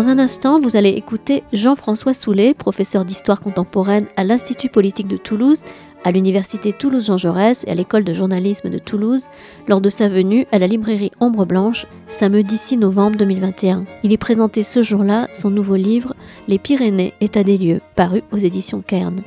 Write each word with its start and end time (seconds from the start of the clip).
Dans 0.00 0.08
un 0.08 0.18
instant, 0.18 0.58
vous 0.58 0.76
allez 0.76 0.88
écouter 0.88 1.42
Jean-François 1.52 2.14
Soulet, 2.14 2.54
professeur 2.54 3.04
d'histoire 3.04 3.38
contemporaine 3.38 4.06
à 4.16 4.24
l'Institut 4.24 4.70
politique 4.70 5.08
de 5.08 5.18
Toulouse, 5.18 5.62
à 6.04 6.10
l'Université 6.10 6.72
Toulouse-Jean 6.72 7.18
Jaurès 7.18 7.64
et 7.66 7.70
à 7.70 7.74
l'École 7.74 8.04
de 8.04 8.14
journalisme 8.14 8.70
de 8.70 8.78
Toulouse, 8.78 9.26
lors 9.68 9.82
de 9.82 9.90
sa 9.90 10.08
venue 10.08 10.46
à 10.52 10.58
la 10.58 10.68
librairie 10.68 11.12
Ombre 11.20 11.44
Blanche, 11.44 11.84
samedi 12.08 12.56
6 12.56 12.78
novembre 12.78 13.18
2021. 13.18 13.84
Il 14.02 14.10
y 14.10 14.16
présentait 14.16 14.62
ce 14.62 14.82
jour-là 14.82 15.28
son 15.32 15.50
nouveau 15.50 15.76
livre 15.76 16.14
Les 16.48 16.58
Pyrénées, 16.58 17.12
état 17.20 17.44
des 17.44 17.58
lieux, 17.58 17.82
paru 17.94 18.22
aux 18.32 18.38
éditions 18.38 18.80
Kern. 18.80 19.20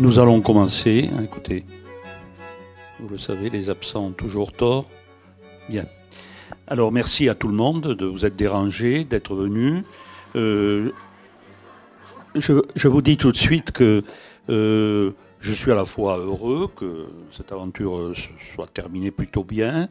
Nous 0.00 0.18
allons 0.18 0.40
commencer. 0.40 1.10
Écoutez, 1.22 1.66
vous 3.00 3.08
le 3.10 3.18
savez, 3.18 3.50
les 3.50 3.68
absents 3.68 4.06
ont 4.06 4.12
toujours 4.12 4.50
tort. 4.50 4.86
Bien. 5.68 5.84
Alors 6.66 6.90
merci 6.90 7.28
à 7.28 7.34
tout 7.34 7.48
le 7.48 7.54
monde 7.54 7.82
de 7.82 8.06
vous 8.06 8.24
être 8.24 8.34
dérangé, 8.34 9.04
d'être 9.04 9.34
venu. 9.34 9.84
Euh, 10.36 10.90
je, 12.34 12.88
vous 12.88 13.02
dis 13.02 13.18
tout 13.18 13.30
de 13.30 13.36
suite 13.36 13.72
que 13.72 14.02
euh, 14.48 15.10
je 15.38 15.52
suis 15.52 15.70
à 15.70 15.74
la 15.74 15.84
fois 15.84 16.16
heureux 16.16 16.70
que 16.74 17.04
cette 17.30 17.52
aventure 17.52 18.14
soit 18.54 18.68
terminée 18.72 19.10
plutôt 19.10 19.44
bien, 19.44 19.90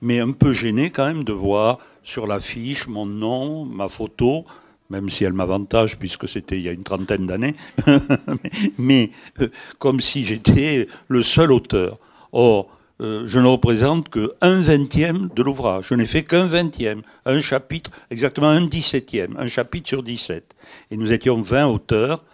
mais 0.00 0.20
un 0.20 0.30
peu 0.30 0.52
gêné 0.52 0.90
quand 0.90 1.06
même 1.06 1.24
de 1.24 1.32
voir 1.32 1.80
sur 2.04 2.28
l'affiche 2.28 2.86
mon 2.86 3.06
nom, 3.06 3.64
ma 3.64 3.88
photo, 3.88 4.44
même 4.90 5.10
si 5.10 5.24
elle 5.24 5.32
m'avantage 5.32 5.98
puisque 5.98 6.28
c'était 6.28 6.56
il 6.56 6.62
y 6.62 6.68
a 6.68 6.72
une 6.72 6.84
trentaine 6.84 7.26
d'années, 7.26 7.54
mais 8.78 9.10
euh, 9.40 9.48
comme 9.78 10.00
si 10.00 10.24
j'étais 10.24 10.88
le 11.08 11.22
seul 11.22 11.52
auteur. 11.52 11.98
Or, 12.32 12.68
euh, 13.00 13.24
je 13.26 13.38
ne 13.38 13.46
représente 13.46 14.08
qu'un 14.08 14.60
vingtième 14.60 15.28
de 15.34 15.42
l'ouvrage. 15.42 15.88
Je 15.88 15.94
n'ai 15.94 16.06
fait 16.06 16.24
qu'un 16.24 16.46
vingtième, 16.46 17.02
un 17.26 17.38
chapitre, 17.38 17.90
exactement 18.10 18.48
un 18.48 18.66
dix-septième, 18.66 19.36
un 19.38 19.46
chapitre 19.46 19.88
sur 19.88 20.02
dix-sept. 20.02 20.54
Et 20.90 20.96
nous 20.96 21.12
étions 21.12 21.40
vingt 21.40 21.66
auteurs. 21.66 22.24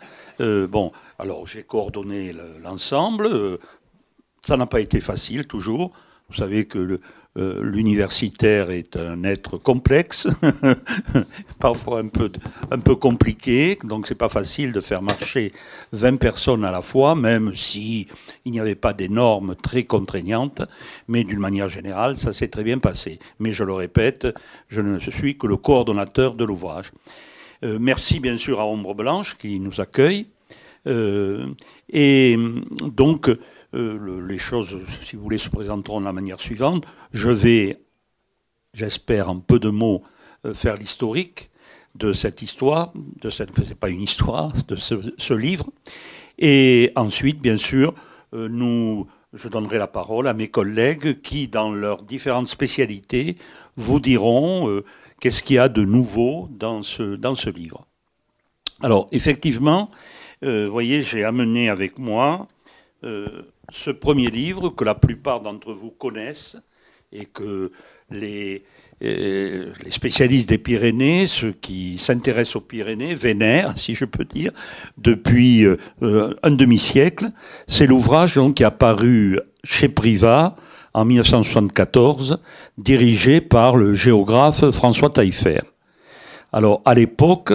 Euh, 0.41 0.66
bon, 0.66 0.92
alors 1.19 1.47
j'ai 1.47 1.62
coordonné 1.62 2.32
l'ensemble. 2.62 3.58
ça 4.42 4.56
n'a 4.56 4.66
pas 4.66 4.80
été 4.80 5.00
facile 5.00 5.47
toujours. 5.47 5.92
Vous 6.30 6.36
savez 6.36 6.64
que 6.64 6.78
le, 6.78 7.00
euh, 7.36 7.60
l'universitaire 7.62 8.70
est 8.70 8.96
un 8.96 9.24
être 9.24 9.58
complexe, 9.58 10.28
parfois 11.58 11.98
un 11.98 12.06
peu, 12.06 12.30
un 12.70 12.78
peu 12.78 12.94
compliqué, 12.94 13.76
donc 13.82 14.06
c'est 14.06 14.14
pas 14.14 14.28
facile 14.28 14.70
de 14.70 14.80
faire 14.80 15.02
marcher 15.02 15.52
20 15.92 16.16
personnes 16.16 16.64
à 16.64 16.70
la 16.70 16.80
fois, 16.80 17.16
même 17.16 17.54
si 17.54 18.06
n'y 18.46 18.60
avait 18.60 18.76
pas 18.76 18.92
des 18.92 19.08
normes 19.08 19.56
très 19.56 19.82
contraignantes, 19.82 20.62
mais 21.08 21.24
d'une 21.24 21.41
manière 21.41 21.68
générale, 21.68 22.16
ça 22.16 22.32
s'est 22.32 22.48
très 22.48 22.62
bien 22.62 22.78
passé. 22.78 23.18
Mais 23.41 23.52
je 23.52 23.64
le 23.64 23.72
répète, 23.72 24.28
je 24.69 24.80
ne 24.80 24.98
suis 25.00 25.36
que 25.36 25.48
le 25.48 25.56
coordonnateur 25.56 26.34
de 26.34 26.44
l'ouvrage. 26.44 26.92
Euh, 27.64 27.78
merci 27.80 28.20
bien 28.20 28.36
sûr 28.36 28.60
à 28.60 28.66
Ombre 28.66 28.94
Blanche 28.94 29.36
qui 29.36 29.58
nous 29.58 29.80
accueille. 29.80 30.26
Euh, 30.86 31.46
et 31.91 32.36
donc, 32.82 33.30
euh, 33.75 34.25
les 34.27 34.39
choses, 34.39 34.78
si 35.03 35.17
vous 35.17 35.22
voulez, 35.22 35.39
se 35.39 35.48
présenteront 35.48 36.00
de 36.00 36.05
la 36.05 36.12
manière 36.12 36.41
suivante. 36.41 36.84
Je 37.12 37.28
vais, 37.28 37.81
j'espère, 38.72 39.28
en 39.28 39.41
peu 39.41 39.59
de 39.59 39.69
mots, 39.69 40.03
euh, 40.44 40.54
faire 40.54 40.76
l'historique 40.76 41.50
de 41.97 42.12
cette 42.12 42.43
histoire, 42.43 42.93
de 43.21 43.31
cette, 43.31 43.50
c'est 43.66 43.78
pas 43.78 43.88
une 43.88 44.00
histoire, 44.00 44.53
de 44.69 44.76
ce, 44.76 45.34
livre. 45.34 45.66
Et 46.38 46.93
ensuite, 46.94 47.41
bien 47.41 47.56
sûr, 47.56 47.94
euh, 48.32 48.48
nous, 48.48 49.09
je 49.32 49.48
donnerai 49.48 49.78
la 49.78 49.88
parole 49.88 50.28
à 50.28 50.34
mes 50.34 50.48
collègues 50.48 51.21
qui, 51.22 51.48
dans 51.48 51.72
leurs 51.72 52.03
différentes 52.03 52.48
spécialités, 52.48 53.37
vous 53.77 53.98
diront 53.98 54.82
qu'est-ce 55.19 55.43
qu'il 55.43 55.56
y 55.56 55.59
a 55.59 55.69
de 55.69 55.84
nouveau 55.84 56.48
dans 56.53 56.84
ce, 56.84 57.16
dans 57.16 57.34
ce 57.34 57.50
livre. 57.50 57.87
Alors, 58.82 59.09
effectivement, 59.10 59.91
vous 60.43 60.71
voyez, 60.71 61.03
j'ai 61.03 61.25
amené 61.25 61.69
avec 61.69 61.98
moi 61.98 62.47
ce 63.74 63.90
premier 63.90 64.30
livre 64.30 64.70
que 64.70 64.84
la 64.84 64.94
plupart 64.94 65.40
d'entre 65.40 65.72
vous 65.72 65.90
connaissent 65.90 66.56
et 67.12 67.26
que 67.26 67.72
les, 68.10 68.64
euh, 69.02 69.72
les 69.82 69.90
spécialistes 69.90 70.48
des 70.48 70.58
Pyrénées, 70.58 71.26
ceux 71.26 71.52
qui 71.52 71.98
s'intéressent 71.98 72.56
aux 72.56 72.60
Pyrénées, 72.60 73.14
vénèrent, 73.14 73.76
si 73.76 73.94
je 73.94 74.04
peux 74.04 74.24
dire, 74.24 74.52
depuis 74.96 75.64
euh, 75.64 75.76
un 76.42 76.50
demi-siècle. 76.52 77.30
C'est 77.66 77.86
l'ouvrage 77.86 78.40
qui 78.54 78.62
est 78.62 78.66
apparu 78.66 79.40
chez 79.64 79.88
Privat 79.88 80.56
en 80.92 81.04
1974, 81.04 82.38
dirigé 82.78 83.41
par 83.41 83.76
le 83.76 83.94
géographe 83.94 84.70
François 84.70 85.10
Taillefer. 85.10 85.60
Alors, 86.56 86.82
à 86.84 86.94
l'époque, 86.94 87.53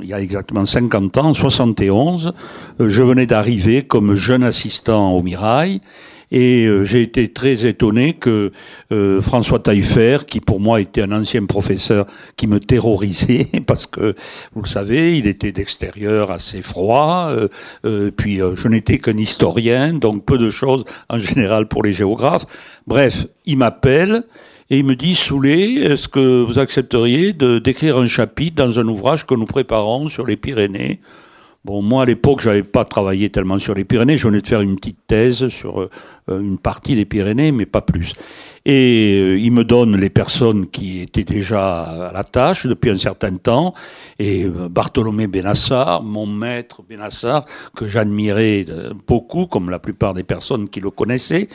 il 0.00 0.08
y 0.08 0.14
a 0.14 0.18
exactement 0.18 0.64
50 0.64 1.18
ans, 1.18 1.34
71, 1.34 2.32
euh, 2.80 2.88
je 2.88 3.02
venais 3.02 3.26
d'arriver 3.26 3.82
comme 3.82 4.14
jeune 4.14 4.42
assistant 4.42 5.12
au 5.12 5.22
Mirail. 5.22 5.82
Et 6.30 6.64
euh, 6.64 6.82
j'ai 6.82 7.02
été 7.02 7.30
très 7.30 7.66
étonné 7.66 8.14
que 8.14 8.52
euh, 8.90 9.20
François 9.20 9.58
Taillefer, 9.58 10.20
qui 10.26 10.40
pour 10.40 10.60
moi 10.60 10.80
était 10.80 11.02
un 11.02 11.12
ancien 11.12 11.44
professeur 11.44 12.06
qui 12.38 12.46
me 12.46 12.58
terrorisait, 12.58 13.48
parce 13.66 13.86
que, 13.86 14.14
vous 14.54 14.62
le 14.62 14.68
savez, 14.68 15.18
il 15.18 15.26
était 15.26 15.52
d'extérieur 15.52 16.30
assez 16.30 16.62
froid, 16.62 17.30
puis 18.16 18.38
je 18.38 18.68
n'étais 18.68 18.96
qu'un 18.96 19.18
historien, 19.18 19.92
donc 19.92 20.24
peu 20.24 20.38
de 20.38 20.48
choses 20.48 20.86
en 21.10 21.18
général 21.18 21.68
pour 21.68 21.82
les 21.82 21.92
géographes. 21.92 22.46
Bref, 22.86 23.26
il 23.44 23.58
m'appelle 23.58 24.24
et 24.70 24.78
il 24.78 24.84
me 24.84 24.96
dit, 24.96 25.14
Soulet, 25.14 25.74
est-ce 25.74 26.08
que 26.08 26.42
vous 26.42 26.58
accepteriez 26.58 27.32
de 27.32 27.58
d'écrire 27.58 27.98
un 27.98 28.06
chapitre 28.06 28.56
dans 28.56 28.78
un 28.78 28.88
ouvrage 28.88 29.26
que 29.26 29.34
nous 29.34 29.46
préparons 29.46 30.08
sur 30.08 30.26
les 30.26 30.36
Pyrénées? 30.36 31.00
Bon, 31.64 31.80
moi 31.80 32.02
à 32.02 32.06
l'époque, 32.06 32.40
je 32.40 32.48
n'avais 32.48 32.62
pas 32.64 32.84
travaillé 32.84 33.30
tellement 33.30 33.58
sur 33.58 33.74
les 33.74 33.84
Pyrénées. 33.84 34.16
Je 34.16 34.26
venais 34.26 34.40
de 34.40 34.48
faire 34.48 34.62
une 34.62 34.76
petite 34.76 34.98
thèse 35.06 35.48
sur 35.48 35.82
euh, 35.82 35.90
une 36.28 36.58
partie 36.58 36.96
des 36.96 37.04
Pyrénées, 37.04 37.52
mais 37.52 37.66
pas 37.66 37.82
plus. 37.82 38.14
Et 38.64 39.18
euh, 39.18 39.38
il 39.38 39.52
me 39.52 39.64
donne 39.64 39.96
les 39.96 40.10
personnes 40.10 40.68
qui 40.68 41.00
étaient 41.00 41.24
déjà 41.24 41.82
à 41.82 42.12
la 42.12 42.24
tâche 42.24 42.66
depuis 42.66 42.90
un 42.90 42.98
certain 42.98 43.36
temps. 43.36 43.74
Et 44.18 44.44
euh, 44.44 44.68
Bartholomé 44.68 45.26
Benassar, 45.26 46.02
mon 46.02 46.26
maître 46.26 46.82
Benassar, 46.88 47.44
que 47.76 47.86
j'admirais 47.86 48.64
beaucoup, 49.06 49.46
comme 49.46 49.70
la 49.70 49.78
plupart 49.78 50.14
des 50.14 50.22
personnes 50.22 50.68
qui 50.68 50.80
le 50.80 50.90
connaissaient. 50.90 51.48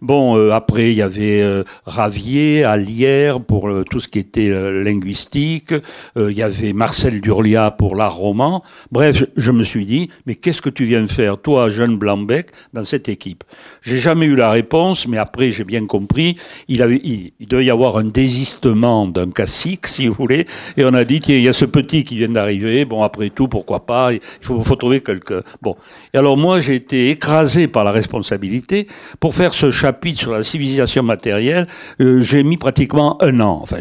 Bon, 0.00 0.36
euh, 0.36 0.52
après, 0.52 0.92
il 0.92 0.96
y 0.96 1.02
avait 1.02 1.40
euh, 1.40 1.64
Ravier, 1.84 2.62
Alière 2.62 3.40
pour 3.40 3.68
euh, 3.68 3.84
tout 3.90 3.98
ce 3.98 4.06
qui 4.06 4.20
était 4.20 4.48
linguistique. 4.82 5.74
il 6.16 6.30
y 6.30 6.42
avait 6.42 6.72
Marcel 6.72 7.20
Durlia 7.20 7.70
pour 7.72 7.96
l'art 7.96 8.14
roman. 8.14 8.62
Bref, 8.92 9.24
je, 9.36 9.52
me 9.52 9.64
suis 9.64 9.86
dit, 9.86 10.10
mais 10.26 10.36
qu'est-ce 10.36 10.62
que 10.62 10.70
tu 10.70 10.84
viens 10.84 11.06
faire, 11.06 11.38
toi, 11.38 11.68
jeune 11.68 11.96
Blanbec, 11.96 12.50
dans 12.72 12.84
cette 12.84 13.08
équipe? 13.08 13.42
J'ai 13.82 13.98
jamais 13.98 14.26
eu 14.26 14.36
la 14.36 14.50
réponse, 14.50 15.08
mais 15.08 15.18
après, 15.18 15.50
j'ai 15.50 15.64
bien 15.64 15.86
compris. 15.86 16.36
Il, 16.68 16.82
avait, 16.82 17.00
il, 17.04 17.32
devait 17.48 17.64
y 17.64 17.70
avoir 17.70 17.96
un 17.98 18.04
désistement 18.04 19.06
d'un 19.06 19.30
cacique, 19.30 19.86
si 19.86 20.06
vous 20.08 20.14
voulez. 20.14 20.46
Et 20.76 20.84
on 20.84 20.94
a 20.94 21.04
dit, 21.04 21.20
tiens, 21.20 21.36
il 21.36 21.42
y 21.42 21.48
a 21.48 21.52
ce 21.52 21.64
petit 21.64 22.04
qui 22.04 22.16
vient 22.16 22.28
d'arriver. 22.28 22.84
Bon, 22.84 23.02
après 23.02 23.30
tout, 23.30 23.48
pourquoi 23.48 23.86
pas 23.86 24.12
Il 24.12 24.20
faut, 24.40 24.62
faut 24.62 24.76
trouver 24.76 25.00
quelqu'un. 25.00 25.42
Bon. 25.62 25.76
Et 26.14 26.18
alors, 26.18 26.36
moi, 26.36 26.60
j'ai 26.60 26.74
été 26.74 27.10
écrasé 27.10 27.68
par 27.68 27.84
la 27.84 27.92
responsabilité 27.92 28.86
pour 29.20 29.34
faire 29.34 29.54
ce 29.54 29.70
chapitre 29.70 30.20
sur 30.20 30.32
la 30.32 30.42
civilisation 30.42 31.02
matérielle, 31.02 31.66
euh, 32.00 32.20
j'ai 32.20 32.42
mis 32.42 32.56
pratiquement 32.56 33.22
un 33.22 33.40
an. 33.40 33.60
Enfin, 33.62 33.78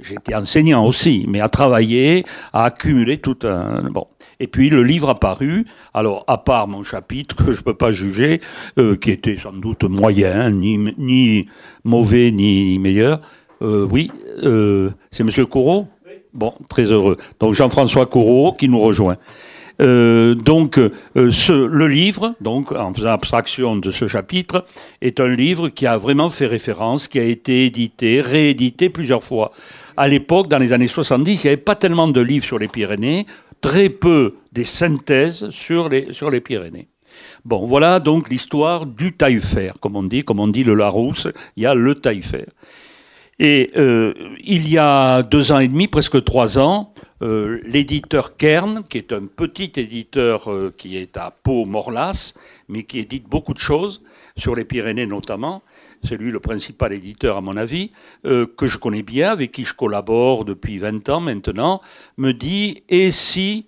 j'étais 0.00 0.34
enseignant 0.34 0.84
aussi, 0.86 1.24
mais 1.28 1.40
à 1.40 1.48
travailler, 1.48 2.24
à 2.52 2.64
accumuler 2.64 3.18
tout 3.18 3.38
un. 3.44 3.90
Bon. 3.90 4.06
Et 4.40 4.46
puis 4.46 4.70
le 4.70 4.82
livre 4.82 5.10
a 5.10 5.20
paru, 5.20 5.66
alors 5.94 6.24
à 6.26 6.38
part 6.38 6.66
mon 6.66 6.82
chapitre 6.82 7.36
que 7.36 7.52
je 7.52 7.58
ne 7.58 7.62
peux 7.62 7.74
pas 7.74 7.92
juger, 7.92 8.40
euh, 8.78 8.96
qui 8.96 9.10
était 9.10 9.38
sans 9.38 9.52
doute 9.52 9.84
moyen, 9.84 10.50
ni, 10.50 10.78
ni 10.98 11.46
mauvais, 11.84 12.30
ni, 12.30 12.78
meilleur, 12.78 13.20
euh, 13.62 13.86
oui, 13.90 14.10
c'est 15.10 15.24
Monsieur 15.24 15.46
Courreau 15.46 15.86
Bon, 16.32 16.54
très 16.68 16.84
heureux. 16.84 17.16
Donc 17.40 17.54
Jean-François 17.54 18.06
Courreau 18.06 18.52
qui 18.52 18.68
nous 18.68 18.80
rejoint. 18.80 19.16
Euh, 19.80 20.34
donc, 20.34 20.78
euh, 20.78 20.90
ce, 21.30 21.52
le 21.52 21.86
livre, 21.86 22.34
donc, 22.40 22.72
en 22.72 22.92
faisant 22.92 23.10
abstraction 23.10 23.76
de 23.76 23.90
ce 23.90 24.06
chapitre, 24.06 24.66
est 25.00 25.20
un 25.20 25.28
livre 25.28 25.68
qui 25.68 25.86
a 25.86 25.96
vraiment 25.96 26.28
fait 26.28 26.46
référence, 26.46 27.08
qui 27.08 27.18
a 27.18 27.24
été 27.24 27.64
édité, 27.64 28.20
réédité 28.20 28.90
plusieurs 28.90 29.24
fois. 29.24 29.52
À 29.96 30.08
l'époque, 30.08 30.48
dans 30.48 30.58
les 30.58 30.72
années 30.72 30.86
70, 30.86 31.44
il 31.44 31.46
n'y 31.46 31.52
avait 31.52 31.56
pas 31.56 31.76
tellement 31.76 32.08
de 32.08 32.20
livres 32.20 32.44
sur 32.44 32.58
les 32.58 32.68
Pyrénées, 32.68 33.26
très 33.60 33.88
peu 33.88 34.36
des 34.52 34.64
synthèses 34.64 35.50
sur 35.50 35.88
les, 35.88 36.12
sur 36.12 36.30
les 36.30 36.40
Pyrénées. 36.40 36.88
Bon, 37.44 37.66
voilà 37.66 38.00
donc 38.00 38.28
l'histoire 38.28 38.86
du 38.86 39.12
taillefer, 39.12 39.72
comme 39.80 39.96
on 39.96 40.02
dit, 40.02 40.24
comme 40.24 40.40
on 40.40 40.48
dit 40.48 40.64
le 40.64 40.74
Larousse, 40.74 41.28
il 41.56 41.64
y 41.64 41.66
a 41.66 41.74
le 41.74 41.94
taillefer. 41.94 42.46
Et 43.38 43.70
euh, 43.76 44.12
il 44.40 44.68
y 44.70 44.76
a 44.76 45.22
deux 45.22 45.50
ans 45.50 45.58
et 45.58 45.68
demi, 45.68 45.88
presque 45.88 46.22
trois 46.24 46.58
ans, 46.58 46.92
l'éditeur 47.22 48.36
Kern, 48.36 48.82
qui 48.88 48.96
est 48.98 49.12
un 49.12 49.26
petit 49.26 49.72
éditeur 49.76 50.50
qui 50.78 50.96
est 50.96 51.16
à 51.18 51.30
Pau-Morlas, 51.30 52.34
mais 52.68 52.84
qui 52.84 52.98
édite 52.98 53.28
beaucoup 53.28 53.52
de 53.52 53.58
choses, 53.58 54.02
sur 54.36 54.54
les 54.54 54.64
Pyrénées 54.64 55.06
notamment, 55.06 55.62
c'est 56.02 56.16
lui 56.16 56.30
le 56.30 56.40
principal 56.40 56.92
éditeur 56.92 57.36
à 57.36 57.40
mon 57.40 57.56
avis, 57.56 57.90
que 58.24 58.66
je 58.66 58.78
connais 58.78 59.02
bien, 59.02 59.30
avec 59.30 59.52
qui 59.52 59.64
je 59.64 59.74
collabore 59.74 60.44
depuis 60.44 60.78
20 60.78 61.08
ans 61.08 61.20
maintenant, 61.20 61.80
me 62.16 62.32
dit, 62.32 62.82
et 62.88 63.10
si 63.10 63.66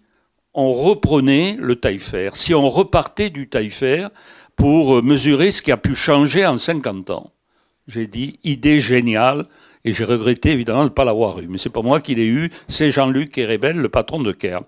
on 0.55 0.73
reprenait 0.73 1.57
le 1.59 1.77
taillefer, 1.77 2.31
si 2.35 2.55
on 2.55 2.69
repartait 2.69 3.31
du 3.31 3.49
taillefer 3.49 4.09
pour 4.57 5.03
mesurer 5.03 5.51
ce 5.51 5.63
qui 5.63 5.73
a 5.73 5.77
pu 5.77 5.95
changer 5.95 6.47
en 6.47 6.59
50 6.59 7.11
ans? 7.11 7.31
J'ai 7.89 8.07
dit, 8.07 8.39
idée 8.45 8.79
géniale, 8.79 9.45
et 9.85 9.93
j'ai 9.93 10.05
regretté 10.05 10.53
évidemment 10.53 10.85
de 10.85 10.91
ne 10.91 10.95
pas 10.95 11.05
l'avoir 11.05 11.41
eu. 11.41 11.49
Mais 11.49 11.59
c'est 11.59 11.69
pas 11.69 11.83
moi 11.83 12.01
qui 12.01 12.15
l'ai 12.15 12.27
eu, 12.27 12.53
c'est 12.69 12.93
Jean-Luc 12.93 13.33
Kérébel, 13.33 13.77
le 13.77 13.89
patron 13.89 14.23
de 14.23 14.31
Kern. 14.31 14.65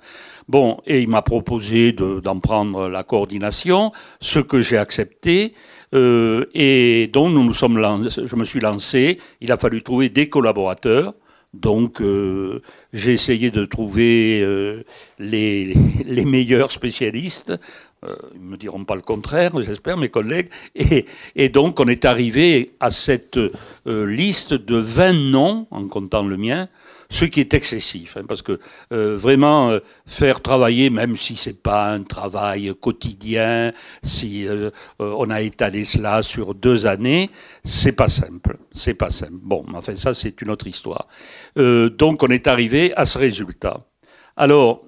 Bon, 0.48 0.80
et 0.86 1.00
il 1.00 1.08
m'a 1.08 1.22
proposé 1.22 1.92
d'en 1.92 2.40
prendre 2.40 2.88
la 2.88 3.04
coordination, 3.04 3.92
ce 4.20 4.40
que 4.40 4.60
j'ai 4.60 4.76
accepté. 4.76 5.54
Euh, 5.94 6.46
et 6.54 7.08
donc 7.12 7.32
nous 7.32 7.44
nous 7.44 7.54
sommes 7.54 7.78
je 8.08 8.36
me 8.36 8.44
suis 8.44 8.60
lancé. 8.60 9.18
Il 9.40 9.52
a 9.52 9.56
fallu 9.56 9.82
trouver 9.82 10.08
des 10.08 10.28
collaborateurs. 10.28 11.14
Donc 11.52 12.00
euh, 12.00 12.62
j'ai 12.92 13.12
essayé 13.12 13.52
de 13.52 13.64
trouver 13.64 14.40
euh, 14.42 14.82
les, 15.20 15.72
les, 16.04 16.24
meilleurs 16.24 16.72
spécialistes. 16.72 17.52
Ils 18.34 18.42
ne 18.42 18.50
me 18.50 18.56
diront 18.58 18.84
pas 18.84 18.96
le 18.96 19.00
contraire, 19.00 19.52
j'espère, 19.62 19.96
mes 19.96 20.10
collègues. 20.10 20.50
Et, 21.36 21.48
donc 21.48 21.80
on 21.80 21.86
est 21.86 22.04
arrivé 22.04 22.72
à 22.78 22.90
cette 22.90 23.38
liste 23.86 24.52
de 24.52 24.76
20 24.76 25.30
noms, 25.30 25.66
en 25.70 25.88
comptant 25.88 26.22
le 26.22 26.36
mien, 26.36 26.68
ce 27.10 27.24
qui 27.24 27.40
est 27.40 27.54
excessif, 27.54 28.16
hein, 28.16 28.24
parce 28.26 28.42
que 28.42 28.58
euh, 28.92 29.16
vraiment 29.16 29.70
euh, 29.70 29.80
faire 30.06 30.40
travailler, 30.40 30.90
même 30.90 31.16
si 31.16 31.36
c'est 31.36 31.62
pas 31.62 31.92
un 31.92 32.02
travail 32.02 32.72
quotidien, 32.80 33.72
si 34.02 34.46
euh, 34.46 34.70
on 34.98 35.30
a 35.30 35.40
étalé 35.40 35.84
cela 35.84 36.22
sur 36.22 36.54
deux 36.54 36.86
années, 36.86 37.30
c'est 37.64 37.92
pas 37.92 38.08
simple, 38.08 38.58
c'est 38.72 38.94
pas 38.94 39.10
simple. 39.10 39.34
Bon, 39.42 39.64
enfin 39.74 39.96
ça 39.96 40.14
c'est 40.14 40.40
une 40.40 40.50
autre 40.50 40.66
histoire. 40.66 41.08
donc 41.56 42.22
on 42.22 42.28
est 42.28 42.46
arrivé 42.46 42.94
à 42.96 43.04
ce 43.04 43.18
résultat. 43.18 43.80
Alors 44.36 44.82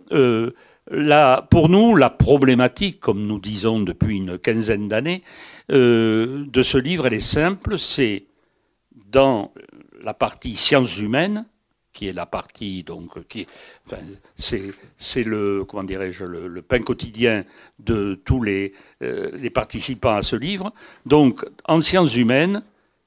pour 1.50 1.68
nous, 1.68 1.96
la 1.96 2.10
problématique, 2.10 3.00
comme 3.00 3.26
nous 3.26 3.38
disons 3.40 3.80
depuis 3.80 4.16
une 4.16 4.38
quinzaine 4.38 4.88
d'années, 4.88 5.22
de 5.68 6.62
ce 6.62 6.78
livre, 6.78 7.06
elle 7.06 7.14
est 7.14 7.20
simple, 7.20 7.78
c'est 7.78 8.26
dans 9.10 9.52
la 10.02 10.14
partie 10.14 10.54
sciences 10.54 10.98
humaines, 10.98 11.46
qui 11.96 12.08
est 12.08 12.12
la 12.12 12.26
partie 12.26 12.82
donc 12.82 13.26
qui 13.26 13.46
c'est 14.36 15.24
le 15.24 15.64
comment 15.64 15.82
dirais-je 15.82 16.26
le, 16.26 16.60
pain 16.60 16.80
quotidien 16.80 17.44
de 17.78 18.20
tous 18.26 18.42
les 18.42 18.74
euh, 19.02 19.30
les 19.34 19.48
participants 19.50 20.16
à 20.16 20.22
ce 20.22 20.36
livre. 20.36 20.72
Donc 21.06 21.44
en 21.64 21.80
sciences 21.80 22.14
humaines, 22.14 22.62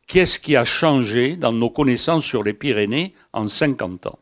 qu'est-ce 0.08 0.40
qui 0.40 0.56
a 0.56 0.66
changé 0.66 1.36
dans 1.36 1.54
nos 1.54 1.70
connaissances 1.70 2.26
sur 2.26 2.42
les 2.42 2.54
Pyrénées 2.54 3.14
en 3.32 3.48
50 3.48 4.08
ans? 4.08 4.20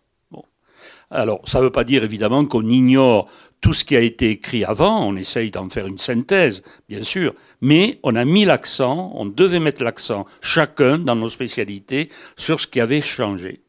Alors 1.10 1.40
ça 1.48 1.60
ne 1.60 1.64
veut 1.64 1.72
pas 1.72 1.86
dire 1.86 2.04
évidemment 2.04 2.46
qu'on 2.46 2.68
ignore 2.68 3.30
tout 3.62 3.74
ce 3.74 3.86
qui 3.86 3.96
a 3.96 4.02
été 4.02 4.30
écrit 4.32 4.66
avant, 4.66 5.08
on 5.08 5.16
essaye 5.16 5.50
d'en 5.50 5.70
faire 5.70 5.88
une 5.88 5.98
synthèse, 5.98 6.62
bien 6.90 7.02
sûr, 7.02 7.34
mais 7.62 8.00
on 8.04 8.16
a 8.16 8.26
mis 8.26 8.46
l'accent, 8.46 9.12
on 9.16 9.26
devait 9.26 9.60
mettre 9.60 9.84
l'accent, 9.84 10.28
chacun 10.42 10.98
dans 11.00 11.16
nos 11.16 11.30
spécialités, 11.30 12.10
sur 12.36 12.60
ce 12.60 12.68
qui 12.68 12.80
avait 12.80 13.02
changé. 13.02 13.62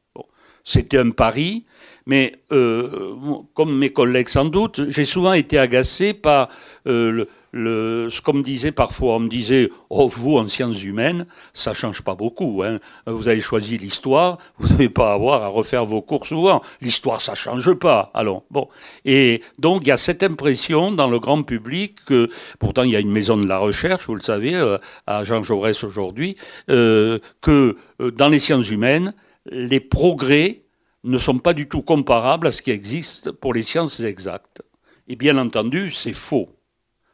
C'était 0.69 0.99
un 0.99 1.13
pari, 1.13 1.65
mais 2.05 2.35
euh, 2.53 3.15
comme 3.55 3.79
mes 3.79 3.89
collègues 3.89 4.29
sans 4.29 4.45
doute, 4.45 4.91
j'ai 4.91 5.07
souvent 5.07 5.33
été 5.33 5.59
agacé 5.59 6.13
par 6.13 6.51
euh, 6.87 7.25
ce 7.55 8.21
qu'on 8.21 8.35
me 8.35 8.43
disait 8.43 8.71
parfois. 8.71 9.15
On 9.15 9.21
me 9.21 9.31
disait, 9.31 9.71
oh 9.89 10.09
vous 10.09 10.37
en 10.37 10.47
sciences 10.47 10.83
humaines, 10.83 11.25
ça 11.55 11.73
change 11.73 12.03
pas 12.03 12.15
beaucoup. 12.15 12.63
Hein. 12.63 12.81
Vous 13.07 13.29
avez 13.29 13.41
choisi 13.41 13.79
l'histoire, 13.79 14.37
vous 14.59 14.69
n'avez 14.69 14.91
pas 14.91 15.13
à 15.13 15.15
avoir 15.15 15.43
à 15.43 15.49
refaire 15.49 15.87
vos 15.87 16.03
cours 16.03 16.27
souvent. 16.27 16.61
L'histoire, 16.83 17.23
ça 17.23 17.35
change 17.35 17.73
pas. 17.73 18.11
Alors 18.13 18.43
bon, 18.51 18.69
et 19.07 19.41
donc 19.59 19.87
il 19.87 19.89
y 19.89 19.93
a 19.93 19.97
cette 19.97 20.23
impression 20.23 20.93
dans 20.93 21.09
le 21.09 21.19
grand 21.19 21.43
public 21.45 22.05
que, 22.05 22.29
pourtant 22.59 22.83
il 22.83 22.91
y 22.91 22.97
a 22.97 23.01
une 23.01 23.11
maison 23.11 23.39
de 23.39 23.47
la 23.47 23.57
recherche, 23.57 24.07
vous 24.07 24.17
le 24.17 24.21
savez, 24.21 24.55
euh, 24.55 24.77
à 25.07 25.25
Jean 25.25 25.43
Jaurès 25.43 25.83
aujourd'hui, 25.83 26.37
que 26.67 27.77
dans 27.99 28.29
les 28.29 28.39
sciences 28.39 28.69
humaines 28.69 29.15
les 29.51 29.81
progrès 29.81 30.63
ne 31.05 31.19
sont 31.19 31.39
pas 31.39 31.55
du 31.55 31.69
tout 31.69 31.83
comparables 31.83 32.47
à 32.47 32.53
ce 32.53 32.63
qui 32.63 32.71
existe 32.71 33.31
pour 33.31 33.55
les 33.55 33.63
sciences 33.63 34.01
exactes. 34.01 34.63
Et 35.09 35.17
bien 35.17 35.39
entendu, 35.39 35.91
c'est 35.91 36.13
faux. 36.13 36.51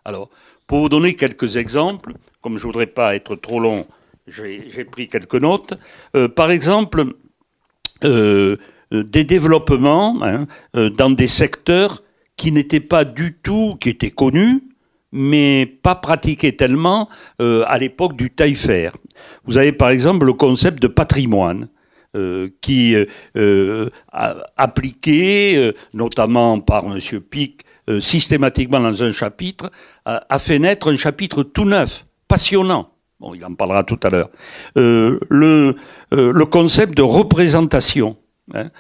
Alors, 0.05 0.31
pour 0.67 0.81
vous 0.81 0.89
donner 0.89 1.15
quelques 1.15 1.57
exemples, 1.57 2.15
comme 2.41 2.57
je 2.57 2.63
ne 2.67 2.73
voudrais 2.73 2.87
pas 2.87 3.15
être 3.15 3.37
trop 3.37 3.61
long, 3.61 3.87
j'ai 4.27 4.85
pris 4.85 5.07
quelques 5.07 5.35
notes. 5.35 5.75
Euh, 6.17 6.29
par 6.29 6.51
exemple, 6.51 7.15
euh, 8.05 8.57
des 8.91 9.25
développements 9.25 10.19
hein, 10.23 10.47
euh, 10.77 10.91
dans 10.91 11.11
des 11.11 11.27
secteurs 11.27 12.03
qui 12.37 12.51
n'étaient 12.51 12.81
pas 12.81 13.05
du 13.05 13.35
tout, 13.35 13.77
qui 13.81 13.91
étaient 13.91 14.11
connus, 14.11 14.63
mais 15.13 15.67
pas 15.67 15.95
pratiqués 15.95 16.57
tellement 16.57 17.09
à 17.39 17.79
l'époque 17.79 18.17
du 18.17 18.31
taillefer. 18.31 18.91
Vous 19.45 19.57
avez 19.57 19.71
par 19.71 19.91
exemple 19.91 20.27
le 20.27 20.33
concept 20.33 20.83
de 20.83 20.89
patrimoine. 20.89 21.69
Euh, 22.17 22.49
qui, 22.61 22.95
euh, 22.95 23.07
euh 23.37 23.91
appliqué, 24.57 25.57
euh, 25.57 25.73
notamment 25.95 26.61
par 26.61 26.85
M. 26.85 27.01
Pic, 27.21 27.63
systématiquement 28.01 28.81
dans 28.81 29.03
un 29.03 29.11
chapitre, 29.11 29.71
a, 30.07 30.39
fait 30.39 30.59
naître 30.59 30.93
un 30.93 30.97
chapitre 30.97 31.43
tout 31.43 31.65
neuf, 31.65 32.07
passionnant. 32.29 32.91
Bon, 33.21 33.35
il 33.35 33.45
en 33.45 33.55
parlera 33.55 33.83
tout 33.83 33.99
à 34.05 34.11
l'heure. 34.11 34.31
le, 34.77 35.77
le 36.11 36.45
concept 36.47 36.97
de 36.97 37.03
représentation. 37.03 38.17
Hein, 38.55 38.71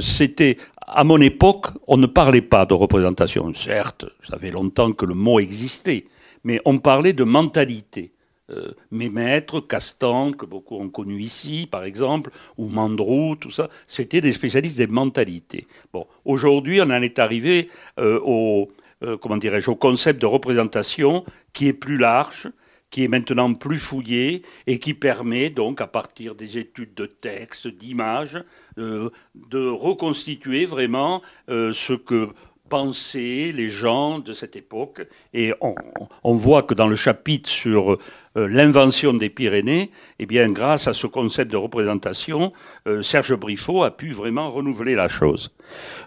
C'était 0.00 0.56
à 0.86 1.04
mon 1.04 1.20
époque, 1.20 1.66
on 1.86 1.98
ne 1.98 2.06
parlait 2.06 2.40
pas 2.40 2.64
de 2.64 2.72
représentation. 2.72 3.52
Certes, 3.54 4.06
ça 4.26 4.38
fait 4.38 4.50
longtemps 4.50 4.92
que 4.92 5.04
le 5.04 5.14
mot 5.14 5.38
existait, 5.38 6.06
mais 6.44 6.60
on 6.64 6.78
parlait 6.78 7.12
de 7.12 7.24
mentalité. 7.24 8.12
Euh, 8.50 8.70
mes 8.92 9.08
maîtres, 9.08 9.60
Castan, 9.60 10.32
que 10.32 10.46
beaucoup 10.46 10.76
ont 10.76 10.88
connu 10.88 11.20
ici, 11.20 11.66
par 11.68 11.82
exemple, 11.82 12.30
ou 12.56 12.68
Mandrou, 12.68 13.34
tout 13.34 13.50
ça, 13.50 13.68
c'était 13.88 14.20
des 14.20 14.32
spécialistes 14.32 14.78
des 14.78 14.86
mentalités. 14.86 15.66
Bon, 15.92 16.06
aujourd'hui, 16.24 16.80
on 16.80 16.84
en 16.84 17.02
est 17.02 17.18
arrivé 17.18 17.68
euh, 17.98 18.20
au, 18.22 18.70
euh, 19.02 19.16
comment 19.16 19.36
dirais-je, 19.36 19.68
au 19.68 19.74
concept 19.74 20.20
de 20.20 20.26
représentation 20.26 21.24
qui 21.52 21.66
est 21.66 21.72
plus 21.72 21.98
large, 21.98 22.48
qui 22.90 23.02
est 23.02 23.08
maintenant 23.08 23.52
plus 23.52 23.78
fouillé 23.78 24.42
et 24.68 24.78
qui 24.78 24.94
permet 24.94 25.50
donc, 25.50 25.80
à 25.80 25.88
partir 25.88 26.36
des 26.36 26.56
études 26.56 26.94
de 26.94 27.06
textes, 27.06 27.66
d'images, 27.66 28.40
de 28.76 29.68
reconstituer 29.68 30.66
vraiment 30.66 31.20
ce 31.48 31.94
que 31.94 32.28
penser 32.68 33.52
les 33.52 33.68
gens 33.68 34.18
de 34.18 34.32
cette 34.32 34.56
époque. 34.56 35.06
Et 35.32 35.52
on, 35.60 36.34
voit 36.34 36.62
que 36.62 36.74
dans 36.74 36.88
le 36.88 36.96
chapitre 36.96 37.48
sur 37.48 37.98
l'invention 38.36 39.14
des 39.14 39.30
Pyrénées, 39.30 39.90
eh 40.18 40.26
bien, 40.26 40.50
grâce 40.50 40.86
à 40.88 40.94
ce 40.94 41.06
concept 41.06 41.50
de 41.50 41.56
représentation, 41.56 42.52
euh, 42.86 43.02
Serge 43.02 43.34
Briffaut 43.34 43.82
a 43.82 43.90
pu 43.90 44.12
vraiment 44.12 44.50
renouveler 44.50 44.94
la 44.94 45.08
chose. 45.08 45.54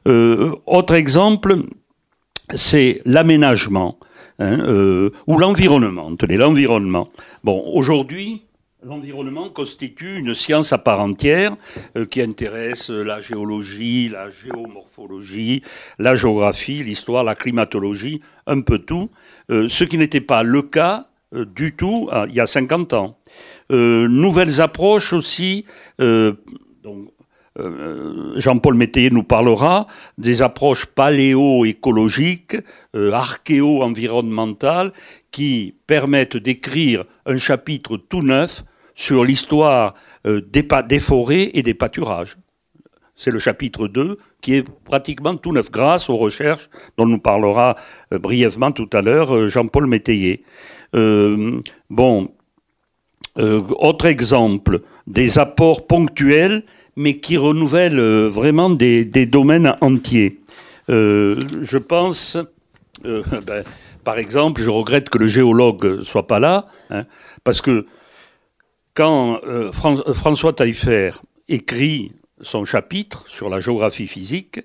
Euh, 0.07 0.55
autre 0.65 0.93
exemple, 0.93 1.63
c'est 2.53 3.01
l'aménagement 3.05 3.99
hein, 4.39 5.09
ou 5.27 5.37
l'environnement. 5.37 6.15
Tenez, 6.15 6.37
l'environnement. 6.37 7.09
Bon, 7.43 7.63
aujourd'hui, 7.73 8.43
L'environnement 8.81 9.49
constitue 9.49 10.19
une 10.19 10.33
science 10.33 10.71
à 10.71 10.77
part 10.77 11.01
entière 11.01 11.57
euh, 11.97 12.05
qui 12.05 12.21
intéresse 12.21 12.89
la 12.89 13.19
géologie, 13.19 14.07
la 14.07 14.29
géomorphologie, 14.29 15.63
la 15.97 16.15
géographie, 16.15 16.81
l'histoire, 16.81 17.25
la 17.25 17.35
climatologie, 17.35 18.21
un 18.47 18.61
peu 18.61 18.79
tout, 18.79 19.09
euh, 19.51 19.67
ce 19.67 19.83
qui 19.83 19.97
n'était 19.97 20.21
pas 20.21 20.43
le 20.43 20.61
cas 20.61 21.07
euh, 21.07 21.08
du 21.33 21.75
tout 21.75 22.09
il 22.27 22.33
y 22.33 22.39
a 22.39 22.47
50 22.47 22.93
ans. 22.93 23.17
nouvelles 23.69 24.61
approches 24.61 25.13
aussi, 25.13 25.65
Jean-Paul 28.35 28.75
Métayer 28.75 29.09
nous 29.11 29.23
parlera 29.23 29.87
des 30.17 30.41
approches 30.41 30.85
paléo-écologiques, 30.85 32.57
archéo-environnementales, 32.95 34.93
qui 35.31 35.75
permettent 35.87 36.37
d'écrire 36.37 37.05
un 37.25 37.37
chapitre 37.37 37.97
tout 37.97 38.21
neuf 38.21 38.63
sur 38.95 39.23
l'histoire 39.23 39.95
euh, 40.27 40.41
des, 40.41 40.99
forêts 40.99 41.51
et 41.53 41.63
des 41.63 41.73
pâturages. 41.73 42.37
C'est 43.15 43.31
le 43.31 43.39
chapitre 43.39 43.87
2 43.87 44.17
qui 44.41 44.55
est 44.55 44.69
pratiquement 44.83 45.35
tout 45.35 45.53
neuf 45.53 45.71
grâce 45.71 46.09
aux 46.09 46.17
recherches 46.17 46.69
dont 46.97 47.05
nous 47.05 47.19
parlera 47.19 47.75
euh, 48.13 48.19
brièvement 48.19 48.71
tout 48.71 48.89
à 48.93 49.01
l'heure 49.01 49.33
euh, 49.35 49.47
Jean-Paul 49.47 49.87
Métayer. 49.87 50.43
Bon, 50.93 52.31
autre 53.35 54.05
exemple, 54.05 54.81
des 55.07 55.37
apports 55.37 55.87
ponctuels 55.87 56.63
mais 56.95 57.19
qui 57.19 57.37
renouvellent 57.37 58.27
vraiment 58.27 58.69
des, 58.69 59.05
domaines 59.25 59.73
entiers. 59.79 60.39
je 60.87 61.77
pense, 61.77 62.37
ben, 63.03 63.63
par 64.03 64.17
exemple, 64.17 64.61
je 64.61 64.69
regrette 64.69 65.09
que 65.09 65.17
le 65.17 65.27
géologue 65.27 66.01
soit 66.01 66.27
pas 66.27 66.39
là, 66.39 66.67
hein, 66.89 67.05
parce 67.45 67.61
que 67.61 67.85
quand 68.93 69.39
François 70.13 70.51
Taillefer 70.51 71.11
écrit 71.47 72.11
son 72.41 72.65
chapitre 72.65 73.25
sur 73.27 73.49
la 73.49 73.59
géographie 73.59 74.07
physique, 74.07 74.61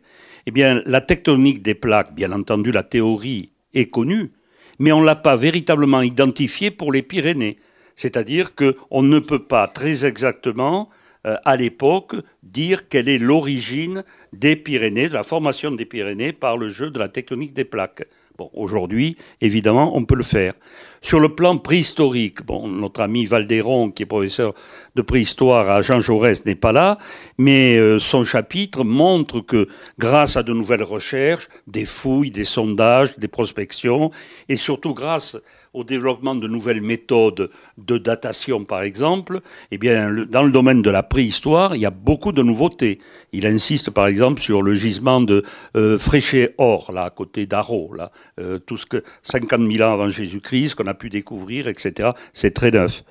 eh 0.47 0.51
bien, 0.51 0.83
la 0.87 1.01
tectonique 1.01 1.63
des 1.63 1.75
plaques, 1.75 2.15
bien 2.15 2.33
entendu, 2.33 2.71
la 2.71 2.83
théorie 2.83 3.51
est 3.73 3.87
connue, 3.87 4.33
mais 4.79 4.93
on 4.93 5.01
ne 5.01 5.07
l'a 5.07 5.17
pas 5.17 5.37
véritablement 5.37 6.03
identifiée 6.03 6.71
pour 6.71 6.93
les 6.93 7.03
Pyrénées. 7.03 7.59
C'est-à-dire 7.97 8.55
qu'on 8.55 9.03
ne 9.03 9.19
peut 9.19 9.45
pas 9.45 9.69
très 9.69 10.05
exactement, 10.05 10.89
euh, 11.27 11.37
à 11.45 11.57
l'époque, 11.57 12.17
dire 12.43 12.89
quelle 12.89 13.09
est 13.09 13.19
l'origine 13.19 14.05
des 14.33 14.57
Pyrénées, 14.57 15.09
de 15.09 15.15
la 15.15 15.23
formation 15.23 15.71
des 15.71 15.85
Pyrénées 15.85 16.33
par 16.33 16.59
le 16.59 16.69
jeu 16.69 16.91
de 16.91 16.99
la 16.99 17.09
tectonique 17.09 17.55
des 17.55 17.65
plaques. 17.65 18.07
Aujourd'hui, 18.53 19.17
évidemment, 19.41 19.97
on 19.97 20.05
peut 20.05 20.17
le 20.17 20.25
faire. 20.25 20.55
Sur 21.03 21.21
le 21.21 21.35
plan 21.35 21.57
préhistorique, 21.57 22.39
notre 22.49 23.01
ami 23.01 23.27
Valdéron, 23.27 23.93
qui 23.93 24.03
est 24.03 24.07
professeur 24.07 24.55
de 24.95 25.03
préhistoire 25.03 25.71
à 25.71 25.83
Jean 25.83 26.01
Jaurès, 26.01 26.45
n'est 26.45 26.55
pas 26.55 26.73
là, 26.73 26.99
mais 27.39 27.77
euh, 27.77 27.99
son 27.99 28.25
chapitre 28.25 28.85
montre 28.85 29.41
que 29.41 29.69
grâce 29.99 30.37
à 30.37 30.43
de 30.43 30.53
nouvelles 30.53 30.83
recherches, 30.83 31.49
des 31.67 31.85
fouilles, 31.85 32.31
des 32.31 32.45
sondages, 32.45 33.19
des 33.19 33.29
prospections, 33.29 34.11
et 34.49 34.57
surtout 34.57 34.95
grâce 34.95 35.37
au 35.75 35.83
développement 35.83 36.37
de 36.37 36.47
nouvelles 36.47 36.81
méthodes 36.81 37.51
de 37.79 37.99
datation, 37.99 38.65
par 38.65 38.83
exemple, 38.83 39.41
eh 39.73 39.79
bien, 39.79 40.09
dans 40.31 40.45
le 40.45 40.53
domaine 40.53 40.83
de 40.83 40.91
la 40.91 41.03
préhistoire, 41.03 41.75
il 41.75 41.83
y 41.83 41.87
a 41.87 41.91
beaucoup 41.91 42.31
de 42.31 42.43
nouveautés. 42.43 43.01
Il 43.33 43.45
insiste, 43.45 43.91
par 43.91 44.07
exemple, 44.07 44.41
sur 44.41 44.63
le 44.63 44.75
gisement 44.75 45.21
de 45.21 45.45
euh, 45.77 45.99
Fréchet-Or, 45.99 46.93
là, 46.93 47.03
à 47.03 47.11
côté 47.11 47.47
d'Arro, 47.47 47.93
là, 47.93 48.13
euh, 48.41 48.61
tout 48.61 48.77
ce 48.77 48.87
que 48.87 49.03
50 49.25 49.69
000 49.71 49.89
ans 49.89 49.93
avant 49.93 50.09
Jésus-Christ, 50.09 50.77
qu'on 50.77 50.87
a 50.87 50.95
pu 50.95 51.11
découvrir, 51.11 51.67
etc. 51.67 52.11
C'est 52.33 52.55
très 52.55 52.71
neuf. 52.71 53.03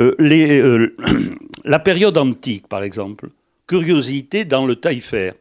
Euh, 0.00 0.14
les, 0.20 0.62
la 1.64 1.78
période 1.78 2.16
antique, 2.16 2.68
par 2.68 2.82
exemple, 2.82 3.30
curiosité 3.66 4.44
dans 4.44 4.66
le 4.66 4.76
Taillefer. 4.76 5.32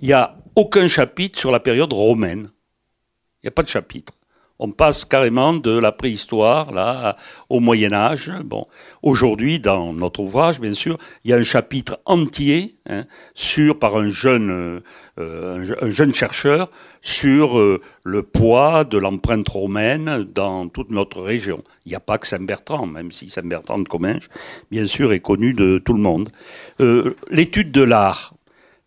Il 0.00 0.08
n'y 0.08 0.12
a 0.12 0.36
aucun 0.54 0.86
chapitre 0.86 1.38
sur 1.38 1.50
la 1.50 1.60
période 1.60 1.92
romaine. 1.92 2.50
Il 3.42 3.46
n'y 3.46 3.48
a 3.48 3.52
pas 3.52 3.62
de 3.62 3.68
chapitre 3.68 4.14
on 4.58 4.70
passe 4.70 5.04
carrément 5.04 5.52
de 5.52 5.76
la 5.78 5.92
préhistoire 5.92 7.16
au 7.48 7.60
Moyen 7.60 7.92
Âge. 7.92 8.32
Aujourd'hui, 9.02 9.60
dans 9.60 9.92
notre 9.92 10.20
ouvrage, 10.20 10.60
bien 10.60 10.74
sûr, 10.74 10.98
il 11.24 11.30
y 11.30 11.34
a 11.34 11.36
un 11.36 11.42
chapitre 11.42 12.00
entier 12.04 12.76
hein, 12.88 13.04
sur 13.34 13.78
par 13.78 13.96
un 13.96 14.08
jeune, 14.08 14.82
euh, 15.18 16.12
chercheur 16.12 16.70
sur 17.02 17.58
euh, 17.58 17.80
le 18.04 18.22
poids 18.22 18.84
de 18.84 18.98
l'empreinte 18.98 19.48
romaine 19.48 20.26
dans 20.34 20.68
toute 20.68 20.90
notre 20.90 21.22
région. 21.22 21.62
Il 21.84 21.90
n'y 21.90 21.94
a 21.94 22.00
pas 22.00 22.18
que 22.18 22.26
Saint-Bertrand, 22.26 22.86
même 22.86 23.12
si 23.12 23.28
Saint-Bertrand 23.28 23.78
de 23.78 23.88
Comminges, 23.88 24.28
bien 24.70 24.86
sûr, 24.86 25.12
est 25.12 25.20
connu 25.20 25.52
de 25.52 25.78
tout 25.78 25.92
le 25.92 26.00
monde. 26.00 26.28
Euh, 26.80 27.14
l'étude 27.30 27.72
de 27.72 27.82
l'art. 27.82 28.34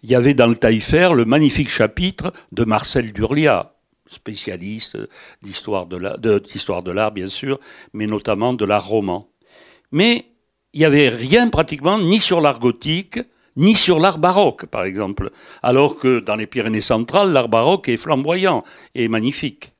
Il 0.01 0.09
y 0.09 0.15
avait 0.15 0.33
dans 0.33 0.47
le 0.47 0.55
Taillefer 0.55 1.09
le 1.13 1.25
magnifique 1.25 1.69
chapitre 1.69 2.31
de 2.53 2.63
Marcel 2.63 3.11
Durlia, 3.11 3.73
spécialiste 4.09 4.97
d'histoire 5.41 5.85
de 5.87 5.97
l'art, 5.97 7.11
bien 7.11 7.27
sûr, 7.27 7.59
mais 7.93 8.07
notamment 8.07 8.53
de 8.53 8.65
l'art 8.65 8.87
roman. 8.87 9.29
Mais 9.91 10.25
il 10.73 10.79
n'y 10.79 10.85
avait 10.85 11.09
rien 11.09 11.49
pratiquement 11.49 11.99
ni 11.99 12.19
sur 12.19 12.41
l'art 12.41 12.59
gothique, 12.59 13.19
ni 13.55 13.75
sur 13.75 13.99
l'art 13.99 14.19
baroque, 14.19 14.65
par 14.65 14.83
exemple. 14.83 15.31
Alors 15.63 15.97
que 15.97 16.19
dans 16.19 16.35
les 16.35 16.47
Pyrénées 16.47 16.81
centrales, 16.81 17.31
l'art 17.31 17.49
baroque 17.49 17.89
est 17.89 17.97
flamboyant 17.97 18.63
et 18.95 19.07
magnifique. 19.07 19.73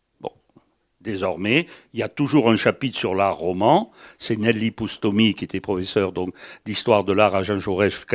Désormais, 1.01 1.65
il 1.93 2.01
y 2.01 2.03
a 2.03 2.09
toujours 2.09 2.49
un 2.49 2.57
chapitre 2.57 2.97
sur 2.97 3.15
l'art 3.15 3.37
roman. 3.37 3.89
C'est 4.17 4.37
Nelly 4.37 4.71
Poustomi, 4.71 5.33
qui 5.33 5.45
était 5.45 5.61
professeur 5.61 6.11
d'histoire 6.65 7.05
de 7.05 7.13
l'art 7.13 7.35
à 7.35 7.41
Jean 7.41 7.57
Jaurès, 7.57 8.05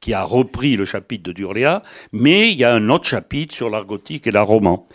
qui 0.00 0.12
a 0.12 0.22
repris 0.22 0.76
le 0.76 0.84
chapitre 0.84 1.22
de 1.22 1.32
Durléa. 1.32 1.82
Mais 2.12 2.50
il 2.50 2.58
y 2.58 2.64
a 2.64 2.74
un 2.74 2.90
autre 2.90 3.06
chapitre 3.06 3.54
sur 3.54 3.70
l'art 3.70 3.86
gothique 3.86 4.26
et 4.26 4.32
l'art 4.32 4.48
roman. 4.48 4.86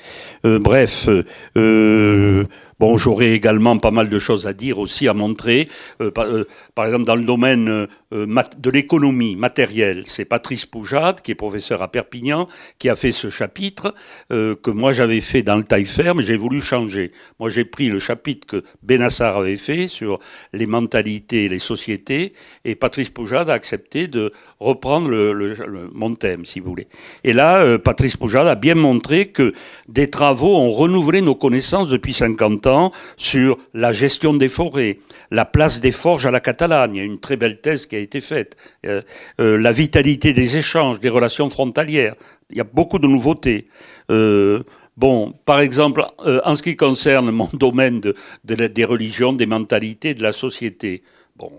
Euh, 0.46 0.60
bref, 0.60 1.10
euh, 1.58 2.46
Bon, 2.77 2.98
j'aurais 2.98 3.32
également 3.32 3.77
pas 3.77 3.91
mal 3.91 4.10
de 4.10 4.20
choses 4.20 4.48
à 4.48 4.53
dire 4.53 4.79
aussi, 4.79 5.08
à 5.08 5.13
montrer. 5.13 5.70
Euh, 6.01 6.12
euh, 6.17 6.44
par, 6.74 6.86
exemple, 6.86 7.05
dans 7.05 7.15
le 7.15 7.24
domaine 7.24 7.88
euh, 8.12 8.44
de 8.58 8.70
l'économie 8.70 9.38
matérielle, 9.38 10.03
c'est 10.08 10.25
Patrice 10.25 10.65
Poujade, 10.65 11.22
qui 11.22 11.32
est 11.32 11.36
professeur 11.36 11.82
à 11.82 11.89
Perpignan, 11.89 12.50
qui 12.77 12.89
a 12.89 12.98
fait 12.98 13.13
ce 13.13 13.29
chapitre 13.29 13.94
que 14.29 14.70
moi 14.70 14.91
j'avais 14.91 15.22
fait 15.22 15.41
dans 15.41 15.55
le 15.55 15.63
taille 15.63 15.86
ferme, 15.86 16.22
j'ai 16.22 16.36
voulu 16.36 16.60
changer. 16.62 17.12
Moi, 17.39 17.50
j'ai 17.50 17.65
pris 17.65 17.88
le 17.88 18.00
chapitre 18.00 18.46
que 18.48 18.63
Benassar 18.84 19.38
avait 19.38 19.55
fait 19.55 19.88
sur 19.88 20.20
les 20.53 20.65
mentalités 20.65 21.46
et 21.46 21.50
les 21.50 21.60
sociétés, 21.60 22.34
et 22.65 22.75
Patrice 22.75 23.10
Poujade 23.10 23.50
a 23.50 23.53
accepté 23.53 24.08
de 24.08 24.34
reprendre 24.59 25.09
mon 25.93 26.15
thème, 26.15 26.45
si 26.45 26.59
vous 26.59 26.69
voulez. 26.69 26.88
Et 27.24 27.33
là, 27.33 27.77
Patrice 27.77 28.17
Poujade 28.17 28.47
a 28.47 28.55
bien 28.55 28.75
montré 28.75 29.27
que 29.27 29.53
des 29.88 30.09
travaux 30.09 30.55
ont 30.55 30.71
renouvelé 30.71 31.21
nos 31.21 31.35
connaissances 31.35 31.89
depuis 31.89 32.13
50 32.13 32.67
ans 32.67 32.91
sur 33.17 33.57
la 33.74 33.91
gestion 33.91 34.33
des 34.33 34.47
forêts, 34.47 35.00
la 35.31 35.45
place 35.45 35.81
des 35.81 35.91
forges 35.91 36.25
à 36.25 36.31
la 36.31 36.39
Catalagne, 36.39 36.95
une 36.97 37.19
très 37.19 37.38
belle 37.38 37.59
thèse 37.62 37.85
qui 37.85 37.95
a 37.95 38.00
été 38.00 38.21
faite, 38.21 38.57
euh, 38.85 39.01
euh, 39.39 39.57
la 39.57 39.71
vitalité 39.71 40.33
des 40.33 40.57
échanges, 40.57 41.00
des 41.00 41.09
relations 41.09 41.50
frontalières, 41.50 42.15
il 42.50 42.57
y 42.57 42.62
a 42.62 42.65
beaucoup 42.65 43.00
de 43.00 43.07
nouveautés. 43.07 43.67
Euh, 44.12 44.63
bon, 44.97 45.33
par 45.45 45.59
exemple, 45.59 46.05
en 46.17 46.55
ce 46.55 46.63
qui 46.63 46.75
concerne 46.75 47.31
mon 47.31 47.50
domaine 47.53 48.00
de, 48.00 48.15
des 48.43 48.85
religions, 48.85 49.33
des 49.33 49.45
mentalités, 49.45 50.13
de 50.13 50.24
la 50.24 50.31
société, 50.31 51.03
bon, 51.35 51.51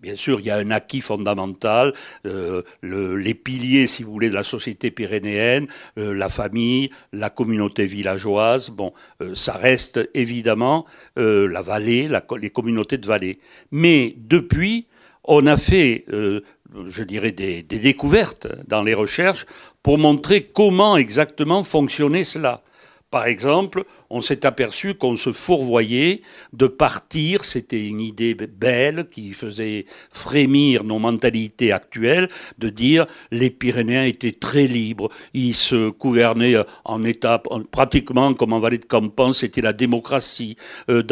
Bien 0.00 0.14
sûr, 0.14 0.38
il 0.38 0.46
y 0.46 0.50
a 0.50 0.56
un 0.56 0.70
acquis 0.70 1.00
fondamental, 1.00 1.92
euh, 2.24 2.62
les 2.82 3.34
piliers, 3.34 3.88
si 3.88 4.04
vous 4.04 4.12
voulez, 4.12 4.30
de 4.30 4.34
la 4.34 4.44
société 4.44 4.92
pyrénéenne, 4.92 5.66
euh, 5.98 6.14
la 6.14 6.28
famille, 6.28 6.90
la 7.12 7.30
communauté 7.30 7.84
villageoise. 7.86 8.70
Bon, 8.70 8.92
euh, 9.20 9.34
ça 9.34 9.54
reste 9.54 9.98
évidemment 10.14 10.86
la 11.16 11.62
vallée, 11.62 12.08
les 12.40 12.50
communautés 12.50 12.96
de 12.96 13.06
vallée. 13.06 13.40
Mais 13.72 14.14
depuis, 14.16 14.86
on 15.24 15.46
a 15.46 15.56
fait, 15.56 16.04
je 16.08 17.02
dirais, 17.02 17.32
des, 17.32 17.62
des 17.62 17.78
découvertes 17.78 18.46
dans 18.68 18.82
les 18.82 18.94
recherches 18.94 19.46
pour 19.82 19.98
montrer 19.98 20.44
comment 20.44 20.96
exactement 20.96 21.64
fonctionnait 21.64 22.24
cela. 22.24 22.62
Par 23.10 23.26
exemple, 23.26 23.84
on 24.10 24.20
s'est 24.20 24.46
aperçu 24.46 24.94
qu'on 24.94 25.16
se 25.16 25.32
fourvoyait 25.32 26.22
de 26.52 26.66
partir, 26.66 27.44
c'était 27.44 27.86
une 27.86 28.00
idée 28.00 28.34
belle 28.34 29.08
qui 29.10 29.32
faisait 29.32 29.86
frémir 30.10 30.84
nos 30.84 30.98
mentalités 30.98 31.72
actuelles, 31.72 32.28
de 32.58 32.68
dire 32.68 33.06
les 33.30 33.50
Pyrénéens 33.50 34.04
étaient 34.04 34.32
très 34.32 34.66
libres, 34.66 35.10
ils 35.34 35.54
se 35.54 35.90
gouvernaient 35.90 36.56
en 36.84 37.04
étapes, 37.04 37.48
pratiquement 37.70 38.34
comme 38.34 38.52
en 38.52 38.60
vallée 38.60 38.78
de 38.78 38.84
Campan, 38.84 39.32
c'était 39.32 39.60
la 39.60 39.72
démocratie. 39.72 40.56
Euh, 40.90 41.02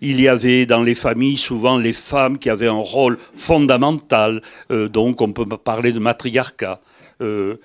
il 0.00 0.20
y 0.20 0.28
avait 0.28 0.66
dans 0.66 0.82
les 0.82 0.94
familles 0.94 1.36
souvent 1.36 1.78
les 1.78 1.92
femmes 1.92 2.38
qui 2.38 2.50
avaient 2.50 2.68
un 2.68 2.72
rôle 2.72 3.18
fondamental, 3.34 4.42
euh, 4.70 4.88
donc 4.88 5.20
on 5.20 5.32
peut 5.32 5.46
parler 5.56 5.92
de 5.92 5.98
matriarcat. 5.98 6.80
Euh, 7.20 7.56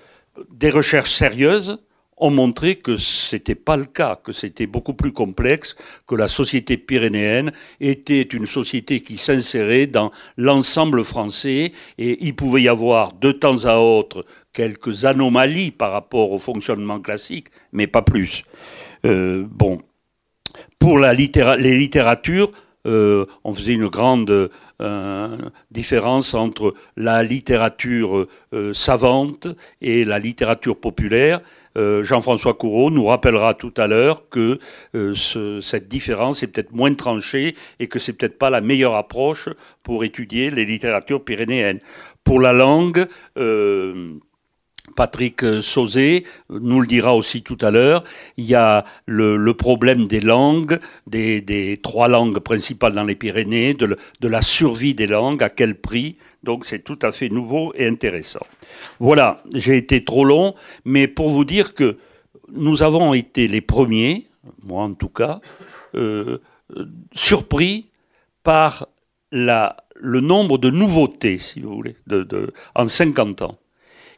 des 0.50 0.70
recherches 0.70 1.12
sérieuses 1.12 1.78
ont 2.20 2.30
montré 2.30 2.76
que 2.76 2.96
ce 2.96 3.36
n'était 3.36 3.54
pas 3.54 3.76
le 3.76 3.86
cas, 3.86 4.16
que 4.22 4.32
c'était 4.32 4.66
beaucoup 4.66 4.94
plus 4.94 5.12
complexe, 5.12 5.74
que 6.06 6.14
la 6.14 6.28
société 6.28 6.76
pyrénéenne 6.76 7.52
était 7.80 8.22
une 8.22 8.46
société 8.46 9.00
qui 9.00 9.16
s'insérait 9.16 9.86
dans 9.86 10.12
l'ensemble 10.36 11.04
français 11.04 11.72
et 11.98 12.24
il 12.24 12.34
pouvait 12.36 12.62
y 12.62 12.68
avoir 12.68 13.14
de 13.14 13.32
temps 13.32 13.64
à 13.64 13.78
autre 13.78 14.24
quelques 14.52 15.04
anomalies 15.04 15.70
par 15.70 15.92
rapport 15.92 16.32
au 16.32 16.38
fonctionnement 16.38 17.00
classique, 17.00 17.48
mais 17.72 17.86
pas 17.86 18.02
plus. 18.02 18.44
Euh, 19.04 19.44
bon, 19.48 19.80
pour 20.78 20.98
la 20.98 21.14
les 21.14 21.78
littératures, 21.78 22.50
euh, 22.86 23.26
on 23.44 23.54
faisait 23.54 23.74
une 23.74 23.88
grande 23.88 24.50
euh, 24.80 25.38
différence 25.70 26.34
entre 26.34 26.74
la 26.96 27.22
littérature 27.22 28.26
savante 28.72 29.48
et 29.80 30.04
la 30.04 30.18
littérature 30.18 30.76
populaire. 30.76 31.40
Euh, 31.76 32.02
Jean-François 32.02 32.54
Courreau 32.54 32.90
nous 32.90 33.06
rappellera 33.06 33.54
tout 33.54 33.72
à 33.76 33.86
l'heure 33.86 34.28
que 34.28 34.58
euh, 34.94 35.14
cette 35.60 35.88
différence 35.88 36.42
est 36.42 36.48
peut-être 36.48 36.72
moins 36.72 36.94
tranchée 36.94 37.54
et 37.78 37.86
que 37.86 37.98
c'est 37.98 38.12
peut-être 38.12 38.38
pas 38.38 38.50
la 38.50 38.60
meilleure 38.60 38.94
approche 38.94 39.48
pour 39.82 40.04
étudier 40.04 40.50
les 40.50 40.64
littératures 40.64 41.24
pyrénéennes. 41.24 41.80
Pour 42.24 42.40
la 42.40 42.52
langue, 42.52 43.06
euh, 43.38 44.14
Patrick 44.96 45.44
Sauzé 45.62 46.24
nous 46.48 46.80
le 46.80 46.86
dira 46.86 47.14
aussi 47.14 47.42
tout 47.42 47.58
à 47.60 47.70
l'heure, 47.70 48.02
il 48.36 48.44
y 48.44 48.54
a 48.56 48.84
le, 49.06 49.52
problème 49.52 50.06
des 50.06 50.20
langues, 50.20 50.80
des, 51.06 51.78
trois 51.82 52.08
langues 52.08 52.40
principales 52.40 52.94
dans 52.94 53.04
les 53.04 53.14
Pyrénées, 53.14 53.74
de, 53.74 53.96
de 54.20 54.28
la 54.28 54.42
survie 54.42 54.94
des 54.94 55.06
langues, 55.06 55.42
à 55.42 55.48
quel 55.48 55.76
prix. 55.76 56.16
Donc 56.42 56.64
c'est 56.64 56.80
tout 56.80 56.98
à 57.02 57.12
fait 57.12 57.28
nouveau 57.28 57.72
et 57.74 57.86
intéressant. 57.86 58.46
Voilà, 58.98 59.42
j'ai 59.54 59.76
été 59.76 60.04
trop 60.04 60.24
long, 60.24 60.54
mais 60.84 61.06
pour 61.08 61.30
vous 61.30 61.44
dire 61.44 61.74
que 61.74 61.98
nous 62.52 62.82
avons 62.82 63.14
été 63.14 63.46
les 63.46 63.60
premiers, 63.60 64.26
moi 64.62 64.84
en 64.84 64.94
tout 64.94 65.08
cas, 65.08 65.40
surpris 67.12 67.90
par 68.42 68.88
le 69.30 70.20
nombre 70.20 70.56
de 70.56 70.70
nouveautés, 70.70 71.38
si 71.38 71.60
vous 71.60 71.74
voulez, 71.74 71.96
en 72.74 72.88
50 72.88 73.42
ans. 73.42 73.58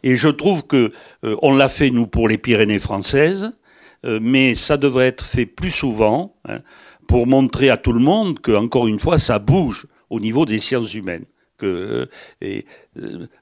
Et 0.04 0.16
je 0.16 0.28
trouve 0.28 0.66
que 0.66 0.92
on 1.22 1.54
l'a 1.54 1.68
fait 1.68 1.90
nous 1.90 2.06
pour 2.06 2.28
les 2.28 2.38
Pyrénées 2.38 2.78
françaises, 2.78 3.58
mais 4.04 4.54
ça 4.54 4.76
devrait 4.76 5.08
être 5.08 5.26
fait 5.26 5.46
plus 5.46 5.70
souvent 5.70 6.36
hein, 6.48 6.60
pour 7.06 7.26
montrer 7.26 7.68
à 7.68 7.76
tout 7.76 7.92
le 7.92 8.00
monde 8.00 8.40
que, 8.40 8.52
encore 8.52 8.86
une 8.86 8.98
fois, 8.98 9.18
ça 9.18 9.38
bouge 9.38 9.86
au 10.08 10.20
niveau 10.20 10.44
des 10.44 10.58
sciences 10.58 10.94
humaines. 10.94 11.24
Que, 11.62 12.08
et, 12.40 12.66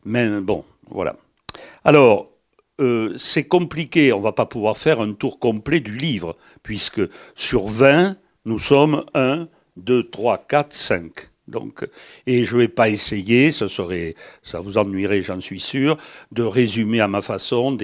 mais 0.04 0.28
bon, 0.42 0.62
voilà. 0.90 1.16
Alors, 1.84 2.28
euh, 2.78 3.14
c'est 3.16 3.44
compliqué, 3.44 4.12
on 4.12 4.20
va 4.20 4.32
pas 4.32 4.44
pouvoir 4.44 4.76
faire 4.76 5.00
un 5.00 5.14
tour 5.14 5.38
complet 5.38 5.80
du 5.80 5.96
livre, 5.96 6.36
puisque 6.62 7.00
sur 7.34 7.66
20, 7.66 8.18
nous 8.44 8.58
sommes 8.58 9.06
1, 9.14 9.48
2, 9.78 10.10
3, 10.10 10.44
4, 10.46 10.74
5. 10.74 11.12
Donc, 11.48 11.88
et 12.26 12.44
je 12.44 12.56
ne 12.56 12.60
vais 12.60 12.68
pas 12.68 12.90
essayer, 12.90 13.52
ça 13.52 13.66
vous 14.60 14.76
ennuierait, 14.76 15.22
j'en 15.22 15.40
suis 15.40 15.60
sûr, 15.60 15.96
de 16.30 16.42
résumer 16.42 17.00
à 17.00 17.08
ma 17.08 17.22
façon 17.22 17.76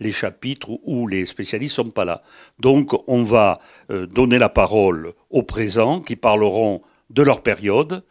les 0.00 0.12
chapitres 0.12 0.70
où 0.84 1.08
les 1.08 1.26
spécialistes 1.26 1.74
sont 1.74 1.90
pas 1.90 2.04
là. 2.04 2.22
Donc, 2.60 2.92
on 3.08 3.24
va 3.24 3.60
euh, 3.90 4.06
donner 4.06 4.38
la 4.38 4.48
parole 4.48 5.12
aux 5.28 5.42
présents 5.42 6.00
qui 6.00 6.14
parleront 6.14 6.82
de 7.10 7.22
leur 7.22 7.42
période 7.42 8.04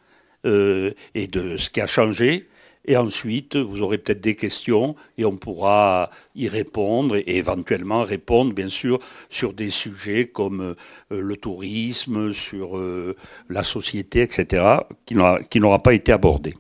euh, 0.46 0.92
et 1.16 1.28
de 1.28 1.58
ce 1.58 1.70
qui 1.70 1.82
a 1.82 1.88
changé, 1.88 2.48
et 2.86 2.98
ensuite, 2.98 3.56
vous 3.56 3.82
aurez 3.82 4.00
peut-être 4.00 4.22
des 4.22 4.36
questions 4.36 4.96
et 5.18 5.24
on 5.24 5.38
pourra 5.38 6.10
y 6.36 6.48
répondre 6.48 7.16
et 7.16 7.38
éventuellement 7.38 8.04
répondre, 8.04 8.54
bien 8.54 8.70
sûr, 8.70 9.00
sur 9.30 9.54
des 9.54 9.70
sujets 9.70 10.26
comme 10.26 10.76
euh, 11.12 11.22
le 11.22 11.38
tourisme, 11.38 12.34
sur 12.34 12.78
euh, 12.78 13.16
la 13.50 13.64
société, 13.64 14.22
etc., 14.22 14.78
qui 15.06 15.60
n'aura 15.60 15.84
pas 15.84 15.94
été 15.94 16.12
abordé. 16.12 16.56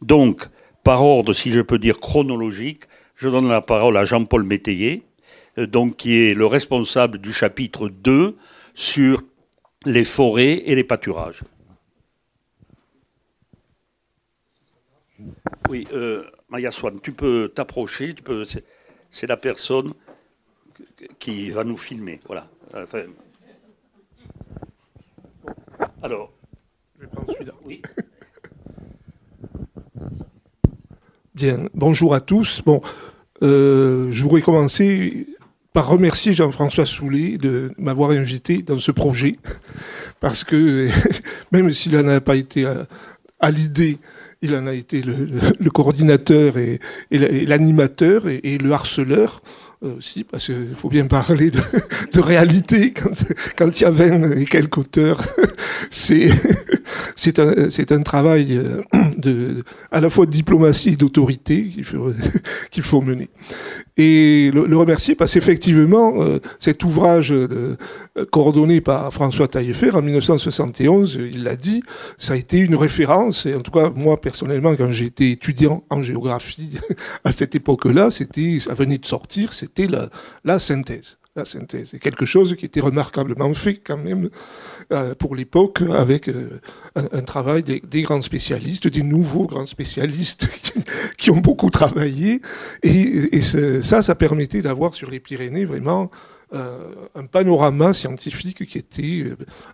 Donc, 0.00 0.48
par 0.82 1.04
ordre, 1.04 1.32
si 1.32 1.52
je 1.52 1.60
peux 1.60 1.78
dire 1.78 2.00
chronologique, 2.00 2.82
je 3.14 3.28
donne 3.28 3.48
la 3.48 3.60
parole 3.60 3.96
à 3.96 4.04
Jean-Paul 4.04 4.42
Métayer, 4.42 5.04
donc, 5.56 5.96
qui 5.96 6.16
est 6.16 6.34
le 6.34 6.46
responsable 6.46 7.18
du 7.18 7.32
chapitre 7.32 7.88
2 7.88 8.36
sur 8.74 9.22
les 9.84 10.04
forêts 10.04 10.62
et 10.66 10.74
les 10.74 10.82
pâturages. 10.82 11.42
Oui, 15.72 15.88
euh, 15.94 16.24
Maya 16.50 16.70
Swan, 16.70 17.00
tu 17.02 17.12
peux 17.12 17.50
t'approcher, 17.54 18.12
tu 18.12 18.22
peux, 18.22 18.44
c'est 19.10 19.26
la 19.26 19.38
personne 19.38 19.94
qui 21.18 21.48
va 21.48 21.64
nous 21.64 21.78
filmer. 21.78 22.20
Voilà. 22.26 22.46
alors. 26.02 26.30
Je 26.98 27.00
vais 27.00 27.06
prendre 27.06 27.32
celui-là. 27.32 27.54
Oui. 27.64 27.80
Bien, 31.34 31.64
bonjour 31.72 32.12
à 32.12 32.20
tous. 32.20 32.60
Bon, 32.66 32.82
euh, 33.42 34.12
je 34.12 34.22
voudrais 34.24 34.42
commencer 34.42 35.26
par 35.72 35.88
remercier 35.88 36.34
Jean-François 36.34 36.84
Soulet 36.84 37.38
de 37.38 37.72
m'avoir 37.78 38.10
invité 38.10 38.60
dans 38.60 38.76
ce 38.76 38.90
projet, 38.90 39.38
parce 40.20 40.44
que 40.44 40.88
même 41.50 41.72
s'il 41.72 41.92
n'en 41.92 42.06
a 42.08 42.20
pas 42.20 42.36
été 42.36 42.70
à 43.40 43.50
l'idée 43.50 43.98
il 44.42 44.54
en 44.56 44.66
a 44.66 44.74
été 44.74 45.02
le, 45.02 45.70
coordinateur 45.70 46.58
et, 46.58 46.80
l'animateur 47.10 48.28
et, 48.28 48.58
le 48.58 48.72
harceleur 48.72 49.40
euh, 49.84 49.96
aussi, 49.96 50.24
parce 50.24 50.46
qu'il 50.46 50.74
faut 50.76 50.88
bien 50.88 51.06
parler 51.06 51.50
de, 51.50 52.20
réalité 52.20 52.92
quand, 53.56 53.80
il 53.80 53.82
y 53.82 53.86
a 53.86 53.90
20 53.90 54.36
et 54.36 54.44
quelques 54.44 54.78
auteurs. 54.78 55.20
C'est, 55.90 56.30
c'est, 57.16 57.38
un, 57.38 57.96
un 57.96 58.02
travail 58.02 58.56
euh, 58.56 58.80
de, 59.18 59.62
à 59.90 60.00
la 60.00 60.08
fois 60.08 60.24
de 60.26 60.30
diplomatie 60.30 60.90
et 60.90 60.96
d'autorité 60.96 61.64
qu'il 61.64 61.84
faut, 61.84 62.12
qu'il 62.70 62.82
faut 62.82 63.02
mener 63.02 63.28
et 63.96 64.50
le, 64.52 64.76
remercier 64.76 65.14
parce 65.14 65.34
qu'effectivement, 65.34 66.22
euh, 66.22 66.38
cet 66.60 66.82
ouvrage 66.82 67.30
euh, 67.30 67.76
coordonné 68.30 68.80
par 68.80 69.12
François 69.12 69.48
Taillefer 69.48 69.90
en 69.90 70.02
1971, 70.02 71.18
il 71.20 71.42
l'a 71.42 71.56
dit, 71.56 71.82
ça 72.16 72.32
a 72.32 72.36
été 72.36 72.58
une 72.58 72.74
référence. 72.74 73.44
Et 73.44 73.54
en 73.54 73.60
tout 73.60 73.70
cas, 73.70 73.90
moi 73.94 74.20
personnellement, 74.20 74.74
quand 74.76 74.90
j'étais 74.90 75.30
étudiant 75.30 75.84
en 75.90 76.02
géographie 76.02 76.78
à 77.24 77.32
cette 77.32 77.54
époque-là, 77.54 78.10
c'était, 78.10 78.60
ça 78.60 78.74
venait 78.74 78.98
de 78.98 79.06
sortir, 79.06 79.52
c'était 79.52 79.86
la, 79.86 80.08
la 80.44 80.58
synthèse 80.58 81.18
la 81.34 81.44
synthèse. 81.46 81.88
C'est 81.90 81.98
quelque 81.98 82.26
chose 82.26 82.54
qui 82.56 82.66
était 82.66 82.80
remarquablement 82.80 83.54
fait 83.54 83.76
quand 83.76 83.96
même 83.96 84.28
euh, 84.92 85.14
pour 85.14 85.36
l'époque 85.36 85.82
avec 85.82 86.28
euh, 86.28 86.60
un, 86.96 87.22
travail 87.22 87.62
des, 87.62 88.02
grands 88.02 88.22
spécialistes, 88.22 88.88
des 88.88 89.02
nouveaux 89.02 89.46
grands 89.46 89.66
spécialistes 89.66 90.48
qui, 91.18 91.30
ont 91.30 91.38
beaucoup 91.38 91.70
travaillé. 91.70 92.40
Et, 92.82 93.40
ça, 93.42 94.02
ça 94.02 94.14
permettait 94.14 94.62
d'avoir 94.62 94.94
sur 94.94 95.10
les 95.10 95.20
Pyrénées 95.20 95.64
vraiment 95.64 96.10
euh, 96.54 96.90
un 97.14 97.24
panorama 97.24 97.92
scientifique 97.92 98.66
qui 98.66 98.78
était 98.78 99.24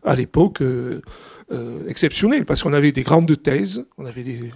à 0.04 0.14
l'époque 0.14 0.62
euh, 1.50 1.88
exceptionnel, 1.88 2.44
parce 2.44 2.62
qu'on 2.62 2.74
avait 2.74 2.92
des 2.92 3.02
grandes 3.02 3.42
thèses, 3.42 3.86
on 3.96 4.04
avait 4.04 4.22
des, 4.22 4.52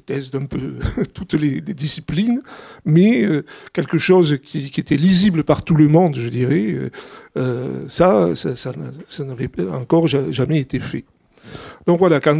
thèses 0.00 0.30
d'un 0.30 0.46
peu 0.46 0.74
toutes 1.12 1.34
les 1.34 1.60
disciplines, 1.60 2.40
mais 2.84 3.24
euh, 3.24 3.44
quelque 3.72 3.98
chose 3.98 4.38
qui, 4.44 4.70
était 4.76 4.96
lisible 4.96 5.42
par 5.42 5.64
tout 5.64 5.74
le 5.74 5.88
monde, 5.88 6.16
je 6.16 6.28
dirais, 6.28 6.76
euh, 7.36 7.88
ça, 7.88 8.36
ça, 8.36 8.54
ça 8.54 9.24
n'avait 9.24 9.50
encore 9.72 10.06
jamais 10.06 10.60
été 10.60 10.78
fait. 10.78 11.04
Donc 11.88 11.98
voilà, 11.98 12.20
quand 12.20 12.36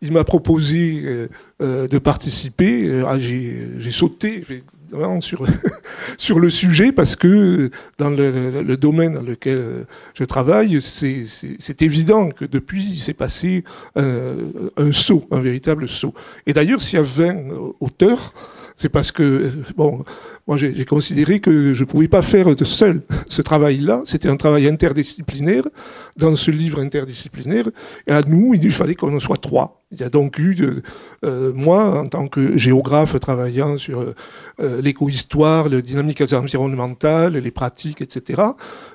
il 0.00 0.12
m'a 0.12 0.22
proposé 0.22 1.28
de 1.60 1.98
participer, 1.98 3.02
ah, 3.04 3.18
j'ai 3.18 3.90
sauté, 3.90 4.44
sur, 5.20 5.46
sur 6.18 6.38
le 6.38 6.50
sujet 6.50 6.92
parce 6.92 7.16
que 7.16 7.70
dans 7.98 8.10
le, 8.10 8.76
domaine 8.76 9.14
dans 9.14 9.22
lequel 9.22 9.86
je 10.14 10.24
travaille, 10.24 10.80
c'est 10.80 11.82
évident 11.82 12.30
que 12.30 12.44
depuis, 12.44 12.84
il 12.92 12.98
s'est 12.98 13.14
passé 13.14 13.64
un 13.96 14.92
saut, 14.92 15.24
un 15.30 15.40
véritable 15.40 15.88
saut. 15.88 16.14
Et 16.46 16.52
d'ailleurs, 16.52 16.82
s'il 16.82 16.98
y 16.98 17.00
a 17.00 17.04
20 17.04 17.36
auteurs, 17.80 18.32
c'est 18.76 18.88
parce 18.88 19.12
que, 19.12 19.50
bon, 19.76 20.04
moi 20.46 20.56
j'ai 20.56 20.84
considéré 20.84 21.38
que 21.40 21.74
je 21.74 21.84
ne 21.84 21.88
pouvais 21.88 22.08
pas 22.08 22.22
faire 22.22 22.54
de 22.54 22.64
seul 22.64 23.02
ce 23.28 23.40
travail-là. 23.40 24.02
C'était 24.04 24.28
un 24.28 24.36
travail 24.36 24.66
interdisciplinaire. 24.68 25.64
Dans 26.16 26.36
ce 26.36 26.52
livre 26.52 26.80
interdisciplinaire, 26.80 27.68
et 28.06 28.12
à 28.12 28.22
nous, 28.22 28.54
il 28.54 28.70
fallait 28.70 28.94
qu'on 28.94 29.16
en 29.16 29.18
soit 29.18 29.36
trois. 29.36 29.82
Il 29.90 30.00
y 30.00 30.04
a 30.04 30.08
donc 30.08 30.38
eu, 30.38 30.56
euh, 31.24 31.52
moi, 31.54 32.00
en 32.00 32.06
tant 32.06 32.28
que 32.28 32.56
géographe 32.56 33.18
travaillant 33.18 33.78
sur 33.78 34.14
euh, 34.60 34.80
l'éco-histoire, 34.80 35.68
les 35.68 35.82
dynamiques 35.82 36.22
environnementales, 36.32 37.36
les 37.36 37.50
pratiques, 37.50 38.00
etc. 38.00 38.42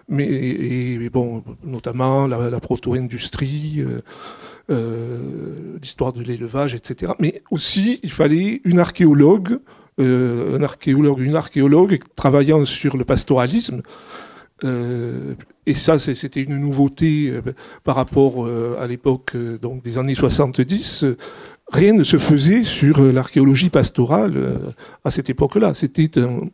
Mais 0.07 0.25
et, 0.25 1.09
bon, 1.09 1.43
notamment 1.63 2.27
la, 2.27 2.59
proto-industrie. 2.59 3.79
Euh, 3.79 4.01
l'histoire 4.69 6.13
de 6.13 6.21
l'élevage, 6.21 6.75
etc. 6.75 7.13
Mais 7.19 7.41
aussi, 7.49 7.99
il 8.03 8.11
fallait 8.11 8.61
une 8.63 8.79
archéologue, 8.79 9.59
un 9.97 10.61
archéologue, 10.61 11.19
une 11.19 11.35
archéologue 11.35 11.99
travaillant 12.15 12.65
sur 12.65 12.95
le 12.95 13.03
pastoralisme, 13.03 13.81
euh, 14.63 15.35
et 15.65 15.73
ça, 15.73 15.99
c'était 15.99 16.41
une 16.41 16.57
nouveauté 16.57 17.29
euh, 17.29 17.41
par 17.83 17.95
rapport 17.95 18.45
euh, 18.45 18.77
à 18.79 18.87
l'époque 18.87 19.35
donc 19.61 19.83
des 19.83 19.97
années 19.97 20.15
70. 20.15 21.05
Rien 21.71 21.93
ne 21.93 22.03
se 22.03 22.17
faisait 22.17 22.63
sur 22.63 23.01
l'archéologie 23.01 23.69
pastorale 23.69 24.59
à 25.05 25.11
cette 25.11 25.29
époque-là. 25.29 25.75
C'était 25.75 26.09
un, 26.19 26.49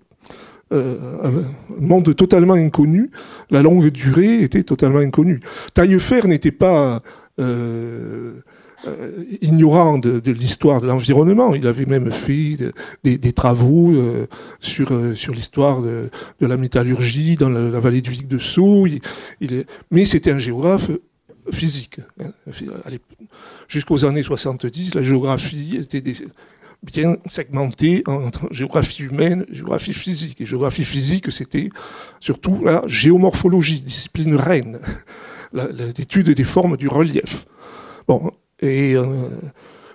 monde 1.79 2.13
totalement 2.17 2.55
inconnu. 2.55 3.11
La 3.49 3.61
longue 3.61 3.87
durée 3.87 4.43
était 4.43 4.63
totalement 4.63 4.99
inconnue. 4.99 5.39
Taillefer 5.73 6.27
n'était 6.27 6.51
pas 6.51 7.01
euh, 8.87 9.23
ignorant 9.41 9.97
de, 9.97 10.31
l'histoire 10.31 10.81
de 10.81 10.87
l'environnement. 10.87 11.55
Il 11.55 11.65
avait 11.65 11.85
même 11.85 12.11
fait 12.11 12.57
des, 13.03 13.33
travaux 13.33 13.91
euh, 13.91 14.27
sur, 14.59 14.91
euh, 14.91 15.15
sur 15.15 15.33
l'histoire 15.33 15.81
de, 15.81 16.09
la 16.41 16.57
métallurgie 16.57 17.35
dans 17.35 17.49
la, 17.49 17.79
vallée 17.79 18.01
du 18.01 18.11
Vic 18.11 18.27
de 18.27 18.37
Sceaux. 18.37 18.85
Il, 18.85 19.65
mais 19.91 20.05
c'était 20.05 20.31
un 20.31 20.39
géographe 20.39 20.91
physique. 21.51 21.99
Hein. 22.21 22.31
Jusqu'aux 23.67 24.05
années 24.05 24.23
70, 24.23 24.93
la 24.93 25.01
géographie 25.01 25.77
était 25.77 26.13
bien 26.83 27.15
segmentée 27.27 28.03
entre 28.05 28.47
géographie 28.51 29.03
humaine, 29.03 29.45
géographie 29.49 29.93
physique. 29.93 30.41
Et 30.41 30.45
géographie 30.45 30.85
physique, 30.85 31.31
c'était 31.31 31.69
surtout 32.19 32.61
la 32.63 32.83
géomorphologie, 32.85 33.79
discipline 33.79 34.35
reine, 34.35 34.79
l'étude 35.97 36.29
des 36.29 36.43
formes 36.43 36.77
du 36.77 36.87
relief. 36.87 37.45
Bon, 38.07 38.31
et 38.61 38.95
euh, 38.95 39.05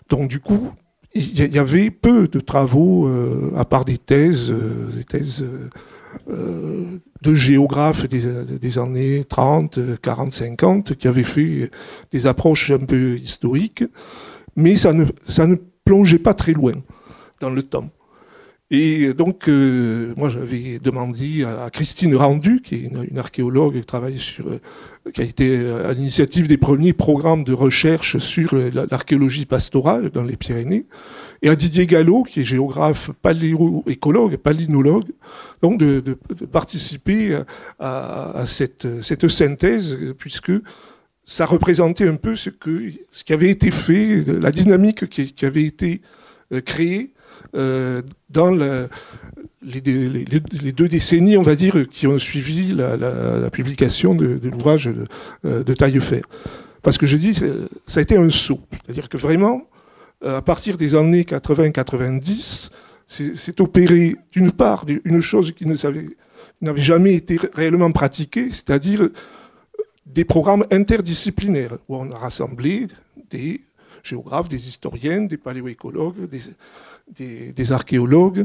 donc, 0.08 0.28
du 0.28 0.40
coup, 0.40 0.70
il 1.14 1.52
y 1.52 1.58
avait 1.58 1.90
peu 1.90 2.28
de 2.28 2.40
travaux, 2.40 3.06
euh, 3.08 3.52
à 3.56 3.64
part 3.64 3.84
des 3.84 3.98
thèses, 3.98 4.50
euh, 4.50 4.90
des 4.94 5.04
thèses 5.04 5.44
de 6.26 7.34
géographes 7.34 8.08
des, 8.08 8.78
années 8.78 9.24
30, 9.24 10.00
40, 10.00 10.32
50 10.32 10.96
qui 10.96 11.06
avaient 11.06 11.22
fait 11.22 11.70
des 12.10 12.26
approches 12.26 12.72
un 12.72 12.78
peu 12.84 13.16
historiques, 13.16 13.84
mais 14.56 14.76
ça 14.76 14.92
ne, 14.92 15.04
ça 15.28 15.46
ne 15.46 15.54
plongeait 15.84 16.18
pas 16.18 16.34
très 16.34 16.52
loin 16.52 16.72
dans 17.40 17.50
le 17.50 17.62
temps. 17.62 17.90
Et 18.72 19.14
donc, 19.14 19.48
euh, 19.48 20.14
moi, 20.16 20.28
j'avais 20.28 20.78
demandé 20.78 21.44
à, 21.44 21.70
Christine 21.70 22.14
Rendu, 22.14 22.60
qui 22.62 22.76
est 22.76 22.78
une, 23.10 23.18
archéologue 23.18 23.80
qui 23.80 23.84
travaille 23.84 24.20
sur, 24.20 24.46
euh, 24.48 24.60
qui 25.12 25.20
a 25.20 25.24
été 25.24 25.58
à 25.68 25.92
l'initiative 25.92 26.46
des 26.46 26.56
premiers 26.56 26.92
programmes 26.92 27.42
de 27.42 27.52
recherche 27.52 28.18
sur 28.18 28.54
l'archéologie 28.54 29.44
pastorale 29.44 30.10
dans 30.10 30.22
les 30.22 30.36
Pyrénées, 30.36 30.86
et 31.42 31.48
à 31.48 31.56
Didier 31.56 31.86
Gallo, 31.86 32.22
qui 32.22 32.40
est 32.40 32.44
géographe 32.44 33.10
paléoécologue, 33.22 34.36
palynologue, 34.36 35.08
donc 35.62 35.78
de, 35.78 36.00
participer 36.52 37.40
à, 37.80 38.44
cette, 38.46 39.28
synthèse, 39.28 39.98
puisque 40.16 40.52
ça 41.30 41.46
représentait 41.46 42.08
un 42.08 42.16
peu 42.16 42.34
ce, 42.34 42.50
que, 42.50 42.90
ce 43.10 43.22
qui 43.22 43.32
avait 43.32 43.50
été 43.50 43.70
fait, 43.70 44.24
la 44.26 44.50
dynamique 44.50 45.08
qui, 45.08 45.46
avait 45.46 45.64
été 45.64 46.02
euh, 46.52 46.60
créée 46.60 47.10
euh, 47.54 48.02
dans 48.28 48.50
les, 49.62 49.80
deux 50.72 50.88
décennies, 50.88 51.36
on 51.36 51.42
va 51.42 51.54
dire, 51.54 51.88
qui 51.90 52.06
ont 52.06 52.18
suivi 52.18 52.74
la, 52.74 53.50
publication 53.50 54.14
de, 54.14 54.38
l'ouvrage 54.48 54.86
de, 54.86 55.06
euh, 55.44 55.62
de 55.62 55.74
Taillefer. 55.74 56.22
Parce 56.82 56.96
que 56.96 57.06
je 57.06 57.16
dis, 57.16 57.34
ça 57.86 58.00
a 58.00 58.02
été 58.02 58.16
un 58.16 58.30
saut. 58.30 58.60
C'est-à-dire 58.84 59.08
que 59.08 59.18
vraiment, 59.18 59.62
euh, 60.24 60.38
à 60.38 60.42
partir 60.42 60.76
des 60.76 60.94
années 60.94 61.22
80-90, 61.22 62.70
c'est 63.06 63.60
opéré, 63.60 64.16
d'une 64.30 64.52
part, 64.52 64.86
une 65.04 65.20
chose 65.20 65.52
qui 65.52 65.66
n'avait 65.66 66.06
jamais 66.76 67.14
été 67.14 67.40
réellement 67.54 67.90
pratiquée, 67.90 68.50
c'est-à-dire 68.50 69.08
des 70.06 70.24
programmes 70.24 70.64
interdisciplinaires, 70.70 71.78
où 71.88 71.96
on 71.96 72.10
a 72.12 72.18
rassemblé 72.18 72.86
des 73.30 73.62
géographes, 74.02 74.48
des 74.48 74.68
historiens, 74.68 75.22
des 75.22 75.36
paléoécologues, 75.36 76.28
des, 76.28 76.40
des, 77.16 77.72
archéologues, 77.72 78.44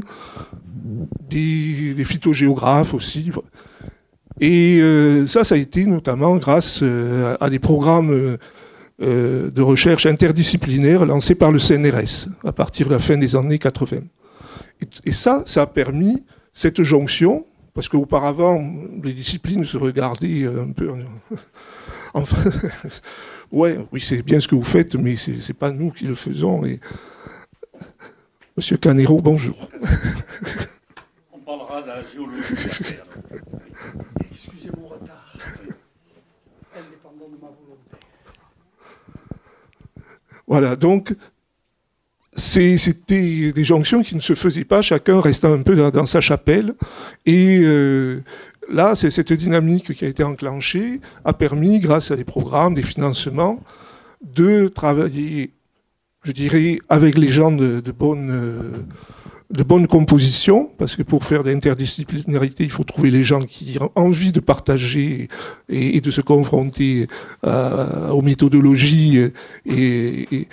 des, 1.28 2.04
phytogéographes 2.04 2.94
aussi. 2.94 3.30
Et 4.40 4.78
euh, 4.80 5.26
ça, 5.26 5.44
ça 5.44 5.54
a 5.54 5.58
été 5.58 5.86
notamment 5.86 6.36
grâce 6.36 6.80
euh, 6.82 7.36
à 7.40 7.48
des 7.48 7.58
programmes 7.58 8.38
euh, 9.02 9.50
de 9.50 9.62
recherche 9.62 10.06
interdisciplinaires 10.06 11.06
lancés 11.06 11.34
par 11.34 11.52
le 11.52 11.58
CNRS 11.58 12.28
à 12.44 12.52
partir 12.52 12.88
de 12.88 12.92
la 12.92 12.98
fin 12.98 13.16
des 13.16 13.34
années 13.34 13.58
80. 13.58 13.98
Et, 15.04 15.12
ça, 15.12 15.42
ça 15.46 15.62
a 15.62 15.66
permis 15.66 16.22
cette 16.52 16.82
jonction, 16.82 17.46
parce 17.72 17.88
qu'auparavant, 17.88 18.62
les 19.02 19.12
disciplines 19.12 19.64
se 19.64 19.78
regardaient 19.78 20.44
un 20.46 20.72
peu... 20.72 20.90
enfin, 22.14 22.50
ouais, 23.52 23.78
oui, 23.90 24.00
c'est 24.00 24.22
bien 24.22 24.40
ce 24.40 24.48
que 24.48 24.54
vous 24.54 24.62
faites, 24.62 24.96
mais 24.96 25.16
c'est 25.16 25.54
pas 25.54 25.70
nous 25.70 25.90
qui 25.90 26.04
le 26.04 26.14
faisons. 26.14 26.62
Monsieur 28.56 28.78
Canero, 28.78 29.20
bonjour. 29.20 29.68
On 31.30 31.38
parlera 31.40 31.82
de 31.82 31.88
la 31.88 32.02
géologie 32.02 32.40
Excusez 34.30 34.70
mon 34.74 34.88
retard, 34.88 35.34
indépendant 36.74 37.28
de 37.28 37.38
ma 37.38 37.48
volonté. 37.48 37.98
Voilà, 40.46 40.74
donc 40.74 41.14
c'était 42.34 43.52
des 43.52 43.64
jonctions 43.64 44.02
qui 44.02 44.16
ne 44.16 44.20
se 44.20 44.34
faisaient 44.34 44.64
pas, 44.64 44.80
chacun 44.80 45.20
restant 45.20 45.52
un 45.52 45.60
peu 45.60 45.76
dans, 45.76 46.06
sa 46.06 46.22
chapelle. 46.22 46.74
Et 47.26 47.60
euh, 47.62 48.22
là, 48.70 48.94
c'est 48.94 49.10
cette 49.10 49.34
dynamique 49.34 49.92
qui 49.92 50.06
a 50.06 50.08
été 50.08 50.24
enclenchée 50.24 51.02
a 51.26 51.34
permis, 51.34 51.78
grâce 51.78 52.10
à 52.10 52.16
des 52.16 52.24
programmes, 52.24 52.74
des 52.74 52.82
financements, 52.82 53.62
de 54.22 54.68
travailler 54.68 55.52
je 56.26 56.32
dirais, 56.32 56.80
avec 56.88 57.16
les 57.16 57.28
gens 57.28 57.52
de, 57.52 57.80
bonne, 57.96 58.84
de 59.50 59.62
bonne 59.62 59.86
composition, 59.86 60.68
parce 60.76 60.96
que 60.96 61.04
pour 61.04 61.24
faire 61.24 61.44
de 61.44 61.50
l'interdisciplinarité, 61.50 62.64
il 62.64 62.70
faut 62.72 62.82
trouver 62.82 63.12
les 63.12 63.22
gens 63.22 63.42
qui 63.42 63.78
ont 63.80 63.92
envie 63.94 64.32
de 64.32 64.40
partager 64.40 65.28
et, 65.68 66.00
de 66.00 66.10
se 66.10 66.20
confronter 66.20 67.06
aux 67.44 68.22
méthodologies 68.22 69.20
et, 69.64 70.48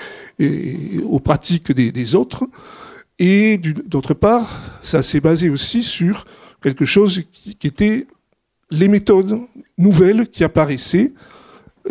aux 1.09 1.19
pratiques 1.19 1.71
des, 1.71 2.13
autres. 2.13 2.43
Et 3.17 3.57
d'autre 3.57 4.13
part, 4.13 4.79
ça 4.83 5.01
s'est 5.01 5.21
basé 5.21 5.49
aussi 5.49 5.83
sur 5.83 6.25
quelque 6.61 6.85
chose 6.85 7.23
qui 7.31 7.57
était 7.63 8.05
les 8.69 8.87
méthodes 8.87 9.39
nouvelles 9.79 10.27
qui 10.27 10.43
apparaissaient, 10.43 11.13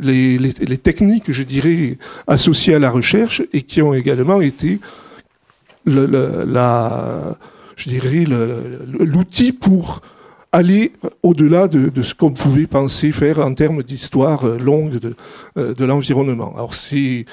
les, 0.00 0.78
techniques, 0.78 1.30
je 1.30 1.42
dirais, 1.42 1.98
associées 2.26 2.74
à 2.74 2.78
la 2.78 2.90
recherche 2.90 3.42
et 3.52 3.62
qui 3.62 3.82
ont 3.82 3.94
également 3.94 4.40
été 4.40 4.80
la, 5.84 7.36
je 7.76 7.88
dirais, 7.88 8.24
l'outil 8.98 9.52
pour 9.52 10.00
aller 10.52 10.92
au-delà 11.22 11.66
de, 11.66 12.02
ce 12.02 12.14
qu'on 12.14 12.32
pouvait 12.32 12.66
penser 12.66 13.10
faire 13.10 13.38
en 13.38 13.54
termes 13.54 13.82
d'histoire 13.82 14.44
longue 14.46 14.98
de, 14.98 15.14
euh, 15.56 15.74
de 15.74 15.84
l'environnement. 15.84 16.52
Alors 16.54 16.74
c'est, 16.74 17.24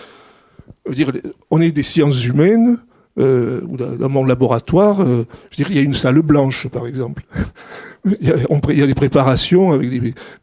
on 1.51 1.61
est 1.61 1.71
des 1.71 1.83
sciences 1.83 2.23
humaines, 2.25 2.79
euh, 3.19 3.62
dans 3.99 4.10
mon 4.10 4.23
laboratoire, 4.23 5.01
euh, 5.01 5.25
je 5.49 5.58
dirais, 5.58 5.71
il 5.71 5.75
y 5.75 5.79
a 5.79 5.84
une 5.84 5.93
salle 5.93 6.21
blanche, 6.21 6.67
par 6.69 6.88
exemple. 6.88 7.23
il, 8.05 8.27
y 8.27 8.82
a, 8.82 8.88
des 8.88 8.93
préparations 8.93 9.73
avec 9.73 9.89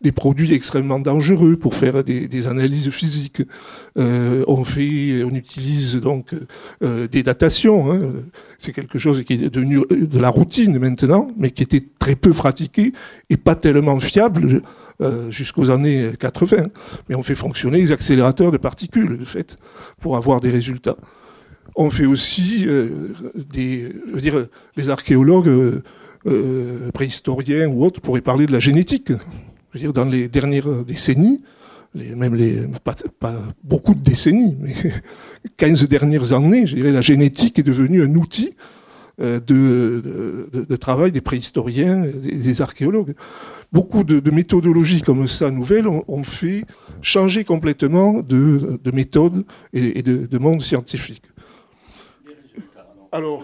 des, 0.02 0.12
produits 0.12 0.52
extrêmement 0.52 0.98
dangereux 0.98 1.56
pour 1.56 1.74
faire 1.74 2.04
des, 2.04 2.46
analyses 2.46 2.90
physiques. 2.90 3.42
Euh, 3.98 4.44
on 4.46 4.64
fait, 4.64 5.24
on 5.24 5.30
utilise 5.30 5.96
donc 5.96 6.34
des 6.82 7.22
datations. 7.22 7.92
Hein. 7.92 8.00
C'est 8.58 8.72
quelque 8.72 8.98
chose 8.98 9.24
qui 9.24 9.34
est 9.34 9.50
devenu 9.50 9.80
de 9.90 10.18
la 10.18 10.28
routine 10.28 10.78
maintenant, 10.78 11.28
mais 11.38 11.50
qui 11.50 11.62
était 11.62 11.82
très 11.98 12.14
peu 12.14 12.30
pratiqué 12.30 12.92
et 13.30 13.38
pas 13.38 13.54
tellement 13.54 13.98
fiable. 14.00 14.60
jusqu'aux 15.30 15.70
années 15.70 16.10
80. 16.18 16.68
Mais 17.08 17.14
on 17.14 17.22
fait 17.22 17.34
fonctionner 17.34 17.78
les 17.78 17.92
accélérateurs 17.92 18.50
de 18.50 18.56
particules, 18.58 19.18
de 19.18 19.24
fait, 19.24 19.58
pour 20.00 20.16
avoir 20.16 20.40
des 20.40 20.50
résultats 20.50 20.96
on 21.76 21.90
fait 21.90 22.06
aussi 22.06 22.64
euh, 22.66 22.88
des, 23.52 23.92
les 24.76 24.88
archéologues 24.90 25.48
euh, 25.48 25.82
euh, 26.26 26.90
préhistoriens 26.92 27.68
ou 27.68 27.84
autres 27.84 28.00
pourraient 28.00 28.22
parler 28.22 28.46
de 28.46 28.52
la 28.52 28.60
génétique. 28.60 29.10
Je 29.10 29.14
veux 29.74 29.80
dire, 29.80 29.92
dans 29.92 30.06
les 30.06 30.28
dernières 30.28 30.68
décennies, 30.84 31.42
même 31.94 32.34
les, 32.34 32.62
pas, 33.20 33.42
beaucoup 33.62 33.94
de 33.94 34.00
décennies, 34.00 34.56
mais 34.60 34.74
15 35.56 35.88
dernières 35.88 36.32
années, 36.32 36.66
je 36.66 36.74
dirais, 36.74 36.92
la 36.92 37.00
génétique 37.02 37.58
est 37.58 37.62
devenue 37.62 38.02
un 38.02 38.14
outil 38.14 38.54
de, 39.18 40.76
travail 40.78 41.10
des 41.10 41.22
préhistoriens, 41.22 42.04
des, 42.04 42.32
des 42.32 42.62
archéologues. 42.62 43.14
Beaucoup 43.72 44.04
de, 44.04 44.30
méthodologies 44.30 45.02
comme 45.02 45.26
ça, 45.26 45.50
nouvelles, 45.50 45.88
ont, 45.88 46.24
fait 46.24 46.64
changer 47.02 47.44
complètement 47.44 48.20
de, 48.20 48.78
méthode 48.92 49.44
et, 49.72 50.02
de, 50.02 50.38
monde 50.38 50.62
scientifique. 50.62 51.22
Alors, 53.16 53.42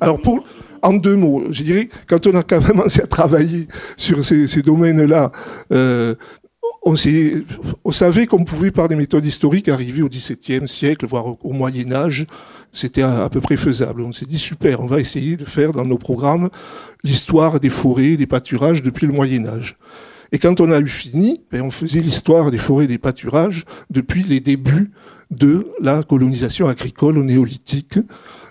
alors 0.00 0.22
pour, 0.22 0.42
en 0.80 0.94
deux 0.94 1.16
mots, 1.16 1.44
je 1.50 1.62
dirais, 1.62 1.90
quand 2.08 2.26
on 2.26 2.34
a 2.34 2.42
commencé 2.42 3.02
à 3.02 3.06
travailler 3.06 3.68
sur 3.98 4.24
ces, 4.24 4.62
domaines-là, 4.62 5.32
euh, 5.70 6.14
on, 6.82 6.94
on, 7.84 7.92
savait 7.92 8.26
qu'on 8.26 8.46
pouvait, 8.46 8.70
par 8.70 8.88
des 8.88 8.96
méthodes 8.96 9.26
historiques, 9.26 9.68
arriver 9.68 10.00
au 10.00 10.08
XVIIe 10.08 10.66
siècle, 10.66 11.04
voire 11.06 11.26
au, 11.44 11.52
Moyen 11.52 11.92
Âge. 11.92 12.26
C'était 12.72 13.02
à, 13.02 13.28
peu 13.28 13.42
près 13.42 13.58
faisable. 13.58 14.00
On 14.00 14.12
s'est 14.12 14.24
dit, 14.24 14.38
super, 14.38 14.80
on 14.80 14.86
va 14.86 14.98
essayer 14.98 15.36
de 15.36 15.44
faire 15.44 15.72
dans 15.72 15.84
nos 15.84 15.98
programmes 15.98 16.48
l'histoire 17.04 17.60
des 17.60 17.68
forêts, 17.70 18.16
des 18.16 18.26
pâturages 18.26 18.82
depuis 18.82 19.06
le 19.06 19.12
Moyen 19.12 19.44
Âge. 19.46 19.76
Et 20.32 20.38
quand 20.38 20.58
on 20.62 20.70
a 20.70 20.78
eu 20.78 20.88
fini, 20.88 21.42
ben, 21.52 21.60
on 21.60 21.70
faisait 21.70 22.00
l'histoire 22.00 22.50
des 22.50 22.58
forêts 22.58 22.84
et 22.84 22.88
des 22.88 22.98
pâturages 22.98 23.66
depuis 23.90 24.22
les 24.22 24.40
débuts 24.40 24.90
de 25.30 25.66
la 25.80 26.02
colonisation 26.02 26.68
agricole 26.68 27.18
au 27.18 27.24
néolithique, 27.24 27.98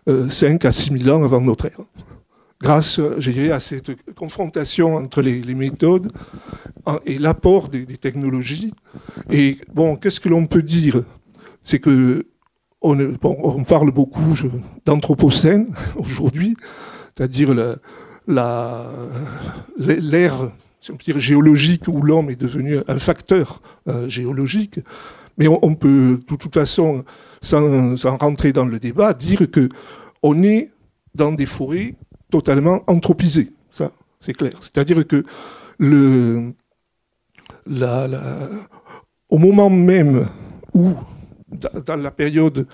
5 0.07 0.65
euh, 0.65 0.67
à 0.67 0.71
6 0.71 0.99
000 0.99 1.15
ans 1.15 1.23
avant 1.23 1.41
notre 1.41 1.65
ère. 1.65 1.79
Grâce, 2.61 2.99
je 3.19 3.31
dirais, 3.31 3.51
à 3.51 3.59
cette 3.59 3.91
confrontation 4.15 4.95
entre 4.95 5.21
les, 5.21 5.53
méthodes 5.53 6.11
et 7.05 7.19
l'apport 7.19 7.67
des, 7.69 7.85
technologies. 7.85 8.73
Et 9.29 9.59
bon, 9.73 9.95
qu'est-ce 9.95 10.19
que 10.19 10.29
l'on 10.29 10.47
peut 10.47 10.63
dire? 10.63 11.03
C'est 11.61 11.79
que 11.79 12.25
on, 12.81 13.63
parle 13.63 13.91
beaucoup 13.91 14.33
d'anthropocène 14.85 15.67
aujourd'hui, 15.97 16.55
c'est-à-dire 17.15 17.53
l'ère 19.77 20.51
géologique 20.97 21.87
où 21.87 22.01
l'homme 22.01 22.29
est 22.29 22.39
devenu 22.39 22.77
un 22.87 22.99
facteur 22.99 23.61
euh, 23.87 24.07
géologique. 24.09 24.79
Mais 25.37 25.47
on, 25.47 25.75
peut, 25.75 26.19
de 26.27 26.35
toute 26.35 26.53
façon, 26.53 27.05
sans, 27.41 27.95
rentrer 28.17 28.53
dans 28.53 28.65
le 28.65 28.79
débat, 28.79 29.13
dire 29.13 29.49
que 29.51 29.69
on 30.23 30.41
est 30.43 30.71
dans 31.13 31.31
des 31.31 31.45
forêts 31.45 31.95
totalement 32.31 32.81
anthropisées. 32.87 33.51
Ça, 33.69 33.91
c'est 34.19 34.33
clair. 34.33 34.53
C'est-à-dire 34.61 35.05
que 35.05 35.23
au 39.29 39.37
moment 39.37 39.69
même 39.69 40.27
où, 40.73 40.93
dans 41.85 42.01
la 42.01 42.11
période 42.11 42.67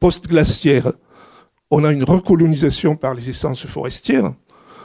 post-glaciaire, 0.00 0.92
on 1.70 1.84
a 1.84 1.92
une 1.92 2.04
recolonisation 2.04 2.94
par 2.94 3.14
les 3.14 3.30
essences 3.30 3.66
forestières, 3.66 4.34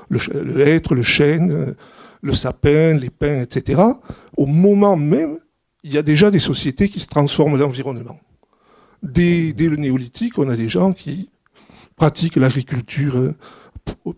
le 0.10 0.62
hêtre, 0.62 0.96
le 0.96 1.04
chêne, 1.04 1.76
le 2.22 2.34
sapin, 2.34 2.94
les 2.94 3.10
pins, 3.10 3.42
etc. 3.42 3.82
Au 4.36 4.46
moment 4.46 4.98
même, 4.98 5.40
il 5.84 5.94
y 5.94 5.98
a 5.98 6.02
déjà 6.02 6.32
des 6.32 6.40
sociétés 6.40 6.90
qui 6.90 7.00
se 7.00 7.08
transforment 7.08 7.58
l'environnement. 7.58 8.20
Dès, 9.02 9.54
le 9.58 9.78
néolithique, 9.78 10.38
on 10.38 10.50
a 10.50 10.56
des 10.56 10.70
gens 10.70 10.92
qui 10.92 11.30
pratiquent 11.96 12.36
l'agriculture 12.36 13.18
euh, 13.18 13.36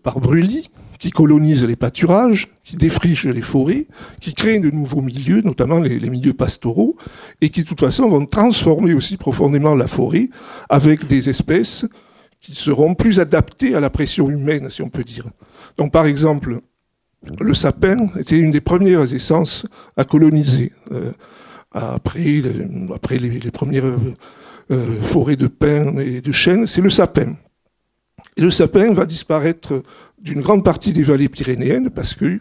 par 0.02 0.20
brûlis, 0.20 0.70
qui 0.98 1.10
colonisent 1.10 1.64
les 1.64 1.76
pâturages, 1.76 2.48
qui 2.62 2.76
défrichent 2.76 3.26
les 3.26 3.42
forêts, 3.42 3.86
qui 4.20 4.34
créent 4.34 4.60
de 4.60 4.70
nouveaux 4.70 5.02
milieux, 5.02 5.42
notamment 5.42 5.80
les, 5.80 5.98
milieux 6.10 6.32
pastoraux, 6.32 6.96
et 7.40 7.48
qui 7.48 7.62
de 7.62 7.68
toute 7.68 7.80
façon 7.80 8.08
vont 8.08 8.24
transformer 8.26 8.94
aussi 8.94 9.16
profondément 9.16 9.74
la 9.74 9.88
forêt 9.88 10.28
avec 10.68 11.06
des 11.06 11.28
espèces 11.28 11.84
qui 12.40 12.54
seront 12.54 12.94
plus 12.94 13.20
adaptées 13.20 13.74
à 13.74 13.80
la 13.80 13.90
pression 13.90 14.30
humaine, 14.30 14.70
si 14.70 14.82
on 14.82 14.90
peut 14.90 15.04
dire. 15.04 15.26
Donc 15.76 15.92
par 15.92 16.06
exemple, 16.06 16.60
le 17.40 17.54
sapin 17.54 18.08
était 18.16 18.38
une 18.38 18.50
des 18.50 18.60
premières 18.60 19.12
essences 19.12 19.66
à 19.96 20.04
coloniser. 20.04 20.72
Euh, 20.90 21.12
après, 21.74 22.42
après 22.94 23.18
les, 23.18 23.50
premières 23.50 23.84
euh, 24.70 25.02
forêts 25.02 25.36
de 25.36 25.46
pins 25.46 25.96
et 25.98 26.20
de 26.20 26.32
chênes, 26.32 26.66
c'est 26.66 26.80
le 26.80 26.90
sapin. 26.90 27.36
Le 28.36 28.50
sapin 28.50 28.92
va 28.94 29.06
disparaître 29.06 29.82
d'une 30.20 30.40
grande 30.40 30.64
partie 30.64 30.92
des 30.92 31.02
vallées 31.02 31.28
pyrénéennes 31.28 31.90
parce 31.90 32.14
que 32.14 32.40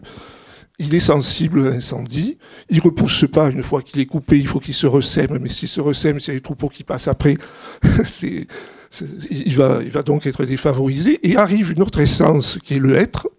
il 0.79 0.95
est 0.95 0.99
sensible 0.99 1.67
à 1.67 1.69
l'incendie, 1.69 2.39
il 2.69 2.79
repousse 2.79 3.25
pas 3.31 3.49
une 3.49 3.61
fois 3.61 3.83
qu'il 3.83 3.99
est 3.99 4.07
coupé, 4.07 4.39
il 4.39 4.47
faut 4.47 4.59
qu'il 4.59 4.73
se 4.73 4.87
ressème, 4.87 5.37
mais 5.39 5.49
s'il 5.49 5.67
se 5.67 5.79
ressème, 5.79 6.19
s'il 6.19 6.33
y 6.33 6.37
a 6.37 6.39
des 6.39 6.43
troupeaux 6.43 6.69
qui 6.69 6.83
passent 6.83 7.07
après, 7.07 7.37
il, 8.23 9.55
va, 9.55 9.79
il 9.83 9.91
va 9.91 10.01
donc 10.01 10.25
être 10.25 10.43
défavorisé, 10.43 11.19
et 11.21 11.37
arrive 11.37 11.71
une 11.71 11.83
autre 11.83 11.99
essence 11.99 12.57
qui 12.63 12.73
est 12.75 12.79
le 12.79 12.95
hêtre, 12.95 13.29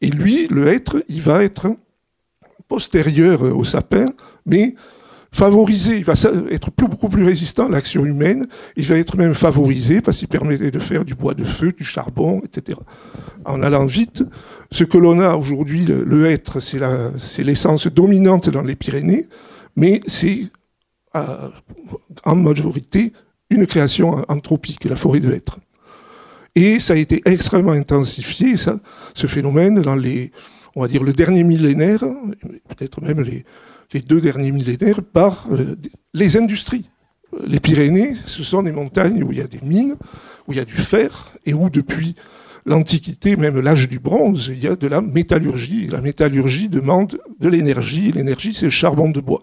et 0.00 0.08
lui, 0.08 0.46
le 0.48 0.68
hêtre, 0.68 1.04
il 1.08 1.20
va 1.20 1.44
être 1.44 1.68
postérieur 2.68 3.42
au 3.42 3.64
sapin, 3.64 4.14
mais 4.46 4.74
favorisé, 5.36 5.98
il 5.98 6.04
va 6.04 6.14
être 6.50 6.70
beaucoup 6.76 7.10
plus 7.10 7.22
résistant 7.22 7.66
à 7.66 7.68
l'action 7.68 8.06
humaine, 8.06 8.46
il 8.76 8.86
va 8.86 8.96
être 8.96 9.18
même 9.18 9.34
favorisé 9.34 10.00
parce 10.00 10.16
qu'il 10.16 10.28
permettait 10.28 10.70
de 10.70 10.78
faire 10.78 11.04
du 11.04 11.14
bois 11.14 11.34
de 11.34 11.44
feu, 11.44 11.72
du 11.72 11.84
charbon, 11.84 12.40
etc. 12.42 12.78
En 13.44 13.62
allant 13.62 13.84
vite, 13.84 14.24
ce 14.70 14.84
que 14.84 14.96
l'on 14.96 15.20
a 15.20 15.36
aujourd'hui, 15.36 15.84
le, 15.84 16.26
hêtre, 16.26 16.60
c'est 16.60 17.44
l'essence 17.44 17.86
dominante 17.86 18.48
dans 18.48 18.62
les 18.62 18.76
Pyrénées, 18.76 19.28
mais 19.76 20.00
c'est 20.06 20.46
euh, 21.14 21.48
en 22.24 22.34
majorité 22.36 23.12
une 23.50 23.66
création 23.66 24.24
anthropique, 24.28 24.84
la 24.86 24.96
forêt 24.96 25.20
de 25.20 25.30
hêtre. 25.32 25.58
Et 26.54 26.80
ça 26.80 26.94
a 26.94 26.96
été 26.96 27.20
extrêmement 27.26 27.72
intensifié, 27.72 28.54
ce 28.56 29.26
phénomène, 29.26 29.82
dans 29.82 29.96
les, 29.96 30.32
on 30.74 30.80
va 30.80 30.88
dire, 30.88 31.02
le 31.02 31.12
dernier 31.12 31.44
millénaire, 31.44 32.00
peut-être 32.68 33.02
même 33.02 33.20
les, 33.20 33.44
les 33.92 34.00
deux 34.00 34.20
derniers 34.20 34.52
millénaires 34.52 35.02
par 35.02 35.46
euh, 35.50 35.76
les 36.14 36.36
industries. 36.36 36.88
Les 37.44 37.60
Pyrénées, 37.60 38.14
ce 38.24 38.42
sont 38.42 38.62
des 38.62 38.72
montagnes 38.72 39.22
où 39.22 39.32
il 39.32 39.38
y 39.38 39.42
a 39.42 39.46
des 39.46 39.60
mines, 39.62 39.96
où 40.46 40.52
il 40.52 40.58
y 40.58 40.60
a 40.60 40.64
du 40.64 40.76
fer, 40.76 41.32
et 41.44 41.54
où 41.54 41.70
depuis 41.70 42.14
l'Antiquité, 42.64 43.36
même 43.36 43.60
l'âge 43.60 43.88
du 43.88 43.98
bronze, 43.98 44.50
il 44.52 44.62
y 44.62 44.66
a 44.66 44.76
de 44.76 44.86
la 44.86 45.00
métallurgie. 45.00 45.86
la 45.86 46.00
métallurgie 46.00 46.68
demande 46.68 47.18
de 47.38 47.48
l'énergie, 47.48 48.12
l'énergie, 48.12 48.54
c'est 48.54 48.66
le 48.66 48.70
charbon 48.70 49.10
de 49.10 49.20
bois. 49.20 49.42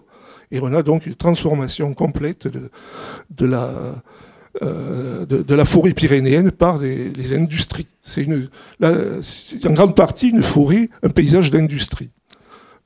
Et 0.50 0.60
on 0.60 0.72
a 0.74 0.82
donc 0.82 1.06
une 1.06 1.14
transformation 1.14 1.94
complète 1.94 2.46
de, 2.46 3.46
la, 3.46 3.94
euh, 4.62 5.24
la 5.48 5.64
forêt 5.64 5.94
pyrénéenne 5.94 6.50
par 6.50 6.78
les, 6.78 7.34
industries. 7.34 7.86
C'est 8.02 8.26
en 9.66 9.72
grande 9.72 9.96
partie 9.96 10.28
une 10.28 10.42
forêt, 10.42 10.90
un 11.02 11.08
paysage 11.08 11.50
d'industrie 11.50 12.10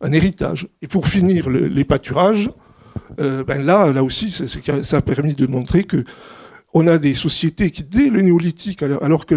un 0.00 0.12
héritage. 0.12 0.68
Et 0.82 0.86
pour 0.86 1.08
finir 1.08 1.50
les 1.50 1.84
pâturages, 1.84 2.50
euh, 3.20 3.44
ben 3.44 3.64
là, 3.64 3.92
là 3.92 4.02
aussi, 4.02 4.30
ça 4.30 4.96
a 4.96 5.02
permis 5.02 5.34
de 5.34 5.46
montrer 5.46 5.84
que 5.84 6.04
on 6.74 6.86
a 6.86 6.98
des 6.98 7.14
sociétés 7.14 7.70
qui, 7.70 7.82
dès 7.82 8.10
le 8.10 8.20
néolithique, 8.20 8.82
alors, 8.82 9.26
que 9.26 9.34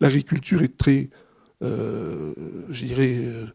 l'agriculture 0.00 0.62
est 0.62 0.76
très, 0.76 1.08
euh, 1.62 2.32
je 2.70 2.84
dirais, 2.84 3.14
euh, 3.20 3.46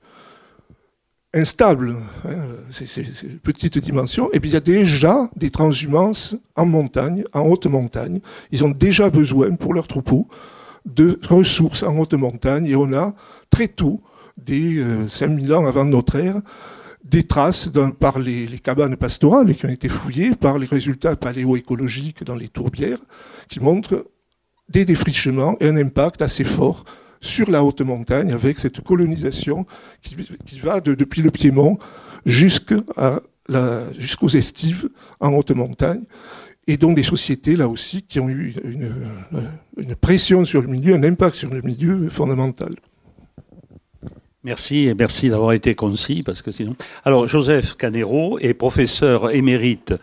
instable, 1.35 1.95
hein, 2.25 2.37
c'est 2.71 3.39
petite 3.43 3.77
dimension, 3.77 4.31
et 4.33 4.39
puis 4.39 4.49
il 4.49 4.53
y 4.53 4.57
a 4.57 4.61
déjà 4.61 5.29
des 5.35 5.51
transhumances 5.51 6.35
en 6.55 6.65
montagne, 6.65 7.23
en 7.33 7.41
haute 7.41 7.67
montagne. 7.67 8.19
Ils 8.51 8.65
ont 8.65 8.71
déjà 8.71 9.11
besoin 9.11 9.55
pour 9.55 9.75
leurs 9.75 9.87
troupeaux 9.87 10.27
de 10.85 11.19
ressources 11.27 11.83
en 11.83 11.95
haute 11.99 12.15
montagne, 12.15 12.65
et 12.65 12.75
on 12.75 12.91
a 12.93 13.13
très 13.51 13.67
tôt 13.67 14.01
des 14.45 14.83
5000 15.07 15.51
euh, 15.51 15.57
ans 15.57 15.65
avant 15.65 15.85
notre 15.85 16.15
ère, 16.15 16.41
des 17.03 17.23
traces 17.23 17.69
par 17.99 18.19
les, 18.19 18.47
cabanes 18.59 18.95
pastorales 18.95 19.55
qui 19.55 19.65
ont 19.65 19.69
été 19.69 19.89
fouillées, 19.89 20.35
par 20.35 20.59
les 20.59 20.67
résultats 20.67 21.15
paléoécologiques 21.15 22.23
dans 22.23 22.35
les 22.35 22.49
tourbières, 22.49 22.99
qui 23.47 23.59
montrent 23.59 24.05
des 24.69 24.85
défrichements 24.85 25.57
et 25.59 25.67
un 25.67 25.77
impact 25.77 26.21
assez 26.21 26.43
fort 26.43 26.85
sur 27.21 27.49
la 27.49 27.63
haute 27.63 27.81
montagne 27.81 28.31
avec 28.31 28.59
cette 28.59 28.81
colonisation 28.81 29.65
qui, 30.01 30.15
va 30.61 30.79
depuis 30.79 31.21
le 31.21 31.31
Piémont 31.31 31.79
jusqu'aux 32.25 32.79
estives 34.29 34.89
en 35.19 35.33
haute 35.33 35.51
montagne. 35.51 36.03
Et 36.67 36.77
donc 36.77 36.95
des 36.95 37.03
sociétés, 37.03 37.55
là 37.55 37.67
aussi, 37.67 38.03
qui 38.03 38.19
ont 38.19 38.29
eu 38.29 38.53
une 39.77 39.95
pression 39.95 40.45
sur 40.45 40.61
le 40.61 40.67
milieu, 40.67 40.93
un 40.93 41.03
impact 41.03 41.35
sur 41.35 41.51
le 41.51 41.61
milieu 41.63 42.09
fondamental. 42.09 42.75
Merci 44.49 44.87
et 44.87 44.95
merci 44.95 45.29
d'avoir 45.29 45.53
été 45.53 45.75
concis 45.75 46.23
parce 46.23 46.41
que 46.41 46.49
sinon. 46.49 46.75
Alors 47.05 47.27
Joseph 47.27 47.75
Canero 47.75 48.39
est 48.39 48.55
professeur 48.55 49.29
émérite 49.29 49.93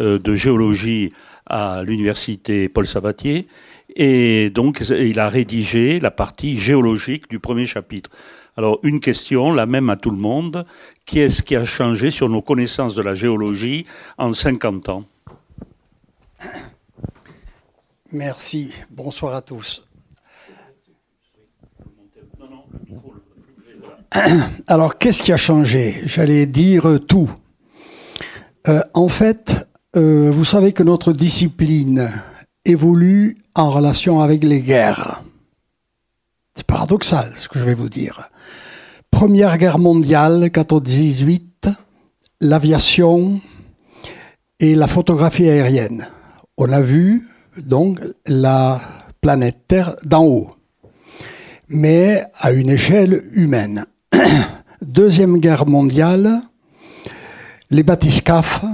euh, 0.00 0.18
de 0.18 0.34
géologie 0.34 1.12
à 1.46 1.84
l'université 1.84 2.68
Paul 2.68 2.88
Sabatier 2.88 3.46
et 3.94 4.50
donc 4.50 4.80
il 4.80 5.20
a 5.20 5.28
rédigé 5.28 6.00
la 6.00 6.10
partie 6.10 6.58
géologique 6.58 7.30
du 7.30 7.38
premier 7.38 7.64
chapitre. 7.64 8.10
Alors 8.56 8.80
une 8.82 8.98
question, 8.98 9.52
la 9.52 9.66
même 9.66 9.88
à 9.88 9.94
tout 9.94 10.10
le 10.10 10.16
monde, 10.16 10.66
qui 11.06 11.20
est-ce 11.20 11.44
qui 11.44 11.54
a 11.54 11.64
changé 11.64 12.10
sur 12.10 12.28
nos 12.28 12.42
connaissances 12.42 12.96
de 12.96 13.02
la 13.02 13.14
géologie 13.14 13.86
en 14.18 14.32
50 14.32 14.88
ans? 14.88 15.04
Merci, 18.10 18.72
bonsoir 18.90 19.32
à 19.36 19.42
tous. 19.42 19.86
Alors, 24.66 24.98
qu'est-ce 24.98 25.22
qui 25.22 25.32
a 25.32 25.36
changé? 25.36 26.02
J'allais 26.04 26.46
dire 26.46 26.98
tout. 27.08 27.30
Euh, 28.68 28.82
en 28.94 29.08
fait, 29.08 29.66
euh, 29.96 30.30
vous 30.30 30.44
savez 30.44 30.72
que 30.72 30.82
notre 30.82 31.12
discipline 31.12 32.10
évolue 32.64 33.38
en 33.54 33.70
relation 33.70 34.20
avec 34.20 34.44
les 34.44 34.60
guerres. 34.60 35.22
C'est 36.54 36.66
paradoxal 36.66 37.32
ce 37.36 37.48
que 37.48 37.58
je 37.58 37.64
vais 37.64 37.74
vous 37.74 37.88
dire. 37.88 38.28
Première 39.10 39.56
guerre 39.56 39.78
mondiale, 39.78 40.44
14-18, 40.46 41.72
l'aviation 42.40 43.40
et 44.60 44.74
la 44.74 44.88
photographie 44.88 45.48
aérienne. 45.48 46.06
On 46.58 46.70
a 46.70 46.82
vu 46.82 47.28
donc 47.56 48.00
la 48.26 48.80
planète 49.20 49.66
Terre 49.68 49.96
d'en 50.04 50.24
haut, 50.24 50.50
mais 51.68 52.24
à 52.34 52.52
une 52.52 52.70
échelle 52.70 53.24
humaine. 53.32 53.86
Deuxième 54.82 55.38
guerre 55.38 55.66
mondiale, 55.66 56.42
les 57.70 57.82
bathyscaphes, 57.82 58.64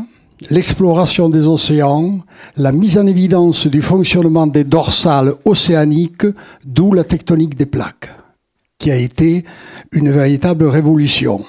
l'exploration 0.50 1.28
des 1.28 1.46
océans, 1.46 2.20
la 2.56 2.72
mise 2.72 2.98
en 2.98 3.06
évidence 3.06 3.66
du 3.66 3.82
fonctionnement 3.82 4.46
des 4.46 4.64
dorsales 4.64 5.34
océaniques, 5.44 6.26
d'où 6.64 6.92
la 6.92 7.04
tectonique 7.04 7.56
des 7.56 7.66
plaques, 7.66 8.10
qui 8.78 8.90
a 8.90 8.96
été 8.96 9.44
une 9.92 10.10
véritable 10.10 10.66
révolution. 10.66 11.44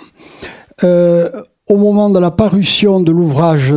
Euh, 0.84 1.30
au 1.68 1.78
moment 1.78 2.10
de 2.10 2.20
la 2.20 2.32
parution 2.32 3.00
de 3.00 3.12
l'ouvrage 3.12 3.74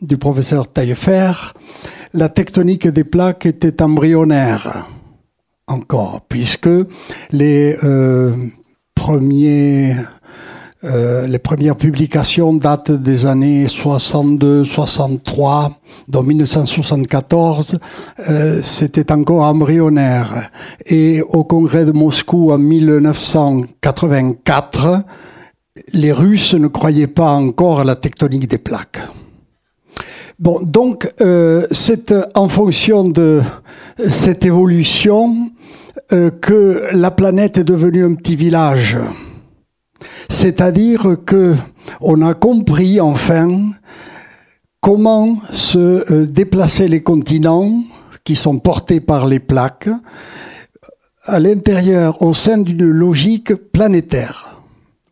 du 0.00 0.16
professeur 0.16 0.72
Taillefer, 0.72 1.32
la 2.14 2.28
tectonique 2.28 2.88
des 2.88 3.04
plaques 3.04 3.46
était 3.46 3.82
embryonnaire 3.82 4.88
encore, 5.66 6.22
puisque 6.28 6.70
les 7.30 7.76
euh, 7.84 8.32
Euh, 10.84 11.26
les 11.26 11.38
premières 11.38 11.76
publications 11.76 12.52
datent 12.54 12.92
des 12.92 13.26
années 13.26 13.66
62-63, 13.66 15.72
dans 16.06 16.22
1974, 16.22 17.80
euh, 18.28 18.60
c'était 18.62 19.10
encore 19.10 19.42
embryonnaire. 19.42 20.50
Et 20.86 21.20
au 21.22 21.42
congrès 21.42 21.84
de 21.84 21.90
Moscou 21.90 22.52
en 22.52 22.58
1984, 22.58 25.02
les 25.92 26.12
Russes 26.12 26.54
ne 26.54 26.68
croyaient 26.68 27.08
pas 27.08 27.32
encore 27.32 27.80
à 27.80 27.84
la 27.84 27.96
tectonique 27.96 28.48
des 28.48 28.58
plaques. 28.58 29.00
Bon, 30.38 30.60
donc 30.62 31.12
euh, 31.20 31.66
c'est 31.72 32.14
en 32.36 32.48
fonction 32.48 33.02
de 33.02 33.42
cette 34.08 34.44
évolution 34.44 35.50
euh, 36.12 36.30
que 36.30 36.84
la 36.92 37.10
planète 37.10 37.58
est 37.58 37.64
devenue 37.64 38.04
un 38.04 38.14
petit 38.14 38.36
village. 38.36 38.96
C'est-à-dire 40.28 41.18
que 41.26 41.54
on 42.00 42.22
a 42.22 42.34
compris 42.34 43.00
enfin 43.00 43.70
comment 44.80 45.36
se 45.50 45.78
euh, 46.12 46.26
déplacer 46.26 46.88
les 46.88 47.02
continents 47.02 47.72
qui 48.24 48.36
sont 48.36 48.58
portés 48.58 49.00
par 49.00 49.26
les 49.26 49.40
plaques 49.40 49.90
à 51.24 51.40
l'intérieur 51.40 52.22
au 52.22 52.32
sein 52.32 52.58
d'une 52.58 52.84
logique 52.84 53.54
planétaire. 53.54 54.62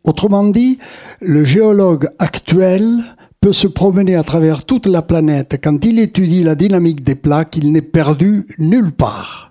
Autrement 0.03 0.45
dit, 0.45 0.79
le 1.19 1.43
géologue 1.43 2.07
actuel 2.17 3.03
peut 3.39 3.53
se 3.53 3.67
promener 3.67 4.15
à 4.15 4.23
travers 4.23 4.63
toute 4.63 4.87
la 4.87 5.01
planète. 5.01 5.59
Quand 5.61 5.85
il 5.85 5.99
étudie 5.99 6.43
la 6.43 6.55
dynamique 6.55 7.03
des 7.03 7.15
plaques, 7.15 7.55
il 7.57 7.71
n'est 7.71 7.81
perdu 7.81 8.47
nulle 8.57 8.91
part. 8.91 9.46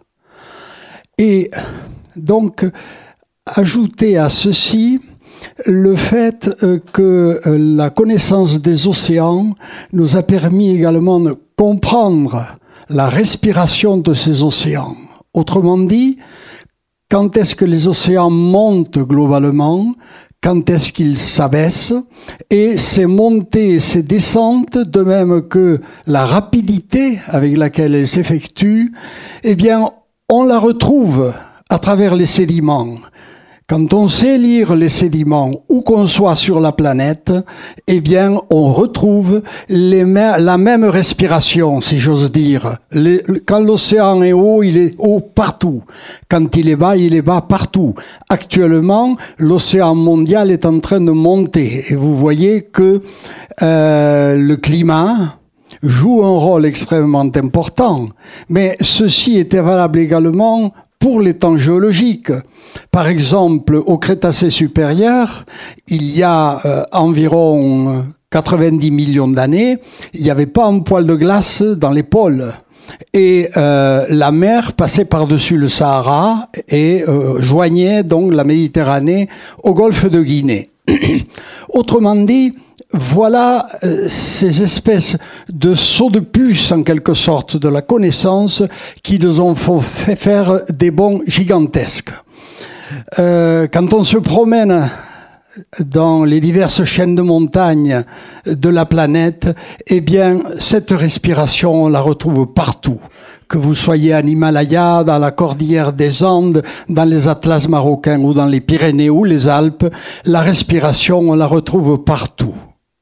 Et 1.18 1.50
donc, 2.14 2.66
ajouter 3.46 4.18
à 4.18 4.28
ceci 4.28 5.00
le 5.64 5.96
fait 5.96 6.50
euh, 6.62 6.78
que 6.92 7.40
euh, 7.46 7.58
la 7.58 7.90
connaissance 7.90 8.60
des 8.60 8.86
océans 8.86 9.54
nous 9.92 10.16
a 10.16 10.22
permis 10.22 10.70
également 10.70 11.20
de 11.20 11.34
comprendre 11.56 12.56
la 12.88 13.08
respiration 13.08 13.96
de 13.96 14.12
ces 14.14 14.42
océans. 14.42 14.94
Autrement 15.32 15.78
dit, 15.78 16.18
quand 17.10 17.36
est-ce 17.36 17.54
que 17.54 17.64
les 17.64 17.88
océans 17.88 18.30
montent 18.30 18.98
globalement? 18.98 19.94
Quand 20.42 20.68
est-ce 20.68 20.92
qu'ils 20.92 21.16
s'abaissent, 21.16 21.94
et 22.50 22.76
ces 22.78 23.06
montées 23.06 23.74
et 23.74 23.80
ces 23.80 24.02
descentes, 24.02 24.76
de 24.76 25.00
même 25.02 25.48
que 25.48 25.80
la 26.06 26.26
rapidité 26.26 27.20
avec 27.28 27.56
laquelle 27.56 27.94
elles 27.94 28.06
s'effectuent, 28.06 28.92
eh 29.42 29.54
bien, 29.54 29.90
on 30.28 30.44
la 30.44 30.58
retrouve 30.58 31.32
à 31.68 31.78
travers 31.78 32.16
les 32.16 32.26
sédiments. 32.26 32.98
Quand 33.68 33.94
on 33.94 34.06
sait 34.06 34.38
lire 34.38 34.76
les 34.76 34.88
sédiments, 34.88 35.64
où 35.68 35.82
qu'on 35.82 36.06
soit 36.06 36.36
sur 36.36 36.60
la 36.60 36.70
planète, 36.70 37.32
eh 37.88 38.00
bien, 38.00 38.36
on 38.48 38.72
retrouve 38.72 39.42
la 39.68 40.58
même 40.58 40.84
respiration, 40.84 41.80
si 41.80 41.98
j'ose 41.98 42.30
dire. 42.30 42.78
quand 43.44 43.58
l'océan 43.58 44.22
est 44.22 44.32
haut, 44.32 44.62
il 44.62 44.76
est 44.78 44.94
haut 44.98 45.18
partout. 45.20 45.82
Quand 46.28 46.56
il 46.56 46.68
est 46.68 46.76
bas, 46.76 46.96
il 46.96 47.14
est 47.14 47.22
bas 47.22 47.40
partout. 47.40 47.94
Actuellement, 48.28 49.16
l'océan 49.38 49.96
mondial 49.96 50.52
est 50.52 50.64
en 50.64 50.78
train 50.78 51.00
de 51.00 51.10
monter. 51.10 51.86
Et 51.88 51.94
vous 51.96 52.14
voyez 52.14 52.62
que 52.62 53.00
euh, 53.62 54.36
le 54.36 54.56
climat, 54.56 55.38
joue 55.82 56.22
un 56.24 56.38
rôle 56.38 56.66
extrêmement 56.66 57.30
important. 57.34 58.08
Mais 58.48 58.76
ceci 58.80 59.38
était 59.38 59.60
valable 59.60 59.98
également 59.98 60.72
pour 60.98 61.20
les 61.20 61.34
temps 61.34 61.56
géologiques. 61.56 62.32
Par 62.90 63.08
exemple, 63.08 63.76
au 63.76 63.98
Crétacé 63.98 64.50
supérieur, 64.50 65.44
il 65.88 66.16
y 66.16 66.22
a 66.22 66.60
euh, 66.64 66.82
environ 66.92 68.06
90 68.30 68.90
millions 68.90 69.28
d'années, 69.28 69.78
il 70.14 70.22
n'y 70.22 70.30
avait 70.30 70.46
pas 70.46 70.66
un 70.66 70.80
poil 70.80 71.06
de 71.06 71.14
glace 71.14 71.62
dans 71.62 71.90
les 71.90 72.02
pôles. 72.02 72.52
Et 73.12 73.48
euh, 73.56 74.06
la 74.08 74.30
mer 74.30 74.72
passait 74.72 75.04
par-dessus 75.04 75.56
le 75.56 75.68
Sahara 75.68 76.48
et 76.68 77.04
euh, 77.08 77.40
joignait 77.40 78.02
donc 78.02 78.32
la 78.32 78.44
Méditerranée 78.44 79.28
au 79.62 79.74
golfe 79.74 80.08
de 80.08 80.22
Guinée. 80.22 80.70
Autrement 81.68 82.14
dit, 82.16 82.52
voilà 82.98 83.66
euh, 83.84 84.08
ces 84.08 84.62
espèces 84.62 85.16
de 85.48 85.74
sauts 85.74 86.10
de 86.10 86.20
puce, 86.20 86.72
en 86.72 86.82
quelque 86.82 87.14
sorte, 87.14 87.56
de 87.56 87.68
la 87.68 87.82
connaissance 87.82 88.62
qui 89.02 89.18
nous 89.18 89.40
ont 89.40 89.54
fait 89.54 90.16
faire 90.16 90.60
des 90.68 90.90
bons 90.90 91.22
gigantesques. 91.26 92.12
Euh, 93.18 93.66
quand 93.72 93.92
on 93.94 94.04
se 94.04 94.16
promène 94.16 94.90
dans 95.78 96.24
les 96.24 96.40
diverses 96.40 96.84
chaînes 96.84 97.14
de 97.14 97.22
montagnes 97.22 98.04
de 98.46 98.68
la 98.68 98.86
planète, 98.86 99.48
eh 99.86 100.00
bien, 100.00 100.38
cette 100.58 100.90
respiration, 100.90 101.84
on 101.84 101.88
la 101.88 102.00
retrouve 102.00 102.46
partout. 102.46 103.00
Que 103.48 103.58
vous 103.58 103.74
soyez 103.74 104.14
en 104.14 104.26
Himalaya, 104.26 105.04
dans 105.04 105.18
la 105.18 105.30
cordillère 105.30 105.92
des 105.92 106.24
Andes, 106.24 106.62
dans 106.88 107.04
les 107.04 107.28
Atlas 107.28 107.68
marocains 107.68 108.20
ou 108.20 108.34
dans 108.34 108.46
les 108.46 108.60
Pyrénées 108.60 109.10
ou 109.10 109.24
les 109.24 109.46
Alpes, 109.46 109.86
la 110.24 110.40
respiration, 110.40 111.20
on 111.20 111.34
la 111.34 111.46
retrouve 111.46 112.02
partout. 112.02 112.54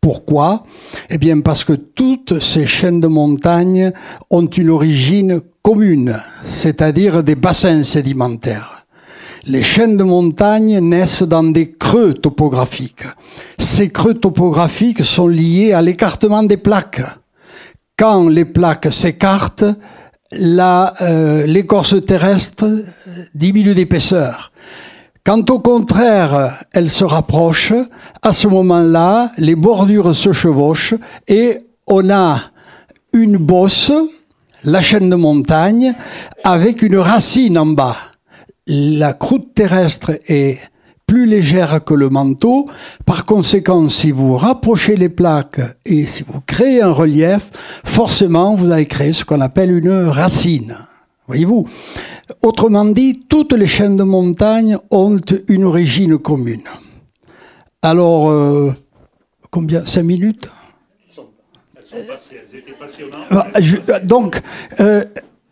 Pourquoi? 0.04 0.64
Eh 1.08 1.16
bien 1.16 1.40
parce 1.40 1.64
que 1.64 1.72
toutes 1.72 2.38
ces 2.38 2.66
chaînes 2.66 3.00
de 3.00 3.06
montagnes 3.06 3.90
ont 4.28 4.44
une 4.44 4.68
origine 4.68 5.40
commune, 5.62 6.20
c'est-à-dire 6.44 7.22
des 7.22 7.36
bassins 7.36 7.82
sédimentaires. 7.84 8.84
Les 9.46 9.62
chaînes 9.62 9.96
de 9.96 10.04
montagnes 10.04 10.78
naissent 10.80 11.22
dans 11.22 11.42
des 11.42 11.70
creux 11.70 12.12
topographiques. 12.12 13.06
Ces 13.58 13.88
creux 13.88 14.12
topographiques 14.12 15.02
sont 15.02 15.26
liés 15.26 15.72
à 15.72 15.80
l'écartement 15.80 16.42
des 16.42 16.58
plaques. 16.58 17.00
Quand 17.96 18.28
les 18.28 18.44
plaques 18.44 18.92
s'écartent, 18.92 19.64
euh, 20.34 21.46
l'écorce 21.46 21.98
terrestre 22.02 22.84
diminue 23.34 23.74
d'épaisseur. 23.74 24.52
Quand 25.26 25.48
au 25.48 25.58
contraire, 25.58 26.66
elle 26.72 26.90
se 26.90 27.02
rapproche, 27.02 27.72
à 28.20 28.34
ce 28.34 28.46
moment-là, 28.46 29.32
les 29.38 29.54
bordures 29.54 30.14
se 30.14 30.32
chevauchent 30.32 30.92
et 31.26 31.60
on 31.86 32.10
a 32.10 32.42
une 33.14 33.38
bosse, 33.38 33.90
la 34.64 34.82
chaîne 34.82 35.08
de 35.08 35.16
montagne, 35.16 35.94
avec 36.44 36.82
une 36.82 36.98
racine 36.98 37.56
en 37.56 37.64
bas. 37.64 37.96
La 38.66 39.14
croûte 39.14 39.54
terrestre 39.54 40.12
est 40.28 40.58
plus 41.06 41.24
légère 41.24 41.82
que 41.82 41.94
le 41.94 42.10
manteau. 42.10 42.68
Par 43.06 43.24
conséquent, 43.24 43.88
si 43.88 44.10
vous 44.10 44.36
rapprochez 44.36 44.94
les 44.94 45.08
plaques 45.08 45.60
et 45.86 46.06
si 46.06 46.22
vous 46.22 46.42
créez 46.42 46.82
un 46.82 46.92
relief, 46.92 47.50
forcément, 47.82 48.56
vous 48.56 48.70
allez 48.70 48.86
créer 48.86 49.14
ce 49.14 49.24
qu'on 49.24 49.40
appelle 49.40 49.70
une 49.70 50.06
racine. 50.06 50.76
Voyez-vous 51.26 51.66
Autrement 52.42 52.84
dit, 52.84 53.24
toutes 53.28 53.52
les 53.52 53.66
chaînes 53.66 53.96
de 53.96 54.02
montagne 54.02 54.76
ont 54.90 55.18
une 55.48 55.64
origine 55.64 56.18
commune. 56.18 56.64
Alors, 57.82 58.30
euh, 58.30 58.72
combien 59.50 59.86
Cinq 59.86 60.04
minutes? 60.04 60.48
Donc, 64.04 64.42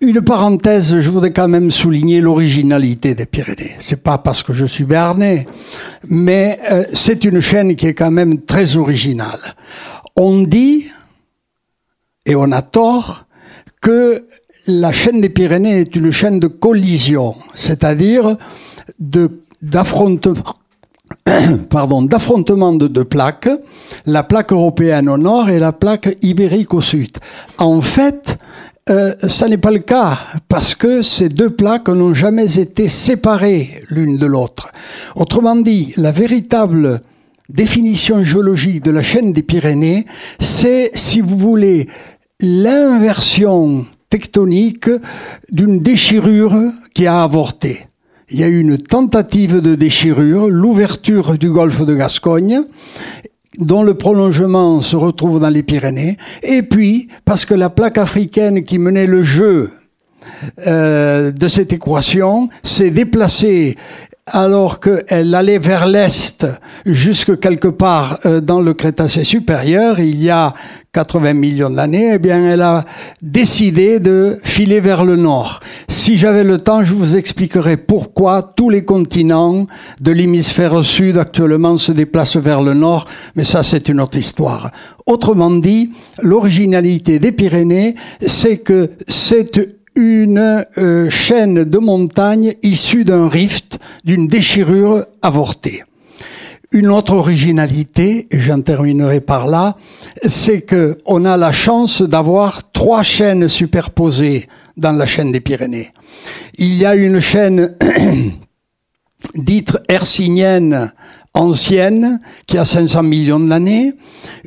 une 0.02 0.20
parenthèse, 0.20 0.98
je 0.98 1.10
voudrais 1.10 1.32
quand 1.32 1.46
même 1.46 1.70
souligner 1.70 2.20
l'originalité 2.20 3.14
des 3.14 3.24
Pyrénées. 3.24 3.76
C'est 3.78 4.02
pas 4.02 4.18
parce 4.18 4.42
que 4.42 4.52
je 4.52 4.66
suis 4.66 4.82
bernais, 4.82 5.46
mais 6.08 6.58
euh, 6.72 6.84
c'est 6.92 7.24
une 7.24 7.40
chaîne 7.40 7.76
qui 7.76 7.86
est 7.86 7.94
quand 7.94 8.10
même 8.10 8.42
très 8.42 8.76
originale. 8.76 9.54
On 10.16 10.42
dit, 10.42 10.90
et 12.26 12.34
on 12.34 12.50
a 12.50 12.62
tort, 12.62 13.26
que 13.80 14.26
la 14.66 14.92
chaîne 14.92 15.20
des 15.20 15.28
Pyrénées 15.28 15.80
est 15.80 15.96
une 15.96 16.10
chaîne 16.10 16.38
de 16.38 16.46
collision, 16.46 17.34
c'est-à-dire 17.54 18.36
d'affrontement 21.80 22.72
de 22.72 22.86
deux 22.86 23.04
plaques, 23.04 23.48
la 24.06 24.22
plaque 24.22 24.52
européenne 24.52 25.08
au 25.08 25.18
nord 25.18 25.48
et 25.48 25.58
la 25.58 25.72
plaque 25.72 26.16
ibérique 26.22 26.74
au 26.74 26.80
sud. 26.80 27.18
En 27.58 27.80
fait, 27.80 28.38
euh, 28.90 29.14
ça 29.26 29.48
n'est 29.48 29.58
pas 29.58 29.70
le 29.70 29.80
cas 29.80 30.18
parce 30.48 30.74
que 30.74 31.02
ces 31.02 31.28
deux 31.28 31.50
plaques 31.50 31.88
n'ont 31.88 32.14
jamais 32.14 32.58
été 32.58 32.88
séparées 32.88 33.82
l'une 33.90 34.16
de 34.16 34.26
l'autre. 34.26 34.72
Autrement 35.16 35.56
dit, 35.56 35.92
la 35.96 36.12
véritable 36.12 37.00
définition 37.48 38.22
géologique 38.22 38.84
de 38.84 38.90
la 38.90 39.02
chaîne 39.02 39.32
des 39.32 39.42
Pyrénées, 39.42 40.06
c'est, 40.40 40.90
si 40.94 41.20
vous 41.20 41.36
voulez, 41.36 41.88
l'inversion 42.40 43.86
tectonique 44.12 44.90
d'une 45.50 45.80
déchirure 45.80 46.54
qui 46.94 47.06
a 47.06 47.22
avorté. 47.22 47.88
Il 48.30 48.40
y 48.40 48.44
a 48.44 48.46
eu 48.46 48.60
une 48.60 48.76
tentative 48.76 49.62
de 49.62 49.74
déchirure, 49.74 50.50
l'ouverture 50.50 51.38
du 51.38 51.50
golfe 51.50 51.86
de 51.86 51.94
Gascogne, 51.94 52.60
dont 53.58 53.82
le 53.82 53.94
prolongement 53.94 54.82
se 54.82 54.96
retrouve 54.96 55.40
dans 55.40 55.48
les 55.48 55.62
Pyrénées, 55.62 56.18
et 56.42 56.62
puis 56.62 57.08
parce 57.24 57.46
que 57.46 57.54
la 57.54 57.70
plaque 57.70 57.96
africaine 57.96 58.64
qui 58.64 58.78
menait 58.78 59.06
le 59.06 59.22
jeu 59.22 59.70
euh, 60.66 61.32
de 61.32 61.48
cette 61.48 61.72
équation 61.72 62.50
s'est 62.62 62.90
déplacée 62.90 63.76
alors 64.26 64.78
qu'elle 64.78 65.34
allait 65.34 65.58
vers 65.58 65.86
l'est, 65.86 66.46
jusque 66.86 67.40
quelque 67.40 67.66
part 67.66 68.20
euh, 68.24 68.40
dans 68.40 68.60
le 68.60 68.72
Crétacé 68.72 69.24
supérieur, 69.24 69.98
il 69.98 70.22
y 70.22 70.30
a 70.30 70.54
80 70.92 71.32
millions 71.32 71.70
d'années, 71.70 72.12
eh 72.14 72.18
bien, 72.18 72.50
elle 72.50 72.60
a 72.60 72.84
décidé 73.20 73.98
de 73.98 74.38
filer 74.44 74.78
vers 74.78 75.04
le 75.04 75.16
nord. 75.16 75.58
Si 75.88 76.16
j'avais 76.16 76.44
le 76.44 76.58
temps, 76.58 76.84
je 76.84 76.94
vous 76.94 77.16
expliquerai 77.16 77.76
pourquoi 77.76 78.42
tous 78.42 78.70
les 78.70 78.84
continents 78.84 79.66
de 80.00 80.12
l'hémisphère 80.12 80.84
sud 80.84 81.18
actuellement 81.18 81.76
se 81.76 81.90
déplacent 81.90 82.36
vers 82.36 82.62
le 82.62 82.74
nord, 82.74 83.06
mais 83.34 83.44
ça, 83.44 83.64
c'est 83.64 83.88
une 83.88 84.00
autre 84.00 84.18
histoire. 84.18 84.70
Autrement 85.06 85.50
dit, 85.50 85.92
l'originalité 86.20 87.18
des 87.18 87.32
Pyrénées, 87.32 87.96
c'est 88.24 88.58
que 88.58 88.90
c'est 89.08 89.81
une 89.94 90.64
euh, 90.78 91.10
chaîne 91.10 91.64
de 91.64 91.78
montagnes 91.78 92.54
issue 92.62 93.04
d'un 93.04 93.28
rift, 93.28 93.78
d'une 94.04 94.28
déchirure 94.28 95.06
avortée. 95.20 95.84
Une 96.70 96.88
autre 96.88 97.12
originalité, 97.12 98.28
et 98.30 98.38
j'en 98.38 98.60
terminerai 98.60 99.20
par 99.20 99.46
là, 99.46 99.76
c'est 100.26 100.62
que 100.62 100.98
on 101.04 101.26
a 101.26 101.36
la 101.36 101.52
chance 101.52 102.00
d'avoir 102.00 102.72
trois 102.72 103.02
chaînes 103.02 103.46
superposées 103.48 104.48
dans 104.78 104.92
la 104.92 105.04
chaîne 105.04 105.32
des 105.32 105.40
Pyrénées. 105.40 105.90
Il 106.56 106.74
y 106.74 106.86
a 106.86 106.94
une 106.94 107.20
chaîne 107.20 107.76
dite 109.34 109.76
hercinienne 109.88 110.92
ancienne 111.34 112.20
qui 112.46 112.58
a 112.58 112.64
500 112.64 113.02
millions 113.02 113.40
d'années, 113.40 113.94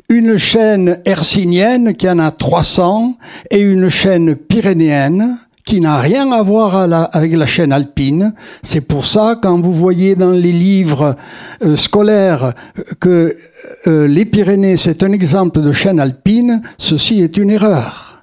une 0.08 0.36
chaîne 0.36 0.98
hercinienne 1.04 1.94
qui 1.94 2.08
en 2.08 2.18
a 2.18 2.30
300 2.30 3.16
et 3.50 3.60
une 3.60 3.88
chaîne 3.88 4.36
pyrénéenne 4.36 5.38
qui 5.66 5.80
n'a 5.80 5.98
rien 5.98 6.30
à 6.30 6.42
voir 6.42 6.76
avec 7.12 7.36
la 7.36 7.44
chaîne 7.44 7.72
alpine. 7.72 8.32
C'est 8.62 8.80
pour 8.80 9.04
ça, 9.04 9.36
quand 9.42 9.60
vous 9.60 9.72
voyez 9.72 10.14
dans 10.14 10.30
les 10.30 10.52
livres 10.52 11.16
euh, 11.64 11.74
scolaires 11.74 12.54
que 13.00 13.34
euh, 13.88 14.06
les 14.06 14.24
Pyrénées, 14.24 14.76
c'est 14.76 15.02
un 15.02 15.10
exemple 15.10 15.60
de 15.60 15.72
chaîne 15.72 15.98
alpine, 15.98 16.62
ceci 16.78 17.20
est 17.20 17.36
une 17.36 17.50
erreur. 17.50 18.22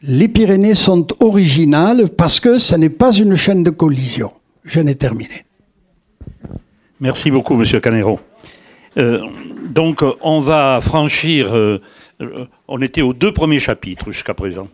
Les 0.00 0.28
Pyrénées 0.28 0.76
sont 0.76 1.06
originales 1.18 2.08
parce 2.10 2.38
que 2.38 2.58
ce 2.58 2.76
n'est 2.76 2.88
pas 2.88 3.12
une 3.12 3.34
chaîne 3.34 3.64
de 3.64 3.70
collision. 3.70 4.30
Je 4.64 4.78
n'ai 4.78 4.94
terminé. 4.94 5.44
Merci 7.00 7.32
beaucoup, 7.32 7.56
Monsieur 7.56 7.80
Canero. 7.80 8.20
Euh, 8.98 9.26
donc, 9.64 10.04
on 10.20 10.38
va 10.38 10.80
franchir. 10.80 11.52
Euh, 11.52 11.80
on 12.68 12.80
était 12.82 13.02
aux 13.02 13.12
deux 13.12 13.32
premiers 13.32 13.58
chapitres 13.58 14.12
jusqu'à 14.12 14.32
présent. 14.32 14.68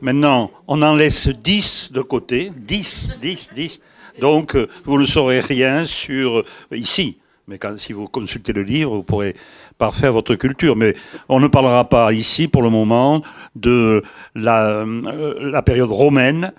Maintenant, 0.00 0.50
on 0.66 0.82
en 0.82 0.96
laisse 0.96 1.28
10 1.28 1.92
de 1.92 2.00
côté. 2.00 2.50
10, 2.56 3.18
10, 3.22 3.50
10. 3.54 3.80
Donc, 4.20 4.56
euh, 4.56 4.66
vous 4.84 5.00
ne 5.00 5.06
saurez 5.06 5.38
rien 5.38 5.84
sur 5.84 6.42
ici. 6.72 7.18
Mais 7.46 7.60
si 7.78 7.92
vous 7.92 8.06
consultez 8.06 8.52
le 8.52 8.64
livre, 8.64 8.96
vous 8.96 9.04
pourrez 9.04 9.36
parfaire 9.78 10.12
votre 10.12 10.34
culture. 10.34 10.74
Mais 10.74 10.96
on 11.28 11.38
ne 11.38 11.46
parlera 11.46 11.88
pas 11.88 12.12
ici, 12.12 12.48
pour 12.48 12.62
le 12.62 12.70
moment, 12.70 13.22
de 13.54 14.02
la 14.34 15.62
période 15.64 15.90
romaine 15.90 16.52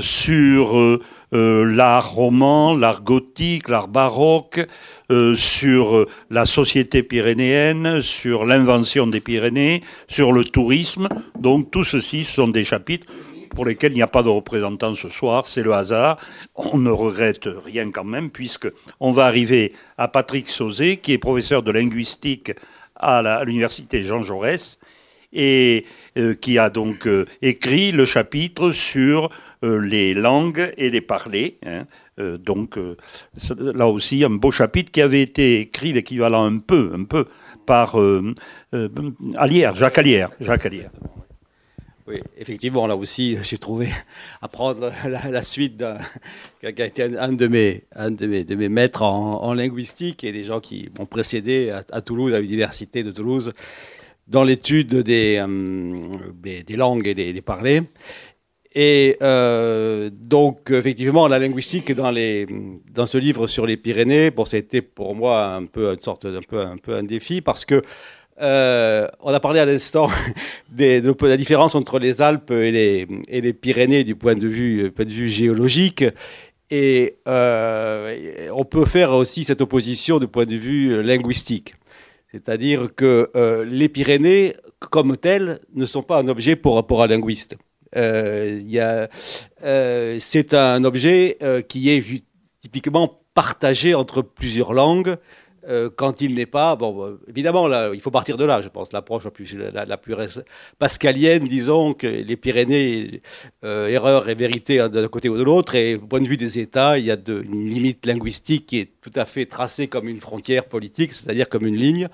sur 0.00 1.00
euh, 1.32 1.64
l'art 1.64 2.10
roman, 2.10 2.74
l'art 2.74 3.02
gothique, 3.02 3.68
l'art 3.68 3.86
baroque, 3.86 4.66
euh, 5.12 5.36
sur 5.36 5.96
euh, 5.96 6.08
la 6.28 6.44
société 6.44 7.04
pyrénéenne, 7.04 8.02
sur 8.02 8.44
l'invention 8.44 9.06
des 9.06 9.20
Pyrénées, 9.20 9.82
sur 10.08 10.32
le 10.32 10.44
tourisme. 10.44 11.08
Donc 11.38 11.70
tout 11.70 11.84
ceci 11.84 12.24
sont 12.24 12.48
des 12.48 12.64
chapitres 12.64 13.06
pour 13.50 13.64
lesquels 13.64 13.92
il 13.92 13.96
n'y 13.96 14.02
a 14.02 14.08
pas 14.08 14.24
de 14.24 14.28
représentant 14.28 14.94
ce 14.96 15.08
soir, 15.08 15.46
c'est 15.46 15.62
le 15.62 15.72
hasard. 15.72 16.18
On 16.56 16.78
ne 16.78 16.90
regrette 16.90 17.48
rien 17.64 17.92
quand 17.92 18.04
même, 18.04 18.30
puisque 18.30 18.68
on 18.98 19.12
va 19.12 19.26
arriver 19.26 19.72
à 19.98 20.08
Patrick 20.08 20.48
Sauzé, 20.48 20.96
qui 20.96 21.12
est 21.12 21.18
professeur 21.18 21.62
de 21.62 21.70
linguistique 21.70 22.52
à 22.96 23.44
l'université 23.44 24.02
Jean 24.02 24.22
Jaurès, 24.22 24.78
et 25.32 25.84
qui 26.40 26.58
a 26.58 26.70
donc 26.70 27.08
écrit 27.40 27.92
le 27.92 28.04
chapitre 28.04 28.72
sur 28.72 29.24
euh, 29.26 29.28
les 29.62 30.14
langues 30.14 30.72
et 30.76 30.90
les 30.90 31.00
parler. 31.00 31.58
Hein. 31.64 31.84
Euh, 32.20 32.38
donc 32.38 32.76
euh, 32.76 32.96
là 33.58 33.88
aussi 33.88 34.24
un 34.24 34.30
beau 34.30 34.50
chapitre 34.50 34.90
qui 34.90 35.00
avait 35.00 35.22
été 35.22 35.60
écrit 35.60 35.92
l'équivalent 35.92 36.44
un 36.44 36.58
peu, 36.58 36.92
un 36.94 37.04
peu 37.04 37.26
par 37.66 37.96
Alière, 39.36 39.76
Jacques 39.76 39.98
Alière, 39.98 40.30
Jacques. 40.40 40.68
Oui, 42.08 42.16
effectivement, 42.36 42.88
là 42.88 42.96
aussi, 42.96 43.38
j'ai 43.42 43.58
trouvé 43.58 43.90
à 44.42 44.48
prendre 44.48 44.92
la, 45.06 45.42
suite 45.42 45.84
qui 46.60 46.66
a 46.66 46.86
été 46.86 47.04
un, 47.04 47.32
de 47.32 47.46
mes, 47.46 47.84
un 47.94 48.10
de 48.10 48.26
mes, 48.26 48.42
de 48.42 48.56
mes 48.56 48.68
maîtres 48.68 49.02
en, 49.02 49.54
linguistique 49.54 50.24
et 50.24 50.32
des 50.32 50.42
gens 50.42 50.58
qui 50.58 50.88
m'ont 50.98 51.06
précédé 51.06 51.70
à, 51.70 52.00
Toulouse, 52.00 52.34
à 52.34 52.40
l'université 52.40 53.04
de 53.04 53.12
Toulouse, 53.12 53.52
dans 54.26 54.42
l'étude 54.42 54.96
des, 54.96 55.44
des, 56.42 56.76
langues 56.76 57.06
et 57.06 57.14
des, 57.14 57.32
des 57.32 57.42
parlers. 57.42 57.82
Et 58.72 59.16
euh, 59.20 60.10
donc, 60.12 60.70
effectivement, 60.70 61.26
la 61.26 61.40
linguistique 61.40 61.92
dans, 61.92 62.10
les, 62.10 62.46
dans 62.92 63.06
ce 63.06 63.18
livre 63.18 63.48
sur 63.48 63.66
les 63.66 63.76
Pyrénées, 63.76 64.30
bon, 64.30 64.44
c'était 64.44 64.82
pour 64.82 65.16
moi 65.16 65.54
un 65.54 65.66
peu 65.66 65.92
une 65.92 66.00
sorte 66.00 66.26
d'un 66.26 66.42
peu, 66.42 66.60
un 66.60 66.76
peu 66.76 66.94
un 66.94 67.02
défi 67.02 67.40
parce 67.40 67.64
que 67.64 67.82
euh, 68.40 69.08
on 69.20 69.34
a 69.34 69.40
parlé 69.40 69.58
à 69.58 69.66
l'instant 69.66 70.08
de, 70.70 71.26
la 71.26 71.36
différence 71.36 71.74
entre 71.74 71.98
les 71.98 72.22
Alpes 72.22 72.52
et 72.52 72.70
les, 72.70 73.06
et 73.28 73.40
les 73.40 73.52
Pyrénées 73.52 74.04
du 74.04 74.14
point 74.14 74.36
de 74.36 74.46
vue, 74.46 74.90
point 74.92 75.04
de 75.04 75.10
vue 75.10 75.30
géologique. 75.30 76.04
Et 76.70 77.16
euh, 77.26 78.48
on 78.54 78.64
peut 78.64 78.84
faire 78.84 79.12
aussi 79.12 79.42
cette 79.42 79.60
opposition 79.60 80.20
du 80.20 80.28
point 80.28 80.46
de 80.46 80.54
vue 80.54 81.02
linguistique. 81.02 81.74
C'est-à-dire 82.30 82.94
que 82.94 83.64
les 83.68 83.88
Pyrénées, 83.88 84.54
comme 84.78 85.16
telles, 85.16 85.58
ne 85.74 85.84
sont 85.84 86.04
pas 86.04 86.20
un 86.20 86.28
objet 86.28 86.54
pour, 86.54 86.86
pour 86.86 87.02
un 87.02 87.08
linguiste. 87.08 87.56
Euh, 87.96 89.06
euh, 89.64 90.18
c'est 90.20 90.54
un 90.54 90.84
objet 90.84 91.38
euh, 91.42 91.60
qui 91.62 91.90
est 91.90 92.24
typiquement 92.60 93.22
partagé 93.34 93.94
entre 93.94 94.22
plusieurs 94.22 94.72
langues. 94.72 95.16
quand 95.96 96.20
il 96.20 96.34
n'est 96.34 96.46
pas, 96.46 96.74
bon, 96.74 97.18
évidemment, 97.28 97.68
il 97.92 98.00
faut 98.00 98.10
partir 98.10 98.36
de 98.36 98.44
là, 98.44 98.60
je 98.60 98.68
pense, 98.68 98.92
l'approche 98.92 99.24
la 99.24 99.96
plus, 99.96 100.40
pascalienne, 100.78 101.46
disons, 101.46 101.94
que 101.94 102.08
les 102.08 102.36
Pyrénées, 102.36 103.22
erreur 103.62 104.28
et 104.28 104.34
vérité 104.34 104.78
d'un 104.88 105.08
côté 105.08 105.28
ou 105.28 105.36
de 105.36 105.44
l'autre, 105.44 105.74
et 105.76 105.94
au 105.94 106.06
point 106.06 106.20
de 106.20 106.26
vue 106.26 106.38
des 106.38 106.58
États, 106.58 106.98
il 106.98 107.04
y 107.04 107.10
a 107.10 107.16
une 107.26 107.66
limite 107.66 108.04
linguistique 108.04 108.66
qui 108.66 108.78
est 108.80 108.90
tout 109.00 109.12
à 109.14 109.26
fait 109.26 109.46
tracée 109.46 109.86
comme 109.86 110.08
une 110.08 110.20
frontière 110.20 110.64
politique, 110.64 111.14
c'est-à-dire 111.14 111.48
comme 111.48 111.66
une 111.66 111.76
ligne 111.76 112.08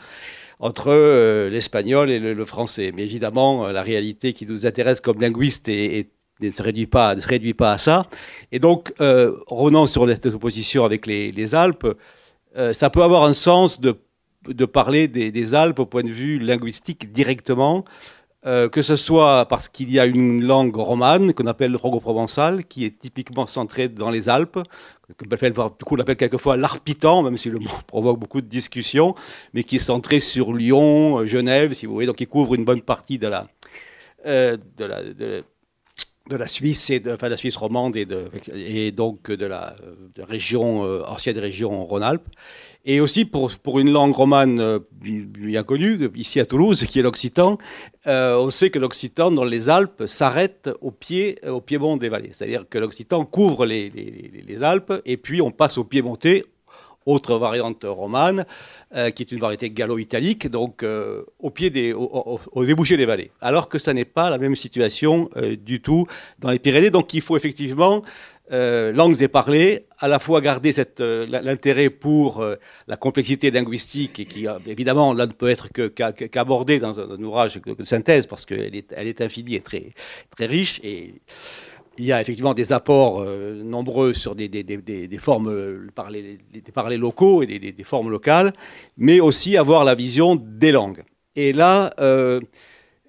entre 0.58 0.88
euh, 0.88 1.50
l'espagnol 1.50 2.10
et 2.10 2.18
le, 2.18 2.44
français. 2.44 2.92
Mais 2.94 3.04
évidemment, 3.04 3.66
euh, 3.66 3.72
la 3.72 3.82
réalité 3.82 4.32
qui 4.32 4.46
nous 4.46 4.66
intéresse 4.66 5.00
comme 5.00 5.20
linguiste 5.20 5.68
ne 5.68 6.50
se 6.50 6.62
réduit 6.62 6.86
pas, 6.86 7.72
à 7.72 7.78
ça. 7.78 8.06
Et 8.52 8.58
donc, 8.58 8.92
euh, 9.00 9.32
sur 9.86 10.08
cette 10.08 10.26
opposition 10.26 10.84
avec 10.84 11.06
les, 11.06 11.54
Alpes, 11.54 11.86
ça 12.72 12.88
peut 12.88 13.02
avoir 13.02 13.24
un 13.24 13.34
sens 13.34 13.80
de, 13.80 13.96
parler 14.64 15.08
des, 15.08 15.54
Alpes 15.54 15.78
au 15.78 15.86
point 15.86 16.02
de 16.02 16.10
vue 16.10 16.38
linguistique 16.38 17.12
directement, 17.12 17.84
que 18.46 18.80
ce 18.82 18.94
soit 18.94 19.46
parce 19.48 19.68
qu'il 19.68 19.90
y 19.90 19.98
a 19.98 20.06
une 20.06 20.44
langue 20.44 20.76
romane 20.76 21.34
qu'on 21.34 21.48
appelle 21.48 21.72
le 21.72 21.78
rogo-provençal, 21.78 22.64
qui 22.64 22.84
est 22.84 22.96
typiquement 22.96 23.48
centrée 23.48 23.88
dans 23.88 24.10
les 24.10 24.28
Alpes, 24.28 24.60
du 25.08 25.14
coup, 25.84 25.94
on 25.94 25.96
l'appelle 25.96 26.16
quelquefois 26.16 26.56
l'arpitan, 26.56 27.22
même 27.22 27.38
si 27.38 27.48
le 27.48 27.60
mot 27.60 27.70
provoque 27.86 28.18
beaucoup 28.18 28.40
de 28.40 28.48
discussions, 28.48 29.14
mais 29.54 29.62
qui 29.62 29.76
est 29.76 29.80
centré 29.80 30.18
sur 30.18 30.52
Lyon, 30.52 31.20
euh, 31.20 31.26
Genève, 31.26 31.72
si 31.74 31.86
vous 31.86 31.94
voulez, 31.94 32.06
donc 32.06 32.16
qui 32.16 32.26
couvre 32.26 32.54
une 32.54 32.64
bonne 32.64 32.82
partie 32.82 33.18
de 33.18 33.28
la, 33.28 33.46
euh, 34.26 34.56
de 34.76 34.84
la, 34.84 35.02
de, 35.04 35.44
la 36.28 36.48
Suisse, 36.48 36.90
et 36.90 36.98
de, 36.98 37.16
la 37.20 37.36
Suisse 37.36 37.56
romande 37.56 37.94
et, 37.94 38.04
de, 38.04 38.28
et 38.52 38.90
donc 38.90 39.30
de 39.30 39.46
la 39.46 39.76
région, 40.18 40.84
euh, 40.84 41.04
ancienne 41.06 41.38
région 41.38 41.84
Rhône-Alpes. 41.86 42.26
Et 42.88 43.00
aussi 43.00 43.24
pour, 43.24 43.50
une 43.80 43.90
langue 43.90 44.14
romane 44.14 44.60
euh, 44.60 44.78
bien 45.00 45.64
connue, 45.64 46.08
ici 46.14 46.38
à 46.38 46.46
Toulouse, 46.46 46.84
qui 46.84 47.00
est 47.00 47.02
l'occitan, 47.02 47.58
euh, 48.06 48.38
on 48.38 48.50
sait 48.50 48.70
que 48.70 48.78
l'occitan 48.78 49.32
dans 49.32 49.44
les 49.44 49.68
Alpes 49.68 50.04
s'arrête 50.06 50.70
au 50.80 50.92
pied, 50.92 51.40
au 51.44 51.60
piémont 51.60 51.96
des 51.96 52.08
vallées. 52.08 52.30
C'est-à-dire 52.32 52.64
que 52.70 52.78
l'occitan 52.78 53.24
couvre 53.24 53.66
les, 53.66 53.90
les, 53.90 54.62
Alpes 54.62 55.02
et 55.04 55.16
puis 55.16 55.42
on 55.42 55.50
passe 55.50 55.78
au 55.78 55.84
piémontais, 55.84 56.44
autre 57.06 57.36
variante 57.38 57.84
romane, 57.84 58.46
euh, 58.94 59.10
qui 59.10 59.24
est 59.24 59.32
une 59.32 59.40
variété 59.40 59.70
gallo-italique, 59.70 60.48
donc 60.48 60.84
au 61.40 61.50
pied 61.50 61.70
des, 61.70 61.92
au, 61.92 62.64
débouché 62.64 62.96
des 62.96 63.04
vallées. 63.04 63.32
Alors 63.40 63.68
que 63.68 63.80
ça 63.80 63.94
n'est 63.94 64.04
pas 64.04 64.30
la 64.30 64.38
même 64.38 64.54
situation 64.54 65.28
du 65.60 65.80
tout 65.80 66.06
dans 66.38 66.50
les 66.50 66.60
Pyrénées. 66.60 66.90
Donc 66.90 67.14
il 67.14 67.20
faut 67.20 67.36
effectivement 67.36 68.02
euh, 68.52 68.92
langues 68.92 69.20
et 69.22 69.28
parlées, 69.28 69.86
à 69.98 70.06
la 70.06 70.20
fois 70.20 70.40
garder 70.40 70.70
euh, 71.00 71.26
l'intérêt 71.26 71.90
pour 71.90 72.40
euh, 72.40 72.54
la 72.86 72.96
complexité 72.96 73.50
linguistique, 73.50 74.20
et 74.20 74.24
qui 74.24 74.46
évidemment 74.66 75.12
là 75.14 75.26
ne 75.26 75.32
peut 75.32 75.50
être 75.50 75.68
qu'abordée 75.68 76.78
dans 76.78 77.00
un, 77.00 77.20
ouvrage 77.22 77.60
de 77.60 77.84
synthèse 77.84 78.26
parce 78.26 78.46
qu'elle 78.46 78.76
est, 78.76 79.20
infinie 79.20 79.56
et 79.56 79.60
très, 79.60 79.90
très 80.30 80.46
riche. 80.46 80.80
Et 80.84 81.14
il 81.98 82.04
y 82.04 82.12
a 82.12 82.20
effectivement 82.20 82.54
des 82.54 82.72
apports 82.72 83.24
nombreux 83.24 84.14
sur 84.14 84.36
des, 84.36 84.48
des, 84.48 85.18
formes, 85.18 85.88
par 85.94 86.10
les, 86.10 86.96
locaux 86.96 87.42
et 87.42 87.46
des, 87.46 87.84
formes 87.84 88.10
locales, 88.10 88.52
mais 88.96 89.18
aussi 89.18 89.56
avoir 89.56 89.84
la 89.84 89.94
vision 89.96 90.36
des 90.36 90.70
langues. 90.72 91.02
Et 91.34 91.52
là, 91.52 91.92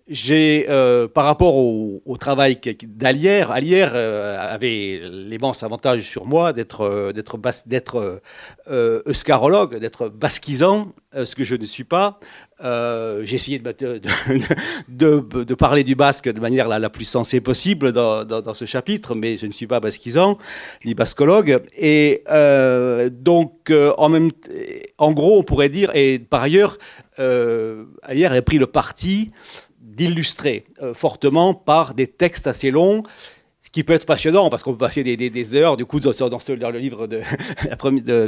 j'ai, 0.09 0.65
euh, 0.69 1.07
par 1.07 1.25
rapport 1.25 1.55
au, 1.55 2.17
travail 2.17 2.59
d'Alière, 2.83 3.51
Alière 3.51 3.91
euh, 3.93 4.37
avait 4.39 5.01
l'immense 5.03 5.63
avantage 5.63 6.01
sur 6.03 6.25
moi 6.25 6.53
d'être, 6.53 6.81
euh, 6.81 7.11
d'être, 7.11 7.37
d'être 7.65 8.21
euskarologue, 9.05 9.77
d'être 9.77 10.09
basquisant, 10.09 10.93
ce 11.13 11.35
que 11.35 11.43
je 11.43 11.55
ne 11.55 11.65
suis 11.65 11.83
pas. 11.83 12.19
j'ai 12.61 13.35
essayé 13.35 13.59
de, 14.89 15.53
parler 15.53 15.83
du 15.83 15.95
basque 15.95 16.29
de 16.29 16.39
manière 16.39 16.67
la, 16.67 16.89
plus 16.89 17.05
sensée 17.05 17.41
possible 17.41 17.91
dans, 17.91 18.53
ce 18.53 18.65
chapitre, 18.65 19.13
mais 19.13 19.37
je 19.37 19.45
ne 19.45 19.51
suis 19.51 19.67
pas 19.67 19.79
basquisant 19.79 20.37
ni 20.85 20.95
bascologue. 20.95 21.61
Et 21.77 22.23
donc, 23.11 23.71
en, 23.71 24.29
en 24.97 25.11
gros, 25.11 25.39
on 25.39 25.43
pourrait 25.43 25.69
dire, 25.69 25.91
et 25.93 26.17
par 26.19 26.43
ailleurs, 26.43 26.77
Alière 27.17 28.31
a 28.33 28.41
pris 28.41 28.57
le 28.57 28.67
parti 28.67 29.29
d'illustrer 29.97 30.65
euh, 30.81 30.93
fortement 30.93 31.53
par 31.53 31.95
des 31.95 32.07
textes 32.07 32.47
assez 32.47 32.71
longs 32.71 33.03
qui 33.77 33.83
peut 33.83 33.93
être 33.93 34.07
passionnant 34.07 34.49
parce 34.49 34.63
qu'on 34.63 34.71
peut 34.71 34.87
passer 34.87 35.03
des, 35.03 35.53
heures, 35.53 35.77
du 35.77 35.85
coup, 35.85 35.99
dans, 35.99 36.09
dans, 36.09 36.69
le 36.71 36.79
livre 36.79 37.05
de, 37.07 37.21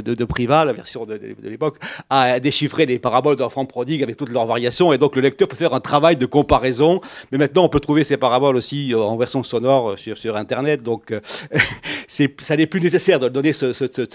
de, 0.00 0.14
de, 0.14 0.24
Privat, 0.24 0.64
la 0.64 0.72
version 0.72 1.06
de, 1.06 1.20
l'époque, 1.42 1.78
à 2.08 2.38
déchiffrer 2.38 2.86
les 2.86 3.00
paraboles 3.00 3.34
d'enfants 3.34 3.66
prodigues 3.66 4.04
avec 4.04 4.16
toutes 4.16 4.28
leurs 4.28 4.46
variations. 4.46 4.92
Et 4.92 4.98
donc, 4.98 5.16
le 5.16 5.22
lecteur 5.22 5.48
peut 5.48 5.56
faire 5.56 5.74
un 5.74 5.80
travail 5.80 6.14
de 6.14 6.24
comparaison. 6.24 7.00
Mais 7.32 7.38
maintenant, 7.38 7.64
on 7.64 7.68
peut 7.68 7.80
trouver 7.80 8.04
ces 8.04 8.16
paraboles 8.16 8.54
aussi 8.54 8.94
euh, 8.94 9.00
en 9.00 9.16
version 9.16 9.42
sonore 9.42 9.90
euh, 9.90 9.96
sur, 9.96 10.16
sur 10.18 10.36
Internet. 10.36 10.84
Donc, 10.84 11.10
euh, 11.10 11.18
ça 12.06 12.56
n'est 12.56 12.66
plus 12.66 12.80
nécessaire 12.80 13.18
de 13.18 13.28
donner 13.28 13.50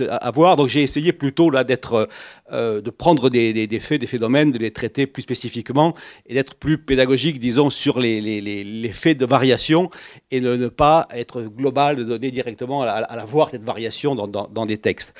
à 0.09 0.31
voir. 0.31 0.55
Donc, 0.55 0.69
j'ai 0.69 0.83
essayé 0.83 1.11
plutôt 1.11 1.49
là 1.49 1.65
d'être, 1.65 2.07
de 2.49 2.89
prendre 2.91 3.29
des, 3.29 3.79
faits, 3.81 3.99
des 3.99 4.07
phénomènes, 4.07 4.53
de 4.53 4.57
les 4.57 4.71
traiter 4.71 5.05
plus 5.05 5.23
spécifiquement 5.23 5.95
et 6.27 6.35
d'être 6.35 6.55
plus 6.55 6.77
pédagogique, 6.77 7.39
disons, 7.39 7.69
sur 7.69 7.99
les, 7.99 8.21
les, 8.21 8.91
faits 8.93 9.17
de 9.17 9.25
variation 9.25 9.89
et 10.31 10.39
de 10.39 10.55
ne 10.55 10.67
pas 10.67 11.09
être 11.11 11.24
global, 11.33 11.95
de 11.95 12.03
donner 12.03 12.31
directement 12.31 12.83
à, 12.83 13.15
la 13.15 13.25
voir 13.25 13.49
cette 13.49 13.63
variation 13.63 14.15
dans, 14.15 14.65
des 14.65 14.77
textes. 14.77 15.13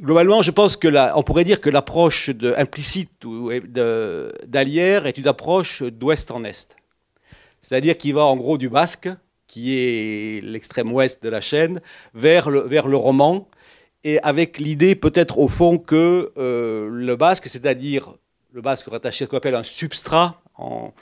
Globalement, 0.00 0.42
je 0.42 0.50
pense 0.50 0.76
que 0.76 0.88
on 1.14 1.22
pourrait 1.22 1.44
dire 1.44 1.60
que 1.60 1.70
l'approche 1.70 2.30
implicite 2.56 3.10
d'Alière 4.46 5.06
est 5.06 5.18
une 5.18 5.28
approche 5.28 5.82
d'ouest 5.82 6.30
en 6.30 6.44
est. 6.44 6.76
C'est-à-dire 7.62 7.96
qu'il 7.96 8.14
va 8.14 8.24
en 8.24 8.36
gros 8.36 8.58
du 8.58 8.68
basque, 8.68 9.08
qui 9.46 9.76
est 9.78 10.42
l'extrême 10.42 10.92
ouest 10.92 11.22
de 11.22 11.28
la 11.28 11.40
chaîne, 11.40 11.80
vers 12.14 12.48
le, 12.50 12.60
vers 12.60 12.88
le 12.88 12.96
roman, 12.96 13.48
et 14.04 14.18
avec 14.22 14.58
l'idée 14.58 14.94
peut-être 14.94 15.38
au 15.38 15.48
fond 15.48 15.78
que 15.78 16.32
euh, 16.36 16.88
le 16.90 17.16
basque, 17.16 17.46
c'est-à-dire 17.46 18.14
le 18.52 18.60
basque 18.60 18.88
rattaché 18.88 19.24
à 19.24 19.26
ce 19.26 19.30
qu'on 19.30 19.36
appelle 19.36 19.54
un 19.54 19.62
substrat 19.62 20.40
en, 20.56 20.92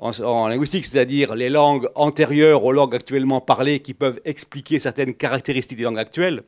en, 0.00 0.48
linguistique, 0.48 0.86
c'est-à-dire 0.86 1.34
les 1.34 1.50
langues 1.50 1.88
antérieures 1.94 2.64
aux 2.64 2.72
langues 2.72 2.94
actuellement 2.94 3.40
parlées 3.40 3.80
qui 3.80 3.94
peuvent 3.94 4.20
expliquer 4.24 4.80
certaines 4.80 5.14
caractéristiques 5.14 5.78
des 5.78 5.84
langues 5.84 5.98
actuelles. 5.98 6.42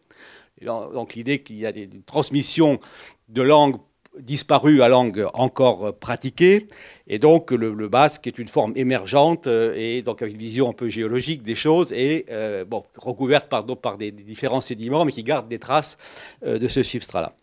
donc 0.62 1.14
l'idée 1.14 1.42
qu'il 1.42 1.58
y 1.58 1.66
a 1.66 1.72
des, 1.72 1.88
transmissions 2.06 2.80
de 3.28 3.42
langues 3.42 3.76
disparues 4.18 4.82
à 4.82 4.88
langues 4.88 5.26
encore 5.32 5.98
pratiquées, 5.98 6.68
et 7.06 7.18
donc 7.18 7.50
le, 7.50 7.88
basque 7.88 8.26
est 8.26 8.38
une 8.38 8.48
forme 8.48 8.74
émergente 8.76 9.46
euh, 9.46 9.74
et 9.74 10.02
donc 10.02 10.20
avec 10.20 10.34
une 10.34 10.40
vision 10.40 10.68
un 10.68 10.74
peu 10.74 10.90
géologique 10.90 11.42
des 11.42 11.54
choses 11.54 11.90
et 11.92 12.26
euh, 12.30 12.64
recouverte 12.98 13.48
par, 13.48 13.64
par 13.78 13.96
des, 13.96 14.10
différents 14.10 14.60
sédiments, 14.60 15.06
mais 15.06 15.12
qui 15.12 15.22
garde 15.22 15.48
des 15.48 15.58
traces 15.58 15.96
euh, 16.44 16.58
de 16.58 16.68
ce 16.68 16.82
substrat-là. 16.82 17.34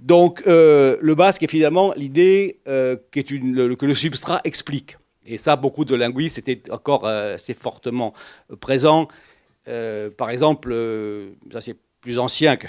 Donc 0.00 0.42
le 0.46 1.14
basque 1.14 1.44
est 1.44 1.50
finalement 1.50 1.92
l'idée 1.96 2.58
que 2.66 3.86
le 3.86 3.94
substrat 3.94 4.40
explique. 4.44 4.96
Et 5.26 5.38
ça, 5.38 5.56
beaucoup 5.56 5.84
de 5.84 5.94
linguistes 5.94 6.38
étaient 6.38 6.62
encore 6.70 7.06
euh, 7.06 7.34
assez 7.34 7.54
fortement 7.54 8.14
euh, 8.50 8.56
présents. 8.56 9.08
Euh, 9.68 10.10
par 10.10 10.30
exemple, 10.30 10.74
ça 11.52 11.60
c'est 11.60 11.76
plus 12.00 12.18
ancien 12.20 12.56
que 12.56 12.68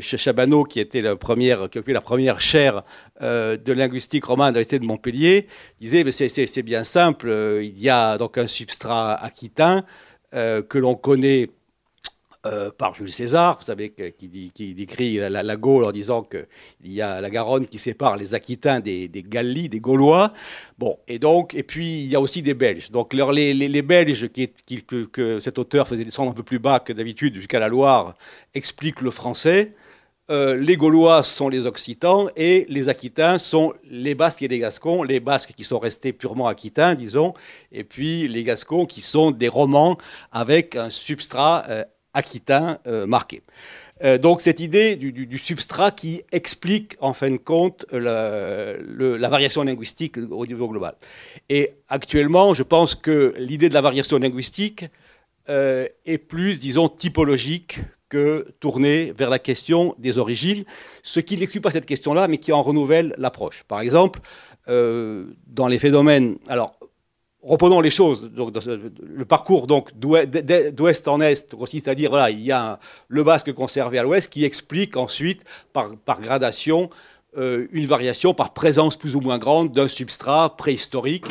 Chabano, 0.00 0.64
qui 0.64 0.80
était 0.80 1.02
la 1.02 1.14
première, 1.16 1.68
qui 1.68 1.78
occupait 1.78 1.92
la 1.92 2.00
première 2.00 2.40
chaire 2.40 2.84
de 3.20 3.72
linguistique 3.72 4.24
romane 4.24 4.46
à 4.46 4.50
l'Université 4.50 4.78
de 4.78 4.86
Montpellier, 4.86 5.46
disait 5.78 6.10
c'est 6.10 6.62
bien 6.62 6.82
simple, 6.82 7.60
il 7.62 7.78
y 7.78 7.90
a 7.90 8.16
donc 8.16 8.38
un 8.38 8.46
substrat 8.46 9.12
aquitain 9.22 9.84
que 10.32 10.78
l'on 10.78 10.94
connaît 10.94 11.50
euh, 12.44 12.70
par 12.76 12.94
Jules 12.94 13.12
César, 13.12 13.58
vous 13.60 13.66
savez, 13.66 13.94
qui, 14.18 14.50
qui 14.52 14.74
décrit 14.74 15.16
la, 15.16 15.42
la, 15.42 15.56
Gaule 15.56 15.84
en 15.84 15.92
disant 15.92 16.22
qu'il 16.22 16.92
y 16.92 17.00
a 17.00 17.20
la 17.20 17.30
Garonne 17.30 17.66
qui 17.66 17.78
sépare 17.78 18.16
les 18.16 18.34
Aquitains 18.34 18.80
des, 18.80 19.06
des 19.06 19.22
des 19.22 19.80
Gaulois. 19.80 20.32
Bon, 20.78 20.98
et 21.06 21.18
donc, 21.18 21.54
et 21.54 21.62
puis 21.62 22.02
il 22.02 22.10
y 22.10 22.16
a 22.16 22.20
aussi 22.20 22.42
des 22.42 22.54
Belges. 22.54 22.90
Donc 22.90 23.14
les 23.14 23.82
Belges 23.82 24.28
qui, 24.28 24.50
que, 24.82 25.04
que, 25.04 25.38
cet 25.40 25.58
auteur 25.58 25.86
faisait 25.86 26.04
descendre 26.04 26.32
un 26.32 26.34
peu 26.34 26.42
plus 26.42 26.58
bas 26.58 26.80
que 26.80 26.92
d'habitude 26.92 27.36
jusqu'à 27.36 27.60
la 27.60 27.68
Loire 27.68 28.16
expliquent 28.54 29.02
le 29.02 29.12
français. 29.12 29.72
Euh, 30.30 30.56
les 30.56 30.76
Gaulois 30.76 31.24
sont 31.24 31.48
les 31.48 31.66
Occitans 31.66 32.28
et 32.36 32.64
les 32.68 32.88
Aquitains 32.88 33.38
sont 33.38 33.74
les 33.90 34.14
Basques 34.14 34.42
et 34.42 34.48
les 34.48 34.60
Gascons, 34.60 35.02
les 35.02 35.20
Basques 35.20 35.52
qui 35.56 35.64
sont 35.64 35.78
restés 35.80 36.12
purement 36.12 36.46
aquitains, 36.46 36.94
disons, 36.94 37.34
et 37.72 37.82
puis 37.84 38.28
les 38.28 38.44
Gascons 38.44 38.86
qui 38.86 39.00
sont 39.00 39.32
des 39.32 39.48
Romans 39.48 39.98
avec 40.30 40.76
un 40.76 40.90
substrat 40.90 41.64
euh, 41.68 41.84
aquitain 42.14 42.78
euh, 42.86 43.06
marqué. 43.06 43.42
Euh, 44.04 44.18
donc 44.18 44.40
cette 44.40 44.60
idée 44.60 44.96
du, 44.96 45.38
substrat 45.38 45.92
qui 45.92 46.22
explique 46.32 46.96
en 47.00 47.12
fin 47.12 47.30
de 47.30 47.36
compte 47.36 47.86
la, 47.92 49.28
variation 49.28 49.62
linguistique 49.62 50.16
au 50.18 50.46
niveau 50.46 50.68
global. 50.68 50.94
Et 51.48 51.74
actuellement, 51.88 52.54
je 52.54 52.62
pense 52.62 52.94
que 52.94 53.34
l'idée 53.38 53.68
de 53.68 53.74
la 53.74 53.80
variation 53.80 54.18
linguistique 54.18 54.86
euh, 55.48 55.86
est 56.04 56.18
plus, 56.18 56.58
disons, 56.58 56.88
typologique 56.88 57.80
que 58.08 58.52
tournée 58.60 59.12
vers 59.16 59.30
la 59.30 59.38
question 59.38 59.94
des 59.98 60.18
origines, 60.18 60.64
ce 61.02 61.20
qui 61.20 61.38
n'exclut 61.38 61.60
pas 61.60 61.70
cette 61.70 61.86
question-là, 61.86 62.28
mais 62.28 62.38
qui 62.38 62.52
en 62.52 62.62
renouvelle 62.62 63.14
l'approche. 63.16 63.64
Par 63.68 63.80
exemple, 63.80 64.20
dans 64.66 65.66
les 65.66 65.78
phénomènes, 65.78 66.38
alors 66.46 66.78
reprenons 67.42 67.80
les 67.80 67.90
choses. 67.90 68.30
Donc, 68.30 68.54
le 68.64 69.24
parcours 69.24 69.66
donc 69.66 69.90
d'ouest 69.94 71.08
en 71.08 71.20
est 71.20 71.54
consiste 71.54 71.88
à 71.88 71.94
dire 71.94 72.10
voilà, 72.10 72.30
il 72.30 72.40
y 72.40 72.52
a 72.52 72.78
le 73.08 73.24
basque 73.24 73.52
conservé 73.52 73.98
à 73.98 74.02
l'ouest 74.02 74.32
qui 74.32 74.44
explique 74.44 74.96
ensuite 74.96 75.42
par, 75.72 76.20
gradation 76.20 76.90
euh, 77.36 77.66
une 77.72 77.86
variation 77.86 78.34
par 78.34 78.52
présence 78.52 78.96
plus 78.96 79.16
ou 79.16 79.20
moins 79.20 79.38
grande 79.38 79.72
d'un 79.72 79.88
substrat 79.88 80.56
préhistorique 80.56 81.24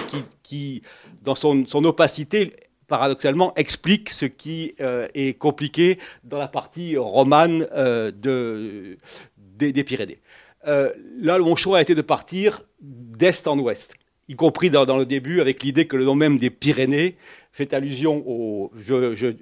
qui, 0.43 0.81
dans 1.21 1.35
son, 1.35 1.65
son, 1.65 1.85
opacité, 1.85 2.55
paradoxalement, 2.87 3.53
explique 3.55 4.09
ce 4.09 4.25
qui 4.25 4.75
euh, 4.81 5.07
est 5.13 5.37
compliqué 5.37 5.97
dans 6.23 6.39
la 6.39 6.47
partie 6.47 6.97
romane 6.97 7.67
euh, 7.73 8.11
de, 8.11 8.97
des, 9.37 9.71
des 9.71 9.83
Pyrénées. 9.83 10.19
là, 10.65 11.39
mon 11.39 11.55
choix 11.55 11.77
a 11.77 11.81
été 11.81 11.95
de 11.95 12.01
partir 12.01 12.63
d'est 12.81 13.47
en 13.47 13.57
ouest 13.59 13.93
y 14.27 14.35
compris 14.35 14.69
dans, 14.69 14.97
le 14.97 15.05
début, 15.05 15.41
avec 15.41 15.63
l'idée 15.63 15.85
que 15.85 15.97
le 15.97 16.05
nom 16.05 16.15
même 16.15 16.37
des 16.37 16.49
Pyrénées 16.49 17.15
fait 17.51 17.73
allusion 17.73 18.23
au. 18.25 18.71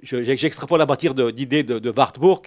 J'extrapole 0.02 0.80
je, 0.80 0.82
à 0.82 0.86
partir 0.86 1.14
d'idées 1.14 1.62
de, 1.62 1.78
de, 1.78 1.90
Wartburg, 1.96 2.42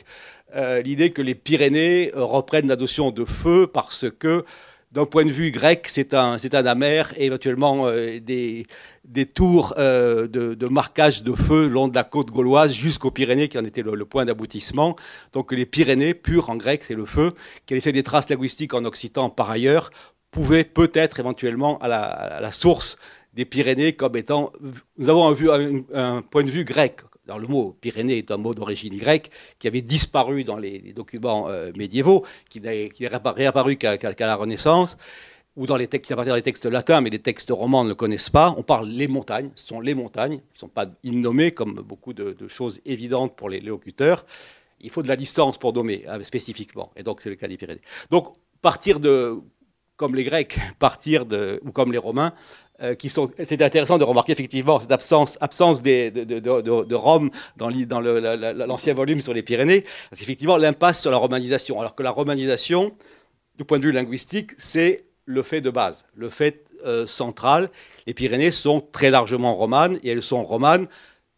euh, 0.56 0.82
l'idée 0.82 1.12
que 1.12 1.22
les 1.22 1.36
Pyrénées 1.36 2.12
euh, 2.16 2.24
reprennent 2.24 2.68
la 2.68 2.76
notion 2.76 3.12
de 3.12 3.26
feu 3.26 3.68
parce 3.68 4.06
que, 4.20 4.46
d'un 4.92 5.06
point 5.06 5.26
de 5.26 5.32
vue 5.32 5.50
grec, 5.50 5.88
c'est 5.90 6.14
un, 6.14 6.38
un 6.38 6.66
amer 6.66 7.14
et 7.18 7.26
éventuellement 7.26 7.88
euh, 7.88 8.20
des, 8.20 8.68
des 9.06 9.26
tours 9.26 9.74
de, 9.76 10.68
marquage 10.70 11.24
de 11.24 11.34
feu 11.34 11.68
long 11.68 11.88
de 11.88 11.96
la 11.96 12.04
côte 12.04 12.30
gauloise 12.30 12.74
jusqu'aux 12.74 13.10
Pyrénées, 13.10 13.48
qui 13.48 13.58
en 13.58 13.66
était 13.66 13.82
le, 13.82 14.06
point 14.06 14.26
d'aboutissement. 14.26 14.96
Donc 15.32 15.52
les 15.52 15.66
Pyrénées, 15.66 16.14
pur 16.14 16.50
en 16.50 16.56
grec, 16.58 16.84
c'est 16.86 16.94
le 16.94 17.06
feu, 17.06 17.32
qui 17.66 17.74
a 17.74 17.76
laissé 17.76 17.92
des 17.92 18.04
traces 18.04 18.30
linguistiques 18.30 18.74
en 18.76 18.86
occitan 18.86 19.30
par 19.30 19.50
ailleurs, 19.50 19.90
pouvait 20.34 20.64
peut-être 20.64 21.20
éventuellement 21.20 21.78
à 21.80 21.88
la, 21.88 22.52
source 22.52 22.98
des 23.34 23.46
Pyrénées 23.46 23.94
comme 23.94 24.18
étant, 24.18 24.52
nous 24.98 25.10
avons 25.10 25.30
un, 25.94 26.22
point 26.24 26.44
de 26.44 26.50
vue 26.50 26.66
grec. 26.66 27.02
Alors, 27.28 27.40
le 27.40 27.48
mot 27.48 27.78
Pyrénées 27.80 28.18
est 28.18 28.32
un 28.32 28.38
mot 28.38 28.54
d'origine 28.54 28.98
grecque 28.98 29.30
qui 29.60 29.68
avait 29.68 29.82
disparu 29.82 30.44
dans 30.44 30.58
les, 30.58 30.92
documents 30.94 31.50
euh, 31.50 31.72
médiévaux, 31.78 32.26
qui 32.50 32.60
n'est 32.60 32.90
réapparu 33.00 33.78
qu'à 33.78 33.98
la 34.20 34.36
Renaissance, 34.36 34.98
ou 35.56 35.68
dans 35.68 35.78
les 35.78 35.88
textes, 35.88 36.12
à 36.12 36.16
partir 36.16 36.34
des 36.34 36.42
textes 36.42 36.66
latins, 36.66 37.00
mais 37.00 37.12
les 37.12 37.20
textes 37.20 37.52
romans 37.52 37.84
ne 37.84 37.90
le 37.90 37.96
connaissent 37.96 38.32
pas. 38.32 38.54
On 38.58 38.64
parle 38.64 38.90
les 38.90 39.08
montagnes, 39.08 39.52
ce 39.56 39.68
sont 39.68 39.80
les 39.80 39.94
montagnes, 39.94 40.38
qui 40.38 40.56
ne 40.56 40.60
sont 40.60 40.68
pas 40.68 40.88
innommées 41.04 41.52
comme 41.52 41.76
beaucoup 41.76 42.14
de, 42.14 42.36
choses 42.48 42.82
évidentes 42.86 43.36
pour 43.36 43.50
les 43.50 43.60
locuteurs. 43.62 44.26
Il 44.82 44.90
faut 44.90 45.04
de 45.04 45.08
la 45.08 45.16
distance 45.16 45.58
pour 45.58 45.72
nommer 45.74 46.04
hein, 46.08 46.20
spécifiquement, 46.24 46.92
et 46.96 47.04
donc 47.04 47.22
c'est 47.22 47.30
le 47.30 47.36
cas 47.36 47.48
des 47.48 47.56
Pyrénées. 47.56 47.82
Donc, 48.10 48.34
partir 48.62 49.00
de 49.00 49.40
comme 49.98 50.16
les 50.16 50.24
Grecs, 50.24 50.58
partir 50.80 51.26
ou 51.64 51.72
comme 51.72 51.92
les 51.92 51.98
Romains, 51.98 52.34
euh. 52.82 52.96
C'était 53.38 53.64
intéressant 53.64 53.98
de 53.98 54.04
remarquer 54.04 54.32
effectivement 54.32 54.80
cette 54.80 54.92
absence, 54.92 55.38
absence 55.42 55.82
de, 55.82 56.96
Rome 56.96 57.30
dans, 57.56 57.70
dans 57.70 58.02
l'ancien 58.66 58.94
volume 58.94 59.22
sur 59.22 59.34
les 59.34 59.44
Pyrénées, 59.44 59.86
parce 60.10 60.20
qu'effectivement 60.20 60.58
l'impasse 60.58 61.02
sur 61.02 61.12
la 61.12 61.18
romanisation. 61.18 61.80
Alors 61.80 61.96
que 61.96 62.04
la 62.04 62.12
romanisation, 62.12 62.96
du 63.58 63.64
point 63.64 63.80
de 63.80 63.86
vue 63.86 63.92
linguistique, 63.92 64.52
c'est 64.58 65.06
le 65.26 65.44
fait 65.44 65.62
de 65.62 65.70
base, 65.70 66.04
le 66.16 66.30
fait 66.30 66.66
euh, 66.86 67.06
central. 67.06 67.70
Les 68.08 68.14
Pyrénées 68.14 68.52
sont 68.52 68.82
très 68.82 69.12
largement 69.12 69.56
romanes 69.56 70.00
et 70.04 70.10
elles 70.10 70.24
sont 70.24 70.44
romanes, 70.44 70.88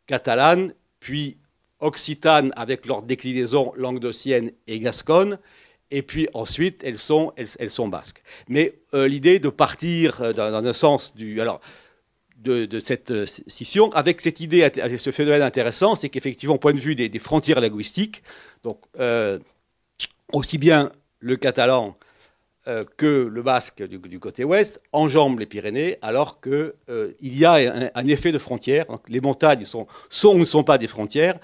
catalanes, 0.07 0.73
puis 0.99 1.37
occitanes 1.79 2.53
avec 2.55 2.85
leur 2.85 3.01
déclinaison 3.01 3.73
languedocienne 3.75 4.51
et 4.67 4.79
gasconne, 4.79 5.37
et 5.91 6.01
puis 6.01 6.27
ensuite 6.33 6.81
elles 6.83 6.97
sont, 6.97 7.33
elles, 7.37 7.71
sont 7.71 7.87
basques. 7.87 8.21
Mais 8.47 8.75
euh, 8.93 9.07
l'idée 9.07 9.39
de 9.39 9.49
partir 9.49 10.21
euh, 10.21 10.33
dans, 10.33 10.65
un 10.65 10.73
sens 10.73 11.15
du, 11.15 11.39
alors, 11.41 11.61
de, 12.37 12.79
cette 12.79 13.11
euh, 13.11 13.25
scission, 13.25 13.91
avec 13.93 14.21
cette 14.21 14.39
idée, 14.39 14.69
ce 14.99 15.11
phénomène 15.11 15.41
intéressant, 15.41 15.95
c'est 15.95 16.09
qu'effectivement, 16.09 16.55
au 16.55 16.59
point 16.59 16.73
de 16.73 16.79
vue 16.79 16.95
des, 16.95 17.19
frontières 17.19 17.59
linguistiques, 17.59 18.23
donc 18.63 18.79
aussi 20.33 20.57
bien 20.57 20.91
le 21.19 21.35
catalan 21.37 21.97
que 22.97 23.29
le 23.31 23.41
basque 23.43 23.83
du, 23.83 24.19
côté 24.19 24.43
ouest 24.43 24.81
enjambent 24.91 25.39
les 25.39 25.45
Pyrénées, 25.45 25.97
alors 26.01 26.41
qu'il 26.41 26.73
il 27.21 27.37
y 27.37 27.45
a 27.45 27.91
un, 27.93 28.07
effet 28.07 28.31
de 28.31 28.39
frontière. 28.39 28.85
les 29.07 29.21
montagnes 29.21 29.65
sont, 29.65 29.87
sont 30.09 30.35
ou 30.35 30.39
ne 30.39 30.45
sont 30.45 30.63
pas 30.63 30.77
des 30.77 30.87
frontières. 30.87 31.39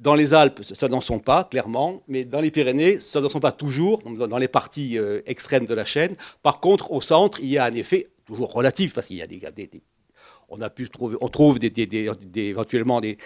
Dans 0.00 0.14
les 0.14 0.32
Alpes, 0.32 0.62
ça 0.62 0.88
n'en 0.88 1.02
sont 1.02 1.18
pas, 1.18 1.44
clairement, 1.44 2.02
mais 2.08 2.24
dans 2.24 2.40
les 2.40 2.50
Pyrénées, 2.50 3.00
ça 3.00 3.20
n'en 3.20 3.28
sont 3.28 3.38
pas 3.38 3.52
toujours, 3.52 4.02
dans 4.02 4.38
les 4.38 4.48
parties 4.48 4.96
euh, 4.98 5.20
extrêmes 5.26 5.66
de 5.66 5.74
la 5.74 5.84
chaîne. 5.84 6.16
Par 6.42 6.60
contre, 6.60 6.90
au 6.90 7.02
centre, 7.02 7.38
il 7.42 7.50
y 7.50 7.58
a 7.58 7.66
un 7.66 7.74
effet, 7.74 8.08
toujours 8.24 8.50
relatif, 8.50 8.94
parce 8.94 9.06
qu'il 9.06 9.18
y 9.18 9.22
a 9.22 9.26
des, 9.26 9.42
on 10.48 10.62
a 10.62 10.70
pu 10.70 10.88
trouver, 10.88 11.18
on 11.20 11.28
trouve 11.28 11.58
éventuellement 11.62 13.02
des, 13.02 13.18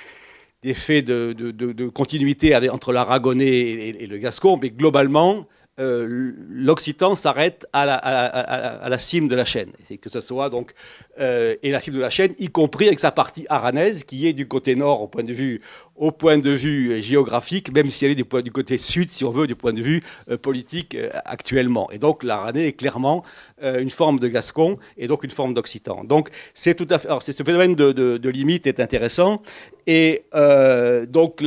faits 0.74 1.04
de, 1.04 1.88
continuité 1.90 2.56
entre 2.68 2.92
l'aragonais 2.92 3.46
et, 3.46 4.06
le 4.06 4.18
gascon, 4.18 4.58
mais 4.60 4.70
globalement, 4.70 5.46
euh, 5.80 6.32
l'Occitan 6.50 7.16
s'arrête 7.16 7.66
à 7.72 7.84
la, 7.84 8.98
cime 9.00 9.26
de 9.26 9.34
la 9.34 9.44
chaîne. 9.44 9.72
Et 9.90 9.98
que 9.98 10.08
ce 10.08 10.20
soit 10.20 10.48
donc 10.48 10.72
euh, 11.18 11.56
et 11.64 11.72
la 11.72 11.80
cime 11.80 11.94
de 11.94 12.00
la 12.00 12.10
chaîne, 12.10 12.32
y 12.38 12.48
compris 12.48 12.86
avec 12.86 13.00
sa 13.00 13.10
partie 13.10 13.44
aranaise, 13.48 14.04
qui 14.04 14.28
est 14.28 14.32
du 14.32 14.46
côté 14.46 14.76
nord 14.76 15.02
au 15.02 15.08
point 15.08 15.24
de 15.24 15.32
vue, 15.32 15.60
au 15.96 16.12
point 16.12 16.38
de 16.38 16.50
vue 16.50 17.02
géographique, 17.02 17.72
même 17.72 17.88
si 17.88 18.04
elle 18.04 18.12
est 18.12 18.14
du, 18.14 18.52
côté 18.52 18.78
sud, 18.78 19.10
si 19.10 19.24
on 19.24 19.30
veut, 19.30 19.48
du 19.48 19.56
point 19.56 19.72
de 19.72 19.82
vue 19.82 20.04
euh, 20.30 20.38
politique 20.38 20.96
actuellement. 21.24 21.90
Et 21.90 21.98
donc 21.98 22.22
l'Aranais 22.22 22.68
est 22.68 22.72
clairement 22.74 23.24
une 23.62 23.90
forme 23.90 24.20
de 24.20 24.28
gascon 24.28 24.78
et 24.96 25.08
donc 25.08 25.24
une 25.24 25.30
forme 25.30 25.54
d'occitan. 25.54 26.04
Donc 26.04 26.30
c'est 26.54 26.74
tout 26.74 26.86
à 26.90 26.98
fait. 27.00 27.08
Alors, 27.08 27.22
ce 27.22 27.32
phénomène 27.32 27.74
de, 27.74 27.92
de, 27.92 28.28
limite 28.28 28.66
est 28.66 28.78
intéressant 28.78 29.42
et 29.86 30.24
donc 31.08 31.42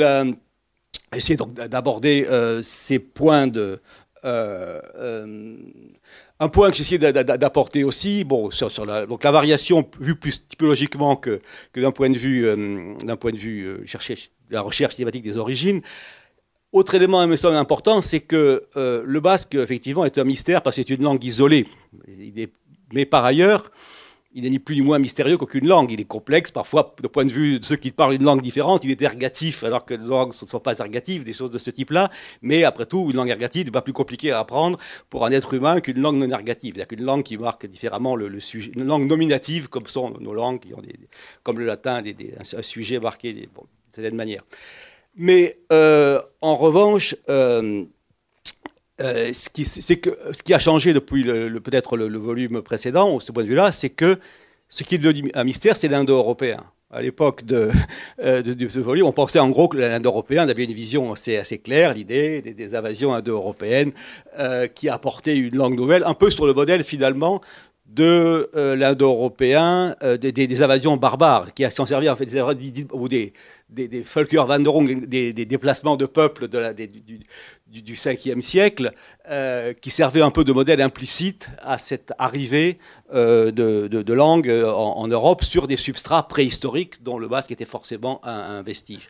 essayer 1.15 1.37
d'aborder 1.37 2.27
ces 2.63 2.99
points 2.99 3.47
de 3.47 3.79
euh, 4.25 4.81
euh, 4.95 5.57
un 6.39 6.49
point 6.49 6.71
que 6.71 6.79
essayé 6.79 6.99
d'apporter 6.99 7.83
aussi, 7.83 8.23
bon, 8.23 8.49
la, 8.85 9.05
donc 9.05 9.23
la 9.23 9.31
variation 9.31 9.89
vue 9.99 10.15
plus 10.15 10.43
typologiquement 10.47 11.15
que, 11.15 11.41
d'un 11.75 11.91
point 11.91 12.09
de 12.09 12.17
vue, 12.17 12.45
euh, 12.45 12.93
d'un 13.03 13.15
point 13.15 13.31
de 13.31 13.37
vue 13.37 13.87
chercher, 13.87 14.17
la 14.49 14.61
recherche 14.61 14.95
cinématique 14.95 15.23
des 15.23 15.37
origines. 15.37 15.81
Autre 16.71 16.95
élément 16.95 17.19
important, 17.21 18.01
c'est 18.01 18.19
que 18.19 18.65
le 18.75 19.19
basque, 19.19 19.55
effectivement, 19.55 20.05
est 20.05 20.17
un 20.17 20.23
mystère 20.23 20.61
parce 20.61 20.75
que 20.75 20.83
c'est 20.83 20.93
une 20.93 21.03
langue 21.03 21.23
isolée. 21.23 21.65
mais 22.93 23.05
par 23.05 23.25
ailleurs, 23.25 23.71
il 24.37 24.43
n'est 24.43 24.51
ni 24.51 24.59
plus 24.59 24.75
ni 24.75 24.81
moins 24.81 24.99
mystérieux 24.99 25.35
qu'aucune 25.35 25.67
langue. 25.67 25.91
Il 25.91 25.99
est 25.99 26.05
complexe, 26.05 26.51
parfois, 26.51 26.95
du 27.01 27.09
point 27.09 27.25
de 27.25 27.31
vue 27.31 27.59
de 27.59 27.65
ceux 27.65 27.75
qui 27.75 27.89
parlent 27.89 28.13
une 28.13 28.23
langue 28.23 28.43
différente, 28.43 28.83
il 28.83 28.91
est 28.91 29.01
ergatif, 29.01 29.63
alors 29.63 29.83
que 29.83 29.95
les 29.95 30.05
langues 30.05 30.29
ne 30.29 30.47
sont 30.47 30.59
pas 30.59 30.77
ergatives, 30.77 31.23
des 31.23 31.33
choses 31.33 31.49
de 31.49 31.57
ce 31.57 31.71
type-là. 31.71 32.11
Mais 32.43 32.63
après 32.63 32.85
tout, 32.85 33.07
une 33.09 33.15
langue 33.15 33.29
ergative 33.29 33.65
n'est 33.65 33.71
pas 33.71 33.81
plus 33.81 33.93
compliquée 33.93 34.29
à 34.31 34.37
apprendre 34.37 34.77
pour 35.09 35.25
un 35.25 35.31
être 35.31 35.55
humain 35.55 35.79
qu'une 35.79 35.99
langue 35.99 36.17
non 36.17 36.29
ergative. 36.29 36.79
A 36.79 36.85
qu'une 36.85 37.03
langue 37.03 37.23
qui 37.23 37.35
marque 37.35 37.65
différemment 37.65 38.15
le, 38.15 38.39
sujet. 38.39 38.71
Une 38.75 38.83
langue 38.83 39.09
nominative, 39.09 39.69
comme 39.69 39.87
sont 39.87 40.13
nos 40.19 40.35
langues, 40.35 40.59
comme 41.41 41.57
le 41.57 41.65
latin, 41.65 42.03
un, 42.03 42.61
sujet 42.61 42.99
marqué 42.99 43.33
d'une 43.33 43.49
certaine 43.95 44.15
manière. 44.15 44.43
Mais 45.15 45.61
euh, 45.73 46.21
en 46.41 46.55
revanche, 46.55 47.15
euh, 47.27 47.85
euh, 48.99 49.31
ce, 49.31 49.49
qui, 49.49 50.53
a 50.53 50.59
changé 50.59 50.93
depuis 50.93 51.23
peut-être 51.23 51.97
le, 51.97 52.17
volume 52.17 52.61
précédent, 52.61 53.19
ce 53.19 53.31
point 53.31 53.43
de 53.43 53.49
vue-là, 53.49 53.71
c'est 53.71 53.89
que 53.89 54.17
ce 54.69 54.83
qui 54.83 54.95
est 54.95 55.35
un 55.35 55.43
mystère, 55.43 55.77
c'est 55.77 55.87
l'indo-européen. 55.87 56.63
À 56.89 57.01
l'époque 57.01 57.43
de, 57.45 57.69
euh, 58.23 58.41
de, 58.41 58.67
ce 58.67 58.79
volume, 58.79 59.05
on 59.05 59.11
pensait 59.11 59.39
en 59.39 59.49
gros 59.49 59.67
que 59.67 59.77
l'indo-européen 59.77 60.49
avait 60.49 60.63
une 60.63 60.73
vision 60.73 61.13
assez, 61.13 61.59
claire, 61.59 61.93
l'idée 61.93 62.41
des, 62.41 62.75
invasions 62.75 63.13
indo-européennes 63.13 63.91
euh, 64.39 64.67
qui 64.67 64.89
apportaient 64.89 65.37
une 65.37 65.55
langue 65.55 65.75
nouvelle, 65.75 66.03
un 66.05 66.15
peu 66.15 66.31
sur 66.31 66.47
le 66.47 66.53
modèle 66.53 66.83
finalement 66.83 67.41
de 67.85 68.49
l'indo-européen, 68.53 69.95
des, 70.19 70.33
des, 70.33 70.61
invasions 70.61 70.97
barbares, 70.97 71.53
qui 71.53 71.63
s'en 71.71 71.85
servi 71.85 72.09
en 72.09 72.17
fait 72.17 72.25
des, 72.25 72.85
ou 72.91 73.07
des, 73.07 73.31
des, 73.69 73.87
des 73.87 74.03
des, 74.03 75.33
des, 75.33 75.45
déplacements 75.45 75.95
de 75.95 76.05
peuples 76.05 76.49
de 76.49 76.57
la, 76.57 76.73
du, 76.73 77.19
du, 77.69 77.95
5e 77.95 78.41
siècle, 78.41 78.93
euh, 79.29 79.73
qui 79.73 79.91
servait 79.91 80.21
un 80.21 80.31
peu 80.31 80.43
de 80.43 80.53
modèle 80.53 80.81
implicite 80.81 81.49
à 81.61 81.77
cette 81.77 82.13
arrivée 82.17 82.79
euh, 83.13 83.51
de, 83.51 83.87
de, 83.87 84.13
langues 84.13 84.49
euh, 84.49 84.71
en, 84.71 85.07
Europe 85.07 85.43
sur 85.43 85.67
des 85.67 85.77
substrats 85.77 86.27
préhistoriques 86.27 87.03
dont 87.03 87.17
le 87.17 87.27
basque 87.27 87.51
était 87.51 87.65
forcément 87.65 88.21
un, 88.23 88.61
vestige. 88.61 89.09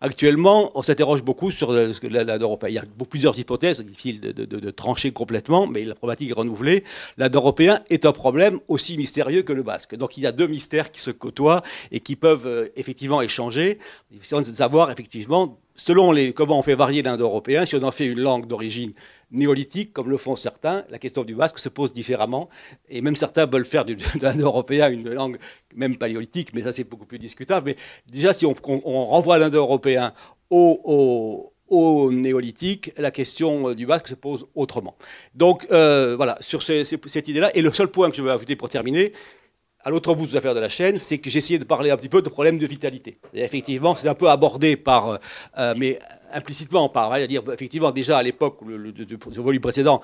Actuellement, 0.00 0.70
on 0.74 0.82
s'interroge 0.82 1.22
beaucoup 1.22 1.50
sur 1.50 1.72
l'Inde-européen. 1.72 2.68
Il 2.68 2.74
y 2.74 2.78
a 2.78 2.84
plusieurs 3.08 3.38
hypothèses, 3.38 3.80
difficile 3.80 4.20
de, 4.20 4.70
trancher 4.70 5.10
complètement, 5.10 5.66
mais 5.66 5.84
la 5.84 5.94
problématique 5.94 6.30
est 6.30 6.34
renouvelée. 6.34 6.84
L'Inde-européen 7.16 7.80
est 7.90 8.06
un 8.06 8.12
problème 8.12 8.60
aussi 8.68 8.96
mystérieux 8.96 9.42
que 9.42 9.52
le 9.52 9.62
basque. 9.62 9.96
Donc 9.96 10.16
il 10.16 10.22
y 10.22 10.26
a 10.26 10.32
deux 10.32 10.46
mystères 10.46 10.92
qui 10.92 11.00
se 11.00 11.10
côtoient 11.10 11.62
et 11.90 12.00
qui 12.00 12.16
peuvent 12.16 12.70
effectivement 12.76 13.22
échanger. 13.22 13.78
Il 14.12 14.20
faut 14.22 14.42
savoir 14.44 14.90
effectivement 14.90 15.58
selon 15.78 16.12
les, 16.12 16.32
comment 16.32 16.58
on 16.58 16.62
fait 16.62 16.74
varier 16.74 17.02
l'indo-européen, 17.02 17.64
si 17.64 17.76
on 17.76 17.82
en 17.82 17.92
fait 17.92 18.06
une 18.06 18.20
langue 18.20 18.46
d'origine 18.46 18.92
néolithique, 19.30 19.92
comme 19.92 20.08
le 20.10 20.16
font 20.16 20.36
certains, 20.36 20.84
la 20.90 20.98
question 20.98 21.24
du 21.24 21.34
basque 21.34 21.58
se 21.58 21.68
pose 21.68 21.92
différemment. 21.92 22.48
Et 22.88 23.00
même 23.00 23.16
certains 23.16 23.46
veulent 23.46 23.64
faire 23.64 23.84
de 23.84 23.96
l'indo-européen 24.20 24.90
une 24.90 25.10
langue 25.10 25.38
même 25.74 25.96
paléolithique, 25.96 26.54
mais 26.54 26.62
ça 26.62 26.72
c'est 26.72 26.84
beaucoup 26.84 27.06
plus 27.06 27.18
discutable. 27.18 27.66
Mais 27.66 27.76
déjà, 28.10 28.32
si 28.32 28.46
on, 28.46 28.54
renvoie 28.54 29.38
l'indo-européen 29.38 30.12
au, 30.50 31.52
néolithique, 32.10 32.92
la 32.96 33.10
question 33.10 33.74
du 33.74 33.84
basque 33.86 34.08
se 34.08 34.14
pose 34.14 34.46
autrement. 34.54 34.96
Donc 35.34 35.66
euh, 35.70 36.16
voilà, 36.16 36.38
sur 36.40 36.62
cette 36.62 37.28
idée-là, 37.28 37.54
et 37.54 37.62
le 37.62 37.72
seul 37.72 37.88
point 37.88 38.10
que 38.10 38.16
je 38.16 38.22
veux 38.22 38.30
ajouter 38.30 38.56
pour 38.56 38.70
terminer, 38.70 39.12
à 39.80 39.90
l'autre 39.90 40.14
bout 40.14 40.26
des 40.26 40.36
affaires 40.36 40.54
de 40.54 40.60
la 40.60 40.68
chaîne, 40.68 40.98
c'est 40.98 41.18
que 41.18 41.30
j'ai 41.30 41.38
essayé 41.38 41.58
de 41.58 41.64
parler 41.64 41.90
un 41.90 41.96
petit 41.96 42.08
peu 42.08 42.20
de 42.20 42.28
problème 42.28 42.58
de 42.58 42.66
vitalité. 42.66 43.16
Effectivement, 43.32 43.94
c'est 43.94 44.08
un 44.08 44.14
peu 44.14 44.28
abordé 44.28 44.76
par, 44.76 45.08
euh, 45.08 45.16
euh, 45.58 45.74
mais 45.76 45.98
implicitement 46.32 46.88
par, 46.88 47.18
dire 47.26 47.42
effectivement 47.52 47.90
déjà 47.90 48.18
à 48.18 48.22
l'époque 48.22 48.58
du 48.64 49.40
volume 49.40 49.60
précédent, 49.60 50.00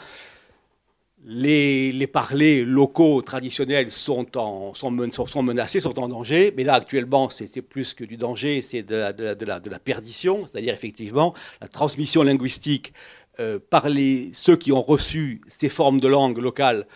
les, 1.27 1.91
les, 1.91 2.07
parlers 2.07 2.65
locaux 2.67 3.23
traditionnels 3.23 3.91
sont, 3.91 4.27
sont, 4.35 4.75
sont, 4.75 5.43
menacés, 5.43 5.81
sont 5.81 5.99
en 5.99 6.09
danger, 6.09 6.53
mais 6.55 6.65
là 6.65 6.75
actuellement 6.75 7.31
c'est 7.31 7.63
plus 7.63 7.95
que 7.95 8.05
du 8.05 8.19
danger, 8.19 8.61
c'est 8.61 8.83
de 8.83 8.97
la, 8.97 9.13
de, 9.13 9.45
la, 9.45 9.59
de 9.61 9.71
la, 9.71 9.79
perdition, 9.79 10.47
c'est-à-dire 10.47 10.75
effectivement 10.75 11.33
la 11.63 11.69
transmission 11.69 12.23
linguistique 12.23 12.93
euh, 13.41 13.59
par 13.71 13.89
les, 13.89 14.33
ceux 14.35 14.57
qui 14.57 14.71
ont 14.71 14.83
reçu 14.83 15.41
ces 15.49 15.71
formes 15.71 15.99
de 15.99 16.09
langue 16.09 16.39
locales 16.39 16.87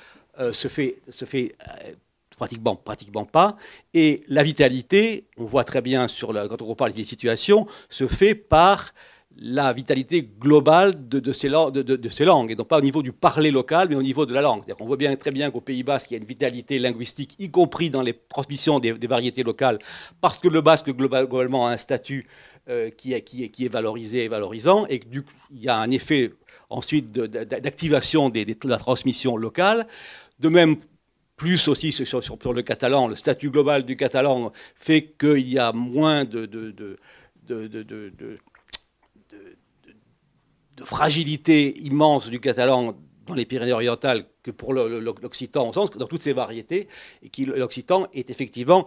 se 0.53 0.69
fait, 0.69 0.99
se 1.11 1.25
fait 1.25 1.57
pratiquement, 2.39 2.77
pratiquement 2.77 3.27
pas. 3.27 3.57
Et 3.93 4.23
la 4.29 4.43
vitalité, 4.43 5.27
on 5.37 5.45
voit 5.45 5.65
très 5.65 5.83
bien 5.83 6.09
sur 6.09 6.29
quand 6.49 6.63
on 6.63 6.75
parle 6.75 6.95
des 6.95 7.05
situations, 7.05 7.67
se 7.91 8.07
fait 8.07 8.35
par 8.35 8.95
la 9.41 9.73
vitalité 9.73 10.29
globale 10.41 11.09
de, 11.09 11.33
ces, 11.33 11.49
langues, 11.49 12.51
et 12.51 12.57
non 12.57 12.65
pas 12.65 12.79
au 12.79 12.81
niveau 12.81 13.03
du 13.03 13.13
parler 13.13 13.53
local, 13.53 13.89
mais 13.89 13.95
au 13.95 14.03
niveau 14.03 14.27
de 14.27 14.35
la 14.35 14.43
langue. 14.43 14.65
On 14.81 14.87
voit 14.87 14.97
bien 14.97 15.15
très 15.15 15.31
bien 15.31 15.51
qu'au 15.53 15.61
Pays 15.61 15.85
Basque, 15.85 16.11
il 16.11 16.15
y 16.15 16.17
a 16.17 16.21
une 16.21 16.27
vitalité 16.27 16.79
linguistique, 16.81 17.37
y 17.39 17.49
compris 17.49 17.89
dans 17.89 18.03
les 18.03 18.19
transmissions 18.29 18.81
des, 18.81 18.93
variétés 18.93 19.45
locales, 19.45 19.79
parce 20.21 20.39
que 20.39 20.49
le 20.49 20.61
basque 20.61 20.91
globalement 20.91 21.69
a 21.69 21.71
un 21.71 21.77
statut 21.77 22.27
euh, 22.69 22.91
qui, 22.91 23.15
est, 23.15 23.69
valorisé 23.69 24.25
et 24.25 24.29
valorisant, 24.29 24.87
et 24.87 24.99
qu'il 24.99 25.23
y 25.53 25.69
a 25.69 25.77
un 25.77 25.91
effet 25.93 26.33
ensuite 26.69 27.13
d'activation 27.13 28.31
de, 28.31 28.45
la 28.65 28.79
transmission 28.79 29.37
locale. 29.37 29.87
De 30.41 30.49
même 30.49 30.77
plus 31.37 31.69
aussi 31.69 31.93
sur, 31.93 32.53
le 32.53 32.63
catalan, 32.63 33.07
le 33.07 33.15
statut 33.15 33.51
global 33.51 33.85
du 33.85 33.97
catalan 33.97 34.53
fait 34.75 35.15
qu'il 35.17 35.49
y 35.49 35.61
a 35.61 35.73
moins 35.73 36.25
de 36.25 36.49
fragilité 40.85 41.79
immense 41.81 42.29
du 42.29 42.41
catalan 42.41 42.95
dans 43.27 43.35
les 43.35 43.45
Pyrénées-Orientales 43.45 44.25
que 44.43 44.51
pour 44.51 44.73
l'Occitan, 44.73 45.73
sens 45.73 45.91
dans 45.91 46.07
toutes 46.07 46.23
ces 46.23 46.33
variétés, 46.33 46.89
et 47.23 47.29
que 47.29 47.43
l'Occitan 47.43 48.07
est 48.15 48.31
effectivement, 48.31 48.87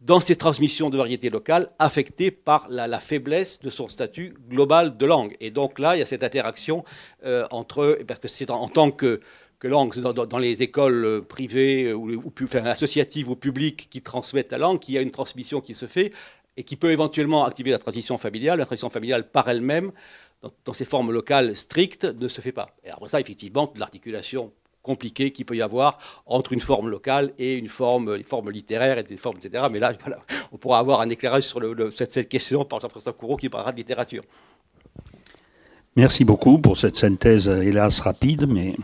dans 0.00 0.20
ses 0.20 0.36
transmissions 0.36 0.90
de 0.90 0.96
variétés 0.96 1.30
locales, 1.30 1.70
affecté 1.78 2.30
par 2.30 2.68
la, 2.68 3.00
faiblesse 3.00 3.58
de 3.60 3.70
son 3.70 3.88
statut 3.88 4.34
global 4.48 4.96
de 4.96 5.06
langue. 5.06 5.36
Et 5.40 5.50
donc 5.50 5.78
là, 5.78 5.96
il 5.96 5.98
y 5.98 6.02
a 6.02 6.06
cette 6.06 6.22
interaction 6.22 6.84
euh, 7.24 7.46
entre, 7.50 7.98
parce 8.06 8.20
que 8.20 8.28
c'est 8.28 8.50
en, 8.50 8.68
tant 8.68 8.92
que, 8.92 9.20
langue, 9.62 9.98
dans, 9.98 10.38
les 10.38 10.62
écoles 10.62 11.24
privées 11.28 11.92
ou, 11.92 12.12
ou 12.12 12.32
associatives 12.64 13.28
ou 13.28 13.34
publiques 13.34 13.88
qui 13.90 14.02
transmettent 14.02 14.52
la 14.52 14.58
langue, 14.58 14.78
qu'il 14.78 14.94
y 14.94 14.98
a 14.98 15.00
une 15.00 15.10
transmission 15.10 15.60
qui 15.60 15.74
se 15.74 15.86
fait 15.86 16.12
et 16.56 16.62
qui 16.62 16.76
peut 16.76 16.90
éventuellement 16.90 17.44
activer 17.44 17.72
la 17.72 17.78
transition 17.78 18.18
familiale. 18.18 18.58
La 18.58 18.66
transition 18.66 18.90
familiale 18.90 19.28
par 19.28 19.48
elle-même 19.48 19.92
dans, 20.42 20.72
ces 20.72 20.84
formes 20.84 21.10
locales 21.12 21.56
strictes 21.56 22.04
ne 22.04 22.28
se 22.28 22.40
fait 22.40 22.52
pas. 22.52 22.70
Et 22.84 22.90
après 22.90 23.08
ça, 23.08 23.20
effectivement, 23.20 23.72
l'articulation 23.76 24.52
compliquée 24.82 25.32
qu'il 25.32 25.44
peut 25.44 25.56
y 25.56 25.62
avoir 25.62 25.98
entre 26.24 26.52
une 26.52 26.60
forme 26.60 26.88
locale 26.88 27.32
et 27.38 27.56
une 27.56 27.68
forme, 27.68 28.14
une 28.16 28.24
forme 28.24 28.50
littéraire, 28.50 28.98
et 28.98 29.02
des 29.02 29.16
formes, 29.16 29.36
etc. 29.42 29.64
Mais 29.70 29.80
là, 29.80 29.92
on 30.52 30.56
pourra 30.56 30.78
avoir 30.78 31.00
un 31.00 31.10
éclairage 31.10 31.42
sur 31.42 31.60
cette, 31.94 32.28
question 32.28 32.64
par 32.64 32.80
Jean-François 32.80 33.12
Courreau 33.12 33.36
qui 33.36 33.48
parlera 33.48 33.72
de 33.72 33.76
littérature. 33.76 34.22
Merci 35.98 36.24
beaucoup 36.24 36.58
pour 36.58 36.78
cette 36.78 36.94
synthèse, 36.94 37.48
hélas 37.48 37.98
rapide, 37.98 38.46
mais 38.48 38.76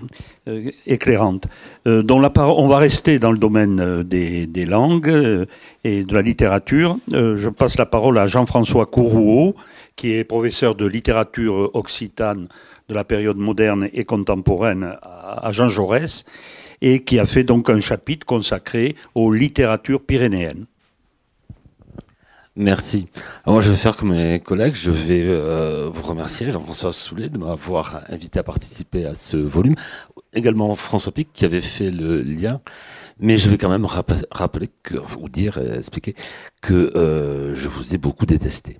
euh, 0.48 0.72
éclairante. 0.84 1.46
Euh, 1.86 2.02
la 2.02 2.32
on 2.48 2.66
va 2.66 2.78
rester 2.78 3.20
dans 3.20 3.30
le 3.30 3.38
domaine 3.38 3.78
euh, 3.78 4.02
des, 4.02 4.66
langues 4.66 5.46
et 5.84 6.02
de 6.02 6.12
la 6.12 6.22
littérature. 6.22 6.98
je 7.12 7.48
passe 7.50 7.78
la 7.78 7.86
parole 7.86 8.18
à 8.18 8.26
Jean-François 8.26 8.86
Courreau, 8.86 9.54
qui 9.96 10.12
est 10.12 10.24
professeur 10.24 10.74
de 10.74 10.86
littérature 10.86 11.70
occitane 11.74 12.48
de 12.88 12.94
la 12.94 13.04
période 13.04 13.36
moderne 13.36 13.88
et 13.92 14.04
contemporaine 14.04 14.96
à 15.02 15.50
Jean 15.52 15.68
Jaurès, 15.68 16.24
et 16.80 17.02
qui 17.02 17.18
a 17.18 17.26
fait 17.26 17.44
donc 17.44 17.70
un 17.70 17.80
chapitre 17.80 18.26
consacré 18.26 18.96
aux 19.14 19.32
littératures 19.32 20.02
pyrénéennes. 20.02 20.66
Merci. 22.56 23.08
moi, 23.46 23.60
je 23.60 23.70
vais 23.70 23.76
faire 23.76 23.96
comme 23.96 24.14
mes 24.14 24.38
collègues. 24.38 24.74
Je 24.76 24.92
vais 24.92 25.22
euh, 25.24 25.90
vous 25.92 26.04
remercier, 26.04 26.52
Jean-François 26.52 26.92
Soulet, 26.92 27.28
de 27.28 27.36
m'avoir 27.36 28.04
invité 28.08 28.38
à 28.38 28.44
participer 28.44 29.06
à 29.06 29.16
ce 29.16 29.36
volume. 29.36 29.74
Également 30.34 30.72
François 30.76 31.10
Pic, 31.10 31.32
qui 31.32 31.44
avait 31.44 31.60
fait 31.60 31.90
le 31.90 32.22
lien. 32.22 32.60
Mais 33.18 33.38
je 33.38 33.48
vais 33.48 33.58
quand 33.58 33.68
même 33.68 33.86
rappeler, 33.86 34.70
que, 34.84 34.96
ou 35.18 35.28
dire, 35.28 35.58
expliquer 35.58 36.14
que 36.62 36.92
euh, 36.96 37.56
je 37.56 37.68
vous 37.68 37.94
ai 37.94 37.98
beaucoup 37.98 38.26
détesté 38.26 38.78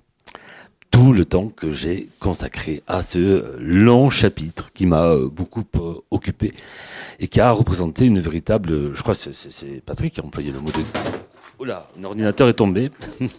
tout 0.95 1.11
le 1.11 1.25
temps 1.25 1.49
que 1.49 1.71
j'ai 1.71 2.07
consacré 2.21 2.81
à 2.87 3.03
ce 3.03 3.57
long 3.59 4.09
chapitre 4.09 4.71
qui 4.73 4.85
m'a 4.85 5.03
euh, 5.03 5.27
beaucoup 5.27 5.65
euh, 5.75 5.95
occupé 6.09 6.53
et 7.19 7.27
qui 7.27 7.41
a 7.41 7.51
représenté 7.51 8.05
une 8.05 8.21
véritable. 8.21 8.95
Je 8.95 9.01
crois 9.01 9.13
que 9.13 9.33
c'est 9.33 9.83
Patrick 9.85 10.13
qui 10.13 10.21
a 10.21 10.23
employé 10.23 10.53
le 10.53 10.61
mot 10.61 10.71
de. 10.71 10.83
Oula, 11.59 11.89
un 11.99 12.03
ordinateur 12.05 12.47
est 12.47 12.53
tombé. 12.53 12.91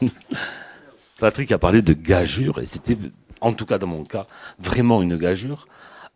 Patrick 1.18 1.50
a 1.50 1.56
parlé 1.56 1.80
de 1.80 1.94
gageure 1.94 2.58
et 2.58 2.66
c'était, 2.66 2.98
en 3.40 3.54
tout 3.54 3.64
cas 3.64 3.78
dans 3.78 3.86
mon 3.86 4.04
cas, 4.04 4.26
vraiment 4.58 5.00
une 5.00 5.16
gageure. 5.16 5.66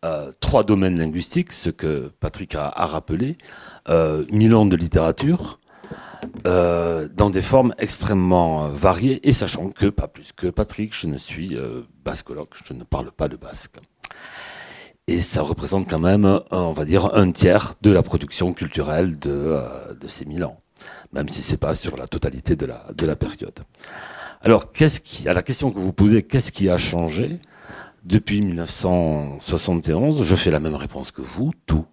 Euh, 0.05 0.33
trois 0.41 0.63
domaines 0.63 0.99
linguistiques, 0.99 1.55
ce 1.55 1.71
que 1.71 2.13
Patrick 2.21 2.55
a, 2.55 2.69
rappelé, 2.69 3.39
euh, 3.89 4.27
mille 4.31 4.55
ans 4.55 4.67
de 4.67 4.77
littérature, 4.77 5.59
euh, 6.47 7.09
dans 7.15 7.31
des 7.31 7.43
formes 7.43 7.75
extrêmement 7.79 8.65
euh, 8.65 8.69
variées, 8.69 9.27
et 9.29 9.33
sachant 9.33 9.71
que, 9.71 9.87
pas 9.87 10.09
plus 10.09 10.33
que 10.33 10.47
Patrick, 10.49 10.95
je 10.95 11.07
ne 11.07 11.19
suis 11.19 11.57
euh, 11.57 11.83
bascologue, 12.05 12.49
je 12.65 12.73
ne 12.73 12.85
parle 12.85 13.11
pas 13.11 13.29
le 13.29 13.37
basque. 13.37 13.77
Et 15.07 15.21
ça 15.21 15.43
représente 15.43 15.89
quand 15.89 15.99
même, 15.99 16.41
on 16.51 16.73
va 16.73 16.85
dire, 16.85 17.15
un 17.15 17.33
tiers 17.33 17.75
de 17.83 17.91
la 17.91 18.03
production 18.03 18.53
culturelle 18.53 19.19
de, 19.19 19.59
de 19.99 20.09
ces 20.09 20.25
mille 20.25 20.45
ans, 20.45 20.61
même 21.13 21.29
si 21.29 21.43
c'est 21.43 21.57
pas 21.57 21.75
sur 21.75 21.97
la 21.97 22.07
totalité 22.07 22.55
de 22.55 22.67
la, 22.67 22.87
de 22.95 23.13
période. 23.15 23.59
Alors, 24.41 24.67
à 25.27 25.33
la 25.35 25.43
question 25.43 25.73
que 25.73 25.81
vous 25.81 25.93
posez, 25.93 26.23
qu'est-ce 26.23 26.53
qui 26.53 26.71
a 26.71 26.77
changé? 26.77 27.41
Depuis 28.05 28.41
1971 28.41 30.23
Je 30.23 30.37
fais 30.37 30.51
la 30.51 30.61
même 30.61 30.77
réponse 30.77 31.11
que 31.11 31.21
vous, 31.21 31.53
tout 31.67 31.85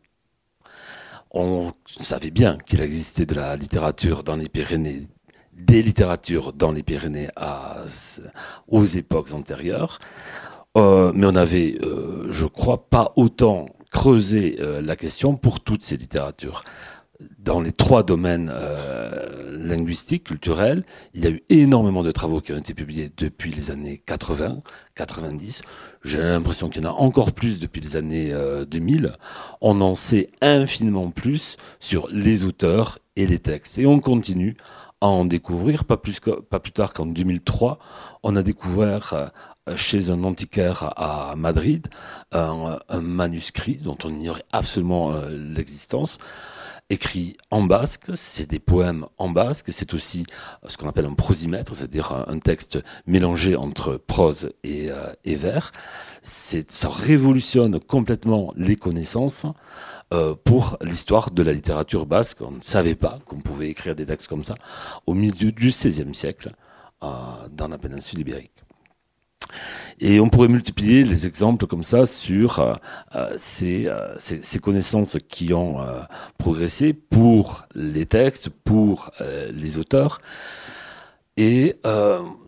on 1.31 1.73
savait 1.99 2.31
bien 2.31 2.57
qu'il 2.65 2.81
existait 2.81 3.25
de 3.25 3.35
la 3.35 3.55
littérature 3.55 4.23
dans 4.23 4.35
les 4.35 4.49
Pyrénées, 4.49 5.07
des 5.53 5.81
littératures 5.81 6.53
dans 6.53 6.71
les 6.71 6.83
Pyrénées 6.83 7.29
aux 8.67 8.85
époques 8.85 9.33
antérieures, 9.33 9.99
euh, 10.77 11.11
mais 11.15 11.25
on 11.25 11.31
n'avait, 11.31 11.77
euh, 11.81 12.27
je 12.29 12.45
crois, 12.45 12.89
pas 12.89 13.13
autant 13.15 13.67
creusé 13.91 14.57
euh, 14.59 14.81
la 14.81 14.95
question 14.95 15.35
pour 15.35 15.59
toutes 15.61 15.81
ces 15.81 15.97
littératures 15.97 16.63
dans 17.39 17.61
les 17.61 17.71
trois 17.71 18.03
domaines 18.03 18.51
euh, 18.53 19.57
linguistiques, 19.57 20.25
culturels, 20.25 20.83
il 21.13 21.23
y 21.23 21.27
a 21.27 21.31
eu 21.31 21.43
énormément 21.49 22.03
de 22.03 22.11
travaux 22.11 22.41
qui 22.41 22.53
ont 22.53 22.57
été 22.57 22.73
publiés 22.73 23.11
depuis 23.17 23.51
les 23.51 23.71
années 23.71 24.01
80, 24.05 24.61
90. 24.95 25.61
J'ai 26.03 26.19
l'impression 26.19 26.69
qu'il 26.69 26.83
y 26.83 26.85
en 26.85 26.89
a 26.89 26.93
encore 26.93 27.31
plus 27.31 27.59
depuis 27.59 27.81
les 27.81 27.95
années 27.95 28.33
2000. 28.69 29.05
Euh, 29.05 29.09
on 29.61 29.81
en 29.81 29.95
sait 29.95 30.29
infiniment 30.41 31.09
plus 31.09 31.57
sur 31.79 32.07
les 32.11 32.43
auteurs 32.43 32.99
et 33.15 33.25
les 33.25 33.39
textes. 33.39 33.77
Et 33.79 33.87
on 33.87 33.99
continue 33.99 34.55
à 35.01 35.07
en 35.07 35.25
découvrir, 35.25 35.85
pas 35.85 35.97
plus, 35.97 36.19
pas 36.19 36.59
plus 36.59 36.71
tard 36.71 36.93
qu'en 36.93 37.05
2003, 37.05 37.79
on 38.23 38.35
a 38.35 38.43
découvert 38.43 39.13
euh, 39.13 39.75
chez 39.75 40.09
un 40.09 40.23
antiquaire 40.23 40.93
à 40.95 41.35
Madrid 41.35 41.87
un, 42.31 42.79
manuscrit 43.01 43.75
dont 43.75 43.97
on 44.03 44.09
ignorait 44.09 44.45
absolument 44.51 45.13
l'existence 45.29 46.19
écrit 46.89 47.35
en 47.51 47.63
basque, 47.63 48.11
c'est 48.15 48.49
des 48.49 48.59
poèmes 48.59 49.05
en 49.17 49.29
basque, 49.29 49.71
c'est 49.71 49.93
aussi 49.93 50.25
ce 50.67 50.77
qu'on 50.77 50.87
appelle 50.87 51.05
un 51.05 51.13
prosimètre, 51.13 51.75
c'est-à-dire 51.75 52.25
un 52.27 52.39
texte 52.39 52.79
mélangé 53.05 53.55
entre 53.55 53.97
prose 53.97 54.51
et, 54.63 54.89
euh, 54.89 55.11
et 55.25 55.35
vers. 55.35 55.71
Ça 56.23 56.89
révolutionne 56.89 57.79
complètement 57.79 58.53
les 58.55 58.75
connaissances 58.75 59.45
euh, 60.13 60.35
pour 60.35 60.77
l'histoire 60.81 61.31
de 61.31 61.43
la 61.43 61.53
littérature 61.53 62.05
basque. 62.05 62.41
On 62.41 62.51
ne 62.51 62.63
savait 62.63 62.95
pas 62.95 63.19
qu'on 63.25 63.39
pouvait 63.39 63.69
écrire 63.69 63.95
des 63.95 64.05
textes 64.05 64.27
comme 64.27 64.43
ça 64.43 64.55
au 65.05 65.13
milieu 65.13 65.51
du 65.51 65.69
XVIe 65.69 66.13
siècle 66.15 66.53
euh, 67.03 67.07
dans 67.51 67.67
la 67.67 67.77
péninsule 67.77 68.19
ibérique. 68.19 68.63
Et 69.99 70.19
on 70.19 70.29
pourrait 70.29 70.47
multiplier 70.47 71.03
les 71.03 71.25
exemples 71.25 71.65
comme 71.65 71.83
ça 71.83 72.05
sur 72.05 72.59
euh, 72.59 72.75
euh, 73.15 73.37
euh, 73.63 74.15
ces, 74.19 74.59
connaissances 74.59 75.17
qui 75.27 75.53
ont 75.53 75.77
progressé 76.37 76.93
pour 76.93 77.65
les 77.73 78.05
textes, 78.05 78.49
pour 78.49 79.11
les 79.53 79.77
auteurs. 79.77 80.21
Et 81.37 81.79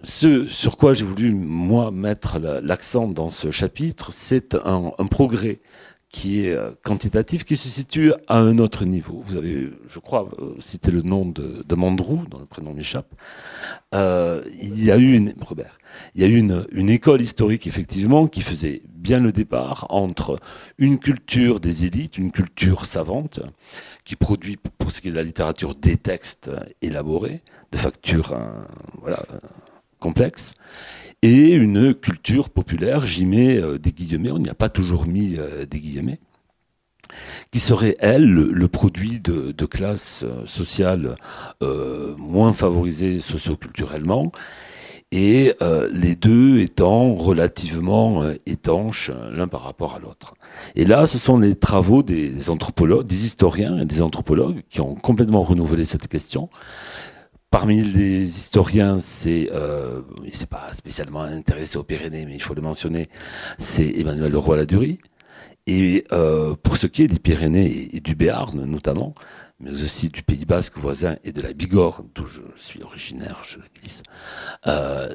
ce 0.04 0.48
sur 0.48 0.78
quoi 0.78 0.94
j'ai 0.94 1.06
voulu, 1.06 1.34
moi, 1.34 1.92
mettre 1.92 2.40
l'accent 2.40 3.08
dans 3.08 3.30
ce 3.30 3.52
chapitre, 3.52 4.12
c'est 4.12 4.56
un, 4.56 4.92
progrès 5.10 5.60
qui 6.10 6.42
est 6.42 6.58
quantitatif, 6.84 7.46
qui 7.46 7.56
se 7.56 7.70
situe 7.70 8.14
à 8.28 8.40
un 8.40 8.58
autre 8.58 8.84
niveau. 8.86 9.22
Vous 9.24 9.38
avez, 9.38 9.70
je 9.88 10.00
crois, 10.00 10.30
cité 10.60 10.92
le 10.92 11.04
nom 11.04 11.26
de, 11.26 11.76
Mandrou, 11.76 12.26
dont 12.30 12.40
le 12.40 12.46
prénom 12.46 12.74
m'échappe. 12.74 13.14
il 13.94 14.84
y 14.84 14.92
a 14.92 14.98
eu 14.98 15.14
une, 15.14 15.34
Robert, 15.42 15.80
il 16.16 16.22
y 16.22 16.26
a 16.26 16.28
eu 16.28 16.38
une, 16.38 16.90
école 16.90 17.22
historique, 17.22 17.68
effectivement, 17.68 18.28
qui 18.28 18.42
faisait 18.42 18.82
bien 18.88 19.20
le 19.20 19.32
départ 19.32 19.86
entre 19.90 20.40
une 20.78 21.00
culture 21.00 21.60
des 21.60 21.86
élites, 21.86 22.18
une 22.18 22.32
culture 22.32 22.86
savante, 22.86 23.40
qui 24.04 24.16
produit, 24.16 24.58
pour 24.78 24.92
ce 24.92 25.02
qui 25.02 25.10
est 25.10 25.12
de 25.12 25.16
la 25.16 25.24
littérature, 25.24 25.76
des 25.76 25.98
textes 25.98 26.50
élaborés, 26.82 27.42
de 27.72 27.78
facture 27.78 28.34
euh, 28.34 28.50
voilà, 29.00 29.24
complexes, 30.00 30.54
et 31.22 31.54
une 31.54 31.94
culture 31.94 32.50
populaire, 32.50 33.06
j'y 33.06 33.26
mets 33.26 33.58
euh, 33.58 33.78
des 33.78 33.92
guillemets, 33.92 34.32
on 34.32 34.40
n'y 34.40 34.50
a 34.50 34.54
pas 34.54 34.70
toujours 34.70 35.06
mis 35.06 35.38
euh, 35.38 35.66
des 35.66 35.80
guillemets, 35.80 36.20
qui 37.52 37.60
serait, 37.60 37.98
elle, 38.00 38.26
le, 38.26 38.68
produit 38.68 39.20
de, 39.20 39.66
classes 39.66 40.24
sociales 40.46 41.16
moins 41.60 42.54
favorisées 42.54 43.20
socioculturellement, 43.20 44.32
et 45.12 45.56
euh, 45.62 45.90
les 45.92 46.16
deux 46.16 46.60
étant 46.60 47.16
relativement 47.16 48.22
euh, 48.22 48.36
étanches 48.46 49.10
euh, 49.10 49.32
l'un 49.32 49.48
par 49.48 49.64
rapport 49.64 49.96
à 49.96 50.00
l'autre. 50.00 50.36
Et 50.76 50.86
là, 50.86 51.08
ce 51.08 51.18
sont 51.18 51.40
les 51.40 51.56
travaux 51.56 52.04
des, 52.04 52.50
anthropologues, 52.50 53.08
des 53.08 53.26
historiens 53.26 53.80
et 53.80 53.86
des 53.86 54.04
anthropologues 54.04 54.62
qui 54.70 54.82
ont 54.82 54.94
complètement 54.94 55.42
renouvelé 55.42 55.86
cette 55.86 56.08
question. 56.08 56.50
Parmi 57.52 57.82
les 57.82 58.26
historiens, 58.26 59.00
c'est, 59.00 59.50
euh, 59.52 60.02
c'est 60.32 60.50
pas 60.50 60.72
spécialement 60.74 61.22
intéressé 61.22 61.78
aux 61.78 61.84
Pyrénées, 61.84 62.26
mais 62.26 62.36
il 62.36 62.42
faut 62.42 62.54
le 62.54 62.62
mentionner, 62.62 63.10
c'est 63.58 63.88
Emmanuel 63.88 64.32
Leroy-Ladurie. 64.32 65.00
Et 65.66 66.06
euh, 66.12 66.56
pour 66.56 66.78
ce 66.78 66.88
qui 66.88 67.04
est 67.04 67.08
des 67.08 67.20
Pyrénées 67.20 67.96
et 67.96 68.00
du 68.00 68.16
Béarn 68.16 68.64
notamment, 68.66 69.14
mais 69.60 69.72
aussi 69.72 70.10
du 70.10 70.24
Pays 70.24 70.46
Basque 70.46 70.78
voisin 70.78 71.18
et 71.24 71.32
de 71.32 71.42
la 71.42 71.54
Bigorre, 71.54 72.04
d'où 72.16 72.26
je 72.26 72.42
suis 72.56 72.82
originaire, 72.82 73.44
je 73.44 73.58
glisse, 73.80 74.02
euh, 74.66 75.14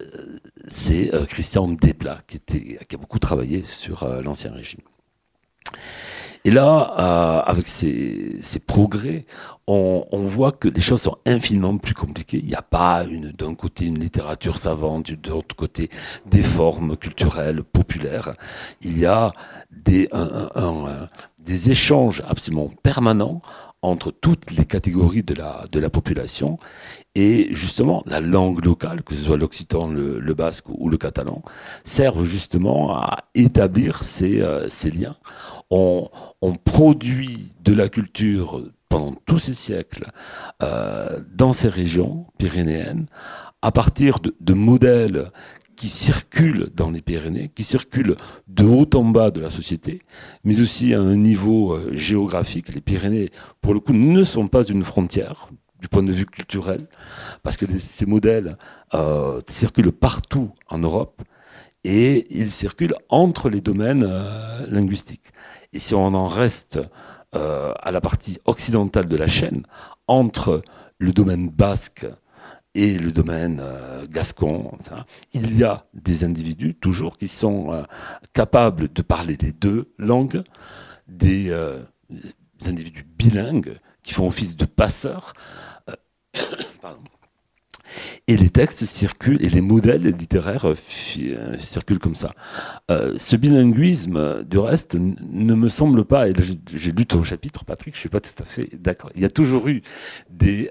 c'est 0.68 1.14
euh, 1.14 1.24
Christian 1.24 1.68
Desplat 1.68 2.20
qui, 2.26 2.78
a 2.78 2.96
beaucoup 2.96 3.18
travaillé 3.18 3.64
sur 3.64 4.06
l'Ancien 4.22 4.52
Régime. 4.52 4.82
Et 6.46 6.50
là, 6.50 6.94
euh, 6.98 7.40
avec 7.50 7.68
ces, 7.68 8.38
progrès, 8.66 9.24
on, 9.66 10.04
voit 10.12 10.52
que 10.52 10.68
les 10.68 10.82
choses 10.82 11.02
sont 11.02 11.16
infiniment 11.24 11.78
plus 11.78 11.94
compliquées. 11.94 12.38
Il 12.42 12.48
n'y 12.48 12.54
a 12.54 12.62
pas 12.62 13.04
d'un 13.38 13.54
côté 13.54 13.86
une 13.86 13.98
littérature 13.98 14.58
savante, 14.58 15.10
de 15.10 15.30
l'autre 15.30 15.56
côté 15.56 15.88
des 16.26 16.42
formes 16.42 16.98
culturelles 16.98 17.62
populaires. 17.62 18.34
Il 18.82 18.98
y 18.98 19.06
a 19.06 19.32
des, 19.70 20.10
des 21.38 21.70
échanges 21.70 22.22
absolument 22.28 22.68
permanents 22.82 23.40
entre 23.84 24.10
toutes 24.10 24.50
les 24.50 24.64
catégories 24.64 25.22
de 25.22 25.34
la, 25.34 25.66
de 25.70 25.78
la 25.78 25.90
population 25.90 26.58
et 27.14 27.48
justement 27.50 28.02
la 28.06 28.20
langue 28.20 28.64
locale, 28.64 29.02
que 29.02 29.14
ce 29.14 29.22
soit 29.22 29.36
l'occitan, 29.36 29.88
le, 29.88 30.34
basque 30.34 30.68
ou 30.70 30.88
le 30.88 30.96
catalan, 30.96 31.42
servent 31.84 32.24
justement 32.24 32.96
à 32.96 33.24
établir 33.34 34.02
ces, 34.02 34.40
euh, 34.40 34.68
ces 34.70 34.90
liens. 34.90 35.16
On, 35.70 36.08
produit 36.64 37.52
de 37.62 37.74
la 37.74 37.88
culture 37.88 38.62
pendant 38.88 39.14
tous 39.26 39.38
ces 39.38 39.54
siècles 39.54 40.10
euh, 40.62 41.20
dans 41.34 41.52
ces 41.52 41.68
régions 41.68 42.26
pyrénéennes 42.38 43.06
à 43.62 43.70
partir 43.72 44.20
de, 44.20 44.34
de 44.40 44.54
modèles 44.54 45.30
qui 45.76 45.88
circulent 45.88 46.70
dans 46.74 46.90
les 46.90 47.02
Pyrénées, 47.02 47.50
qui 47.54 47.64
circulent 47.64 48.16
de 48.48 48.64
haut 48.64 48.88
en 48.94 49.04
bas 49.04 49.30
de 49.30 49.40
la 49.40 49.50
société, 49.50 50.02
mais 50.44 50.60
aussi 50.60 50.94
à 50.94 51.00
un 51.00 51.16
niveau 51.16 51.74
euh, 51.74 51.90
géographique. 51.94 52.74
Les 52.74 52.80
Pyrénées, 52.80 53.30
pour 53.60 53.74
le 53.74 53.80
coup, 53.80 53.92
ne 53.92 54.24
sont 54.24 54.48
pas 54.48 54.64
une 54.64 54.84
frontière 54.84 55.48
du 55.80 55.88
point 55.88 56.02
de 56.02 56.12
vue 56.12 56.26
culturel, 56.26 56.86
parce 57.42 57.56
que 57.56 57.66
ces 57.78 58.06
modèles 58.06 58.56
euh, 58.94 59.40
circulent 59.46 59.92
partout 59.92 60.50
en 60.68 60.78
Europe 60.78 61.22
et 61.84 62.26
ils 62.30 62.50
circulent 62.50 62.94
entre 63.10 63.50
les 63.50 63.60
domaines 63.60 64.06
euh, 64.08 64.66
linguistiques. 64.68 65.32
Et 65.72 65.78
si 65.78 65.94
on 65.94 66.06
en 66.06 66.26
reste 66.26 66.80
à 67.36 67.90
la 67.90 68.00
partie 68.00 68.38
occidentale 68.44 69.06
de 69.06 69.16
la 69.16 69.26
chaîne, 69.26 69.66
entre 70.06 70.62
le 70.98 71.10
domaine 71.10 71.48
basque 71.48 72.06
et 72.74 72.98
le 72.98 73.12
domaine 73.12 73.60
euh, 73.62 74.06
gascon. 74.08 74.72
Il 75.32 75.56
y 75.56 75.64
a 75.64 75.86
des 75.94 76.24
individus 76.24 76.74
toujours 76.74 77.16
qui 77.18 77.28
sont 77.28 77.72
euh, 77.72 77.82
capables 78.32 78.92
de 78.92 79.02
parler 79.02 79.36
les 79.40 79.52
deux 79.52 79.92
langues, 79.98 80.42
euh, 81.22 81.82
des, 82.10 82.68
individus 82.68 83.04
bilingues 83.04 83.78
qui 84.02 84.12
font 84.12 84.26
office 84.26 84.56
de 84.56 84.64
passeurs. 84.64 85.34
Et 88.26 88.36
les 88.36 88.50
textes 88.50 88.84
circulent, 88.84 89.42
et 89.44 89.48
les 89.48 89.60
modèles 89.60 90.02
littéraires 90.02 90.66
euh, 90.66 90.74
euh, 91.18 91.58
circulent 91.58 91.98
comme 91.98 92.14
ça. 92.14 92.34
Euh, 92.90 93.14
ce 93.18 93.36
bilinguisme, 93.36 94.44
du 94.44 94.58
reste, 94.58 94.96
ne 94.96 95.54
me 95.54 95.68
semble 95.68 96.04
pas, 96.04 96.28
et 96.28 96.32
j'ai 96.72 96.92
lu 96.92 97.06
ton 97.06 97.22
chapitre, 97.24 97.64
Patrick, 97.64 97.94
je 97.94 97.98
ne 97.98 98.00
suis 98.00 98.08
pas 98.08 98.20
tout 98.20 98.42
à 98.42 98.44
fait 98.46 98.70
d'accord. 98.74 99.10
Il 99.14 99.22
y 99.22 99.24
a 99.24 99.30
toujours 99.30 99.68
eu 99.68 99.82
des, 100.30 100.70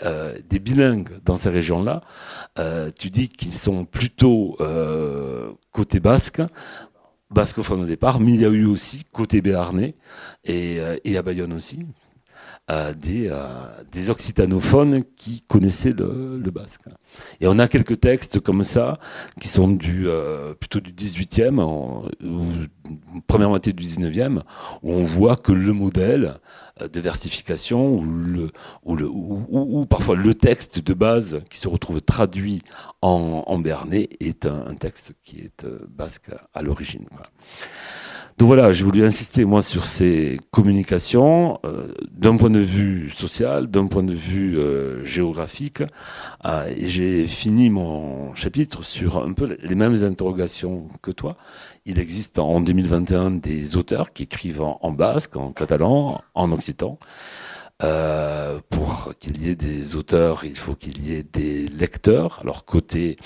bilingues 0.61 1.19
dans 1.25 1.35
ces 1.35 1.49
régions-là. 1.49 2.01
tu 2.97 3.09
dis 3.09 3.29
qu'ils 3.29 3.53
sont 3.53 3.85
plutôt 3.85 4.57
côté 5.71 5.99
basque, 5.99 6.41
bascophone 7.29 7.81
au 7.81 7.85
départ, 7.85 8.19
mais 8.19 8.33
il 8.33 8.41
y 8.41 8.45
a 8.45 8.49
eu 8.49 8.65
aussi 8.65 9.03
côté 9.11 9.41
béarnais 9.41 9.95
et 10.45 10.79
à 11.17 11.21
Bayonne 11.21 11.53
aussi, 11.53 11.85
des, 12.69 13.29
des 13.91 14.09
occitanophones 14.09 15.03
qui 15.17 15.41
connaissaient 15.41 15.91
le, 15.91 16.51
basque. 16.51 16.81
Et 17.41 17.47
on 17.47 17.59
a 17.59 17.67
quelques 17.67 17.99
textes 17.99 18.39
comme 18.39 18.63
ça, 18.63 18.99
qui 19.39 19.47
sont 19.47 19.67
du, 19.69 20.07
euh, 20.07 20.53
plutôt 20.53 20.79
du 20.79 20.91
18e, 20.91 21.59
en, 21.59 22.05
ou 22.23 22.45
première 23.27 23.49
moitié 23.49 23.73
du 23.73 23.83
19e, 23.83 24.41
où 24.81 24.91
on 24.91 25.01
voit 25.01 25.35
que 25.35 25.51
le 25.51 25.73
modèle 25.73 26.39
euh, 26.81 26.87
de 26.87 26.99
versification, 26.99 28.03
ou, 28.83 29.85
parfois 29.85 30.15
le 30.15 30.33
texte 30.33 30.79
de 30.79 30.93
base 30.93 31.41
qui 31.49 31.59
se 31.59 31.67
retrouve 31.67 32.01
traduit 32.01 32.61
en, 33.01 33.43
en 33.45 33.63
est 33.91 34.45
un, 34.45 34.75
texte 34.75 35.13
qui 35.23 35.39
est 35.39 35.63
euh, 35.65 35.79
basque 35.87 36.31
à 36.53 36.61
l'origine. 36.61 37.05
Donc 38.37 38.47
voilà, 38.47 38.71
j'ai 38.71 38.83
voulu 38.83 39.05
insister 39.05 39.45
moi 39.45 39.61
sur 39.61 39.85
ces 39.85 40.39
communications 40.51 41.59
euh, 41.65 41.93
d'un 42.11 42.35
point 42.35 42.49
de 42.49 42.59
vue 42.59 43.11
social, 43.11 43.67
d'un 43.67 43.85
point 43.85 44.01
de 44.01 44.13
vue 44.13 44.57
euh, 44.57 45.05
géographique, 45.05 45.83
euh, 46.45 46.67
et 46.75 46.89
j'ai 46.89 47.27
fini 47.27 47.69
mon 47.69 48.33
chapitre 48.33 48.83
sur 48.83 49.23
un 49.23 49.33
peu 49.33 49.57
les 49.61 49.75
mêmes 49.75 50.03
interrogations 50.03 50.87
que 51.03 51.11
toi. 51.11 51.37
Il 51.85 51.99
existe 51.99 52.39
en 52.39 52.59
2021 52.59 53.31
des 53.31 53.77
auteurs 53.77 54.13
qui 54.13 54.23
écrivent 54.23 54.61
en, 54.61 54.91
basque, 54.91 55.35
en 55.35 55.51
catalan, 55.51 56.21
en 56.33 56.51
occitan. 56.51 56.97
pour 58.69 59.13
qu'il 59.19 59.43
y 59.43 59.49
ait 59.49 59.55
des 59.55 59.95
auteurs, 59.95 60.43
il 60.43 60.57
faut 60.57 60.75
qu'il 60.75 61.05
y 61.05 61.13
ait 61.13 61.23
des 61.23 61.67
lecteurs. 61.67 62.39
Alors 62.41 62.65
côté 62.65 63.17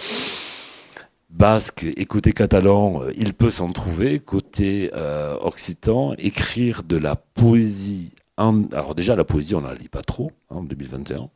basque 1.29 1.85
et 1.95 2.05
côté 2.05 2.31
catalan, 2.33 3.03
euh, 3.03 3.11
il 3.15 3.33
peut 3.33 3.51
s'en 3.51 3.71
trouver. 3.71 4.19
Côté 4.19 4.91
euh, 4.93 5.35
occitan, 5.41 6.13
écrire 6.17 6.83
de 6.83 6.97
la 6.97 7.15
poésie. 7.15 8.13
Alors 8.37 8.93
déjà, 8.93 9.15
la 9.15 9.23
poésie, 9.23 9.55
on 9.55 9.61
ne 9.61 9.67
la 9.67 9.75
lit 9.75 9.89
pas 9.89 10.03
trop 10.03 10.31
hein, 10.51 10.57
en 10.57 10.63
2021. 10.63 11.29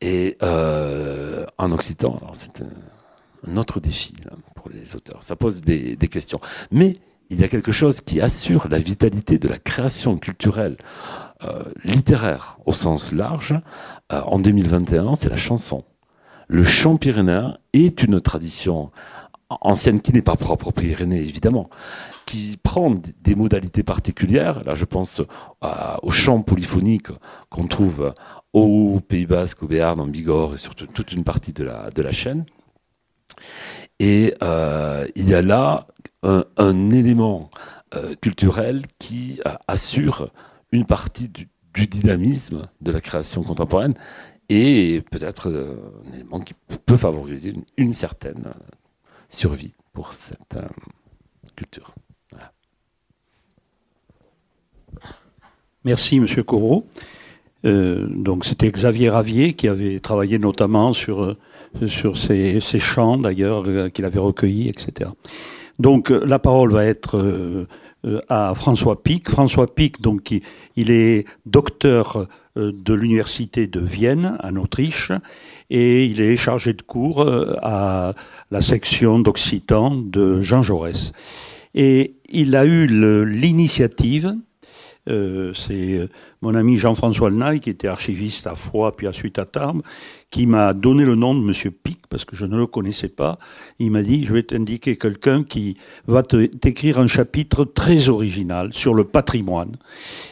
Et 0.00 0.36
euh, 0.42 1.46
en 1.56 1.72
occitan, 1.72 2.20
c'est 2.34 2.62
un, 3.46 3.56
autre 3.56 3.80
défi 3.80 4.14
pour 4.54 4.68
les 4.68 4.94
auteurs. 4.94 5.22
Ça 5.22 5.36
pose 5.36 5.62
des, 5.62 5.96
questions. 5.96 6.40
Mais 6.70 6.98
il 7.30 7.40
y 7.40 7.44
a 7.44 7.48
quelque 7.48 7.72
chose 7.72 8.02
qui 8.02 8.20
assure 8.20 8.68
la 8.68 8.78
vitalité 8.78 9.38
de 9.38 9.48
la 9.48 9.58
création 9.58 10.18
culturelle 10.18 10.76
littéraire 11.84 12.58
au 12.64 12.72
sens 12.72 13.12
large. 13.12 13.54
en 14.10 14.38
2021, 14.38 15.14
c'est 15.14 15.28
la 15.28 15.36
chanson 15.36 15.84
le 16.48 16.64
chant 16.64 16.96
pyrénéen 16.96 17.56
est 17.72 18.02
une 18.02 18.20
tradition 18.20 18.90
ancienne 19.60 20.00
qui 20.00 20.12
n'est 20.12 20.22
pas 20.22 20.36
propre 20.36 20.68
aux 20.68 20.72
Pyrénées, 20.72 21.22
évidemment, 21.22 21.68
qui 22.26 22.58
prend 22.62 22.94
des 23.22 23.34
modalités 23.34 23.82
particulières. 23.82 24.64
Là, 24.64 24.74
je 24.74 24.84
pense 24.84 25.22
au 26.02 26.10
chant 26.10 26.42
polyphonique 26.42 27.08
qu'on 27.50 27.66
trouve 27.66 28.14
au 28.52 29.00
Pays 29.00 29.26
Basque, 29.26 29.62
au 29.62 29.66
Béarn, 29.66 30.00
en 30.00 30.06
Bigorre 30.06 30.54
et 30.54 30.58
surtout 30.58 30.86
toute 30.86 31.12
une 31.12 31.24
partie 31.24 31.52
de 31.52 31.64
la, 31.64 32.12
chaîne. 32.12 32.44
Et 33.98 34.34
euh, 34.42 35.06
il 35.16 35.28
y 35.28 35.34
a 35.34 35.42
là 35.42 35.86
un, 36.22 36.90
élément 36.90 37.50
euh, 37.94 38.14
culturel 38.20 38.82
qui 38.98 39.40
euh, 39.46 39.54
assure 39.68 40.30
une 40.72 40.86
partie 40.86 41.28
du 41.28 41.48
dynamisme 41.86 42.68
de 42.80 42.92
la 42.92 43.00
création 43.00 43.42
contemporaine 43.42 43.94
et 44.48 45.02
peut-être 45.10 45.48
euh, 45.48 45.76
un 46.06 46.12
élément 46.14 46.40
qui 46.40 46.54
peut 46.86 46.96
favoriser 46.96 47.54
une, 47.76 47.92
certaine 47.92 48.44
euh, 48.46 48.60
survie 49.28 49.72
pour 49.92 50.12
cette 50.12 50.56
euh, 50.56 50.66
culture. 51.56 51.94
Merci, 55.84 56.18
Monsieur 56.18 56.42
Corot. 56.42 56.86
donc 57.62 58.46
c'était 58.46 58.70
Xavier 58.70 59.10
Ravier 59.10 59.52
qui 59.52 59.68
avait 59.68 60.00
travaillé 60.00 60.38
notamment 60.38 60.94
sur, 60.94 61.36
sur 61.88 62.16
ces, 62.16 62.58
ces 62.60 62.78
chants 62.78 63.18
d'ailleurs 63.18 63.92
qu'il 63.92 64.06
avait 64.06 64.18
recueillis, 64.18 64.70
etc. 64.70 65.10
Donc 65.78 66.08
la 66.08 66.38
parole 66.38 66.72
va 66.72 66.86
être 66.86 67.66
à 68.30 68.54
François 68.54 69.02
Pic. 69.02 69.28
François 69.28 69.74
Pic, 69.74 70.00
donc 70.00 70.32
il 70.74 70.90
est 70.90 71.26
docteur 71.44 72.28
de 72.56 72.94
l'université 72.94 73.66
de 73.66 73.80
Vienne, 73.80 74.38
en 74.42 74.56
Autriche, 74.56 75.12
et 75.70 76.04
il 76.04 76.20
est 76.20 76.36
chargé 76.36 76.72
de 76.72 76.82
cours 76.82 77.22
euh, 77.22 77.54
à 77.62 78.14
la 78.50 78.60
section 78.60 79.18
d'Occitan 79.18 79.96
de 79.96 80.40
Jean 80.40 80.62
Jaurès. 80.62 81.12
Et 81.74 82.14
il 82.30 82.54
a 82.54 82.64
eu 82.64 82.86
l'initiative, 83.26 84.36
euh, 85.10 85.52
c'est 85.54 86.08
mon 86.40 86.54
ami 86.54 86.78
Jean-François 86.78 87.30
Lenaille, 87.30 87.58
qui 87.58 87.70
était 87.70 87.88
archiviste 87.88 88.46
à 88.46 88.54
Foix, 88.54 88.96
puis 88.96 89.08
ensuite 89.08 89.38
à 89.38 89.44
Tarbes, 89.44 89.82
qui 90.30 90.46
m'a 90.46 90.72
donné 90.72 91.04
le 91.04 91.16
nom 91.16 91.34
de 91.34 91.40
Monsieur 91.40 91.72
Pic, 91.72 91.98
parce 92.08 92.24
que 92.24 92.36
je 92.36 92.46
ne 92.46 92.56
le 92.56 92.66
connaissais 92.66 93.08
pas. 93.08 93.38
Il 93.80 93.90
m'a 93.90 94.02
dit, 94.02 94.24
je 94.24 94.32
vais 94.32 94.44
t'indiquer 94.44 94.96
quelqu'un 94.96 95.42
qui 95.42 95.76
va 96.06 96.22
t'écrire 96.22 97.00
un 97.00 97.08
chapitre 97.08 97.64
très 97.64 98.08
original 98.08 98.72
sur 98.72 98.94
le 98.94 99.04
patrimoine. 99.04 99.76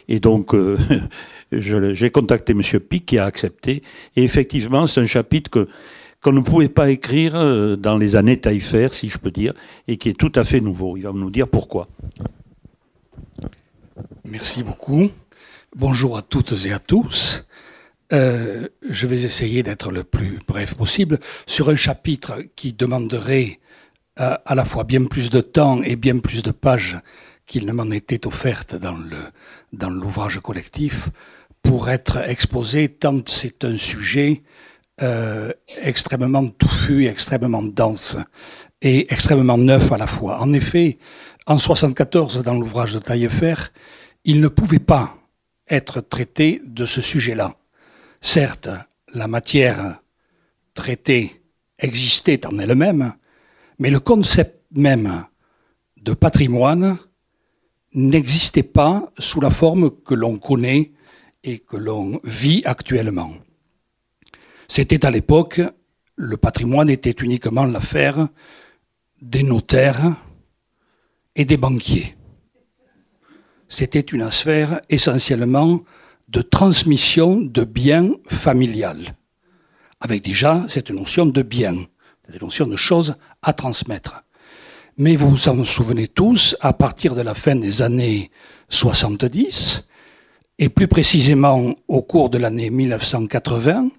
Et 0.08 0.20
donc, 0.20 0.54
j'ai 1.60 2.10
contacté 2.10 2.52
M. 2.52 2.62
Pic 2.80 3.06
qui 3.06 3.18
a 3.18 3.24
accepté. 3.24 3.82
Et 4.16 4.24
effectivement, 4.24 4.86
c'est 4.86 5.00
un 5.00 5.06
chapitre 5.06 5.68
qu'on 6.22 6.32
ne 6.32 6.40
pouvait 6.40 6.68
pas 6.68 6.90
écrire 6.90 7.34
euh, 7.34 7.76
dans 7.76 7.98
les 7.98 8.16
années 8.16 8.38
Taillefer, 8.38 8.88
si 8.92 9.08
je 9.08 9.18
peux 9.18 9.30
dire, 9.30 9.54
et 9.88 9.96
qui 9.96 10.08
est 10.08 10.18
tout 10.18 10.32
à 10.36 10.44
fait 10.44 10.60
nouveau. 10.60 10.96
Il 10.96 11.02
va 11.02 11.12
nous 11.12 11.30
dire 11.30 11.48
pourquoi. 11.48 11.88
Merci 14.24 14.62
beaucoup. 14.62 15.10
Bonjour 15.74 16.16
à 16.16 16.22
toutes 16.22 16.66
et 16.66 16.72
à 16.72 16.78
tous. 16.78 17.44
Euh, 18.12 18.68
je 18.88 19.06
vais 19.06 19.22
essayer 19.22 19.62
d'être 19.62 19.90
le 19.90 20.04
plus 20.04 20.38
bref 20.46 20.74
possible 20.74 21.18
sur 21.46 21.70
un 21.70 21.76
chapitre 21.76 22.44
qui 22.56 22.72
demanderait 22.72 23.58
euh, 24.20 24.36
à 24.44 24.54
la 24.54 24.64
fois 24.64 24.84
bien 24.84 25.04
plus 25.06 25.30
de 25.30 25.40
temps 25.40 25.82
et 25.82 25.96
bien 25.96 26.18
plus 26.18 26.42
de 26.42 26.50
pages 26.50 26.98
qu'il 27.46 27.66
ne 27.66 27.72
m'en 27.72 27.90
était 27.90 28.26
offerte 28.26 28.76
dans 28.76 29.90
l'ouvrage 29.90 30.40
collectif 30.40 31.08
pour 31.62 31.88
être 31.88 32.28
exposé 32.28 32.88
tant 32.88 33.20
c'est 33.26 33.64
un 33.64 33.76
sujet 33.76 34.42
euh, 35.00 35.52
extrêmement 35.82 36.46
touffu, 36.48 37.06
extrêmement 37.06 37.62
dense 37.62 38.18
et 38.82 39.12
extrêmement 39.12 39.58
neuf 39.58 39.90
à 39.92 39.98
la 39.98 40.06
fois. 40.06 40.40
En 40.40 40.52
effet, 40.52 40.98
en 41.46 41.58
74, 41.58 42.42
dans 42.42 42.54
l'ouvrage 42.54 42.94
de 42.94 42.98
Taillefer, 42.98 43.54
il 44.24 44.40
ne 44.40 44.48
pouvait 44.48 44.78
pas 44.78 45.16
être 45.68 46.00
traité 46.00 46.60
de 46.64 46.84
ce 46.84 47.00
sujet-là. 47.00 47.56
Certes, 48.20 48.68
la 49.14 49.26
matière 49.28 50.00
traitée 50.74 51.42
existait 51.78 52.46
en 52.46 52.58
elle-même, 52.58 53.14
mais 53.78 53.90
le 53.90 54.00
concept 54.00 54.62
même 54.72 55.24
de 55.96 56.14
patrimoine 56.14 56.98
n'existait 57.94 58.62
pas 58.62 59.10
sous 59.18 59.40
la 59.40 59.50
forme 59.50 59.90
que 59.90 60.14
l'on 60.14 60.38
connaît 60.38 60.92
et 61.44 61.58
que 61.58 61.76
l'on 61.76 62.20
vit 62.24 62.62
actuellement. 62.64 63.32
C'était 64.68 65.04
à 65.04 65.10
l'époque, 65.10 65.60
le 66.16 66.36
patrimoine 66.36 66.90
était 66.90 67.10
uniquement 67.10 67.64
l'affaire 67.64 68.28
des 69.20 69.42
notaires 69.42 70.16
et 71.34 71.44
des 71.44 71.56
banquiers. 71.56 72.16
C'était 73.68 74.00
une 74.00 74.30
sphère 74.30 74.82
essentiellement 74.90 75.80
de 76.28 76.42
transmission 76.42 77.40
de 77.40 77.64
biens 77.64 78.12
familiales, 78.28 79.14
avec 80.00 80.22
déjà 80.22 80.66
cette 80.68 80.90
notion 80.90 81.26
de 81.26 81.42
bien, 81.42 81.86
cette 82.26 82.42
notion 82.42 82.66
de 82.66 82.76
choses 82.76 83.16
à 83.42 83.52
transmettre. 83.52 84.24
Mais 84.98 85.16
vous 85.16 85.30
vous 85.30 85.48
en 85.48 85.64
souvenez 85.64 86.08
tous, 86.08 86.56
à 86.60 86.72
partir 86.72 87.14
de 87.14 87.22
la 87.22 87.34
fin 87.34 87.56
des 87.56 87.80
années 87.80 88.30
70, 88.68 89.86
et 90.58 90.68
plus 90.68 90.88
précisément 90.88 91.74
au 91.88 92.02
cours 92.02 92.30
de 92.30 92.38
l'année 92.38 92.70
1980, 92.70 93.90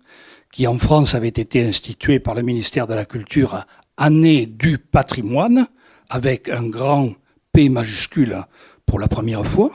qui 0.51 0.67
en 0.67 0.77
France 0.77 1.15
avait 1.15 1.27
été 1.27 1.65
institué 1.65 2.19
par 2.19 2.35
le 2.35 2.43
ministère 2.43 2.87
de 2.87 2.93
la 2.93 3.05
Culture, 3.05 3.65
année 3.97 4.45
du 4.45 4.77
patrimoine, 4.77 5.67
avec 6.09 6.49
un 6.49 6.67
grand 6.67 7.13
P 7.51 7.69
majuscule 7.69 8.37
pour 8.85 8.99
la 8.99 9.07
première 9.07 9.45
fois. 9.45 9.71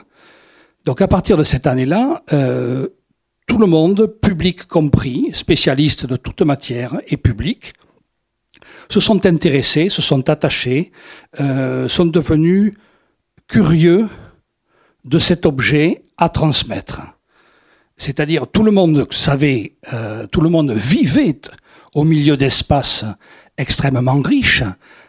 Donc 0.84 1.00
à 1.02 1.08
partir 1.08 1.36
de 1.36 1.44
cette 1.44 1.66
année-là, 1.66 2.22
euh, 2.32 2.88
tout 3.46 3.58
le 3.58 3.66
monde, 3.66 4.06
public 4.06 4.66
compris, 4.66 5.30
spécialiste 5.32 6.06
de 6.06 6.16
toute 6.16 6.42
matière 6.42 7.00
et 7.08 7.16
public, 7.16 7.72
se 8.88 9.00
sont 9.00 9.26
intéressés, 9.26 9.88
se 9.88 10.02
sont 10.02 10.28
attachés, 10.30 10.92
euh, 11.40 11.88
sont 11.88 12.06
devenus 12.06 12.74
curieux 13.48 14.08
de 15.09 15.18
cet 15.18 15.46
objet 15.46 16.02
à 16.16 16.28
transmettre. 16.28 17.00
C'est-à-dire 17.96 18.46
tout 18.46 18.62
le 18.62 18.70
monde 18.70 19.06
savait, 19.11 19.74
euh, 19.92 20.26
tout 20.26 20.40
le 20.40 20.50
monde 20.50 20.70
vivait 20.72 21.40
au 21.94 22.04
milieu 22.04 22.36
d'espaces 22.36 23.04
extrêmement 23.56 24.20
riches, 24.20 24.62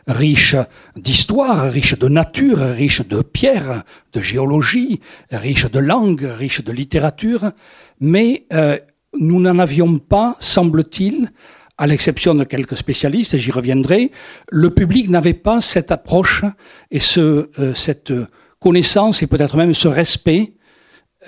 riches 0.08 0.56
d'histoire, 0.96 1.72
riches 1.72 2.00
de 2.00 2.08
nature, 2.08 2.58
riches 2.58 3.08
de 3.08 3.22
pierres, 3.22 3.84
de 4.14 4.22
géologie, 4.22 5.02
riches 5.32 5.70
de 5.70 5.80
langue, 5.80 6.24
riches 6.24 6.64
de 6.64 6.72
littérature, 6.72 7.52
mais 8.00 8.46
euh, 8.54 8.80
nous 9.20 9.40
n'en 9.40 9.60
avions 9.60 10.00
pas, 10.00 10.36
semble-t-il, 10.40 11.30
à 11.78 11.88
l'exception 11.88 12.36
de 12.36 12.44
quelques 12.44 12.76
spécialistes, 12.76 13.38
j'y 13.38 13.52
reviendrai, 13.52 14.12
le 14.50 14.70
public 14.70 15.10
n'avait 15.10 15.34
pas 15.34 15.62
cette 15.62 15.92
approche 15.92 16.44
et 16.92 17.00
ce, 17.00 17.50
euh, 17.60 17.74
cette 17.74 18.12
connaissance 18.60 19.24
et 19.24 19.28
peut-être 19.28 19.58
même 19.58 19.74
ce 19.74 19.88
respect 19.88 20.54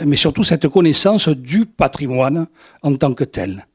mais 0.06 0.16
surtout 0.16 0.44
cette 0.44 0.68
connaissance 0.68 1.28
du 1.30 1.66
patrimoine 1.66 2.48
en 2.82 2.96
tant 2.96 3.14
que 3.14 3.24
tel. 3.24 3.68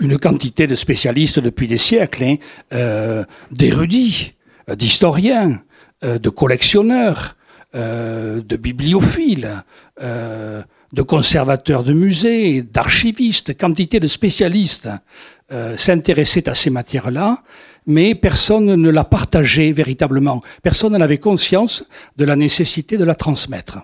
Une 0.00 0.18
quantité 0.18 0.66
de 0.66 0.74
spécialistes 0.74 1.38
depuis 1.38 1.68
des 1.68 1.78
siècles, 1.78 2.24
hein, 2.24 2.36
euh, 2.72 3.24
d'érudits, 3.50 4.34
euh, 4.70 4.74
d'historiens, 4.74 5.62
euh, 6.04 6.18
de 6.18 6.30
collectionneurs, 6.30 7.36
de 7.74 8.56
bibliophiles, 8.56 9.64
de 9.98 11.02
conservateurs 11.02 11.82
de 11.84 11.94
musées, 11.94 12.60
d'archivistes, 12.60 13.56
quantité 13.56 13.98
de 13.98 14.06
spécialistes 14.06 14.90
s'intéressaient 15.78 16.50
à 16.50 16.54
ces 16.54 16.68
matières-là, 16.68 17.42
mais 17.86 18.14
personne 18.14 18.74
ne 18.74 18.90
la 18.90 19.04
partageait 19.04 19.72
véritablement. 19.72 20.40
Personne 20.62 20.96
n'avait 20.96 21.18
conscience 21.18 21.84
de 22.16 22.24
la 22.24 22.36
nécessité 22.36 22.96
de 22.98 23.04
la 23.04 23.14
transmettre. 23.14 23.78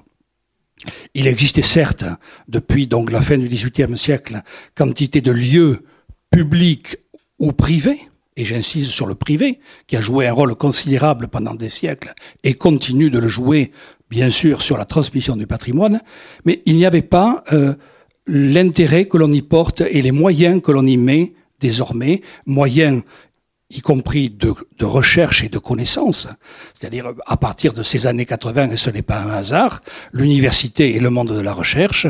Il 1.14 1.26
existait 1.26 1.62
certes, 1.62 2.04
depuis 2.46 2.86
donc 2.86 3.10
la 3.10 3.20
fin 3.20 3.36
du 3.36 3.48
XVIIIe 3.48 3.98
siècle, 3.98 4.42
quantité 4.74 5.20
de 5.20 5.32
lieux 5.32 5.84
publics 6.30 6.96
ou 7.38 7.52
privés, 7.52 7.98
et 8.36 8.44
j'insiste 8.44 8.90
sur 8.90 9.06
le 9.06 9.16
privé, 9.16 9.58
qui 9.88 9.96
a 9.96 10.00
joué 10.00 10.28
un 10.28 10.32
rôle 10.32 10.54
considérable 10.54 11.26
pendant 11.26 11.54
des 11.54 11.68
siècles 11.68 12.14
et 12.44 12.54
continue 12.54 13.10
de 13.10 13.18
le 13.18 13.26
jouer, 13.26 13.72
bien 14.10 14.30
sûr, 14.30 14.62
sur 14.62 14.78
la 14.78 14.84
transmission 14.84 15.34
du 15.34 15.48
patrimoine, 15.48 16.00
mais 16.44 16.62
il 16.64 16.76
n'y 16.76 16.86
avait 16.86 17.02
pas 17.02 17.42
euh, 17.52 17.74
l'intérêt 18.28 19.06
que 19.06 19.16
l'on 19.16 19.32
y 19.32 19.42
porte 19.42 19.80
et 19.80 20.02
les 20.02 20.12
moyens 20.12 20.62
que 20.62 20.70
l'on 20.70 20.86
y 20.86 20.96
met 20.96 21.34
désormais, 21.60 22.22
moyens 22.46 23.02
y 23.70 23.80
compris 23.82 24.30
de, 24.30 24.54
de, 24.78 24.84
recherche 24.84 25.44
et 25.44 25.50
de 25.50 25.58
connaissance. 25.58 26.26
C'est-à-dire, 26.78 27.12
à 27.26 27.36
partir 27.36 27.74
de 27.74 27.82
ces 27.82 28.06
années 28.06 28.24
80, 28.24 28.70
et 28.70 28.76
ce 28.78 28.88
n'est 28.88 29.02
pas 29.02 29.18
un 29.18 29.30
hasard, 29.30 29.82
l'université 30.12 30.96
et 30.96 31.00
le 31.00 31.10
monde 31.10 31.34
de 31.34 31.40
la 31.40 31.52
recherche 31.52 32.06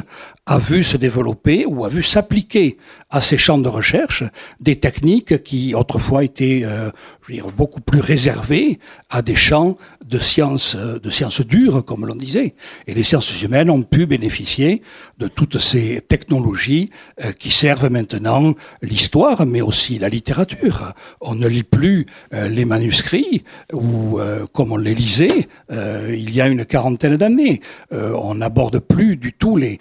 a 0.49 0.59
vu 0.59 0.83
se 0.83 0.97
développer 0.97 1.67
ou 1.67 1.85
a 1.85 1.89
vu 1.89 2.03
s'appliquer 2.03 2.79
à 3.11 3.21
ces 3.21 3.37
champs 3.37 3.59
de 3.59 3.69
recherche 3.69 4.25
des 4.61 4.77
techniques 4.77 5.43
qui 5.43 5.75
autrefois 5.75 6.25
étaient 6.25 6.63
euh, 6.65 6.91
je 7.29 7.35
veux 7.35 7.43
dire, 7.43 7.53
beaucoup 7.53 7.81
plus 7.81 8.01
réservées 8.01 8.79
à 9.11 9.21
des 9.21 9.37
champs 9.37 9.77
de 10.07 10.19
sciences, 10.19 10.77
de 10.77 11.11
sciences 11.11 11.43
dures, 11.43 11.85
comme 11.85 12.07
l'on 12.07 12.15
disait. 12.15 12.55
Et 12.87 12.95
les 12.95 13.03
sciences 13.03 13.43
humaines 13.43 13.69
ont 13.69 13.83
pu 13.83 14.07
bénéficier 14.07 14.81
de 15.19 15.29
toutes 15.29 15.59
ces 15.59 16.01
technologies 16.01 16.91
euh, 17.23 17.33
qui 17.33 17.51
servent 17.51 17.91
maintenant 17.91 18.55
l'histoire, 18.81 19.45
mais 19.45 19.61
aussi 19.61 19.99
la 19.99 20.09
littérature. 20.09 20.95
On 21.21 21.35
ne 21.35 21.47
lit 21.47 21.65
plus 21.65 22.07
euh, 22.33 22.49
les 22.49 22.65
manuscrits 22.65 23.45
ou 23.75 24.19
euh, 24.19 24.47
comme 24.55 24.73
on 24.73 24.79
les 24.79 24.95
lisait 24.95 25.49
il 25.71 26.35
y 26.35 26.41
a 26.41 26.49
une 26.49 26.65
quarantaine 26.65 27.17
d'années. 27.17 27.61
on 27.91 28.37
n'aborde 28.37 28.79
plus 28.79 29.17
du 29.17 29.33
tout 29.33 29.57
les 29.57 29.79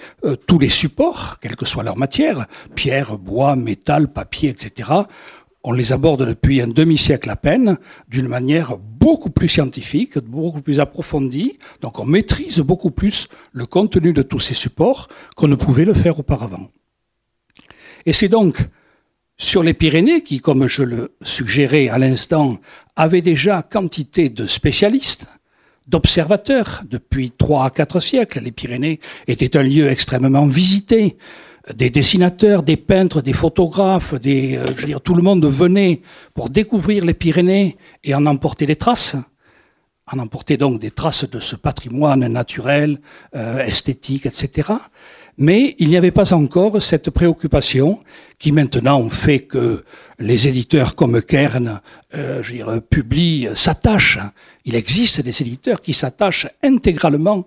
tous 0.57 0.61
les 0.61 0.69
supports, 0.69 1.37
quelle 1.39 1.55
que 1.55 1.65
soit 1.65 1.83
leur 1.83 1.97
matière, 1.97 2.47
pierre, 2.73 3.19
bois, 3.19 3.55
métal, 3.55 4.07
papier, 4.07 4.49
etc 4.49 5.03
on 5.63 5.73
les 5.73 5.91
aborde 5.91 6.25
depuis 6.25 6.61
un 6.61 6.67
demi-siècle 6.67 7.29
à 7.29 7.35
peine, 7.35 7.77
d'une 8.07 8.29
manière 8.29 8.77
beaucoup 8.77 9.29
plus 9.29 9.49
scientifique, 9.49 10.17
beaucoup 10.17 10.61
plus 10.61 10.79
approfondie. 10.79 11.57
Donc 11.81 11.99
on 11.99 12.05
maîtrise 12.05 12.59
beaucoup 12.59 12.89
plus 12.91 13.27
le 13.51 13.65
contenu 13.65 14.13
de 14.13 14.21
tous 14.21 14.39
ces 14.39 14.53
supports 14.53 15.09
qu'on 15.35 15.49
ne 15.49 15.55
pouvait 15.55 15.83
le 15.83 15.93
faire 15.93 16.19
auparavant. 16.19 16.69
Et 18.05 18.13
c'est 18.13 18.29
donc 18.29 18.59
sur 19.35 19.61
les 19.61 19.73
Pyrénées, 19.73 20.23
qui, 20.23 20.39
comme 20.39 20.67
je 20.67 20.83
le 20.83 21.17
suggérais 21.21 21.89
à 21.89 21.97
l'instant, 21.97 22.59
avaient 22.95 23.21
déjà 23.21 23.61
quantité 23.61 24.29
de 24.29 24.47
spécialistes, 24.47 25.27
d'observateurs 25.87 26.83
depuis 26.89 27.31
trois 27.31 27.65
à 27.65 27.69
quatre 27.69 27.99
siècles. 27.99 28.41
Les 28.41 28.51
Pyrénées 28.51 28.99
étaient 29.27 29.57
un 29.57 29.63
lieu 29.63 29.87
extrêmement 29.87 30.45
visité 30.45 31.17
des 31.75 31.89
dessinateurs, 31.89 32.63
des 32.63 32.77
peintres, 32.77 33.21
des 33.21 33.33
photographes, 33.33 34.13
des, 34.15 34.57
euh, 34.57 34.99
tout 34.99 35.15
le 35.15 35.21
monde 35.21 35.45
venait 35.45 36.01
pour 36.33 36.49
découvrir 36.49 37.03
les 37.03 37.13
Pyrénées 37.13 37.77
et 38.03 38.15
en 38.15 38.25
emporter 38.25 38.65
des 38.65 38.75
traces, 38.75 39.15
en 40.11 40.19
emporter 40.19 40.57
donc 40.57 40.79
des 40.79 40.91
traces 40.91 41.29
de 41.29 41.39
ce 41.39 41.55
patrimoine 41.55 42.25
naturel, 42.27 42.99
euh, 43.35 43.59
esthétique, 43.59 44.25
etc. 44.25 44.71
Mais 45.37 45.75
il 45.77 45.89
n'y 45.89 45.97
avait 45.97 46.11
pas 46.11 46.33
encore 46.33 46.81
cette 46.81 47.11
préoccupation 47.11 47.99
qui 48.39 48.51
maintenant 48.51 49.07
fait 49.09 49.41
que 49.41 49.83
les 50.17 50.47
éditeurs 50.47 50.95
comme 50.95 51.21
Kern, 51.21 51.79
euh, 52.15 52.41
je 52.41 52.79
publient, 52.79 53.47
s'attachent. 53.53 54.19
Il 54.65 54.75
existe 54.75 55.21
des 55.21 55.41
éditeurs 55.41 55.81
qui 55.81 55.93
s'attachent 55.93 56.47
intégralement 56.63 57.45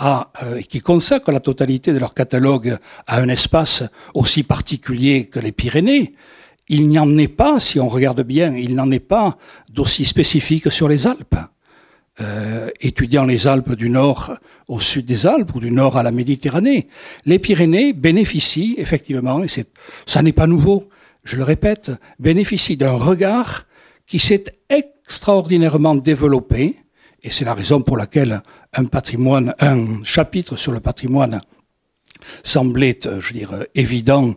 euh, 0.00 0.60
qui 0.68 0.80
consacrent 0.80 1.32
la 1.32 1.40
totalité 1.40 1.92
de 1.92 1.98
leur 1.98 2.14
catalogue 2.14 2.78
à 3.08 3.18
un 3.18 3.28
espace 3.28 3.82
aussi 4.14 4.44
particulier 4.44 5.24
que 5.26 5.40
les 5.40 5.50
Pyrénées, 5.50 6.14
il 6.68 6.86
n'y 6.86 7.00
en 7.00 7.16
est 7.16 7.26
pas, 7.26 7.58
si 7.58 7.80
on 7.80 7.88
regarde 7.88 8.22
bien, 8.22 8.54
il 8.54 8.76
n'en 8.76 8.90
est 8.92 9.00
pas 9.00 9.38
d'aussi 9.72 10.04
spécifique 10.04 10.70
sur 10.70 10.88
les 10.88 11.08
Alpes. 11.08 11.36
Euh, 12.20 12.70
étudiant 12.80 13.24
les 13.24 13.46
Alpes 13.46 13.74
du 13.74 13.90
nord 13.90 14.34
au 14.66 14.80
sud 14.80 15.06
des 15.06 15.24
Alpes 15.24 15.54
ou 15.54 15.60
du 15.60 15.70
nord 15.70 15.96
à 15.96 16.02
la 16.02 16.10
Méditerranée, 16.10 16.88
les 17.26 17.38
Pyrénées 17.38 17.92
bénéficient 17.92 18.74
effectivement, 18.76 19.44
et 19.44 19.48
ça 20.04 20.22
n'est 20.22 20.32
pas 20.32 20.48
nouveau, 20.48 20.88
je 21.22 21.36
le 21.36 21.44
répète, 21.44 21.92
bénéficient 22.18 22.76
d'un 22.76 22.92
regard 22.92 23.66
qui 24.04 24.18
s'est 24.18 24.46
extraordinairement 24.68 25.94
développé 25.94 26.76
Et 27.22 27.30
c'est 27.30 27.44
la 27.44 27.54
raison 27.54 27.82
pour 27.82 27.96
laquelle 27.96 28.42
un 28.74 28.86
patrimoine, 28.86 29.54
un 29.60 30.02
chapitre 30.02 30.56
sur 30.56 30.72
le 30.72 30.80
patrimoine 30.80 31.40
semblait, 32.42 33.06
euh, 33.06 33.20
je 33.20 33.28
veux 33.28 33.38
dire, 33.38 33.64
évident 33.74 34.34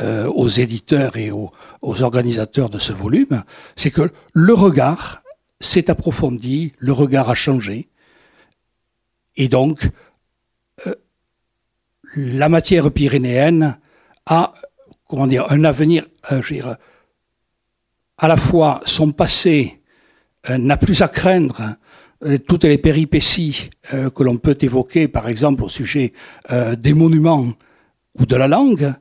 euh, 0.00 0.26
aux 0.28 0.48
éditeurs 0.48 1.16
et 1.16 1.30
aux, 1.30 1.50
organisateurs 1.82 2.70
de 2.70 2.78
ce 2.78 2.92
volume, 2.92 3.42
c'est 3.76 3.90
que 3.90 4.10
le 4.32 4.54
regard 4.54 5.21
s'est 5.62 5.90
approfondi, 5.90 6.74
le 6.78 6.92
regard 6.92 7.30
a 7.30 7.34
changé, 7.34 7.88
et 9.36 9.48
donc 9.48 9.88
euh, 10.86 10.94
la 12.14 12.48
matière 12.50 12.90
pyrénéenne 12.90 13.78
a, 14.26 14.52
comment 15.08 15.26
dire, 15.26 15.50
un 15.50 15.64
avenir, 15.64 16.06
je 16.30 16.36
veux 16.36 16.42
dire, 16.42 16.76
à 18.18 18.28
la 18.28 18.36
fois 18.36 18.82
son 18.84 19.12
passé 19.12 19.80
n'a 20.48 20.76
plus 20.76 21.00
à 21.00 21.08
craindre 21.08 21.76
euh, 22.24 22.38
toutes 22.38 22.64
les 22.64 22.78
péripéties 22.78 23.70
euh, 23.94 24.10
que 24.10 24.22
l'on 24.22 24.36
peut 24.36 24.56
évoquer, 24.60 25.08
par 25.08 25.28
exemple 25.28 25.64
au 25.64 25.68
sujet 25.68 26.12
euh, 26.52 26.76
des 26.76 26.94
monuments 26.94 27.52
ou 28.18 28.26
de 28.26 28.36
la 28.36 28.48
langue, 28.48 28.92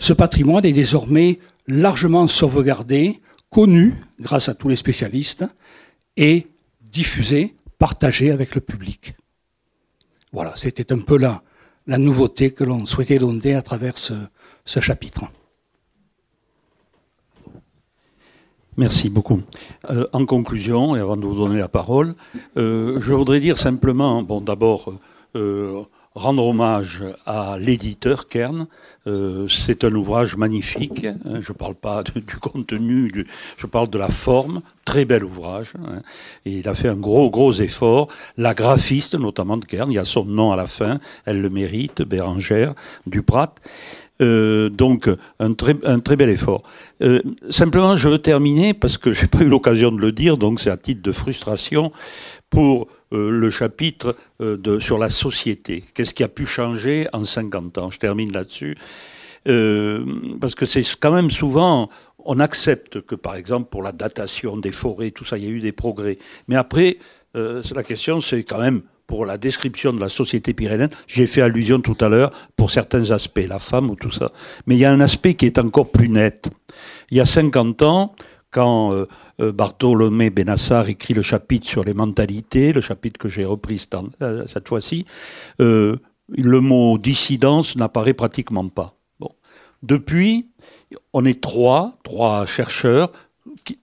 ce 0.00 0.12
patrimoine 0.12 0.64
est 0.64 0.72
désormais 0.72 1.38
largement 1.68 2.26
sauvegardé, 2.26 3.20
connu 3.54 3.94
grâce 4.18 4.48
à 4.48 4.54
tous 4.54 4.68
les 4.68 4.76
spécialistes 4.76 5.44
et 6.16 6.48
diffusé, 6.82 7.54
partagé 7.78 8.32
avec 8.32 8.56
le 8.56 8.60
public. 8.60 9.14
Voilà, 10.32 10.52
c'était 10.56 10.92
un 10.92 10.98
peu 10.98 11.16
la, 11.16 11.42
la 11.86 11.98
nouveauté 11.98 12.50
que 12.50 12.64
l'on 12.64 12.84
souhaitait 12.84 13.20
donner 13.20 13.54
à 13.54 13.62
travers 13.62 13.96
ce 13.96 14.80
chapitre. 14.80 15.24
Merci 18.76 19.08
beaucoup. 19.08 19.40
Euh, 19.90 20.08
en 20.12 20.26
conclusion, 20.26 20.96
et 20.96 21.00
avant 21.00 21.16
de 21.16 21.24
vous 21.24 21.36
donner 21.36 21.58
la 21.58 21.68
parole, 21.68 22.16
euh, 22.56 23.00
je 23.00 23.14
voudrais 23.14 23.38
dire 23.38 23.56
simplement, 23.56 24.24
bon, 24.24 24.40
d'abord, 24.40 24.92
euh, 25.36 25.84
rendre 26.16 26.44
hommage 26.44 27.04
à 27.24 27.56
l'éditeur 27.58 28.28
Kern. 28.28 28.66
C'est 29.48 29.84
un 29.84 29.94
ouvrage 29.94 30.36
magnifique. 30.36 31.04
Hein. 31.04 31.40
je 31.40 31.52
ne 31.52 31.56
parle 31.56 31.74
pas 31.74 32.02
du 32.02 32.36
contenu, 32.36 33.26
je 33.56 33.66
parle 33.66 33.88
de 33.88 33.98
la 33.98 34.08
forme. 34.08 34.62
Très 34.84 35.04
bel 35.04 35.24
ouvrage. 35.24 35.72
Hein. 35.78 36.02
et 36.44 36.58
il 36.58 36.68
a 36.68 36.74
fait 36.74 36.88
un 36.88 36.96
gros, 36.96 37.30
gros 37.30 37.52
effort. 37.52 38.08
La 38.36 38.54
graphiste, 38.54 39.14
notamment 39.14 39.56
de 39.56 39.64
Kern, 39.64 39.90
il 39.90 39.94
y 39.94 39.98
a 39.98 40.04
son 40.04 40.24
nom 40.24 40.52
à 40.52 40.56
la 40.56 40.66
fin, 40.66 41.00
elle 41.24 41.40
le 41.40 41.50
mérite, 41.50 42.02
Bérangère 42.02 42.74
Duprat. 43.06 43.54
Euh, 44.22 44.68
donc, 44.68 45.10
un 45.40 45.54
très, 45.54 45.76
un 45.84 45.98
très 45.98 46.16
bel 46.16 46.30
effort. 46.30 46.62
Euh, 47.02 47.20
simplement, 47.50 47.96
je 47.96 48.08
veux 48.08 48.18
terminer, 48.18 48.72
parce 48.74 48.96
que 48.98 49.12
je 49.12 49.22
n'ai 49.22 49.28
pas 49.28 49.40
eu 49.40 49.48
l'occasion 49.48 49.90
de 49.90 50.00
le 50.00 50.12
dire, 50.12 50.36
donc 50.36 50.60
c'est 50.60 50.70
à 50.70 50.76
titre 50.76 51.02
de 51.02 51.12
frustration, 51.12 51.92
pour 52.50 52.86
euh, 53.14 53.30
le 53.30 53.50
chapitre 53.50 54.16
de, 54.40 54.78
sur 54.78 54.98
la 54.98 55.10
société. 55.10 55.84
Qu'est-ce 55.94 56.12
qui 56.12 56.22
a 56.24 56.28
pu 56.28 56.44
changer 56.46 57.06
en 57.12 57.22
50 57.22 57.78
ans? 57.78 57.90
Je 57.90 57.98
termine 57.98 58.32
là-dessus. 58.32 58.76
parce 60.40 60.54
que 60.54 60.66
c'est 60.66 60.84
quand 61.00 61.12
même 61.12 61.30
souvent, 61.30 61.88
on 62.18 62.40
accepte 62.40 63.00
que, 63.00 63.14
par 63.14 63.36
exemple, 63.36 63.68
pour 63.70 63.82
la 63.82 63.92
datation 63.92 64.56
des 64.56 64.72
forêts, 64.72 65.10
tout 65.10 65.24
ça, 65.24 65.38
il 65.38 65.44
y 65.44 65.46
a 65.46 65.50
eu 65.50 65.60
des 65.60 65.72
progrès. 65.72 66.18
Mais 66.48 66.56
après, 66.56 66.98
la 67.34 67.82
question, 67.82 68.20
c'est 68.20 68.42
quand 68.42 68.60
même 68.60 68.82
pour 69.06 69.26
la 69.26 69.38
description 69.38 69.92
de 69.92 70.00
la 70.00 70.08
société 70.08 70.54
pyrénéenne. 70.54 70.90
J'ai 71.06 71.26
fait 71.26 71.42
allusion 71.42 71.80
tout 71.80 71.96
à 72.00 72.08
l'heure 72.08 72.32
pour 72.56 72.70
certains 72.70 73.10
aspects, 73.10 73.46
la 73.46 73.58
femme 73.58 73.90
ou 73.90 73.96
tout 73.96 74.10
ça. 74.10 74.32
Mais 74.66 74.76
il 74.76 74.78
y 74.78 74.84
a 74.84 74.92
un 74.92 75.00
aspect 75.00 75.34
qui 75.34 75.46
est 75.46 75.58
encore 75.58 75.90
plus 75.90 76.08
net. 76.08 76.48
Il 77.10 77.18
y 77.18 77.20
a 77.20 77.26
50 77.26 77.82
ans, 77.82 78.14
quand 78.50 78.92
euh, 78.92 78.96
euh, 78.96 79.06
Bartholomé 79.38 80.30
Benassar 80.30 80.88
écrit 80.88 81.14
le 81.14 81.22
chapitre 81.22 81.66
sur 81.66 81.84
les 81.84 81.94
mentalités, 81.94 82.72
le 82.72 82.80
chapitre 82.80 83.18
que 83.18 83.28
j'ai 83.28 83.44
repris 83.44 83.84
euh, 84.22 84.46
cette 84.46 84.68
fois-ci, 84.68 85.04
le 85.58 86.60
mot 86.60 86.98
dissidence 86.98 87.76
n'apparaît 87.76 88.14
pratiquement 88.14 88.68
pas. 88.68 88.94
Bon. 89.20 89.30
Depuis, 89.82 90.48
on 91.12 91.24
est 91.24 91.40
trois, 91.40 91.98
trois 92.04 92.46
chercheurs 92.46 93.12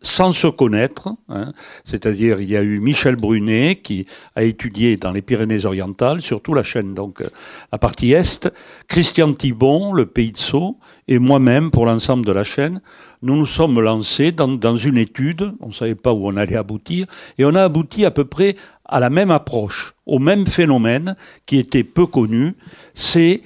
sans 0.01 0.31
se 0.31 0.47
connaître, 0.47 1.09
hein. 1.29 1.53
c'est-à-dire 1.85 2.41
il 2.41 2.49
y 2.49 2.57
a 2.57 2.63
eu 2.63 2.79
Michel 2.79 3.15
Brunet 3.15 3.77
qui 3.77 4.07
a 4.35 4.43
étudié 4.43 4.97
dans 4.97 5.11
les 5.11 5.21
Pyrénées-Orientales, 5.21 6.21
surtout 6.21 6.53
la 6.53 6.63
chaîne, 6.63 6.93
donc 6.93 7.23
la 7.71 7.77
partie 7.77 8.11
est, 8.11 8.49
Christian 8.87 9.33
Thibon, 9.33 9.93
le 9.93 10.07
pays 10.07 10.31
de 10.31 10.37
Sceaux, 10.37 10.77
et 11.07 11.19
moi-même 11.19 11.71
pour 11.71 11.85
l'ensemble 11.85 12.25
de 12.25 12.31
la 12.31 12.43
chaîne, 12.43 12.81
nous 13.21 13.35
nous 13.35 13.45
sommes 13.45 13.79
lancés 13.79 14.31
dans, 14.31 14.77
une 14.77 14.97
étude, 14.97 15.53
on 15.59 15.67
ne 15.67 15.73
savait 15.73 15.95
pas 15.95 16.13
où 16.13 16.27
on 16.27 16.37
allait 16.37 16.55
aboutir, 16.55 17.05
et 17.37 17.45
on 17.45 17.55
a 17.55 17.63
abouti 17.63 18.05
à 18.05 18.11
peu 18.11 18.25
près 18.25 18.55
à 18.85 18.99
la 18.99 19.09
même 19.09 19.31
approche, 19.31 19.93
au 20.05 20.19
même 20.19 20.45
phénomène 20.45 21.15
qui 21.45 21.57
était 21.57 21.83
peu 21.83 22.05
connu, 22.05 22.55
c'est 22.93 23.41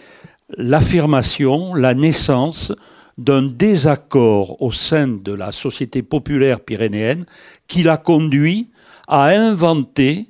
l'affirmation, 0.58 1.74
la 1.74 1.94
naissance 1.94 2.72
d'un 3.18 3.44
désaccord 3.44 4.62
au 4.62 4.72
sein 4.72 5.08
de 5.08 5.32
la 5.32 5.52
société 5.52 6.02
populaire 6.02 6.60
pyrénéenne 6.60 7.26
qui 7.68 7.84
l'a 7.84 7.98
conduit 7.98 8.70
à 9.08 9.28
inventer 9.28 10.28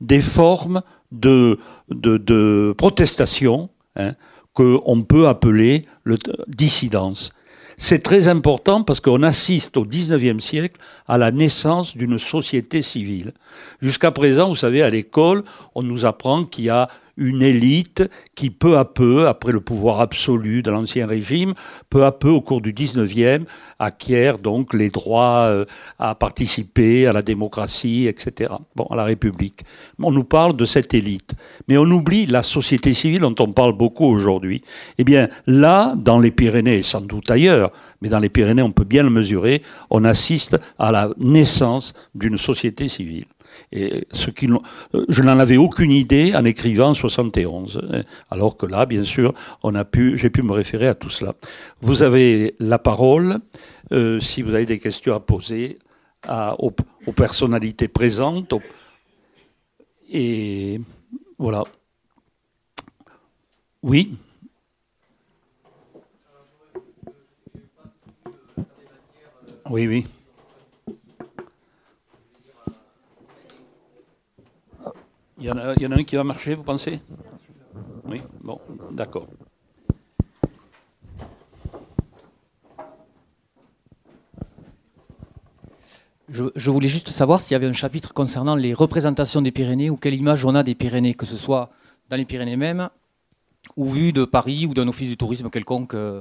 des 0.00 0.20
formes 0.20 0.82
de, 1.10 1.58
de, 1.90 2.74
protestation 2.76 3.70
hein, 3.96 4.14
qu'on 4.58 5.02
peut 5.02 5.28
appeler 5.28 5.86
le 6.02 6.18
dissidence. 6.48 7.32
C'est 7.76 8.02
très 8.02 8.26
important 8.26 8.82
parce 8.82 8.98
qu'on 8.98 9.22
assiste 9.22 9.76
au 9.76 9.84
XIXe 9.84 10.42
siècle 10.42 10.80
à 11.06 11.16
la 11.16 11.30
naissance 11.30 11.96
d'une 11.96 12.18
société 12.18 12.82
civile. 12.82 13.34
Jusqu'à 13.80 14.10
présent, 14.10 14.48
vous 14.48 14.56
savez, 14.56 14.82
à 14.82 14.90
l'école, 14.90 15.44
on 15.76 15.84
nous 15.84 16.06
apprend 16.06 16.44
qu'il 16.44 16.64
y 16.64 16.70
a 16.70 16.88
une 17.18 17.42
élite 17.42 18.08
qui, 18.34 18.48
peu 18.48 18.78
à 18.78 18.84
peu, 18.84 19.26
après 19.26 19.52
le 19.52 19.60
pouvoir 19.60 20.00
absolu 20.00 20.62
de 20.62 20.70
l'Ancien 20.70 21.06
Régime, 21.06 21.54
peu 21.90 22.04
à 22.04 22.12
peu, 22.12 22.30
au 22.30 22.40
cours 22.40 22.60
du 22.60 22.72
19e, 22.72 23.44
acquiert 23.78 24.38
donc 24.38 24.72
les 24.72 24.88
droits 24.88 25.46
euh, 25.48 25.64
à 25.98 26.14
participer 26.14 27.06
à 27.06 27.12
la 27.12 27.22
démocratie, 27.22 28.06
etc., 28.06 28.52
bon, 28.76 28.84
à 28.84 28.96
la 28.96 29.04
République. 29.04 29.62
On 30.00 30.12
nous 30.12 30.24
parle 30.24 30.56
de 30.56 30.64
cette 30.64 30.94
élite. 30.94 31.32
Mais 31.66 31.76
on 31.76 31.84
oublie 31.84 32.26
la 32.26 32.42
société 32.42 32.92
civile 32.92 33.20
dont 33.20 33.34
on 33.40 33.52
parle 33.52 33.72
beaucoup 33.72 34.06
aujourd'hui. 34.06 34.62
Eh 34.98 35.04
bien, 35.04 35.28
là, 35.46 35.94
dans 35.96 36.20
les 36.20 36.30
Pyrénées, 36.30 36.82
sans 36.82 37.00
doute 37.00 37.30
ailleurs, 37.30 37.72
mais 38.00 38.08
dans 38.08 38.20
les 38.20 38.28
Pyrénées, 38.28 38.62
on 38.62 38.72
peut 38.72 38.84
bien 38.84 39.02
le 39.02 39.10
mesurer, 39.10 39.62
on 39.90 40.04
assiste 40.04 40.56
à 40.78 40.92
la 40.92 41.10
naissance 41.18 41.94
d'une 42.14 42.38
société 42.38 42.88
civile. 42.88 43.26
Et 43.72 44.06
ce 44.12 44.30
euh, 44.30 45.04
je 45.08 45.22
n'en 45.22 45.38
avais 45.38 45.56
aucune 45.56 45.90
idée 45.90 46.34
en 46.34 46.44
écrivant 46.44 46.88
en 46.88 46.94
71, 46.94 47.80
hein. 47.92 48.02
alors 48.30 48.56
que 48.56 48.66
là, 48.66 48.86
bien 48.86 49.04
sûr, 49.04 49.34
on 49.62 49.74
a 49.74 49.84
pu, 49.84 50.16
j'ai 50.18 50.30
pu 50.30 50.42
me 50.42 50.52
référer 50.52 50.86
à 50.86 50.94
tout 50.94 51.10
cela. 51.10 51.34
Vous 51.80 52.02
avez 52.02 52.54
la 52.58 52.78
parole 52.78 53.38
euh, 53.92 54.20
si 54.20 54.42
vous 54.42 54.54
avez 54.54 54.66
des 54.66 54.78
questions 54.78 55.14
à 55.14 55.20
poser 55.20 55.78
aux, 56.58 56.72
personnalités 57.14 57.88
présentes. 57.88 58.52
et 60.10 60.80
voilà. 61.38 61.64
Oui. 63.82 64.16
Oui, 69.70 69.86
oui. 69.86 70.06
Il 75.40 75.46
y, 75.46 75.50
en 75.50 75.56
a, 75.56 75.94
un 75.94 76.04
qui 76.04 76.16
va 76.16 76.24
marcher, 76.24 76.56
vous 76.56 76.64
pensez? 76.64 77.00
Oui 78.04 78.20
Bon, 78.42 78.58
d'accord. 78.90 79.28
Je, 86.28 86.70
voulais 86.70 86.88
juste 86.88 87.08
savoir 87.08 87.40
s'il 87.40 87.52
y 87.52 87.54
avait 87.54 87.68
un 87.68 87.72
chapitre 87.72 88.12
concernant 88.12 88.54
les 88.54 88.74
représentations 88.74 89.40
des 89.40 89.50
Pyrénées 89.50 89.90
ou 89.90 89.96
quelle 89.96 90.14
image 90.14 90.44
on 90.44 90.54
a 90.54 90.62
des 90.62 90.74
Pyrénées, 90.74 91.14
que 91.14 91.24
ce 91.24 91.36
soit 91.36 91.70
dans 92.10 92.16
les 92.16 92.24
Pyrénées 92.24 92.56
même, 92.56 92.90
ou 93.76 93.88
vu 93.88 94.12
de 94.12 94.24
Paris 94.24 94.66
ou 94.66 94.74
d'un 94.74 94.88
office 94.88 95.08
du 95.08 95.16
tourisme 95.16 95.48
quelconque 95.50 95.94
euh, 95.94 96.20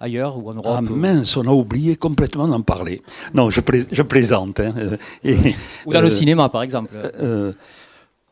ailleurs 0.00 0.38
ou 0.38 0.48
en 0.48 0.54
Europe. 0.54 0.76
Ah 0.78 0.80
mince, 0.80 1.36
on 1.36 1.46
a 1.46 1.52
oublié 1.52 1.96
complètement 1.96 2.46
d'en 2.46 2.62
parler. 2.62 3.02
Non, 3.34 3.50
je, 3.50 3.60
plaisante. 3.60 4.60
Hein, 4.60 4.74
euh, 4.78 4.96
ou 5.84 5.92
dans 5.92 6.00
le 6.00 6.06
euh, 6.06 6.10
cinéma, 6.10 6.48
par 6.48 6.62
exemple. 6.62 6.94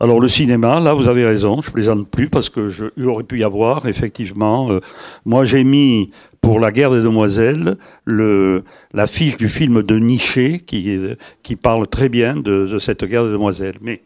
Alors 0.03 0.19
le 0.19 0.29
cinéma, 0.29 0.81
là 0.81 0.95
vous 0.95 1.09
avez 1.09 1.27
raison, 1.27 1.61
je 1.61 1.71
plaisante 1.71 2.09
plus 2.09 2.31
parce 2.31 2.49
que 2.49 2.71
je, 2.71 2.87
il 2.97 3.07
aurait 3.07 3.23
pu 3.23 3.41
y 3.41 3.45
avoir 3.45 3.87
effectivement. 3.87 4.71
Euh, 4.71 4.81
moi 5.27 5.45
j'ai 5.45 5.63
mis 5.63 6.11
pour 6.41 6.59
la 6.59 6.73
guerre 6.73 6.91
des 6.91 7.03
demoiselles 7.03 7.77
le 8.07 8.65
l'affiche 8.95 9.37
du 9.37 9.51
film 9.51 9.83
de 9.83 9.99
Niché 9.99 10.61
qui 10.61 10.99
qui 11.43 11.55
parle 11.55 11.87
très 11.87 12.09
bien 12.09 12.35
de, 12.35 12.79
cette 12.79 13.05
guerre 13.05 13.27
des 13.27 13.33
demoiselles. 13.33 13.77
Mais 13.83 14.01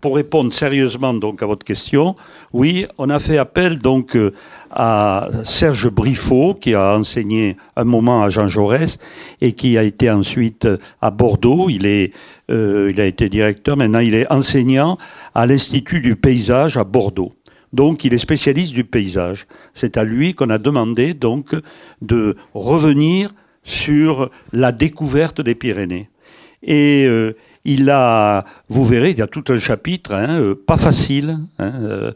pour 0.00 0.14
répondre 0.14 0.52
sérieusement 0.52 1.14
donc 1.14 1.42
à 1.42 1.46
votre 1.46 1.64
question, 1.64 2.14
oui, 2.52 2.86
on 2.96 3.10
a 3.10 3.18
fait 3.18 3.36
appel 3.36 3.80
donc 3.80 4.14
euh, 4.14 4.32
à 4.70 5.28
Serge 5.44 5.90
Briffaut, 5.90 6.54
qui 6.54 6.74
a 6.74 6.96
enseigné 6.96 7.56
un 7.76 7.84
moment 7.84 8.22
à 8.22 8.28
Jean 8.28 8.48
Jaurès 8.48 8.98
et 9.40 9.52
qui 9.52 9.76
a 9.76 9.82
été 9.82 10.10
ensuite 10.10 10.68
à 11.00 11.10
Bordeaux. 11.10 11.68
Il, 11.68 11.86
est, 11.86 12.12
euh, 12.50 12.90
il 12.92 13.00
a 13.00 13.06
été 13.06 13.28
directeur, 13.28 13.76
maintenant 13.76 13.98
il 13.98 14.14
est 14.14 14.30
enseignant 14.30 14.98
à 15.34 15.46
l'Institut 15.46 16.00
du 16.00 16.16
paysage 16.16 16.76
à 16.76 16.84
Bordeaux. 16.84 17.32
Donc 17.72 18.04
il 18.04 18.14
est 18.14 18.18
spécialiste 18.18 18.74
du 18.74 18.84
paysage. 18.84 19.46
C'est 19.74 19.96
à 19.96 20.04
lui 20.04 20.34
qu'on 20.34 20.50
a 20.50 20.58
demandé 20.58 21.14
donc 21.14 21.54
de 22.02 22.36
revenir 22.54 23.32
sur 23.62 24.30
la 24.52 24.72
découverte 24.72 25.40
des 25.40 25.54
Pyrénées. 25.54 26.08
Et 26.62 27.04
euh, 27.06 27.34
il 27.64 27.90
a, 27.90 28.44
vous 28.68 28.84
verrez, 28.84 29.10
il 29.10 29.18
y 29.18 29.22
a 29.22 29.26
tout 29.26 29.44
un 29.48 29.58
chapitre, 29.58 30.14
hein, 30.14 30.40
euh, 30.40 30.54
pas 30.54 30.76
facile 30.76 31.38
hein, 31.58 31.72
euh, 31.80 32.12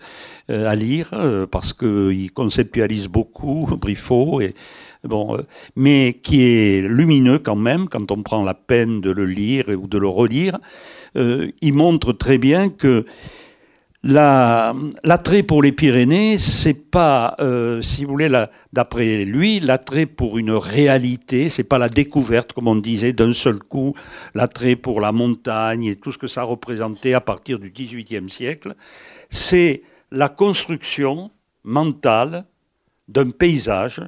à 0.49 0.75
lire, 0.75 1.11
parce 1.51 1.73
qu'il 1.73 2.31
conceptualise 2.33 3.09
beaucoup, 3.09 3.67
Briffaut, 3.81 4.41
et, 4.41 4.55
bon, 5.05 5.39
mais 5.77 6.21
qui 6.23 6.43
est 6.43 6.83
lumineux 6.83 7.39
quand 7.39 7.57
même, 7.57 7.89
quand 7.89 8.11
on 8.11 8.23
prend 8.23 8.43
la 8.43 8.55
peine 8.55 9.01
de 9.01 9.11
le 9.11 9.27
lire 9.27 9.67
ou 9.69 9.87
de 9.87 9.99
le 9.99 10.09
relire. 10.09 10.59
il 11.17 11.73
montre 11.73 12.13
très 12.13 12.39
bien 12.39 12.69
que 12.69 13.07
L'attrait 14.07 15.43
pour 15.43 15.63
les 15.63 15.73
Pyrénées, 15.73 16.37
c'est 16.37 16.91
pas, 16.91 17.37
euh, 17.41 17.81
si 17.81 18.05
vous 18.05 18.11
voulez, 18.11 18.31
d'après 18.71 19.25
lui, 19.25 19.61
l'attrait 19.61 20.05
pour 20.05 20.37
une 20.37 20.51
réalité, 20.51 21.49
c'est 21.49 21.65
pas 21.65 21.79
la 21.79 21.89
découverte, 21.89 22.53
comme 22.53 22.69
on 22.69 22.77
disait, 22.77 23.15
d'un 23.15 23.33
seul 23.33 23.61
coup, 23.61 23.95
l'attrait 24.35 24.77
pour 24.77 25.01
la 25.01 25.11
montagne 25.11 25.87
et 25.87 25.97
tout 25.97 26.13
ce 26.13 26.19
que 26.19 26.27
ça 26.27 26.43
représentait 26.43 27.15
à 27.15 27.23
partir 27.23 27.59
du 27.59 27.71
XVIIIe 27.71 28.29
siècle. 28.29 28.75
C'est 29.31 29.81
la 30.15 30.29
construction 30.29 31.31
mentale 31.65 32.45
d'un 33.09 33.31
paysage. 33.31 34.01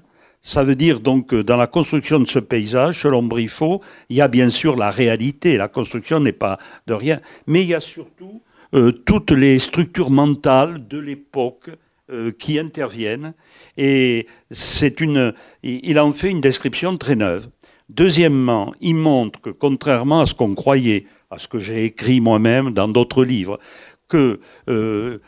Ça 0.43 0.63
veut 0.63 0.77
dire 0.77 1.01
donc 1.01 1.29
que 1.29 1.43
dans 1.43 1.57
la 1.57 1.67
construction 1.67 2.21
de 2.21 2.27
ce 2.27 2.39
paysage, 2.39 3.01
selon 3.01 3.23
Briffaut, 3.23 3.83
il 4.09 4.17
y 4.17 4.21
a 4.21 4.29
bien 4.29 4.49
sûr 4.49 4.77
la 4.77 4.91
réalité. 4.91 5.57
La 5.57 5.69
construction 5.69 6.21
n'est 6.21 6.33
pas 6.33 6.59
de 6.87 6.95
rien, 6.95 7.21
mais 7.47 7.63
il 7.63 7.69
y 7.69 7.75
a 7.75 7.81
surtout 7.81 8.41
euh, 8.75 8.93
toutes 8.93 9.33
les 9.33 9.59
structures 9.59 10.11
mentales 10.11 10.87
de 10.87 10.99
l'époque 10.99 11.71
euh, 12.11 12.31
qui 12.31 12.59
interviennent. 12.59 13.35
Et 13.77 14.29
c'est 14.53 15.01
une, 15.01 15.35
il 15.65 15.99
en 15.99 16.13
fait 16.13 16.31
une 16.31 16.41
description 16.41 16.97
très 16.97 17.17
neuve. 17.17 17.49
Deuxièmement, 17.89 18.75
il 18.81 18.95
montre 18.95 19.41
que 19.41 19.51
contrairement 19.51 20.21
à 20.21 20.27
ce 20.27 20.35
qu'on 20.35 20.55
croyait, 20.55 21.07
à 21.31 21.39
ce 21.41 21.49
que 21.49 21.59
j'ai 21.59 21.85
écrit 21.85 22.21
moi-même 22.21 22.71
dans 22.71 22.89
d'autres 22.89 23.25
livres, 23.25 23.59
que 24.09 24.41
euh, 24.69 25.19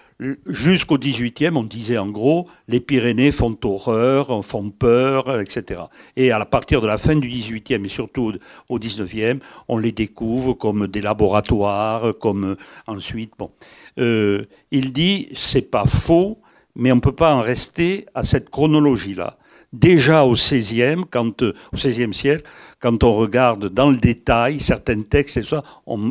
jusqu'au 0.47 0.99
18e, 0.99 1.57
on 1.57 1.63
disait 1.63 1.99
en 1.99 2.09
gros, 2.09 2.49
les 2.67 2.81
Pyrénées 2.81 3.31
font 3.31 3.57
horreur, 3.63 4.45
font 4.45 4.71
peur, 4.71 5.41
etc. 5.41 5.83
Et 6.17 6.33
à 6.33 6.45
partir 6.45 6.81
de 6.81 6.87
la 6.87 6.99
fin 6.99 7.17
du 7.17 7.29
18e 7.29 7.85
et 7.85 7.89
surtout 7.89 8.33
au 8.69 8.79
19e, 8.79 9.39
on 9.69 9.79
les 9.79 9.93
découvre 9.93 10.55
comme 10.55 10.89
des 10.89 11.01
laboratoires, 11.01 12.19
comme 12.19 12.57
ensuite, 12.87 13.33
bon. 13.39 13.51
Euh, 13.99 14.47
il 14.71 14.93
dit, 14.93 15.29
c'est 15.33 15.71
pas 15.71 15.87
faux, 15.87 16.39
mais 16.75 16.93
on 16.93 16.97
ne 16.97 17.01
peut 17.01 17.13
pas 17.13 17.35
en 17.35 17.41
rester 17.41 18.07
à 18.15 18.25
cette 18.25 18.51
chronologie-là. 18.51 19.39
Déjà 19.73 20.25
au 20.25 20.35
16e, 20.35 21.05
quand, 21.11 21.43
au 21.43 21.77
16e 21.77 22.15
siècle, 22.15 22.43
quand 22.81 23.05
on 23.05 23.15
regarde 23.15 23.69
dans 23.69 23.91
le 23.91 23.99
détail 23.99 24.61
certains 24.61 25.03
textes 25.03 25.37
et 25.37 25.43
ça, 25.43 25.63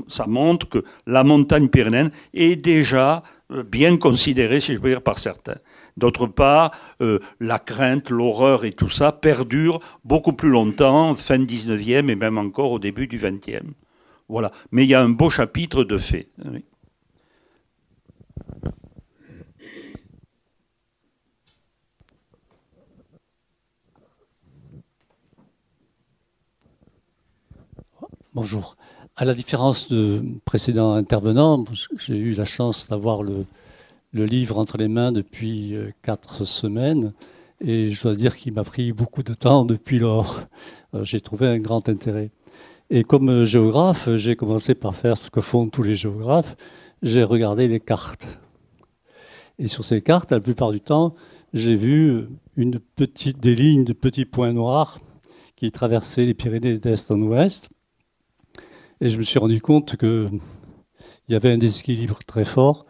ça 0.07 0.27
montre 0.27 0.69
que 0.69 0.83
la 1.07 1.23
montagne 1.23 1.67
pyrénéenne 1.67 2.11
est 2.35 2.55
déjà 2.55 3.17
euh, 3.17 3.36
bien 3.49 3.97
considérée, 3.97 4.59
si 4.59 4.73
je 4.73 4.79
peux 4.79 4.89
dire, 4.89 5.01
par 5.01 5.19
certains. 5.19 5.57
D'autre 5.95 6.27
part, 6.27 6.71
euh, 7.01 7.19
la 7.39 7.59
crainte, 7.59 8.09
l'horreur 8.09 8.65
et 8.65 8.71
tout 8.71 8.89
ça 8.89 9.11
perdure 9.11 9.79
beaucoup 10.03 10.33
plus 10.33 10.49
longtemps, 10.49 11.15
fin 11.15 11.39
19e 11.39 12.09
et 12.09 12.15
même 12.15 12.37
encore 12.37 12.71
au 12.71 12.79
début 12.79 13.07
du 13.07 13.17
20e. 13.17 13.73
Voilà. 14.29 14.51
Mais 14.71 14.83
il 14.83 14.89
y 14.89 14.95
a 14.95 15.01
un 15.01 15.09
beau 15.09 15.29
chapitre 15.29 15.83
de 15.83 15.97
faits. 15.97 16.27
Bonjour. 28.33 28.75
À 29.19 29.25
la 29.25 29.33
différence 29.33 29.89
de 29.89 30.21
précédents 30.45 30.93
intervenants, 30.93 31.65
j'ai 31.97 32.17
eu 32.17 32.35
la 32.35 32.45
chance 32.45 32.87
d'avoir 32.87 33.23
le, 33.23 33.45
livre 34.13 34.59
entre 34.59 34.77
les 34.77 34.87
mains 34.87 35.11
depuis 35.11 35.73
euh, 35.73 35.89
quatre 36.03 36.45
semaines 36.45 37.13
et 37.59 37.89
je 37.89 38.03
dois 38.03 38.13
dire 38.13 38.37
qu'il 38.37 38.53
m'a 38.53 38.63
pris 38.63 38.91
beaucoup 38.91 39.23
de 39.23 39.33
temps 39.33 39.65
depuis 39.65 39.97
lors. 39.97 40.41
Euh, 40.93 41.03
j'ai 41.03 41.19
trouvé 41.19 41.47
un 41.47 41.57
grand 41.57 41.89
intérêt. 41.89 42.29
Et 42.91 43.03
comme 43.03 43.29
euh, 43.29 43.45
géographe, 43.45 44.07
j'ai 44.17 44.35
commencé 44.35 44.75
par 44.75 44.95
faire 44.95 45.17
ce 45.17 45.31
que 45.31 45.41
font 45.41 45.67
tous 45.67 45.81
les 45.81 45.95
géographes, 45.95 46.55
j'ai 47.01 47.23
regardé 47.23 47.67
les 47.67 47.79
cartes. 47.79 48.27
Et 49.57 49.65
sur 49.65 49.83
ces 49.83 50.03
cartes, 50.03 50.31
la 50.31 50.39
plupart 50.39 50.71
du 50.71 50.79
temps, 50.79 51.15
j'ai 51.55 51.75
vu 51.75 52.27
une 52.55 52.79
petite, 52.79 53.39
des 53.39 53.55
lignes 53.55 53.83
de 53.83 53.93
petits 53.93 54.25
points 54.25 54.53
noirs 54.53 54.99
qui 55.55 55.71
traversaient 55.71 56.25
les 56.25 56.35
Pyrénées 56.35 56.77
d'est 56.77 57.09
en 57.09 57.19
ouest 57.23 57.71
et 59.01 59.09
je 59.09 59.17
me 59.17 59.23
suis 59.23 59.39
rendu 59.39 59.61
compte 59.61 59.95
qu'il 59.97 60.39
y 61.29 61.35
avait 61.35 61.51
un 61.51 61.57
déséquilibre 61.57 62.19
très 62.25 62.45
fort 62.45 62.85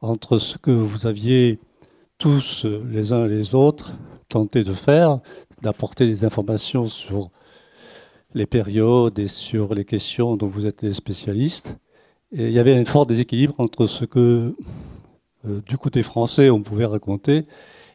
entre 0.00 0.38
ce 0.38 0.58
que 0.58 0.70
vous 0.70 1.06
aviez 1.06 1.58
tous 2.18 2.66
les 2.90 3.12
uns 3.12 3.26
et 3.26 3.28
les 3.28 3.54
autres 3.54 3.96
tenté 4.32 4.64
de 4.64 4.72
faire, 4.72 5.20
d'apporter 5.60 6.06
des 6.06 6.24
informations 6.24 6.88
sur 6.88 7.30
les 8.34 8.46
périodes 8.46 9.18
et 9.18 9.28
sur 9.28 9.74
les 9.74 9.84
questions 9.84 10.36
dont 10.36 10.48
vous 10.48 10.66
êtes 10.66 10.80
des 10.80 10.92
spécialistes. 10.92 11.76
Et 12.32 12.46
il 12.46 12.52
y 12.52 12.58
avait 12.58 12.74
un 12.74 12.84
fort 12.86 13.04
déséquilibre 13.04 13.54
entre 13.58 13.86
ce 13.86 14.06
que 14.06 14.54
euh, 15.46 15.60
du 15.66 15.76
côté 15.76 16.02
français 16.02 16.48
on 16.48 16.62
pouvait 16.62 16.86
raconter 16.86 17.44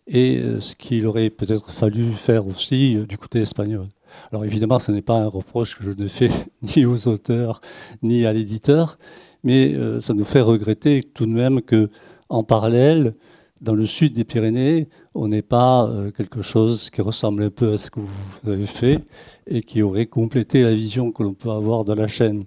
et 0.06 0.38
euh, 0.38 0.60
ce 0.60 0.76
qu'il 0.76 1.07
aurait 1.07 1.31
peut-être 1.31 1.72
fallu 1.72 2.11
faire 2.14 2.45
aussi 2.45 2.98
euh, 2.98 3.07
du 3.07 3.18
côté 3.18 3.41
espagnol. 3.41 3.88
Alors 4.31 4.45
évidemment, 4.45 4.80
ce 4.80 4.91
n'est 4.91 5.02
pas 5.02 5.18
un 5.18 5.27
reproche 5.27 5.77
que 5.77 5.84
je 5.84 5.91
ne 5.91 6.07
fais 6.07 6.30
ni 6.76 6.85
aux 6.85 7.07
auteurs 7.07 7.61
ni 8.02 8.26
à 8.26 8.34
l'éditeur, 8.34 8.98
mais 9.44 9.73
euh, 9.73 9.99
ça 9.99 10.14
nous 10.14 10.26
fait 10.26 10.41
regretter 10.41 11.03
tout 11.03 11.26
de 11.26 11.31
même 11.31 11.61
que, 11.61 11.89
en 12.30 12.44
parallèle, 12.44 13.15
dans 13.61 13.73
le 13.73 13.85
sud 13.85 14.14
des 14.14 14.23
Pyrénées, 14.23 14.88
on 15.15 15.30
n'ait 15.30 15.41
pas 15.41 15.88
euh, 15.88 16.11
quelque 16.11 16.41
chose 16.41 16.89
qui 16.89 17.02
ressemble 17.02 17.44
un 17.44 17.49
peu 17.49 17.73
à 17.73 17.77
ce 17.77 17.89
que 17.89 17.99
vous 17.99 18.52
avez 18.52 18.68
fait 18.68 18.99
et 19.48 19.61
qui 19.61 19.81
aurait 19.81 20.06
complété 20.06 20.64
la 20.64 20.73
vision 20.73 21.11
que 21.11 21.23
l'on 21.23 21.34
peut 21.34 21.49
avoir 21.49 21.85
de 21.85 21.94
la 21.94 22.07
chaîne. 22.07 22.45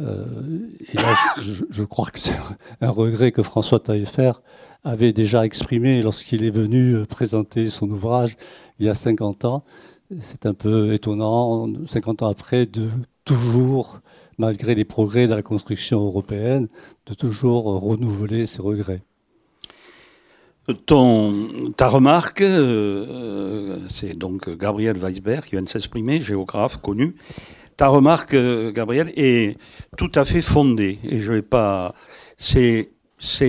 Euh, 0.00 0.24
et 0.92 0.96
là, 0.96 1.14
je, 1.40 1.84
crois 1.84 2.06
que 2.06 2.20
c'est 2.20 2.36
un 2.80 2.90
regret 2.90 3.32
que 3.32 3.42
François 3.42 3.80
Taillefer 3.80 4.32
avait 4.84 5.12
déjà 5.12 5.44
exprimé 5.44 6.02
lorsqu'il 6.02 6.44
est 6.44 6.50
venu 6.50 7.04
présenter 7.06 7.68
son 7.68 7.90
ouvrage 7.90 8.36
il 8.78 8.86
y 8.86 8.88
a 8.88 8.94
50 8.94 9.44
ans, 9.44 9.64
c'est 10.20 10.46
un 10.46 10.54
peu 10.54 10.92
étonnant, 10.92 11.68
50 11.84 12.22
ans 12.22 12.28
après, 12.28 12.66
de 12.66 12.88
toujours, 13.24 14.00
malgré 14.38 14.74
les 14.74 14.84
progrès 14.84 15.28
de 15.28 15.34
la 15.34 15.42
construction 15.42 16.00
européenne, 16.00 16.68
de 17.06 17.14
toujours 17.14 17.64
renouveler 17.80 18.46
ses 18.46 18.62
regrets. 18.62 19.02
Ta 21.76 21.88
remarque, 21.88 22.42
euh, 22.42 23.78
c'est 23.88 24.16
donc 24.16 24.50
Gabriel 24.58 24.98
Weisberg 24.98 25.44
qui 25.44 25.52
vient 25.52 25.62
de 25.62 25.68
s'exprimer, 25.68 26.20
géographe 26.20 26.76
connu. 26.76 27.16
Ta 27.78 27.88
remarque, 27.88 28.34
euh, 28.34 28.70
Gabriel, 28.70 29.10
est 29.16 29.56
tout 29.96 30.12
à 30.14 30.26
fait 30.26 30.42
fondée. 30.42 30.98
Et 31.04 31.20
je 31.20 31.32
vais 31.32 31.42
pas. 31.42 31.94
C'est 32.36 32.90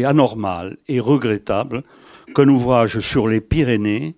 anormal 0.05 0.77
et 0.87 0.99
regrettable 0.99 1.83
qu'un 2.33 2.47
ouvrage 2.47 2.99
sur 2.99 3.27
les 3.27 3.41
Pyrénées 3.41 4.15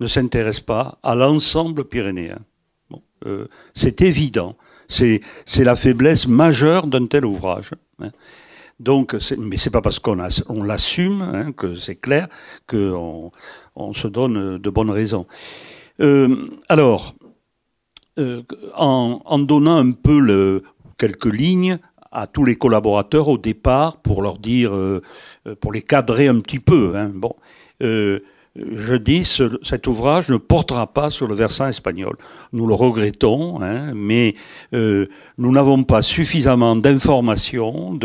ne 0.00 0.06
s'intéresse 0.06 0.60
pas 0.60 0.98
à 1.02 1.14
l'ensemble 1.14 1.84
pyrénéen. 1.84 2.38
Euh, 3.24 3.46
c'est 3.74 4.02
évident. 4.02 4.56
C'est, 4.88 5.20
la 5.58 5.74
faiblesse 5.74 6.28
majeure 6.28 6.86
d'un 6.86 7.06
tel 7.06 7.24
ouvrage. 7.24 7.70
Hein. 8.00 8.10
Donc, 8.78 9.16
mais 9.38 9.56
c'est 9.56 9.70
pas 9.70 9.80
parce 9.80 9.98
qu'on 9.98 10.18
on 10.48 10.62
l'assume 10.62 11.22
hein, 11.22 11.52
que 11.52 11.74
c'est 11.74 11.96
clair 11.96 12.28
qu'on 12.68 13.32
on 13.74 13.92
se 13.94 14.06
donne 14.06 14.58
de 14.58 14.70
bonnes 14.70 14.90
raisons. 14.90 15.26
Euh, 16.00 16.50
alors, 16.68 17.14
euh, 18.18 18.42
en, 18.74 19.38
donnant 19.38 19.78
un 19.78 19.92
peu 19.92 20.62
quelques 20.98 21.32
lignes 21.32 21.78
à 22.12 22.26
tous 22.26 22.44
les 22.44 22.56
collaborateurs 22.56 23.28
au 23.28 23.38
départ 23.38 23.96
pour 23.96 24.22
leur 24.22 24.38
dire, 24.38 24.72
pour 25.60 25.72
les 25.72 25.82
cadrer 25.82 26.28
un 26.28 26.40
petit 26.40 26.60
peu. 26.60 26.96
Hein, 26.96 27.10
bon, 27.14 27.34
je 28.74 28.94
dis, 28.94 29.24
ce, 29.24 29.58
cet 29.62 29.86
ouvrage 29.86 30.28
ne 30.28 30.36
portera 30.36 30.86
pas 30.86 31.10
sur 31.10 31.26
le 31.26 31.34
versant 31.34 31.68
espagnol. 31.68 32.16
Nous 32.52 32.66
le 32.66 32.74
regrettons, 32.74 33.60
hein, 33.62 33.92
mais 33.94 34.34
euh, 34.74 35.08
nous 35.38 35.52
n'avons 35.52 35.84
pas 35.84 36.02
suffisamment 36.02 36.76
d'informations, 36.76 37.98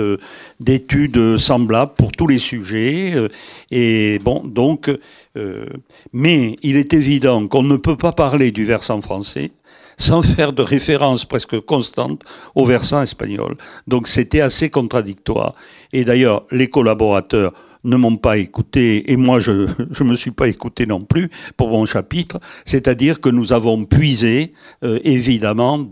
d'études 0.59 1.37
semblables 1.37 1.93
pour 1.97 2.11
tous 2.11 2.27
les 2.27 2.39
sujets. 2.39 3.13
Euh, 3.15 3.29
et 3.71 4.19
bon, 4.19 4.41
donc, 4.45 4.91
euh, 5.37 5.65
mais 6.13 6.55
il 6.63 6.75
est 6.75 6.93
évident 6.93 7.47
qu'on 7.47 7.63
ne 7.63 7.77
peut 7.77 7.97
pas 7.97 8.11
parler 8.11 8.51
du 8.51 8.65
versant 8.65 9.01
français 9.01 9.51
sans 9.97 10.21
faire 10.21 10.51
de 10.51 10.63
référence 10.63 11.25
presque 11.25 11.59
constante 11.59 12.23
au 12.55 12.65
versant 12.65 13.03
espagnol. 13.03 13.55
Donc 13.87 14.07
c'était 14.07 14.41
assez 14.41 14.69
contradictoire. 14.69 15.53
Et 15.93 16.03
d'ailleurs, 16.03 16.43
les 16.51 16.69
collaborateurs 16.69 17.53
ne 17.83 17.95
m'ont 17.97 18.17
pas 18.17 18.37
écouté 18.37 19.11
et 19.11 19.17
moi 19.17 19.39
je 19.39 19.51
ne 20.03 20.03
me 20.03 20.15
suis 20.15 20.31
pas 20.31 20.47
écouté 20.47 20.85
non 20.85 21.01
plus 21.01 21.29
pour 21.57 21.69
mon 21.69 21.85
chapitre, 21.85 22.39
c'est-à-dire 22.65 23.21
que 23.21 23.29
nous 23.29 23.53
avons 23.53 23.85
puisé 23.85 24.53
euh, 24.83 24.99
évidemment 25.03 25.87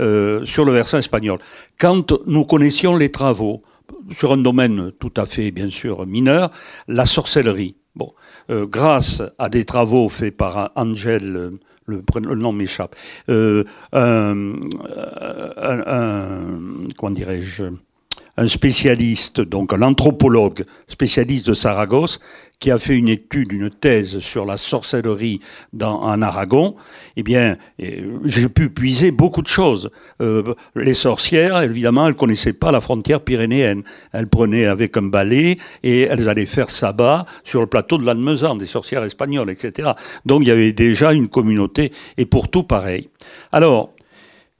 euh, 0.00 0.44
sur 0.44 0.64
le 0.64 0.72
versant 0.72 0.98
espagnol. 0.98 1.38
Quand 1.78 2.12
nous 2.26 2.44
connaissions 2.44 2.96
les 2.96 3.10
travaux 3.10 3.62
sur 4.12 4.32
un 4.32 4.38
domaine 4.38 4.92
tout 4.98 5.12
à 5.16 5.26
fait 5.26 5.50
bien 5.50 5.68
sûr 5.68 6.06
mineur, 6.06 6.50
la 6.88 7.06
sorcellerie. 7.06 7.76
Euh, 8.50 8.66
grâce 8.66 9.22
à 9.38 9.48
des 9.48 9.64
travaux 9.64 10.08
faits 10.08 10.36
par 10.36 10.72
Angel, 10.74 11.52
le, 11.86 12.02
nom 12.34 12.52
m'échappe, 12.52 12.96
un, 13.28 14.52
comment 16.96 17.12
dirais-je 17.12 17.64
un 18.36 18.48
spécialiste, 18.48 19.40
donc 19.40 19.72
un 19.72 19.82
anthropologue 19.82 20.64
spécialiste 20.88 21.46
de 21.46 21.54
Saragosse, 21.54 22.20
qui 22.60 22.70
a 22.70 22.78
fait 22.78 22.96
une 22.96 23.08
étude, 23.08 23.52
une 23.52 23.68
thèse 23.68 24.20
sur 24.20 24.46
la 24.46 24.56
sorcellerie 24.56 25.40
dans, 25.72 26.00
en 26.00 26.22
Aragon, 26.22 26.76
eh 27.16 27.22
bien, 27.22 27.56
j'ai 27.78 28.48
pu 28.48 28.70
puiser 28.70 29.10
beaucoup 29.10 29.42
de 29.42 29.48
choses. 29.48 29.90
Euh, 30.22 30.54
les 30.74 30.94
sorcières, 30.94 31.60
évidemment, 31.60 32.06
elles 32.06 32.14
connaissaient 32.14 32.52
pas 32.54 32.72
la 32.72 32.80
frontière 32.80 33.20
pyrénéenne. 33.20 33.82
Elles 34.12 34.28
prenaient 34.28 34.66
avec 34.66 34.96
un 34.96 35.02
balai 35.02 35.58
et 35.82 36.02
elles 36.02 36.28
allaient 36.28 36.46
faire 36.46 36.70
sabbat 36.70 37.26
sur 37.44 37.60
le 37.60 37.66
plateau 37.66 37.98
de 37.98 38.06
l'Annemezan, 38.06 38.56
des 38.56 38.66
sorcières 38.66 39.04
espagnoles, 39.04 39.50
etc. 39.50 39.90
Donc 40.24 40.42
il 40.42 40.48
y 40.48 40.52
avait 40.52 40.72
déjà 40.72 41.12
une 41.12 41.28
communauté, 41.28 41.92
et 42.16 42.24
pour 42.24 42.48
tout 42.48 42.62
pareil. 42.62 43.10
Alors, 43.52 43.90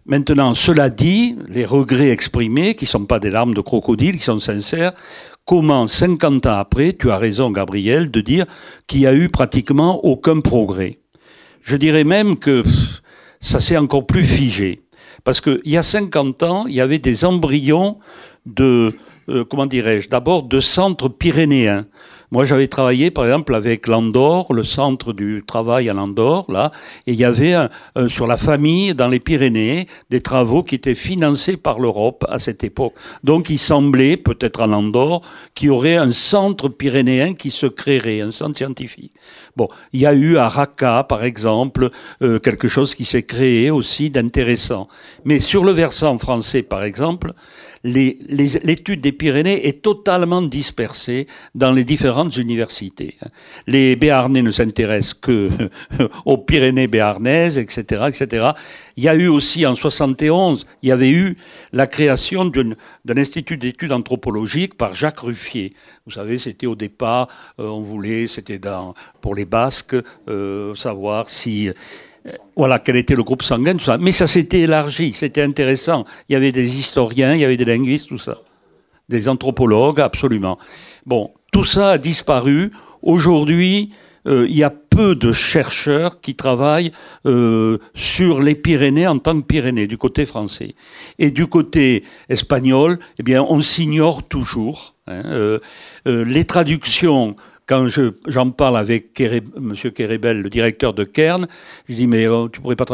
Maintenant, 0.06 0.54
cela 0.54 0.90
dit, 0.90 1.36
les 1.48 1.64
regrets 1.64 2.10
exprimés, 2.10 2.74
qui 2.74 2.84
ne 2.84 2.88
sont 2.88 3.06
pas 3.06 3.20
des 3.20 3.30
larmes 3.30 3.54
de 3.54 3.62
crocodile, 3.62 4.16
qui 4.16 4.24
sont 4.24 4.38
sincères, 4.38 4.92
comment 5.46 5.86
50 5.86 6.44
ans 6.44 6.58
après, 6.58 6.92
tu 6.92 7.10
as 7.10 7.16
raison 7.16 7.50
Gabriel, 7.50 8.10
de 8.10 8.20
dire 8.20 8.44
qu'il 8.86 9.00
n'y 9.00 9.06
a 9.06 9.14
eu 9.14 9.30
pratiquement 9.30 10.04
aucun 10.04 10.40
progrès 10.40 10.98
Je 11.62 11.76
dirais 11.76 12.04
même 12.04 12.36
que 12.36 12.62
ça 13.40 13.60
s'est 13.60 13.78
encore 13.78 14.06
plus 14.06 14.26
figé. 14.26 14.82
Parce 15.24 15.40
qu'il 15.40 15.60
y 15.64 15.78
a 15.78 15.82
50 15.82 16.42
ans, 16.42 16.66
il 16.66 16.74
y 16.74 16.82
avait 16.82 16.98
des 16.98 17.24
embryons 17.24 17.98
de, 18.44 18.94
euh, 19.30 19.44
comment 19.44 19.64
dirais-je, 19.64 20.10
d'abord 20.10 20.42
de 20.42 20.60
centres 20.60 21.08
pyrénéens. 21.08 21.86
Moi, 22.34 22.44
j'avais 22.44 22.66
travaillé, 22.66 23.12
par 23.12 23.26
exemple, 23.26 23.54
avec 23.54 23.86
l'Andorre, 23.86 24.52
le 24.52 24.64
centre 24.64 25.12
du 25.12 25.44
travail 25.46 25.88
à 25.88 25.92
l'Andorre, 25.92 26.50
là, 26.50 26.72
et 27.06 27.12
il 27.12 27.16
y 27.16 27.24
avait 27.24 27.54
sur 28.08 28.26
la 28.26 28.36
famille 28.36 28.92
dans 28.92 29.06
les 29.06 29.20
Pyrénées 29.20 29.86
des 30.10 30.20
travaux 30.20 30.64
qui 30.64 30.74
étaient 30.74 30.96
financés 30.96 31.56
par 31.56 31.78
l'Europe 31.78 32.26
à 32.28 32.40
cette 32.40 32.64
époque. 32.64 32.94
Donc, 33.22 33.50
il 33.50 33.58
semblait, 33.58 34.16
peut-être 34.16 34.62
à 34.62 34.66
l'Andorre, 34.66 35.22
qu'il 35.54 35.68
y 35.68 35.70
aurait 35.70 35.94
un 35.94 36.10
centre 36.10 36.68
pyrénéen 36.68 37.34
qui 37.34 37.52
se 37.52 37.66
créerait, 37.66 38.20
un 38.20 38.32
centre 38.32 38.58
scientifique. 38.58 39.12
Bon, 39.54 39.68
il 39.92 40.00
y 40.00 40.06
a 40.06 40.12
eu 40.12 40.36
à 40.36 40.48
Raqqa, 40.48 41.04
par 41.04 41.22
exemple, 41.22 41.90
euh, 42.20 42.40
quelque 42.40 42.66
chose 42.66 42.96
qui 42.96 43.04
s'est 43.04 43.22
créé 43.22 43.70
aussi 43.70 44.10
d'intéressant. 44.10 44.88
Mais 45.24 45.38
sur 45.38 45.62
le 45.62 45.70
versant 45.70 46.18
français, 46.18 46.64
par 46.64 46.82
exemple, 46.82 47.32
l'étude 47.84 49.02
des 49.02 49.12
Pyrénées 49.12 49.68
est 49.68 49.82
totalement 49.82 50.40
dispersée 50.40 51.26
dans 51.54 51.70
les 51.70 51.84
différentes 51.84 52.36
universités. 52.36 53.16
Les 53.66 53.94
Béarnais 53.94 54.42
ne 54.42 54.50
s'intéressent 54.50 55.14
que 55.14 55.50
aux 56.24 56.38
Pyrénées 56.38 56.88
béarnaises, 56.88 57.58
etc., 57.58 58.06
etc. 58.08 58.50
Il 58.96 59.04
y 59.04 59.08
a 59.08 59.14
eu 59.14 59.28
aussi 59.28 59.66
en 59.66 59.74
71, 59.74 60.66
il 60.82 60.88
y 60.88 60.92
avait 60.92 61.10
eu 61.10 61.36
la 61.72 61.86
création 61.86 62.46
d'un 62.46 62.74
institut 63.16 63.58
d'études 63.58 63.92
anthropologiques 63.92 64.76
par 64.76 64.94
Jacques 64.94 65.20
Ruffier. 65.20 65.74
Vous 66.06 66.12
savez, 66.12 66.38
c'était 66.38 66.66
au 66.66 66.74
départ, 66.74 67.28
euh, 67.58 67.66
on 67.68 67.82
voulait, 67.82 68.26
c'était 68.26 68.60
pour 69.20 69.34
les 69.34 69.44
Basques, 69.44 69.96
euh, 70.28 70.74
savoir 70.74 71.28
si 71.28 71.70
voilà, 72.56 72.78
quel 72.78 72.96
était 72.96 73.14
le 73.14 73.22
groupe 73.22 73.42
sanguin, 73.42 73.74
tout 73.74 73.84
ça. 73.84 73.98
Mais 73.98 74.12
ça 74.12 74.26
s'était 74.26 74.60
élargi, 74.60 75.12
c'était 75.12 75.42
intéressant. 75.42 76.04
Il 76.28 76.32
y 76.32 76.36
avait 76.36 76.52
des 76.52 76.78
historiens, 76.78 77.34
il 77.34 77.40
y 77.40 77.44
avait 77.44 77.56
des 77.56 77.64
linguistes, 77.64 78.08
tout 78.08 78.18
ça. 78.18 78.38
Des 79.08 79.28
anthropologues, 79.28 80.00
absolument. 80.00 80.58
Bon, 81.04 81.32
tout 81.52 81.64
ça 81.64 81.90
a 81.90 81.98
disparu. 81.98 82.72
Aujourd'hui, 83.02 83.92
euh, 84.26 84.46
il 84.48 84.56
y 84.56 84.64
a 84.64 84.70
peu 84.70 85.14
de 85.14 85.32
chercheurs 85.32 86.20
qui 86.20 86.34
travaillent 86.34 86.92
euh, 87.26 87.78
sur 87.94 88.40
les 88.40 88.54
Pyrénées 88.54 89.06
en 89.06 89.18
tant 89.18 89.38
que 89.38 89.46
Pyrénées, 89.46 89.86
du 89.86 89.98
côté 89.98 90.24
français. 90.24 90.74
Et 91.18 91.30
du 91.30 91.46
côté 91.46 92.04
espagnol, 92.30 92.98
eh 93.18 93.22
bien, 93.22 93.42
on 93.42 93.60
s'ignore 93.60 94.26
toujours. 94.26 94.94
Hein. 95.06 95.22
Euh, 95.26 95.58
les 96.06 96.46
traductions 96.46 97.36
quand 97.66 97.88
j'en 98.26 98.50
parle 98.50 98.76
avec 98.76 99.20
M. 99.20 99.74
Kerebel, 99.94 100.42
le 100.42 100.50
directeur 100.50 100.94
de 100.94 101.04
Kern, 101.04 101.48
je 101.88 101.94
dis 101.94 102.06
mais 102.06 102.26
oh, 102.26 102.48
tu 102.48 102.60
pourrais 102.60 102.76
pas 102.76 102.84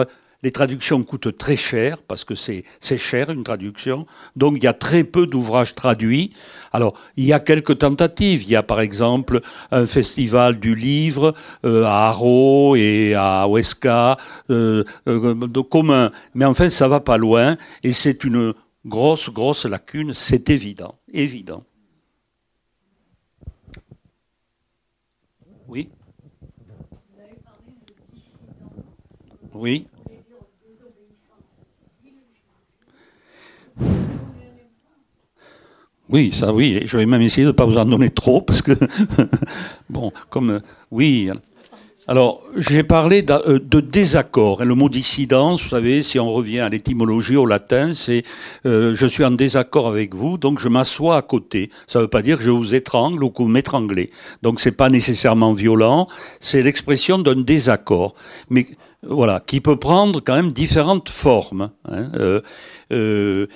les 0.43 0.53
traductions 0.53 1.03
coûtent 1.03 1.37
très 1.37 1.57
cher 1.57 1.99
parce 1.99 2.25
que 2.25 2.35
c'est 2.35 2.65
cher 2.81 3.31
une 3.31 3.45
traduction. 3.45 4.07
Donc 4.37 4.55
il 4.57 4.65
y 4.65 4.67
a 4.67 4.73
très 4.73 5.05
peu 5.05 5.27
d'ouvrages 5.27 5.75
traduits. 5.75 6.33
Alors 6.73 6.95
il 7.17 7.25
y 7.25 7.33
a 7.33 7.41
quelques 7.41 7.79
tentatives. 7.79 8.43
Il 8.43 8.51
y 8.51 8.57
a 8.57 8.63
par 8.63 8.81
exemple 8.81 9.41
un 9.71 9.87
festival 9.87 10.59
du 10.59 10.75
livre 10.75 11.35
euh, 11.65 11.85
à 11.85 12.09
Haro 12.09 12.75
et 12.77 13.15
à 13.15 13.47
Huesca 13.49 14.17
euh, 14.51 14.85
euh, 15.09 15.35
de 15.35 15.61
commun. 15.61 16.11
Mais 16.35 16.45
en 16.45 16.55
fait 16.55 16.71
ça 16.71 16.89
va 16.89 17.01
pas 17.01 17.19
loin 17.19 17.57
et 17.83 17.93
c'est 17.93 18.25
une 18.25 18.55
grosse 18.87 19.31
grosse 19.31 19.67
lacune. 19.67 20.15
C'est 20.15 20.49
évident, 20.49 20.95
évident. 21.13 21.65
Oui. 25.69 25.89
Oui. 29.61 29.87
Oui, 36.09 36.33
ça 36.33 36.55
oui. 36.55 36.81
Je 36.87 36.97
vais 36.97 37.05
même 37.05 37.21
essayer 37.21 37.43
de 37.43 37.49
ne 37.49 37.53
pas 37.53 37.67
vous 37.67 37.77
en 37.77 37.85
donner 37.85 38.09
trop 38.09 38.41
parce 38.41 38.63
que, 38.63 38.73
bon, 39.91 40.13
comme, 40.31 40.63
oui, 40.91 41.31
alors, 42.11 42.43
j'ai 42.57 42.83
parlé 42.83 43.25
euh, 43.31 43.61
de, 43.63 43.79
désaccord. 43.79 44.65
le 44.65 44.75
mot 44.75 44.89
dissidence, 44.89 45.63
vous 45.63 45.69
savez, 45.69 46.03
si 46.03 46.19
on 46.19 46.33
revient 46.33 46.59
à 46.59 46.69
l'étymologie 46.69 47.37
au 47.37 47.47
latin, 47.47 47.93
c'est 47.93 48.25
euh, 48.67 48.97
je 48.97 49.07
suis 49.07 49.25
en 49.25 49.31
désaccord 49.31 49.87
avec 49.87 50.15
vous, 50.17 50.37
donc 50.37 50.59
je 50.59 50.69
m'assois 50.69 51.17
à 51.17 51.23
côté. 51.23 51.71
Ça 51.87 52.01
ne 52.01 52.05
veut 52.05 52.09
pas 52.09 52.23
dire 52.23 52.39
que 52.39 52.43
je 52.43 52.51
vous 52.51 52.75
étrangle 52.75 53.23
ou 53.23 53.31
que 53.31 53.43
vous 53.43 53.49
m'étranglez. 53.49 54.11
Donc, 54.43 54.59
c'est 54.59 54.73
pas 54.73 54.89
nécessairement 54.89 55.53
violent. 55.53 56.09
C'est 56.41 56.63
l'expression 56.63 57.19
d'un 57.19 57.43
désaccord, 57.43 58.17
mais 58.49 58.67
voilà, 59.03 59.41
qui 59.41 59.61
peut 59.61 59.77
prendre 59.77 60.21
quand 60.21 60.35
même 60.35 60.53
différentes 60.53 61.09
formes. 61.09 61.71
Hein. 61.89 62.41
Euh, 62.93 63.47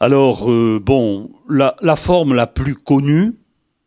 alors, 0.00 0.48
bon, 0.80 1.30
la, 1.48 1.96
forme 1.96 2.34
la 2.34 2.46
plus 2.46 2.74
connue, 2.74 3.34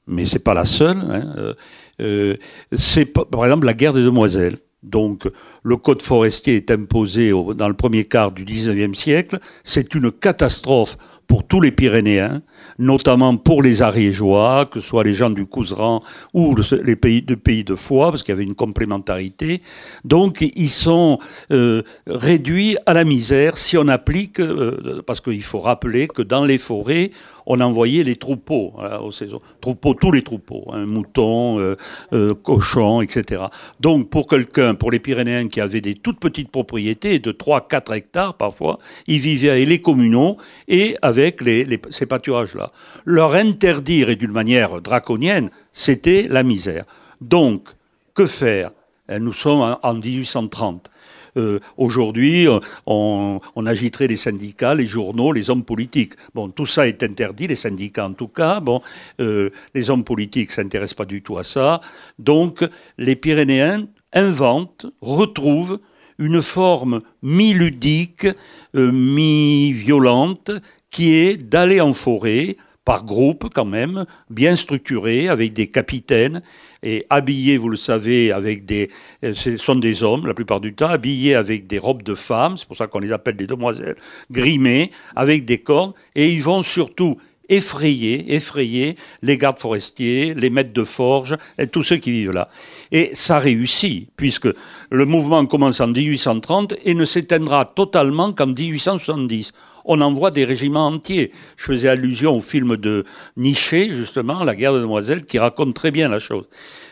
mais 0.08 0.26
c'est 0.26 0.40
pas 0.40 0.54
la 0.54 0.66
seule. 0.66 0.98
Hein, 0.98 1.54
euh, 2.02 2.36
c'est 2.72 3.06
par 3.06 3.46
exemple 3.46 3.66
la 3.66 3.74
guerre 3.74 3.94
des 3.94 4.04
demoiselles. 4.04 4.58
Donc, 4.84 5.30
le 5.64 5.78
code 5.78 6.02
forestier 6.02 6.56
est 6.56 6.72
imposé 6.72 7.32
dans 7.56 7.68
le 7.68 7.74
premier 7.74 8.06
quart 8.06 8.32
du 8.32 8.46
19e 8.46 8.94
siècle. 8.94 9.40
C'est 9.64 9.94
une 9.96 10.12
catastrophe 10.12 10.98
pour 11.28 11.46
tous 11.46 11.60
les 11.60 11.72
Pyrénéens, 11.72 12.42
notamment 12.80 13.36
pour 13.36 13.62
les 13.62 13.82
Ariégeois, 13.82 14.66
que 14.66 14.80
ce 14.80 14.88
soit 14.88 15.04
les 15.04 15.14
gens 15.14 15.30
du 15.30 15.46
Couseran 15.46 16.02
ou 16.34 16.56
les 16.84 16.96
pays 16.96 17.22
de 17.22 17.36
pays 17.36 17.66
Foix, 17.76 18.12
parce 18.12 18.24
qu'il 18.24 18.32
y 18.32 18.38
avait 18.38 18.44
une 18.44 18.56
complémentarité. 18.56 19.62
Donc, 20.06 20.42
ils 20.42 20.70
sont 20.70 21.20
euh, 21.52 21.84
réduits 22.08 22.78
à 22.86 22.94
la 22.94 23.04
misère 23.04 23.58
si 23.58 23.78
on 23.78 23.88
applique, 23.88 24.40
euh, 24.40 25.02
parce 25.06 25.22
qu'il 25.22 25.44
faut 25.44 25.60
rappeler 25.60 26.08
que 26.08 26.22
dans 26.22 26.46
les 26.46 26.58
forêts, 26.58 27.12
on 27.48 27.62
envoyait 27.62 28.04
les 28.04 28.18
troupeaux 28.18 28.74
aux 29.02 29.12
saisons. 29.12 29.42
Troupeaux, 29.62 29.94
tous 29.94 30.12
les 30.12 30.22
troupeaux, 30.22 30.66
hein, 30.74 30.86
moutons, 30.86 31.60
euh, 31.60 31.76
euh, 32.14 32.36
cochons, 32.36 33.02
etc. 33.02 33.46
Donc 33.80 34.10
pour 34.10 34.28
quelqu'un, 34.28 34.76
pour 34.76 34.92
les 34.92 35.00
Pyrénéens 35.00 35.48
qui 35.48 35.62
avaient 35.62 35.82
des 35.82 35.96
toutes 35.96 36.20
petites 36.20 36.52
propriétés 36.52 37.20
de 37.20 37.32
3-4 37.32 37.96
hectares 37.96 38.36
parfois, 38.36 38.80
ils 39.08 39.20
vivaient 39.20 39.50
avec 39.50 39.68
les 39.68 39.80
communaux 39.80 40.38
et 40.68 40.98
avec 41.02 41.42
ces 41.90 42.06
pâturages-là. 42.06 42.72
Leur 43.06 43.34
interdire, 43.34 44.10
et 44.10 44.18
d'une 44.18 44.32
manière 44.32 44.82
draconienne, 44.82 45.50
c'était 45.72 46.28
la 46.30 46.44
misère. 46.44 46.84
Donc, 47.22 47.70
Que 48.14 48.26
faire? 48.26 48.72
Nous 49.20 49.32
sommes 49.32 49.78
en 49.82 49.94
1830. 49.94 50.90
Euh, 51.38 51.60
aujourd'hui, 51.78 52.48
on, 52.86 53.40
agiterait 53.66 54.08
les 54.08 54.18
syndicats, 54.18 54.76
les 54.76 54.86
journaux, 54.86 55.32
les 55.32 55.50
hommes 55.50 55.64
politiques. 55.64 56.14
Bon, 56.34 56.50
tout 56.50 56.66
ça 56.66 56.88
est 56.88 57.04
interdit, 57.04 57.48
les 57.48 57.56
syndicats 57.56 58.08
en 58.08 58.14
tout 58.14 58.30
cas. 58.30 58.60
Bon, 58.60 58.82
euh, 59.20 59.50
les 59.74 59.90
hommes 59.90 60.04
politiques 60.04 60.52
s'intéressent 60.52 60.96
pas 60.96 61.06
du 61.06 61.22
tout 61.22 61.38
à 61.38 61.44
ça. 61.44 61.82
Donc, 62.18 62.64
les 62.98 63.16
Pyrénéens 63.16 63.88
inventent, 64.14 64.86
retrouvent 65.02 65.80
une 66.18 66.42
forme 66.42 67.02
mi-ludique, 67.22 68.28
euh, 68.76 68.92
mi-violente, 68.92 70.52
qui 70.90 71.14
est 71.14 71.38
d'aller 71.38 71.82
en 71.82 71.94
forêt, 71.94 72.58
par 72.88 73.04
groupe 73.04 73.50
quand 73.54 73.66
même, 73.66 74.06
bien 74.30 74.56
structuré, 74.56 75.28
avec 75.28 75.52
des 75.52 75.68
capitaines, 75.68 76.42
et 76.82 77.06
habillés, 77.10 77.58
vous 77.58 77.68
le 77.68 77.76
savez, 77.76 78.32
avec 78.32 78.66
des... 78.66 78.90
Euh, 79.26 79.34
ce 79.36 79.58
sont 79.58 79.76
des 79.76 80.04
hommes 80.04 80.26
la 80.26 80.34
plupart 80.34 80.62
du 80.62 80.74
temps, 80.74 80.88
habillés 80.88 81.36
avec 81.36 81.68
des 81.68 81.80
robes 81.80 82.02
de 82.02 82.16
femmes, 82.16 82.56
c'est 82.56 82.66
pour 82.66 82.78
ça 82.78 82.88
qu'on 82.88 83.00
les 83.00 83.12
appelle 83.12 83.36
des 83.36 83.46
demoiselles, 83.46 83.98
grimées, 84.32 84.92
avec 85.18 85.44
des 85.44 85.58
cornes, 85.58 85.92
et 86.16 86.32
ils 86.32 86.42
vont 86.42 86.64
surtout 86.64 87.18
effrayer, 87.50 88.34
effrayer 88.34 88.96
les 89.22 89.38
gardes 89.38 89.60
forestiers, 89.60 90.34
les 90.34 90.50
maîtres 90.50 90.72
de 90.72 90.86
forge, 90.86 91.36
et 91.58 91.68
tous 91.68 91.84
ceux 91.84 91.98
qui 91.98 92.12
vivent 92.12 92.32
là. 92.32 92.48
Et 92.94 93.10
ça 93.12 93.38
réussit, 93.38 94.08
puisque 94.16 94.48
le 94.90 95.06
mouvement 95.06 95.46
commence 95.46 95.82
en 95.82 95.88
1830 95.88 96.76
et 96.86 96.94
ne 96.94 97.04
s'éteindra 97.04 97.66
totalement 97.66 98.32
qu'en 98.32 98.48
1870 98.48 99.52
on 99.88 100.02
envoie 100.02 100.32
des 100.32 100.46
régiments 100.46 100.88
entiers. 100.88 101.32
Je 101.56 101.64
faisais 101.64 101.88
allusion 101.88 102.38
au 102.38 102.42
film 102.42 102.78
de 102.78 103.06
Nietzsche, 103.38 103.90
justement, 103.90 104.44
La 104.44 104.56
guerre 104.56 104.74
de 104.74 104.82
demoiselles, 104.82 105.26
qui 105.26 105.40
raconte 105.40 105.74
très 105.74 105.92
bien 105.92 106.10
la 106.10 106.20
chose. 106.20 106.46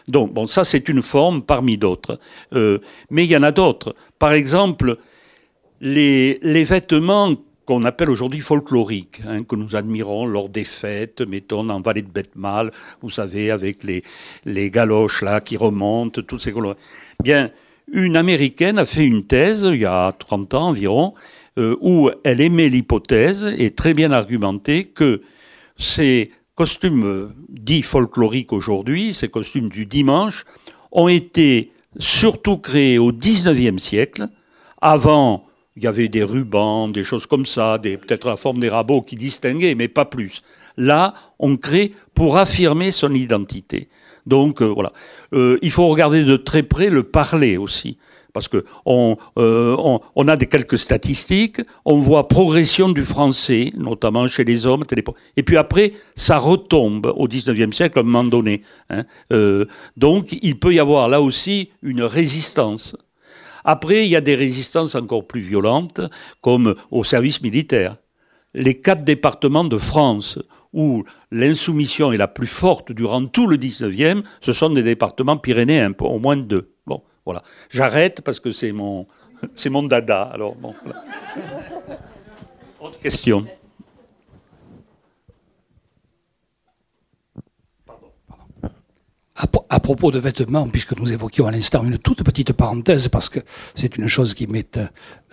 Donc, 0.07 0.33
bon, 0.33 0.47
ça, 0.47 0.63
c'est 0.63 0.87
une 0.89 1.01
forme 1.01 1.41
parmi 1.43 1.77
d'autres. 1.77 2.19
Euh, 2.53 2.79
mais 3.09 3.25
il 3.25 3.31
y 3.31 3.37
en 3.37 3.43
a 3.43 3.51
d'autres. 3.51 3.95
Par 4.17 4.33
exemple, 4.33 4.97
les, 5.81 6.39
vêtements 6.63 7.35
qu'on 7.65 7.83
appelle 7.83 8.09
aujourd'hui 8.09 8.39
folkloriques, 8.39 9.21
hein, 9.27 9.43
que 9.43 9.55
nous 9.55 9.75
admirons 9.75 10.25
lors 10.25 10.49
des 10.49 10.63
fêtes, 10.63 11.21
mettons 11.21 11.67
en 11.69 11.81
vallée 11.81 12.03
de 12.03 12.09
Bethmal, 12.09 12.71
vous 13.01 13.09
savez, 13.09 13.51
avec 13.51 13.83
les, 13.83 14.03
les 14.45 14.71
galoches 14.71 15.21
là 15.21 15.41
qui 15.41 15.57
remontent, 15.57 16.21
toutes 16.21 16.41
ces 16.41 16.51
couleurs. 16.51 16.75
Bien, 17.23 17.49
une 17.91 18.15
américaine 18.17 18.77
a 18.77 18.85
fait 18.85 19.05
une 19.05 19.25
thèse 19.25 19.63
il 19.63 19.79
y 19.79 19.85
a 19.85 20.11
30 20.11 20.53
ans 20.53 20.67
environ, 20.67 21.13
euh, 21.57 21.77
où 21.79 22.09
elle 22.25 22.41
émet 22.41 22.67
l'hypothèse, 22.67 23.45
et 23.57 23.71
très 23.71 23.93
bien 23.93 24.11
argumentée, 24.11 24.83
que 24.83 25.21
ces 25.77 26.31
costumes 26.55 27.05
euh, 27.05 27.29
dits 27.47 27.81
folkloriques 27.81 28.51
aujourd'hui, 28.51 29.13
ces 29.13 29.29
costumes 29.29 29.69
du 29.69 29.85
dimanche, 29.85 30.43
ont 30.91 31.07
été 31.07 31.71
surtout 31.97 32.57
créés 32.57 32.97
au 32.97 33.13
XIXe 33.13 33.81
siècle. 33.81 34.27
Avant, 34.81 35.45
il 35.77 35.83
y 35.83 35.87
avait 35.87 36.09
des 36.09 36.23
rubans, 36.23 36.89
des 36.89 37.05
choses 37.05 37.25
comme 37.25 37.45
ça, 37.45 37.79
peut-être 37.81 38.27
la 38.27 38.35
forme 38.35 38.59
des 38.59 38.69
rabots 38.69 39.01
qui 39.01 39.15
distinguaient, 39.15 39.75
mais 39.75 39.87
pas 39.87 40.03
plus. 40.05 40.41
Là, 40.75 41.13
on 41.39 41.55
crée 41.55 41.93
pour 42.13 42.37
affirmer 42.37 42.91
son 42.91 43.13
identité. 43.13 43.87
Donc 44.25 44.61
euh, 44.61 44.65
voilà. 44.65 44.91
il 45.31 45.71
faut 45.71 45.87
regarder 45.87 46.25
de 46.25 46.35
très 46.35 46.63
près 46.63 46.89
le 46.89 47.03
parler 47.03 47.55
aussi 47.55 47.97
parce 48.35 48.49
que 48.49 48.65
euh, 48.87 49.97
on, 50.15 50.27
a 50.27 50.35
des 50.35 50.45
quelques 50.45 50.77
statistiques, 50.77 51.61
on 51.85 51.99
voit 51.99 52.27
progression 52.27 52.89
du 52.89 53.03
français, 53.03 53.71
notamment 53.77 54.27
chez 54.27 54.43
les 54.43 54.65
hommes, 54.65 54.83
et 55.37 55.43
puis 55.43 55.55
après, 55.55 55.93
ça 56.17 56.37
retombe 56.37 57.13
au 57.15 57.29
19e 57.29 57.71
siècle 57.71 57.97
à 57.97 58.01
un 58.01 58.03
moment 58.03 58.25
donné. 58.25 58.61
Hein. 58.89 59.05
Euh, 59.31 59.65
donc, 59.95 60.37
il 60.41 60.59
peut 60.59 60.73
y 60.73 60.79
avoir 60.81 61.07
là 61.07 61.21
aussi 61.21 61.69
une 61.81 62.03
résistance. 62.03 62.97
Après, 63.63 64.03
il 64.05 64.09
y 64.09 64.17
a 64.17 64.21
des 64.21 64.35
résistances 64.35 64.95
encore 64.95 65.25
plus 65.25 65.39
violentes, 65.39 66.01
comme 66.41 66.75
au 66.91 67.05
service 67.05 67.41
militaire. 67.41 67.95
Les 68.53 68.81
quatre 68.81 69.05
départements 69.05 69.63
de 69.63 69.77
France 69.77 70.39
où 70.73 71.05
l'insoumission 71.31 72.11
est 72.11 72.17
la 72.17 72.27
plus 72.27 72.47
forte 72.47 72.91
durant 72.91 73.25
tout 73.27 73.47
le 73.47 73.55
19e, 73.55 74.23
ce 74.41 74.51
sont 74.51 74.71
des 74.71 74.83
départements 74.83 75.37
pyrénéens, 75.37 75.93
au 76.01 76.19
moins 76.19 76.35
deux. 76.35 76.74
Voilà. 77.25 77.43
J'arrête 77.69 78.21
parce 78.21 78.39
que 78.39 78.51
c'est 78.51 78.71
mon, 78.71 79.07
c'est 79.55 79.69
mon 79.69 79.83
dada. 79.83 80.23
Alors, 80.23 80.55
bon, 80.55 80.75
Autre 82.79 82.99
question. 82.99 83.45
À, 89.69 89.79
propos 89.79 90.11
de 90.11 90.19
vêtements, 90.19 90.67
puisque 90.67 90.97
nous 90.97 91.11
évoquions 91.11 91.45
à 91.45 91.51
l'instant 91.51 91.83
une 91.83 91.97
toute 91.97 92.23
petite 92.23 92.53
parenthèse, 92.53 93.09
parce 93.09 93.27
que 93.27 93.39
c'est 93.75 93.97
une 93.97 94.07
chose 94.07 94.33
qui 94.33 94.47
m'est 94.47 94.79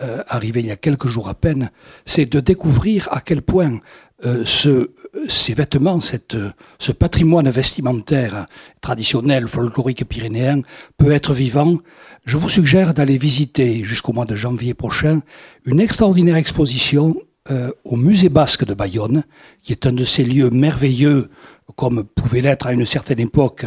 euh, 0.01 0.23
arrivée 0.27 0.59
il 0.59 0.65
y 0.65 0.71
a 0.71 0.75
quelques 0.75 1.07
jours 1.07 1.29
à 1.29 1.33
peine, 1.33 1.71
c'est 2.05 2.25
de 2.25 2.39
découvrir 2.39 3.07
à 3.11 3.21
quel 3.21 3.41
point 3.41 3.79
euh, 4.25 4.43
ce, 4.45 4.91
ces 5.27 5.53
vêtements, 5.53 5.99
cette, 5.99 6.37
ce 6.79 6.91
patrimoine 6.91 7.49
vestimentaire 7.49 8.45
traditionnel, 8.81 9.47
folklorique 9.47 10.07
pyrénéen, 10.07 10.61
peut 10.97 11.11
être 11.11 11.33
vivant. 11.33 11.77
Je 12.25 12.37
vous 12.37 12.49
suggère 12.49 12.93
d'aller 12.93 13.17
visiter 13.17 13.83
jusqu'au 13.83 14.13
mois 14.13 14.25
de 14.25 14.35
janvier 14.35 14.73
prochain 14.73 15.21
une 15.65 15.79
extraordinaire 15.79 16.37
exposition 16.37 17.15
euh, 17.51 17.71
au 17.83 17.97
musée 17.97 18.29
basque 18.29 18.63
de 18.63 18.73
Bayonne, 18.73 19.25
qui 19.63 19.73
est 19.73 19.85
un 19.85 19.91
de 19.91 20.05
ces 20.05 20.23
lieux 20.23 20.49
merveilleux 20.49 21.29
comme 21.75 22.03
pouvait 22.03 22.41
l'être 22.41 22.67
à 22.67 22.73
une 22.73 22.85
certaine 22.85 23.19
époque, 23.19 23.65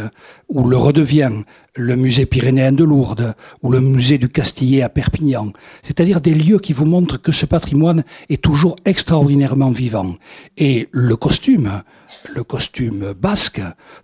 où 0.49 0.67
le 0.67 0.77
redevient 0.77 1.31
le 1.75 1.95
musée 1.95 2.25
pyrénéen 2.25 2.71
de 2.71 2.83
Lourdes 2.83 3.35
ou 3.61 3.71
le 3.71 3.79
musée 3.79 4.17
du 4.17 4.29
Castillet 4.29 4.81
à 4.81 4.89
Perpignan, 4.89 5.51
c'est-à-dire 5.83 6.21
des 6.21 6.33
lieux 6.33 6.59
qui 6.59 6.73
vous 6.73 6.85
montrent 6.85 7.21
que 7.21 7.31
ce 7.31 7.45
patrimoine 7.45 8.03
est 8.29 8.41
toujours 8.41 8.75
extraordinairement 8.85 9.71
vivant. 9.71 10.15
Et 10.57 10.89
le 10.91 11.15
costume, 11.15 11.83
le 12.33 12.43
costume 12.43 13.13
basque, 13.13 13.61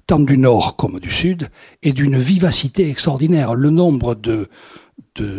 tant 0.08 0.20
du 0.20 0.38
nord 0.38 0.76
comme 0.76 1.00
du 1.00 1.10
sud, 1.10 1.50
est 1.82 1.94
d'une 1.94 2.18
vivacité 2.18 2.90
extraordinaire. 2.90 3.56
Le 3.56 3.70
nombre 3.70 4.16
de, 4.16 4.50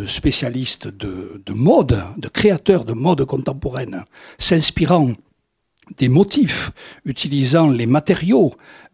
spécialistes 0.05 0.87
de, 0.87 1.41
de 1.45 1.53
mode, 1.53 2.01
de 2.17 2.27
créateurs 2.27 2.85
de 2.85 2.93
mode 2.93 3.23
contemporaine, 3.25 4.03
s'inspirant 4.37 5.11
des 5.97 6.09
motifs, 6.09 6.71
utilisant 7.05 7.69
les 7.69 7.85
matériaux 7.85 8.53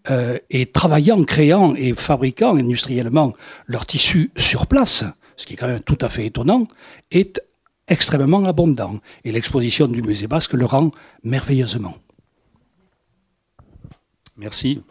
euh, 0.10 0.38
et 0.50 0.66
travaillant, 0.66 1.24
créant 1.24 1.76
et 1.76 1.94
fabriquant 1.94 2.56
industriellement 2.56 3.34
leurs 3.68 3.86
tissus 3.86 4.32
sur 4.36 4.68
place, 4.68 5.04
ce 5.38 5.46
qui 5.46 5.54
est 5.54 5.58
quand 5.58 5.68
même 5.68 5.84
tout 5.84 5.98
à 6.02 6.10
fait 6.10 6.26
étonnant, 6.26 6.68
est 7.12 7.42
extrêmement 7.88 8.44
abondant. 8.46 9.00
Et 9.24 9.32
l'exposition 9.32 9.88
du 9.88 10.02
musée 10.02 10.28
basque 10.28 10.54
le 10.54 10.66
rend 10.66 10.92
merveilleusement. 11.24 11.96
Merci. 14.38 14.82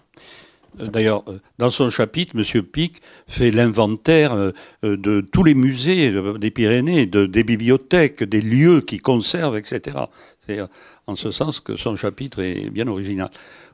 Euh, 0.79 0.87
d'ailleurs, 0.87 1.25
euh, 1.29 1.41
dans 1.59 1.71
son 1.71 1.91
chapitre, 1.91 2.37
M. 2.37 2.63
Pic 2.63 3.03
fait 3.27 3.51
l'inventaire 3.51 4.53
de 4.83 5.21
tous 5.21 5.43
les 5.43 5.55
musées 5.55 6.15
des 6.39 6.51
Pyrénées, 6.53 7.07
des 7.07 7.45
bibliothèques, 7.45 8.23
des 8.23 8.41
lieux 8.41 8.81
qui 8.81 8.99
conservent, 8.99 9.57
etc. 9.57 9.97
En 11.11 11.17
ce 11.17 11.33
sens 11.33 11.59
que 11.59 11.75
son 11.75 11.97
chapitre 11.97 12.41
est 12.41 12.71
bien 12.71 12.87
original. 12.87 13.31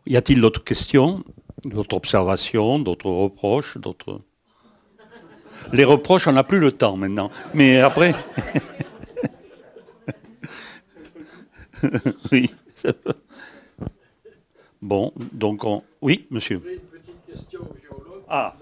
Y 0.07 0.17
a-t-il 0.17 0.41
d'autres 0.41 0.65
questions, 0.65 1.23
d'autres 1.67 1.95
observations, 1.95 2.79
d'autres 2.79 3.11
reproches, 3.11 3.77
d'autres? 3.77 4.23
Les 5.71 5.85
reproches, 5.85 6.29
on 6.29 6.33
n'a 6.33 6.45
plus 6.45 6.61
le 6.61 6.73
temps 6.73 6.97
maintenant. 6.97 7.31
Mais 7.53 7.79
après. 7.81 8.15
oui. 12.33 12.55
Bon, 14.81 15.13
donc 15.33 15.63
on. 15.65 15.83
Oui, 16.01 16.27
monsieur. 16.31 16.63
Une 16.67 16.81
petite 16.81 17.27
question 17.27 17.61
au 17.61 17.77
géologue. 17.79 18.23
Ah. 18.31 18.57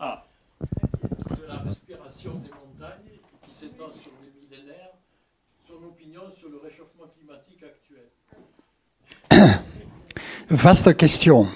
ah. 0.00 0.26
De 0.60 1.46
la 1.46 1.58
respiration 1.58 2.32
des 2.42 2.50
montagnes 2.50 3.20
qui 3.46 3.54
s'étend 3.54 3.92
sur 3.92 4.10
des 4.20 4.32
millénaires. 4.40 4.94
Son 5.68 5.74
opinion 5.86 6.22
sur 6.36 6.48
le 6.48 6.56
réchauffement 6.56 7.06
climatique 7.16 7.62
actuel. 7.62 8.08
Vaste 10.50 10.96
question 10.96 11.46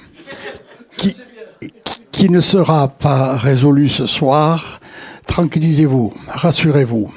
qui, 2.13 2.29
ne 2.29 2.41
sera 2.41 2.89
pas 2.89 3.37
résolue 3.37 3.89
ce 3.89 4.07
soir. 4.07 4.81
Tranquillisez-vous, 5.27 6.13
rassurez-vous. 6.29 7.11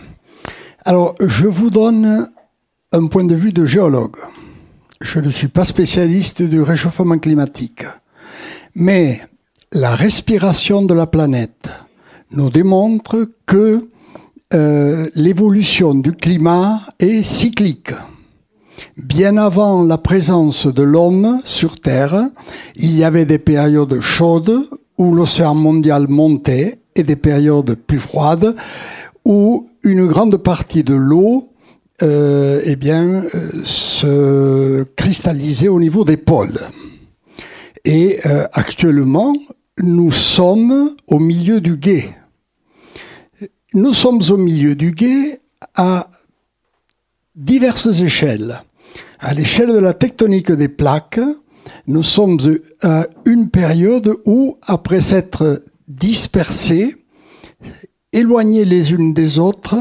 Alors, 0.85 1.15
je 1.19 1.45
vous 1.45 1.69
donne 1.69 2.29
un 2.93 3.07
point 3.07 3.25
de 3.25 3.35
vue 3.35 3.51
de 3.51 3.65
géologue. 3.65 4.15
Je 5.01 5.19
ne 5.19 5.29
suis 5.29 5.49
pas 5.49 5.65
spécialiste 5.65 6.41
du 6.41 6.61
réchauffement 6.61 7.19
climatique. 7.19 7.83
Mais 8.75 9.21
la 9.73 9.93
respiration 9.93 10.83
de 10.83 10.93
la 10.93 11.07
planète 11.07 11.69
nous 12.31 12.49
démontre 12.49 13.29
que 13.45 13.89
euh, 14.53 15.09
l'évolution 15.15 15.95
du 15.95 16.13
climat 16.13 16.79
est 16.99 17.23
cyclique. 17.23 17.91
Bien 18.97 19.37
avant 19.37 19.83
la 19.83 19.97
présence 19.97 20.67
de 20.67 20.83
l'homme 20.83 21.41
sur 21.45 21.79
Terre, 21.79 22.29
il 22.75 22.95
y 22.95 23.03
avait 23.03 23.25
des 23.25 23.39
périodes 23.39 23.99
chaudes 24.01 24.69
où 24.97 25.13
l'océan 25.13 25.55
mondial 25.55 26.07
montait 26.07 26.79
et 26.95 27.03
des 27.03 27.15
périodes 27.15 27.75
plus 27.75 27.99
froides 27.99 28.55
où 29.25 29.69
une 29.83 30.05
grande 30.05 30.37
partie 30.37 30.83
de 30.83 30.95
l'eau 30.95 31.49
euh, 32.01 32.61
eh 32.65 32.75
bien, 32.75 33.23
euh, 33.35 33.49
se 33.63 34.83
cristallisait 34.95 35.67
au 35.67 35.79
niveau 35.79 36.03
des 36.03 36.17
pôles. 36.17 36.59
Et 37.85 38.19
euh, 38.25 38.45
actuellement, 38.53 39.33
nous 39.81 40.11
sommes 40.11 40.95
au 41.07 41.19
milieu 41.19 41.61
du 41.61 41.77
guet. 41.77 42.15
Nous 43.73 43.93
sommes 43.93 44.21
au 44.29 44.37
milieu 44.37 44.75
du 44.75 44.91
guet 44.91 45.41
à 45.75 46.09
diverses 47.35 48.01
échelles. 48.01 48.63
À 49.25 49.33
l'échelle 49.33 49.71
de 49.71 49.79
la 49.79 49.93
tectonique 49.93 50.51
des 50.51 50.67
plaques, 50.67 51.21
nous 51.87 52.03
sommes 52.03 52.37
à 52.81 53.07
une 53.23 53.49
période 53.49 54.17
où, 54.25 54.57
après 54.63 54.99
s'être 54.99 55.63
dispersés, 55.87 56.93
éloignés 58.11 58.65
les 58.65 58.91
unes 58.91 59.13
des 59.13 59.39
autres, 59.39 59.77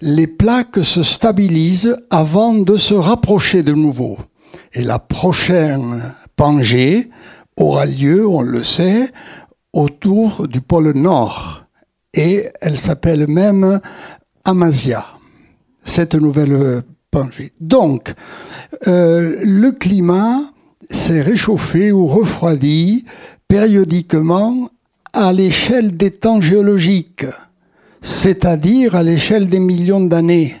les 0.00 0.26
plaques 0.26 0.82
se 0.82 1.02
stabilisent 1.02 1.98
avant 2.08 2.54
de 2.54 2.78
se 2.78 2.94
rapprocher 2.94 3.62
de 3.62 3.74
nouveau. 3.74 4.16
Et 4.72 4.84
la 4.84 4.98
prochaine 4.98 6.14
Pangée 6.34 7.10
aura 7.58 7.84
lieu, 7.84 8.26
on 8.26 8.40
le 8.40 8.64
sait, 8.64 9.10
autour 9.74 10.48
du 10.48 10.62
pôle 10.62 10.92
Nord. 10.92 11.66
Et 12.14 12.46
elle 12.62 12.78
s'appelle 12.78 13.28
même 13.28 13.80
Amasia, 14.46 15.04
cette 15.84 16.14
nouvelle 16.14 16.84
Donc, 17.60 18.14
euh, 18.86 19.40
le 19.42 19.72
climat 19.72 20.40
s'est 20.90 21.22
réchauffé 21.22 21.90
ou 21.90 22.06
refroidi 22.06 23.04
périodiquement 23.48 24.70
à 25.12 25.32
l'échelle 25.32 25.96
des 25.96 26.10
temps 26.10 26.40
géologiques 26.40 27.24
c'est-à-dire 28.02 28.94
à, 28.94 29.02
l'échelle 29.02 29.48
des 29.48 29.60
millions 29.60 30.00
d'années. 30.00 30.56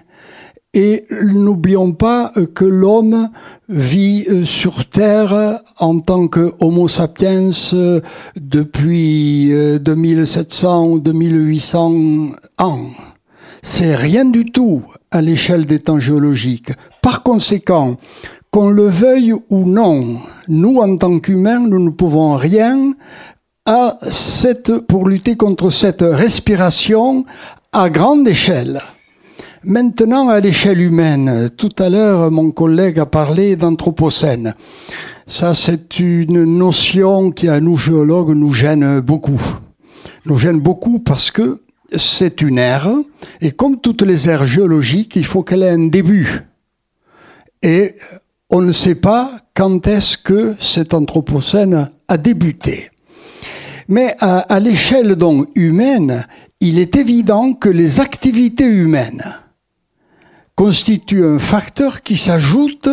Et 0.74 1.04
n'oublions 1.22 1.92
pas 1.92 2.32
que 2.54 2.64
l'homme 2.64 3.30
vit 3.68 4.26
euh, 4.28 4.44
sur 4.44 4.88
Terre 4.88 5.62
en 5.78 5.98
tant 6.00 6.28
que 6.28 6.52
Homo 6.60 6.88
sapiens 6.88 7.50
euh, 7.72 8.00
depuis 8.36 9.50
2700 9.80 10.84
euh, 10.84 10.88
ou 10.90 11.00
2800 11.00 11.92
ans. 12.58 12.78
C'est 13.62 13.94
rien 13.94 14.24
du 14.24 14.46
tout 14.46 14.82
à 15.10 15.22
l'échelle 15.22 15.66
des 15.66 15.78
temps 15.78 15.98
géologiques. 15.98 16.72
Par 17.02 17.22
conséquent, 17.22 17.96
qu'on 18.50 18.70
le 18.70 18.86
veuille 18.86 19.34
ou 19.50 19.64
non, 19.64 20.18
nous, 20.48 20.78
en 20.78 20.96
tant 20.96 21.18
qu'humains, 21.18 21.60
nous 21.60 21.84
ne 21.84 21.90
pouvons 21.90 22.36
rien 22.36 22.94
à 23.66 23.98
cette, 24.10 24.78
pour 24.86 25.06
lutter 25.06 25.36
contre 25.36 25.70
cette 25.70 26.02
respiration 26.02 27.24
à 27.72 27.90
grande 27.90 28.26
échelle. 28.26 28.80
Maintenant, 29.64 30.28
à 30.28 30.40
l'échelle 30.40 30.80
humaine, 30.80 31.50
tout 31.56 31.74
à 31.78 31.90
l'heure, 31.90 32.30
mon 32.30 32.50
collègue 32.52 32.98
a 32.98 33.06
parlé 33.06 33.56
d'anthropocène. 33.56 34.54
Ça, 35.26 35.52
c'est 35.52 35.98
une 35.98 36.44
notion 36.44 37.30
qui, 37.32 37.48
à 37.48 37.60
nous 37.60 37.76
géologues, 37.76 38.30
nous 38.30 38.54
gêne 38.54 39.00
beaucoup. 39.00 39.40
Nous 40.24 40.38
gêne 40.38 40.60
beaucoup 40.60 41.00
parce 41.00 41.30
que 41.30 41.60
c'est 41.96 42.40
une 42.42 42.58
ère, 42.58 42.90
et 43.40 43.52
comme 43.52 43.80
toutes 43.80 44.02
les 44.02 44.28
aires 44.28 44.46
géologiques, 44.46 45.16
il 45.16 45.24
faut 45.24 45.42
qu'elle 45.42 45.62
ait 45.62 45.70
un 45.70 45.88
début. 45.88 46.42
Et 47.62 47.96
on 48.50 48.60
ne 48.60 48.72
sait 48.72 48.94
pas 48.94 49.40
quand 49.54 49.86
est-ce 49.86 50.16
que 50.16 50.54
cet 50.60 50.94
anthropocène 50.94 51.90
a 52.08 52.16
débuté. 52.16 52.90
Mais 53.88 54.14
à, 54.20 54.60
l'échelle 54.60 55.16
donc 55.16 55.48
humaine, 55.54 56.26
il 56.60 56.78
est 56.78 56.96
évident 56.96 57.54
que 57.54 57.70
les 57.70 58.00
activités 58.00 58.66
humaines 58.66 59.24
constituent 60.56 61.24
un 61.24 61.38
facteur 61.38 62.02
qui 62.02 62.16
s'ajoute 62.16 62.88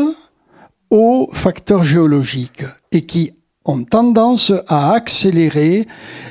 aux 0.89 1.30
facteurs 1.34 1.84
géologiques 1.84 2.63
et 2.91 3.05
qui 3.05 3.34
ont 3.65 3.84
tendance 3.84 4.53
à 4.67 4.93
accélérer 4.93 5.85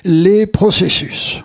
les 0.04 0.46
processus. 0.46 1.42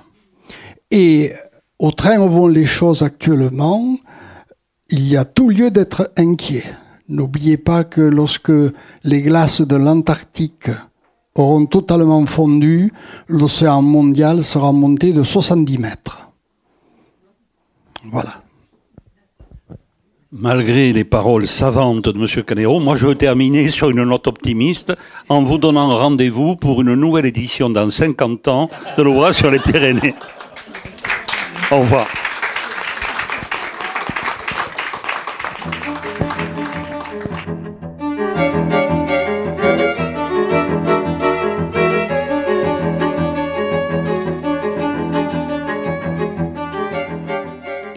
Et 0.91 1.31
au 1.77 1.91
train 1.91 2.19
où 2.19 2.27
vont 2.27 2.47
les 2.47 2.65
choses 2.65 3.03
actuellement, 3.03 3.97
il 4.89 5.07
y 5.07 5.17
a 5.17 5.25
tout 5.25 5.49
lieu 5.49 5.69
d'être 5.69 6.11
inquiet. 6.17 6.63
N'oubliez 7.07 7.57
pas 7.57 7.83
que 7.83 8.01
lorsque 8.01 8.51
les 9.03 9.21
glaces 9.21 9.61
de 9.61 9.75
l'Antarctique 9.75 10.69
auront 11.35 11.65
totalement 11.65 12.25
fondu, 12.25 12.91
l'océan 13.27 13.81
mondial 13.81 14.43
sera 14.43 14.71
monté 14.71 15.13
de 15.13 15.23
70 15.23 15.77
mètres. 15.77 16.29
Voilà. 18.11 18.41
Malgré 20.31 20.93
les 20.93 21.03
paroles 21.03 21.47
savantes 21.47 22.07
de 22.07 22.19
M. 22.19 22.43
Canero, 22.43 22.79
moi 22.79 22.95
je 22.95 23.07
veux 23.07 23.15
terminer 23.15 23.69
sur 23.69 23.89
une 23.89 24.03
note 24.03 24.27
optimiste 24.27 24.93
en 25.27 25.41
vous 25.43 25.57
donnant 25.57 25.89
rendez-vous 25.89 26.55
pour 26.55 26.81
une 26.81 26.93
nouvelle 26.93 27.25
édition 27.25 27.69
dans 27.69 27.89
50 27.89 28.47
ans 28.47 28.69
de 28.97 29.03
l'ouvrage 29.03 29.35
sur 29.35 29.49
les 29.49 29.59
Pyrénées. 29.59 30.13
Au 31.71 31.81
revoir. 31.81 32.07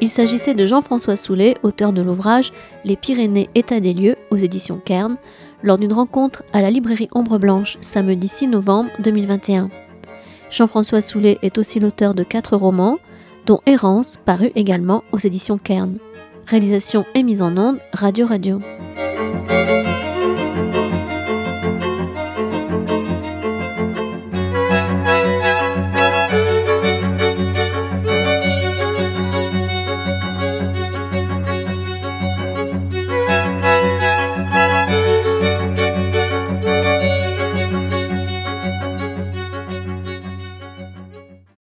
Il 0.03 0.11
s'agissait 0.11 0.53
de 0.53 0.67
Jean-François 0.67 1.17
Soulet, 1.17 1.55
auteur 1.63 1.95
de 1.95 2.03
l'ouvrage 2.03 2.53
Les 2.85 2.97
Pyrénées, 2.97 3.49
état 3.55 3.81
des 3.81 3.95
lieux 3.95 4.17
aux 4.31 4.37
éditions 4.37 4.83
Kern, 4.85 5.17
lors 5.63 5.79
d'une 5.79 5.95
rencontre 5.95 6.43
à 6.53 6.61
la 6.61 6.71
librairie 6.71 7.09
Ombre 7.15 7.39
Blanche 7.39 7.79
samedi 7.81 8.29
6 8.29 8.49
novembre 8.49 8.91
2021. 8.99 9.71
Jean-François 10.51 11.01
Soulet 11.01 11.39
est 11.41 11.57
aussi 11.57 11.81
l'auteur 11.81 12.13
de 12.13 12.23
quatre 12.23 12.57
romans, 12.57 12.99
dont 13.47 13.61
Errance, 13.67 14.19
paru 14.25 14.53
également 14.55 15.05
aux 15.13 15.19
éditions 15.19 15.59
Kern. 15.59 15.99
Réalisation 16.47 17.05
et 17.15 17.23
mise 17.23 17.43
en 17.43 17.57
onde 17.57 17.79
Radio 17.93 18.27
Radio. 18.27 18.61